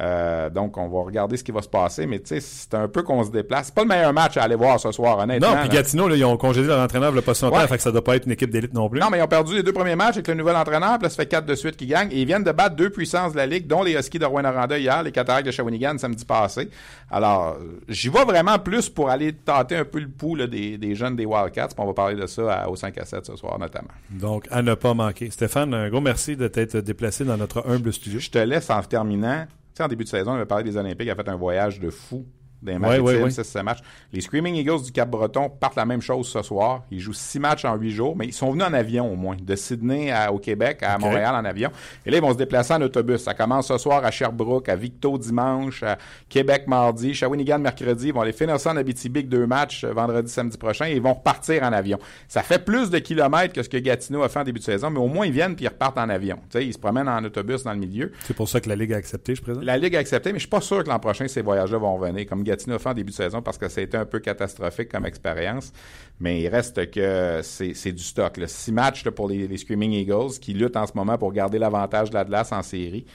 Euh, 0.00 0.50
donc, 0.50 0.76
on 0.76 0.88
va 0.88 1.00
regarder 1.04 1.36
ce 1.36 1.44
qui 1.44 1.52
va 1.52 1.62
se 1.62 1.68
passer. 1.68 2.06
Mais 2.06 2.18
tu 2.18 2.26
sais, 2.26 2.40
c'est 2.40 2.74
un 2.74 2.86
peu 2.88 3.02
qu'on 3.02 3.24
se 3.24 3.30
déplace. 3.30 3.66
C'est 3.66 3.74
pas 3.74 3.82
le 3.82 3.88
meilleur 3.88 4.12
match 4.12 4.36
à 4.36 4.42
aller 4.42 4.54
voir 4.54 4.78
ce 4.78 4.92
soir, 4.92 5.18
honnêtement. 5.18 5.54
Non, 5.54 5.60
puis. 5.60 5.68
Gatineau, 5.70 6.06
là, 6.08 6.16
ils 6.16 6.24
ont 6.24 6.36
congédié 6.36 6.68
leur 6.68 6.80
entraîneur 6.80 7.10
il 7.12 7.16
y 7.16 7.18
a 7.18 7.22
pas 7.22 7.32
si 7.34 7.44
longtemps, 7.44 7.56
Ouais. 7.56 7.66
fait 7.66 7.76
que 7.78 7.82
ça 7.82 7.90
doit 7.92 8.04
pas 8.04 8.16
être 8.16 8.26
une 8.26 8.32
équipe 8.32 8.50
d'élite 8.50 8.74
non 8.74 8.88
plus. 8.90 9.00
Non, 9.00 9.06
mais 9.10 9.18
ils 9.18 9.22
ont 9.22 9.26
perdu 9.28 9.54
les 9.54 9.62
deux 9.62 9.72
premiers 9.72 9.96
matchs 9.96 10.14
avec 10.16 10.28
le 10.28 10.34
nouvel 10.34 10.54
entraîneur, 10.56 10.94
puis 10.98 11.04
là, 11.04 11.08
ça 11.08 11.16
fait 11.16 11.26
quatre 11.26 11.46
de 11.46 11.54
suite 11.54 11.76
qu'ils 11.76 11.88
gagnent. 11.88 12.10
Et 12.12 12.20
ils 12.20 12.26
viennent 12.26 12.44
de 12.44 12.52
battre 12.52 12.76
deux 12.76 12.90
puissances 12.90 13.32
de 13.32 13.38
la 13.38 13.46
Ligue, 13.46 13.66
dont 13.66 13.82
les 13.82 13.94
Huskies 13.94 14.18
de 14.18 14.26
Rouen-Noranda 14.26 14.78
hier, 14.78 15.02
les 15.02 15.12
Cataractes 15.12 15.46
de 15.46 15.50
Shawinigan 15.50 15.96
samedi 15.98 16.24
passé. 16.24 16.68
Alors, 17.10 17.56
j'y 17.88 18.08
vais 18.08 18.24
vraiment 18.24 18.58
plus 18.58 18.90
pour 18.90 19.08
aller 19.08 19.32
tâter 19.32 19.76
un 19.76 19.84
peu 19.84 20.00
le 20.00 20.08
pouls 20.08 20.34
là, 20.36 20.46
des, 20.46 20.76
des 20.76 20.94
jeunes 20.94 21.16
des 21.16 21.24
Wildcats, 21.24 21.68
puis 21.68 21.76
on 21.78 21.86
va 21.86 21.94
parler 21.94 22.16
de 22.16 22.26
ça 22.26 22.52
à- 22.62 22.68
au 22.68 22.76
5 22.76 22.98
à 22.98 23.04
7 23.04 23.24
ce 23.26 23.36
soir 23.36 23.58
notamment. 23.58 23.88
Donc, 24.10 24.46
à 24.50 24.60
ne 24.62 24.74
pas 24.74 24.92
manquer. 24.94 25.30
Stéphane, 25.30 25.72
un 25.72 25.88
gros 25.88 26.00
merci 26.00 26.36
de 26.36 26.48
t'être 26.48 26.76
déplacé 26.78 27.24
dans 27.24 27.36
notre 27.36 27.66
humble 27.68 27.92
studio. 27.92 28.18
Je 28.20 28.30
te 28.30 28.38
laisse 28.38 28.68
en 28.70 28.82
terminant. 28.82 29.46
En 29.78 29.88
début 29.88 30.04
de 30.04 30.08
saison, 30.08 30.32
on 30.32 30.34
avait 30.34 30.46
parlé 30.46 30.64
des 30.64 30.76
Olympiques, 30.76 31.06
il 31.06 31.10
a 31.10 31.14
fait 31.14 31.28
un 31.28 31.36
voyage 31.36 31.80
de 31.80 31.90
fou 31.90 32.26
des 32.62 32.78
matchs 32.78 32.98
Ouais, 33.00 33.16
ouais, 33.16 33.22
ouais. 33.22 33.30
6 33.30 33.56
matchs. 33.62 33.80
Les 34.12 34.20
Screaming 34.20 34.54
Eagles 34.54 34.82
du 34.82 34.92
Cap-Breton 34.92 35.50
partent 35.50 35.76
la 35.76 35.84
même 35.86 36.00
chose 36.00 36.28
ce 36.28 36.42
soir. 36.42 36.82
Ils 36.90 37.00
jouent 37.00 37.12
six 37.12 37.38
matchs 37.38 37.64
en 37.64 37.74
huit 37.76 37.90
jours, 37.92 38.16
mais 38.16 38.26
ils 38.26 38.32
sont 38.32 38.50
venus 38.50 38.64
en 38.66 38.72
avion 38.72 39.10
au 39.12 39.16
moins, 39.16 39.36
de 39.40 39.54
Sydney 39.56 40.10
à- 40.10 40.32
au 40.32 40.38
Québec 40.38 40.82
à 40.82 40.98
Montréal 40.98 41.34
en 41.34 41.44
avion. 41.44 41.70
Et 42.04 42.10
là, 42.10 42.16
ils 42.16 42.22
vont 42.22 42.32
se 42.32 42.38
déplacer 42.38 42.74
en 42.74 42.82
autobus. 42.82 43.22
Ça 43.22 43.34
commence 43.34 43.68
ce 43.68 43.78
soir 43.78 44.04
à 44.04 44.10
Sherbrooke, 44.10 44.68
à 44.68 44.76
Victo 44.76 45.18
dimanche, 45.18 45.82
à 45.82 45.98
Québec 46.28 46.64
mardi, 46.66 47.14
Shawinigan 47.14 47.58
mercredi. 47.58 48.08
Ils 48.08 48.14
vont 48.14 48.20
aller 48.22 48.32
finir 48.32 48.58
ça 48.58 48.72
en 48.72 48.76
Abitibi 48.76 49.22
deux 49.24 49.46
matchs 49.46 49.84
euh, 49.84 49.92
vendredi, 49.92 50.30
samedi 50.32 50.56
prochain 50.58 50.86
et 50.86 50.92
ils 50.96 51.02
vont 51.02 51.14
repartir 51.14 51.62
en 51.62 51.72
avion. 51.72 51.98
Ça 52.28 52.42
fait 52.42 52.64
plus 52.64 52.90
de 52.90 52.98
kilomètres 52.98 53.54
que 53.54 53.62
ce 53.62 53.68
que 53.68 53.76
Gatineau 53.78 54.22
a 54.22 54.28
fait 54.28 54.40
en 54.40 54.44
début 54.44 54.58
de 54.60 54.64
saison, 54.64 54.90
mais 54.90 54.98
au 55.00 55.06
moins 55.08 55.26
ils 55.26 55.32
viennent 55.32 55.54
puis 55.56 55.64
ils 55.64 55.68
repartent 55.68 55.98
en 55.98 56.08
avion. 56.08 56.36
Tu 56.50 56.58
sais, 56.58 56.66
ils 56.66 56.72
se 56.72 56.78
promènent 56.78 57.08
en 57.08 57.22
autobus 57.24 57.62
dans 57.64 57.72
le 57.72 57.78
milieu. 57.78 58.12
C'est 58.24 58.34
pour 58.34 58.48
ça 58.48 58.60
que 58.60 58.68
la 58.68 58.76
Ligue 58.76 58.92
a 58.92 58.96
accepté, 58.96 59.34
je 59.34 59.42
présume? 59.42 59.62
La 59.62 59.76
Ligue 59.78 59.96
a 59.96 59.98
accepté, 59.98 60.32
mais 60.32 60.38
je 60.38 60.44
suis 60.44 60.48
pas 60.50 60.60
sûr 60.60 60.82
que 60.84 60.88
l'an 60.88 60.98
prochain, 60.98 61.26
ces 61.28 61.42
voyages-là 61.42 61.78
vont 61.78 61.96
revenir, 61.96 62.26
comme 62.26 62.42
Gatineau 62.46 62.76
a 62.82 62.90
en 62.90 62.94
début 62.94 63.10
de 63.10 63.16
saison, 63.16 63.42
parce 63.42 63.58
que 63.58 63.68
ça 63.68 63.80
a 63.80 63.84
été 63.84 63.96
un 63.96 64.06
peu 64.06 64.20
catastrophique 64.20 64.90
comme 64.90 65.06
expérience. 65.06 65.72
Mais 66.20 66.40
il 66.40 66.48
reste 66.48 66.90
que 66.90 67.40
c'est 67.42 67.92
du 67.92 68.02
stock. 68.02 68.40
Six 68.46 68.72
matchs 68.72 69.04
pour 69.10 69.28
les, 69.28 69.46
les 69.46 69.56
Screaming 69.56 69.92
Eagles 69.92 70.38
qui 70.40 70.54
luttent 70.54 70.76
en 70.76 70.86
ce 70.86 70.92
moment 70.94 71.18
pour 71.18 71.32
garder 71.32 71.58
l'avantage 71.58 72.10
de 72.10 72.14
l'Atlas 72.14 72.52
en 72.52 72.62
série. 72.62 73.06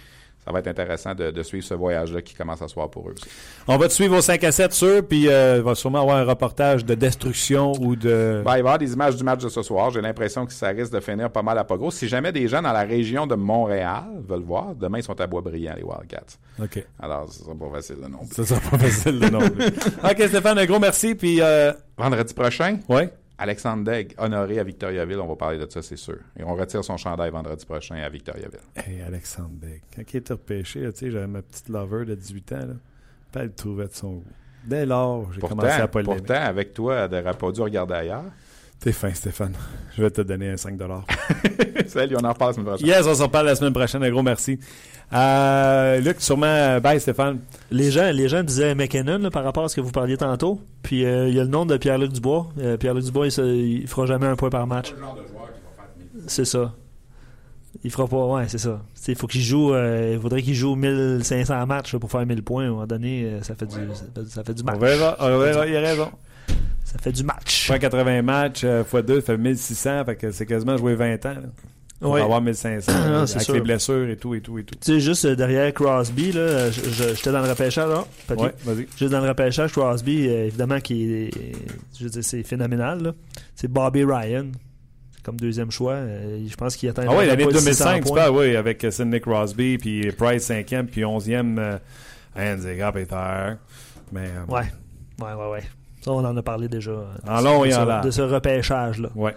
Ça 0.44 0.52
va 0.52 0.60
être 0.60 0.68
intéressant 0.68 1.14
de, 1.14 1.30
de 1.30 1.44
suivre 1.44 1.64
ce 1.64 1.76
voyage-là 1.76 2.22
qui 2.24 2.34
commence 2.34 2.62
à 2.64 2.68
se 2.68 2.74
voir 2.74 2.90
pour 2.90 3.08
eux 3.10 3.14
aussi. 3.14 3.30
On 3.68 3.78
va 3.78 3.88
te 3.88 3.94
suivre 3.94 4.18
au 4.18 4.22
5 4.22 4.44
à 4.44 4.52
7 4.52 4.74
sûr, 4.74 5.08
puis 5.08 5.28
euh, 5.28 5.58
il 5.58 5.64
va 5.64 5.76
sûrement 5.76 6.02
avoir 6.02 6.18
un 6.18 6.24
reportage 6.24 6.84
de 6.84 6.96
destruction 6.96 7.74
ou 7.80 7.96
de... 7.96 8.42
Ben, 8.44 8.52
il 8.52 8.54
va 8.54 8.58
y 8.58 8.60
avoir 8.60 8.78
des 8.80 8.92
images 8.94 9.16
du 9.16 9.24
match 9.24 9.44
de 9.44 9.50
ce 9.50 9.62
soir. 9.62 9.92
J'ai 9.92 10.02
l'impression 10.02 10.48
que 10.48 10.54
ça 10.54 10.70
risque 10.70 10.92
de 10.92 11.00
finir 11.00 11.30
pas 11.30 11.44
mal 11.44 11.60
à 11.60 11.64
pas 11.64 11.78
gros. 11.78 11.92
Si 11.92 12.08
jamais 12.08 12.32
des 12.32 12.48
gens 12.48 12.64
dans 12.64 12.74
la 12.74 12.84
région 12.84 13.28
de 13.28 13.36
Montréal 13.36 14.06
veulent 14.28 14.42
voir, 14.42 14.74
demain 14.74 14.98
ils 14.98 15.04
sont 15.04 15.20
à 15.22 15.28
Boisbriand, 15.28 15.76
les 15.78 15.84
Wildcats. 15.84 16.38
OK. 16.60 16.84
Alors, 17.00 17.32
ce 17.32 17.44
sera 17.44 17.54
pas 17.54 17.70
facile 17.76 17.98
non 18.10 18.26
plus. 18.26 18.36
Ça 18.36 18.46
sera 18.46 18.60
pas 18.70 18.78
facile 18.80 19.20
de 19.20 19.30
non 19.30 19.48
plus. 19.48 19.66
OK, 20.04 20.28
Stéphane, 20.28 20.58
un 20.58 20.66
gros 20.66 20.80
merci, 20.80 21.14
puis... 21.14 21.40
Euh... 21.40 21.72
Vendredi 21.98 22.34
prochain, 22.34 22.80
Ouais. 22.90 23.14
Alexandre 23.42 23.84
Degg, 23.84 24.14
honoré 24.20 24.60
à 24.60 24.64
Victoriaville. 24.64 25.20
On 25.20 25.28
va 25.28 25.36
parler 25.36 25.58
de 25.58 25.68
ça, 25.68 25.82
c'est 25.82 25.98
sûr. 25.98 26.20
Et 26.38 26.44
on 26.44 26.54
retire 26.54 26.84
son 26.84 26.96
chandail 26.96 27.32
vendredi 27.32 27.66
prochain 27.66 27.96
à 27.96 28.08
Victoriaville. 28.08 28.60
Hey, 28.76 29.02
Alexandre 29.02 29.50
Beck. 29.54 29.82
Quand 29.96 30.04
il 30.14 30.18
était 30.18 30.34
repêché, 30.34 30.82
tu 30.92 31.00
sais, 31.00 31.12
j'avais 31.12 31.26
ma 31.26 31.42
petite 31.42 31.68
lover 31.70 32.06
de 32.06 32.14
18 32.14 32.52
ans, 32.52 32.58
là. 32.58 32.66
Puis 33.32 33.42
elle 33.42 33.48
le 33.48 33.54
trouvait 33.54 33.88
de 33.88 33.94
son 33.94 34.18
goût. 34.18 34.26
Dès 34.64 34.86
lors, 34.86 35.34
j'ai 35.34 35.42
commencé 35.42 35.70
à 35.70 35.88
pas 35.88 36.04
l'aimer. 36.04 36.18
pourtant, 36.18 36.36
avec 36.36 36.76
toi, 36.76 36.96
elle 36.98 37.12
n'aurait 37.12 37.36
pas 37.36 37.52
dû 37.52 37.62
regarder 37.62 37.94
ailleurs. 37.96 38.26
T'es 38.82 38.92
fin, 38.92 39.14
Stéphane. 39.14 39.54
Je 39.96 40.02
vais 40.02 40.10
te 40.10 40.22
donner 40.22 40.50
un 40.50 40.58
5 40.58 40.76
Salut, 41.88 42.16
on 42.20 42.24
en 42.26 42.34
reparle 42.34 42.50
la 42.52 42.54
semaine 42.56 42.66
prochaine. 42.66 42.88
Yes, 42.88 43.06
on 43.06 43.14
s'en 43.14 43.30
parle 43.30 43.46
la 43.46 43.56
semaine 43.56 43.74
prochaine. 43.74 44.04
Un 44.04 44.10
gros 44.10 44.24
merci. 44.24 44.60
Euh, 45.14 46.00
Luc, 46.00 46.20
sûrement, 46.22 46.80
bye 46.80 47.00
Stéphane. 47.00 47.40
Les 47.70 47.92
gens, 47.92 48.10
les 48.12 48.28
gens 48.28 48.42
disaient 48.44 48.74
McKinnon 48.74 49.20
là, 49.20 49.30
par 49.30 49.44
rapport 49.44 49.66
à 49.66 49.70
ce 49.70 49.76
que 49.76 49.82
vous 49.82 49.92
parliez 49.92 50.18
tantôt. 50.18 50.62
Puis 50.82 51.06
euh, 51.06 51.28
il 51.30 51.36
y 51.36 51.40
a 51.40 51.44
le 51.44 51.50
nom 51.50 51.66
de 51.66 51.78
Pierre-Luc 51.78 52.12
Dubois. 52.14 52.48
Euh, 52.60 52.78
Pierre-Luc 52.78 53.04
Dubois, 53.04 53.28
il, 53.28 53.32
se- 53.32 53.42
il 53.56 53.88
fera 53.88 54.06
jamais 54.08 54.26
un 54.26 54.36
point 54.36 54.50
par 54.50 54.66
match. 54.66 54.94
C'est 56.28 56.46
ça. 56.46 56.74
Il 57.84 57.92
fera 57.92 58.08
pas. 58.08 58.26
Ouais, 58.26 58.46
c'est 58.48 58.58
ça. 58.58 58.82
Il 59.08 59.16
faut 59.16 59.28
qu'il 59.28 59.42
joue. 59.42 59.74
euh, 59.74 60.14
il 60.16 60.20
faudrait 60.22 60.42
qu'il 60.42 60.56
joue 60.56 60.76
1500 60.76 61.68
matchs 61.68 61.94
là, 61.94 62.00
pour 62.00 62.10
faire 62.10 62.26
1000 62.26 62.42
points. 62.42 62.64
À 62.64 62.68
un 62.68 62.72
moment 62.72 62.88
donné, 62.88 63.26
euh, 63.26 63.42
ça 63.44 63.54
fait 63.54 63.66
du, 63.68 63.76
ça 63.76 64.06
fait, 64.16 64.26
ça 64.30 64.44
fait 64.44 64.54
du 64.54 64.64
match. 64.64 64.76
On 64.78 64.80
verra, 64.80 65.18
on 65.20 65.38
verra, 65.40 65.68
il 65.68 65.76
a 65.76 65.82
raison. 65.82 66.10
Ça 66.92 66.98
fait 67.00 67.12
du 67.12 67.24
match. 67.24 67.68
180 67.68 68.22
matchs 68.22 68.62
euh, 68.64 68.84
x 68.84 69.06
2 69.06 69.22
fait 69.22 69.38
1600, 69.38 70.06
fait 70.06 70.16
que 70.16 70.32
c'est 70.32 70.46
quasiment 70.46 70.76
jouer 70.78 70.96
20 70.96 71.26
ans. 71.26 71.30
Là, 71.36 71.42
pour 72.02 72.12
Ouais. 72.14 72.22
avoir 72.22 72.42
1500. 72.42 72.92
Ah, 72.96 73.20
avec 73.22 73.42
sûr. 73.42 73.54
les 73.54 73.62
blessures 73.62 74.10
et 74.10 74.18
tout, 74.18 74.34
et 74.34 74.42
tout, 74.42 74.58
et 74.58 74.64
tout. 74.64 74.74
Tu 74.76 74.94
sais, 74.94 75.00
juste 75.00 75.24
euh, 75.26 75.36
derrière 75.36 75.72
Crosby, 75.74 76.32
là, 76.32 76.70
j'étais 76.72 77.32
dans 77.32 77.42
le 77.44 77.50
repêchage. 77.50 77.88
Là, 77.88 78.04
papier. 78.28 78.46
Ouais, 78.46 78.54
vas-y. 78.66 78.88
Juste 78.98 79.12
dans 79.12 79.22
le 79.22 79.28
repêchage, 79.30 79.72
Crosby, 79.72 80.28
euh, 80.28 80.48
évidemment, 80.48 80.80
qui 80.80 81.04
est, 81.14 81.30
je 81.98 82.04
veux 82.04 82.10
dire, 82.10 82.24
c'est 82.24 82.42
phénoménal. 82.44 83.04
là. 83.04 83.14
C'est 83.56 83.68
Bobby 83.68 84.04
Ryan, 84.04 84.48
comme 85.24 85.38
deuxième 85.38 85.70
choix. 85.72 85.94
Euh, 85.94 86.44
je 86.50 86.56
pense 86.56 86.76
qu'il 86.76 86.90
atteint. 86.90 87.06
Ah 87.08 87.14
oui, 87.16 87.28
l'année 87.28 87.46
pas 87.46 87.52
le 87.52 87.60
600 87.60 87.86
2005, 87.86 88.06
tu 88.06 88.14
parles, 88.14 88.36
oui, 88.36 88.56
avec 88.56 88.86
Sidney 88.90 89.22
Crosby, 89.22 89.78
puis 89.78 90.12
Price 90.12 90.50
5e, 90.50 90.88
puis 90.88 91.02
11e, 91.04 91.58
euh, 91.60 91.78
Andy 92.36 92.80
Peter. 92.94 93.54
Mais, 94.12 94.30
Ouais, 94.50 94.62
ouais, 95.22 95.34
ouais, 95.34 95.50
ouais. 95.52 95.64
Ça, 96.02 96.12
on 96.12 96.26
en 96.26 96.36
a 96.36 96.42
parlé 96.42 96.68
déjà. 96.68 96.92
euh, 96.92 97.04
En 97.28 97.40
de 97.40 97.46
long 97.46 97.62
ce- 97.64 97.68
et 97.70 97.76
en 97.76 97.80
de 97.80 97.84
ce- 97.84 97.88
large. 97.88 98.06
De 98.06 98.12
ce 98.12 98.22
repêchage-là. 98.24 99.10
Ouais. 99.16 99.36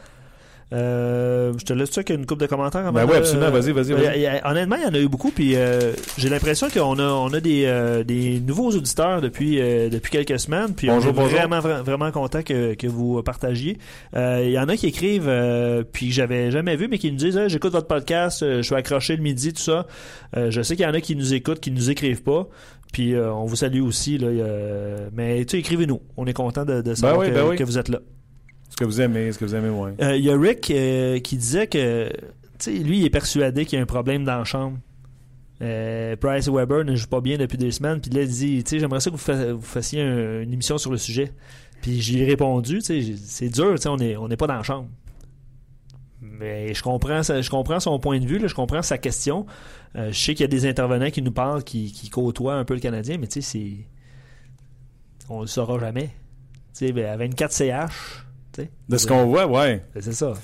Euh, 0.73 1.53
je 1.59 1.65
te 1.65 1.73
laisse 1.73 1.91
ça 1.91 2.03
qu'il 2.03 2.15
y 2.15 2.19
a 2.19 2.21
une 2.21 2.27
couple 2.27 2.41
de 2.43 2.47
commentaires. 2.47 2.93
Ben 2.93 3.05
oui, 3.09 3.17
absolument. 3.17 3.51
Vas-y, 3.51 3.71
vas-y, 3.73 4.27
a- 4.27 4.51
honnêtement, 4.51 4.77
il 4.77 4.83
y 4.83 4.87
en 4.87 4.95
a 4.95 4.99
eu 4.99 5.09
beaucoup. 5.09 5.31
Puis 5.31 5.55
euh, 5.57 5.93
j'ai 6.19 6.29
l'impression 6.29 6.69
qu'on 6.69 6.99
a, 6.99 7.05
on 7.05 7.33
a 7.33 7.41
des, 7.41 7.65
euh, 7.67 8.03
des 8.03 8.41
nouveaux 8.41 8.71
auditeurs 8.71 9.21
depuis, 9.21 9.61
euh, 9.61 9.89
depuis 9.89 10.11
quelques 10.11 10.41
semaines. 10.41 10.75
Puis 10.75 10.89
Bonjour, 10.89 11.11
on 11.13 11.15
est 11.15 11.17
bonjour. 11.17 11.39
vraiment, 11.39 11.59
vra- 11.61 11.83
vraiment 11.83 12.11
content 12.11 12.43
que, 12.43 12.75
que 12.75 12.87
vous 12.87 13.23
partagiez. 13.23 13.79
Euh, 14.17 14.43
Il 14.45 14.53
y 14.53 14.59
en 14.59 14.69
a 14.69 14.77
qui 14.77 14.87
écrivent, 14.87 15.29
euh, 15.29 15.85
puis 15.91 16.09
que 16.09 16.15
j'avais 16.15 16.51
jamais 16.51 16.77
vu, 16.77 16.89
mais 16.89 16.99
qui 16.99 17.11
nous 17.13 17.19
disent 17.19 17.37
Hey, 17.37 17.49
J'écoute 17.49 17.73
votre 17.73 17.87
podcast, 17.87 18.43
euh, 18.43 18.57
je 18.59 18.63
suis 18.63 18.75
accroché 18.75 19.17
le 19.17 19.23
midi, 19.23 19.53
tout 19.53 19.63
ça. 19.63 19.87
Euh, 20.37 20.51
je 20.51 20.61
sais 20.63 20.77
qu'il 20.77 20.85
y 20.85 20.89
en 20.89 20.95
a 20.95 21.01
qui 21.01 21.15
nous 21.15 21.35
écoutent, 21.35 21.61
qui 21.61 21.71
nous 21.71 21.91
écrivent 21.91 22.23
pas. 22.23 22.49
Puis 22.93 23.15
euh, 23.15 23.33
on 23.33 23.45
vous 23.45 23.57
salue 23.57 23.81
aussi. 23.83 24.19
Là, 24.19 24.29
Mais 25.13 25.45
tu 25.45 25.53
sais, 25.53 25.59
écrivez-nous. 25.59 26.01
On 26.17 26.27
est 26.27 26.33
content 26.33 26.65
de, 26.65 26.81
de 26.81 26.95
savoir 26.95 27.19
oui, 27.21 27.27
que, 27.29 27.35
ben 27.35 27.45
oui. 27.49 27.57
que 27.57 27.65
vous 27.65 27.79
êtes 27.79 27.89
là. 27.89 27.99
Est-ce 28.75 28.81
que 28.81 28.85
vous 28.87 29.01
aimez, 29.01 29.27
est-ce 29.29 29.39
que 29.39 29.45
vous 29.45 29.55
aimez 29.55 29.71
moins? 29.71 29.93
Euh, 30.03 30.17
Il 30.17 30.25
y 30.25 30.31
a 30.31 30.37
Rick 30.37 30.69
euh, 30.73 31.21
qui 31.21 31.37
disait 31.37 31.69
que, 31.69 32.11
lui, 32.67 32.99
il 32.99 33.05
est 33.05 33.11
persuadé 33.11 33.65
qu'il 33.67 33.77
y 33.77 33.79
a 33.79 33.83
un 33.83 33.87
problème 33.87 34.25
dans 34.25 34.37
la 34.39 34.43
chambre. 34.43 34.79
Euh, 35.63 36.17
Bryce 36.21 36.49
Weber 36.49 36.85
ne 36.85 36.97
joue 36.97 37.07
pas 37.07 37.21
bien 37.21 37.39
depuis 37.39 37.57
deux 37.57 37.71
semaines. 37.71 38.01
Puis 38.01 38.11
là, 38.11 38.23
il 38.23 38.29
dit, 38.29 38.65
j'aimerais 38.69 38.99
ça 38.99 39.11
que 39.11 39.15
vous, 39.15 39.23
fa- 39.23 39.53
vous 39.53 39.61
fassiez 39.63 40.03
un- 40.03 40.43
une 40.43 40.53
émission 40.53 40.77
sur 40.77 40.91
le 40.91 40.97
sujet. 40.99 41.31
Puis 41.83 42.01
j'ai 42.01 42.25
répondu, 42.25 42.81
c'est 42.81 43.49
dur, 43.49 43.77
on 43.87 43.97
n'est 43.97 44.17
on 44.17 44.27
n'est 44.27 44.37
pas 44.37 44.49
dans 44.49 44.57
la 44.57 44.63
chambre. 44.65 44.89
Mais 46.21 46.75
je 46.75 46.83
comprends, 46.83 47.23
je 47.23 47.49
comprends 47.51 47.79
son 47.79 48.01
point 48.01 48.19
de 48.19 48.27
vue, 48.27 48.41
je 48.49 48.55
comprends 48.55 48.83
sa 48.83 48.99
question. 48.99 49.47
Je 49.95 50.11
sais 50.13 50.35
qu'il 50.35 50.43
y 50.43 50.45
a 50.45 50.49
des 50.49 50.67
intervenants 50.67 51.11
qui 51.11 51.23
nous 51.23 51.31
parlent, 51.31 51.63
qui, 51.63 51.93
qui 51.93 52.11
côtoient 52.11 52.55
un 52.57 52.65
peu 52.65 52.75
le 52.75 52.81
Canadien, 52.81 53.19
mais 53.19 53.29
tu 53.29 53.41
sais, 53.41 53.53
c'est. 53.53 55.29
On 55.29 55.43
le 55.43 55.47
saura 55.47 55.79
jamais. 55.79 56.07
Tu 56.77 56.87
sais, 56.87 56.93
ben, 56.93 57.07
à 57.07 57.17
24 57.17 57.53
CH. 57.53 58.24
De 58.89 58.97
ce 58.97 59.07
qu'on 59.07 59.27
voit, 59.27 59.47
ouais. 59.47 59.83
ben, 59.95 60.01
C'est 60.03 60.13
ça. 60.13 60.35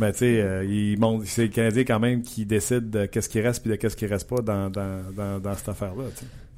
Ben, 0.00 0.10
tu 0.10 0.18
sais, 0.18 0.40
euh, 0.40 1.22
c'est 1.24 1.42
le 1.42 1.48
Canadien 1.48 1.84
quand 1.84 2.00
même 2.00 2.22
qui 2.22 2.44
décide 2.44 2.90
de 2.90 3.06
qu'est-ce 3.06 3.28
qui 3.28 3.40
reste 3.40 3.62
puis 3.62 3.70
de 3.70 3.76
qu'est-ce 3.76 3.96
qui 3.96 4.06
reste 4.06 4.28
pas 4.28 4.40
dans, 4.40 4.68
dans, 4.68 5.02
dans, 5.16 5.38
dans 5.38 5.54
cette 5.54 5.68
affaire-là. 5.68 6.04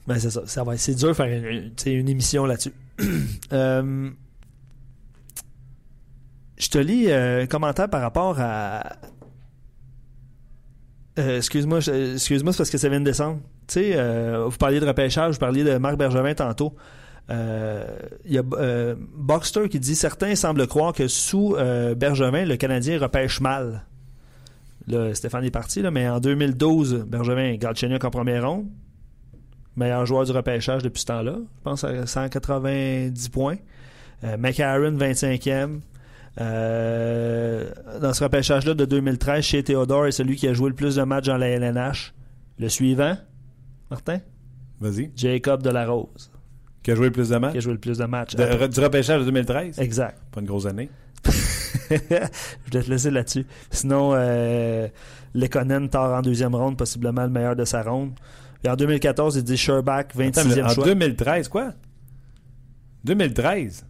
Ben 0.06 0.18
c'est 0.18 0.30
ça. 0.30 0.42
ça 0.46 0.62
va, 0.64 0.76
c'est 0.76 0.94
dur 0.94 1.08
de 1.08 1.12
faire 1.14 1.26
une, 1.26 2.08
émission 2.08 2.46
là-dessus. 2.46 2.72
Euh, 3.52 4.10
je 6.56 6.68
te 6.68 6.78
lis 6.78 7.10
euh, 7.10 7.42
un 7.42 7.46
commentaire 7.46 7.88
par 7.88 8.00
rapport 8.00 8.40
à. 8.40 8.96
Excuse-moi, 11.16 11.78
excuse-moi, 11.78 12.52
c'est 12.52 12.58
parce 12.58 12.70
que 12.70 12.78
ça 12.78 12.88
vient 12.88 13.00
de 13.00 13.04
descendre. 13.04 13.40
Tu 13.68 13.74
sais, 13.74 14.38
vous 14.44 14.56
parliez 14.56 14.80
de 14.80 14.86
repêchage, 14.86 15.34
vous 15.34 15.40
parliez 15.40 15.64
de 15.64 15.76
Marc 15.76 15.96
Bergevin 15.96 16.34
tantôt. 16.34 16.74
Euh, 17.30 17.84
Il 18.24 18.32
y 18.32 18.38
a 18.38 18.42
euh, 18.52 18.94
Boxster 19.14 19.68
qui 19.68 19.80
dit 19.80 19.96
certains 19.96 20.34
semblent 20.34 20.66
croire 20.66 20.92
que 20.92 21.08
sous 21.08 21.56
euh, 21.56 21.94
Bergevin, 21.94 22.44
le 22.44 22.56
Canadien 22.56 22.98
repêche 22.98 23.40
mal. 23.40 23.84
Là, 24.86 25.12
Stéphane 25.14 25.44
est 25.44 25.50
parti, 25.50 25.82
là, 25.82 25.90
mais 25.90 26.08
en 26.08 26.20
2012, 26.20 27.06
Bergevin 27.08 27.56
Galchenyuk 27.56 28.04
en 28.04 28.10
première 28.10 28.48
ronde 28.48 28.66
meilleur 29.76 30.06
joueur 30.06 30.24
du 30.24 30.32
repêchage 30.32 30.82
depuis 30.82 31.00
ce 31.00 31.06
temps-là. 31.06 31.36
Je 31.36 31.62
pense 31.62 31.84
à 31.84 32.06
190 32.06 33.28
points. 33.28 33.56
Euh, 34.24 34.36
McCarron, 34.38 34.92
25e. 34.92 35.80
Euh, 36.38 37.70
dans 38.00 38.12
ce 38.12 38.24
repêchage-là 38.24 38.74
de 38.74 38.84
2013, 38.84 39.44
chez 39.44 39.62
Theodore 39.62 40.06
est 40.06 40.12
celui 40.12 40.36
qui 40.36 40.48
a 40.48 40.54
joué 40.54 40.70
le 40.70 40.74
plus 40.74 40.96
de 40.96 41.02
matchs 41.02 41.26
dans 41.26 41.36
la 41.36 41.48
LNH. 41.48 42.14
Le 42.58 42.68
suivant, 42.68 43.16
Martin? 43.90 44.20
Vas-y. 44.80 45.10
Jacob 45.14 45.62
Delarose, 45.62 46.30
Qui 46.86 46.92
a 46.92 46.94
joué 46.94 47.06
le 47.06 47.10
plus 47.12 47.30
de 47.30 47.36
matchs? 47.36 47.50
qui 47.52 47.58
a 47.58 47.60
joué 47.60 47.72
le 47.72 47.80
plus 47.80 47.98
de 47.98 48.04
matchs. 48.04 48.36
De- 48.36 48.66
du 48.68 48.78
repêchage 48.80 49.18
de 49.18 49.24
2013? 49.24 49.80
Exact. 49.80 50.18
Pas 50.30 50.40
une 50.40 50.46
grosse 50.46 50.66
année. 50.66 50.88
je 51.90 51.96
vais 51.96 52.80
te 52.84 52.88
laisser 52.88 53.10
là-dessus. 53.10 53.44
Sinon, 53.72 54.12
euh, 54.14 54.86
Lekonen 55.34 55.88
tard 55.88 56.12
en 56.16 56.22
deuxième 56.22 56.54
ronde, 56.54 56.76
possiblement 56.78 57.24
le 57.24 57.30
meilleur 57.30 57.56
de 57.56 57.64
sa 57.64 57.82
ronde. 57.82 58.12
Et 58.62 58.68
en 58.68 58.76
2014, 58.76 59.34
il 59.34 59.42
dit 59.42 59.56
Sherbach, 59.56 60.04
26e 60.16 60.52
Attends, 60.52 60.66
en 60.66 60.68
choix. 60.68 60.84
2013, 60.84 61.48
quoi? 61.48 61.72
2013. 63.04 63.84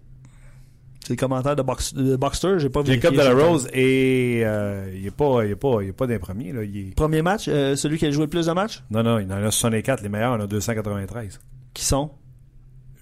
C'est 1.04 1.10
le 1.12 1.16
commentaire 1.16 1.54
de, 1.54 1.62
Box, 1.62 1.92
de 1.92 2.16
Boxster, 2.16 2.58
j'ai 2.58 2.70
pas 2.70 2.82
Jacob 2.82 3.14
vérifié. 3.14 3.34
Delarose 3.34 3.68
et 3.74 4.40
euh, 4.44 4.90
il 4.96 5.02
n'est 5.04 5.10
pas, 5.10 5.44
il 5.44 5.50
est 5.52 5.56
pas, 5.56 5.78
il 5.82 5.88
est 5.90 5.92
pas 5.92 6.06
d'un 6.06 6.18
premier. 6.18 6.52
Là. 6.52 6.64
Il 6.64 6.76
est- 6.88 6.94
Premier 6.96 7.20
match, 7.22 7.44
euh, 7.48 7.76
celui 7.76 7.98
qui 7.98 8.06
a 8.06 8.10
joué 8.10 8.24
le 8.24 8.30
plus 8.30 8.46
de 8.46 8.52
matchs, 8.52 8.82
Non, 8.90 9.02
non, 9.02 9.18
il 9.18 9.30
en 9.32 9.36
a 9.36 9.50
64. 9.50 10.02
Les 10.02 10.08
meilleurs, 10.08 10.34
il 10.34 10.40
en 10.40 10.44
a 10.44 10.46
293. 10.46 11.38
qui 11.74 11.84
sont? 11.84 12.10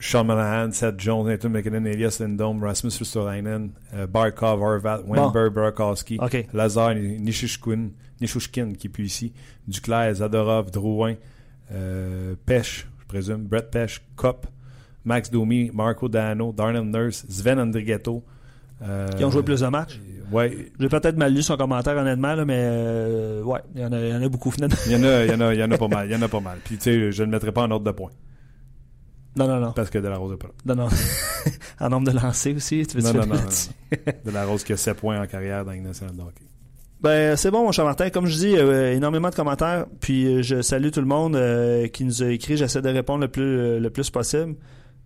Sean 0.07 0.25
Monahan, 0.27 0.71
Seth 0.71 0.99
Jones, 0.99 1.25
Nathan 1.27 1.49
McKinnon, 1.49 1.87
Elias 1.87 2.19
Lindholm, 2.21 2.63
Rasmus 2.63 2.99
Ristolainen, 2.99 3.71
euh, 3.95 4.07
Barkov, 4.07 4.61
Horvat, 4.61 5.01
Wenberg, 5.07 5.55
Burakovsky, 5.55 6.19
OK. 6.21 6.47
Lazar, 6.53 6.95
Nishushkin, 6.95 7.89
Nishushkin, 8.21 8.75
qui 8.75 8.89
est 8.89 8.91
plus 8.91 9.07
ici, 9.07 9.33
Duclair, 9.67 10.15
Zadorov, 10.15 10.71
Drouin, 10.71 11.15
euh, 11.73 12.35
Pêche, 12.45 12.87
je 13.01 13.07
présume, 13.07 13.45
Brett 13.47 13.71
Pêche, 13.71 14.03
Kopp, 14.15 14.47
Max 15.07 15.31
Domi, 15.31 15.71
Marco 15.73 16.07
Dano, 16.11 16.53
Darnell 16.53 16.85
Nurse, 16.85 17.25
Sven 17.31 17.59
Andrighetto. 17.59 18.23
euh, 18.83 19.09
Qui 19.17 19.25
ont 19.25 19.31
joué 19.31 19.43
plus 19.43 19.61
de 19.63 19.69
matchs. 19.69 19.99
Ouais, 20.31 20.71
J'ai 20.79 20.89
peut-être 20.91 21.17
mal 21.17 21.33
lu 21.33 21.43
son 21.43 21.57
commentaire, 21.57 21.97
honnêtement, 21.97 22.35
là, 22.35 22.45
mais 22.45 22.59
euh, 22.59 23.43
ouais, 23.43 23.61
il 23.75 23.81
y, 23.81 23.85
en 23.87 23.93
a, 23.93 23.99
il 24.01 24.09
y 24.11 24.15
en 24.15 24.23
a 24.23 24.29
beaucoup, 24.29 24.51
finalement. 24.51 24.77
il 24.87 24.93
y 24.93 24.97
en 24.97 25.03
a, 25.05 25.25
il 25.25 25.31
y 25.31 25.35
en 25.35 25.41
a, 25.41 25.55
il 25.55 25.61
y 25.61 25.65
en 25.65 25.71
a 25.71 25.79
pas 25.79 25.89
mal, 25.89 26.07
il 26.09 26.13
y 26.13 26.17
en 26.17 26.21
a 26.23 26.29
pas 26.29 26.41
mal. 26.41 26.59
Puis 26.63 26.77
tu 26.77 26.83
sais, 26.85 27.11
je 27.13 27.23
ne 27.23 27.27
le 27.29 27.33
mettrai 27.33 27.53
pas 27.53 27.63
en 27.63 27.71
ordre 27.71 27.87
de 27.87 27.91
points 27.91 28.11
Non, 29.37 29.49
non, 29.49 29.59
non. 29.59 29.73
parce 29.73 29.91
que 29.91 29.99
De 29.99 30.09
La 30.09 30.17
Rose 30.17 30.33
est 30.35 30.37
pas 30.37 30.49
là. 30.49 30.75
Non, 30.75 30.85
non. 30.85 30.89
en 31.81 31.89
nombre 31.89 32.11
de 32.13 32.17
lancers 32.17 32.55
aussi, 32.55 32.87
tu 32.87 32.97
veux 32.97 33.03
Non, 33.03 33.13
dire 33.13 33.27
non, 33.27 33.35
non? 33.35 34.11
De 34.25 34.31
La 34.31 34.45
Rose 34.45 34.65
qui 34.65 34.73
a 34.73 34.77
7 34.77 34.97
points 34.97 35.21
en 35.21 35.27
carrière 35.27 35.65
dans 35.65 35.73
le 35.73 35.79
national 35.79 36.17
de 36.17 36.23
hockey. 36.23 36.45
Ben, 37.05 37.37
c'est 37.37 37.51
bon, 37.51 37.65
mon 37.65 37.71
cher 37.71 37.85
Martin. 37.85 38.09
Comme 38.09 38.27
je 38.27 38.39
dis, 38.39 38.57
euh, 38.57 38.95
énormément 38.95 39.29
de 39.29 39.35
commentaires. 39.35 39.85
Puis 40.01 40.25
euh, 40.27 40.43
je 40.43 40.63
salue 40.63 40.89
tout 40.89 41.01
le 41.01 41.07
monde 41.07 41.37
euh, 41.37 41.87
qui 41.89 42.03
nous 42.05 42.23
a 42.23 42.29
écrit. 42.29 42.57
J'essaie 42.57 42.81
de 42.81 42.89
répondre 42.89 43.21
le 43.21 43.29
plus, 43.29 43.79
le 43.79 43.91
plus 43.91 44.09
possible. 44.09 44.55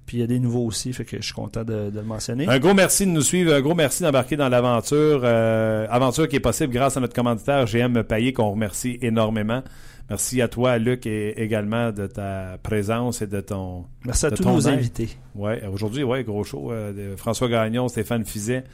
Puis 0.07 0.19
il 0.19 0.21
y 0.21 0.23
a 0.23 0.29
des 0.29 0.39
nouveaux 0.39 0.65
aussi, 0.65 0.93
fait 0.93 1.05
que 1.05 1.17
je 1.17 1.23
suis 1.23 1.35
content 1.35 1.65
de, 1.65 1.91
de 1.91 1.99
le 1.99 2.07
mentionner. 2.07 2.47
Un 2.49 2.61
gros 2.61 2.73
merci 2.73 3.05
de 3.05 3.11
nous 3.11 3.21
suivre, 3.21 3.53
un 3.53 3.61
gros 3.61 3.75
merci 3.75 4.05
d'embarquer 4.05 4.37
dans 4.37 4.49
l'aventure. 4.49 5.25
aventure 5.25 6.29
qui 6.29 6.37
est 6.37 6.41
possible 6.41 6.73
grâce 6.73 6.97
à 6.97 7.01
notre 7.01 7.15
commanditaire 7.15 7.67
GM 7.67 8.05
Payet, 8.05 8.33
qu'on 8.33 8.53
remercie 8.53 8.99
énormément. 9.03 9.63
Merci 10.09 10.41
à 10.41 10.49
toi, 10.49 10.79
Luc, 10.79 11.07
et 11.07 11.41
également 11.43 11.93
de 11.93 12.07
ta 12.07 12.59
présence 12.63 13.21
et 13.21 13.27
de 13.27 13.41
ton. 13.41 13.85
Merci 14.07 14.27
à 14.27 14.31
de 14.31 14.37
tous 14.37 14.43
ton 14.43 14.55
nos 14.55 14.61
aide. 14.63 14.75
invités. 14.79 15.11
Ouais, 15.35 15.63
aujourd'hui, 15.71 16.03
ouais, 16.03 16.25
gros 16.25 16.45
show. 16.45 16.73
euh, 16.73 17.17
François 17.17 17.49
Gagnon, 17.49 17.89
Stéphane 17.89 18.25
Fizet. 18.25 18.65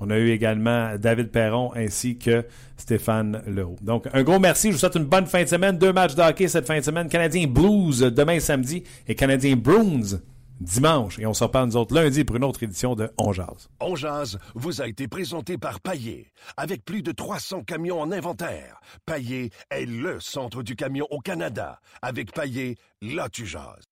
On 0.00 0.10
a 0.10 0.18
eu 0.18 0.30
également 0.30 0.96
David 0.98 1.28
Perron 1.30 1.72
ainsi 1.74 2.16
que 2.18 2.44
Stéphane 2.76 3.42
Leroux. 3.46 3.76
Donc, 3.82 4.06
un 4.12 4.22
gros 4.22 4.38
merci. 4.40 4.68
Je 4.68 4.72
vous 4.72 4.78
souhaite 4.78 4.96
une 4.96 5.04
bonne 5.04 5.26
fin 5.26 5.42
de 5.42 5.48
semaine. 5.48 5.78
Deux 5.78 5.92
matchs 5.92 6.14
de 6.16 6.22
hockey 6.22 6.48
cette 6.48 6.66
fin 6.66 6.78
de 6.78 6.84
semaine. 6.84 7.08
Canadien 7.08 7.46
Blues 7.46 8.00
demain 8.00 8.40
samedi 8.40 8.82
et 9.06 9.14
Canadien 9.14 9.54
Bruins 9.56 10.18
dimanche. 10.60 11.18
Et 11.18 11.26
on 11.26 11.34
se 11.34 11.44
reparle 11.44 11.68
nous 11.68 11.76
autres 11.76 11.94
lundi 11.94 12.24
pour 12.24 12.36
une 12.36 12.44
autre 12.44 12.62
édition 12.62 12.94
de 12.94 13.10
On 13.18 13.32
Jase. 13.32 13.68
On 13.80 13.96
jase 13.96 14.38
vous 14.54 14.80
a 14.80 14.88
été 14.88 15.08
présenté 15.08 15.58
par 15.58 15.80
Paillé. 15.80 16.32
Avec 16.56 16.84
plus 16.84 17.02
de 17.02 17.12
300 17.12 17.62
camions 17.62 18.00
en 18.00 18.12
inventaire, 18.12 18.80
Paillé 19.06 19.50
est 19.70 19.86
le 19.86 20.20
centre 20.20 20.62
du 20.62 20.76
camion 20.76 21.06
au 21.10 21.20
Canada. 21.20 21.80
Avec 22.02 22.32
Paillé, 22.32 22.76
là 23.02 23.28
tu 23.30 23.46
jases. 23.46 23.84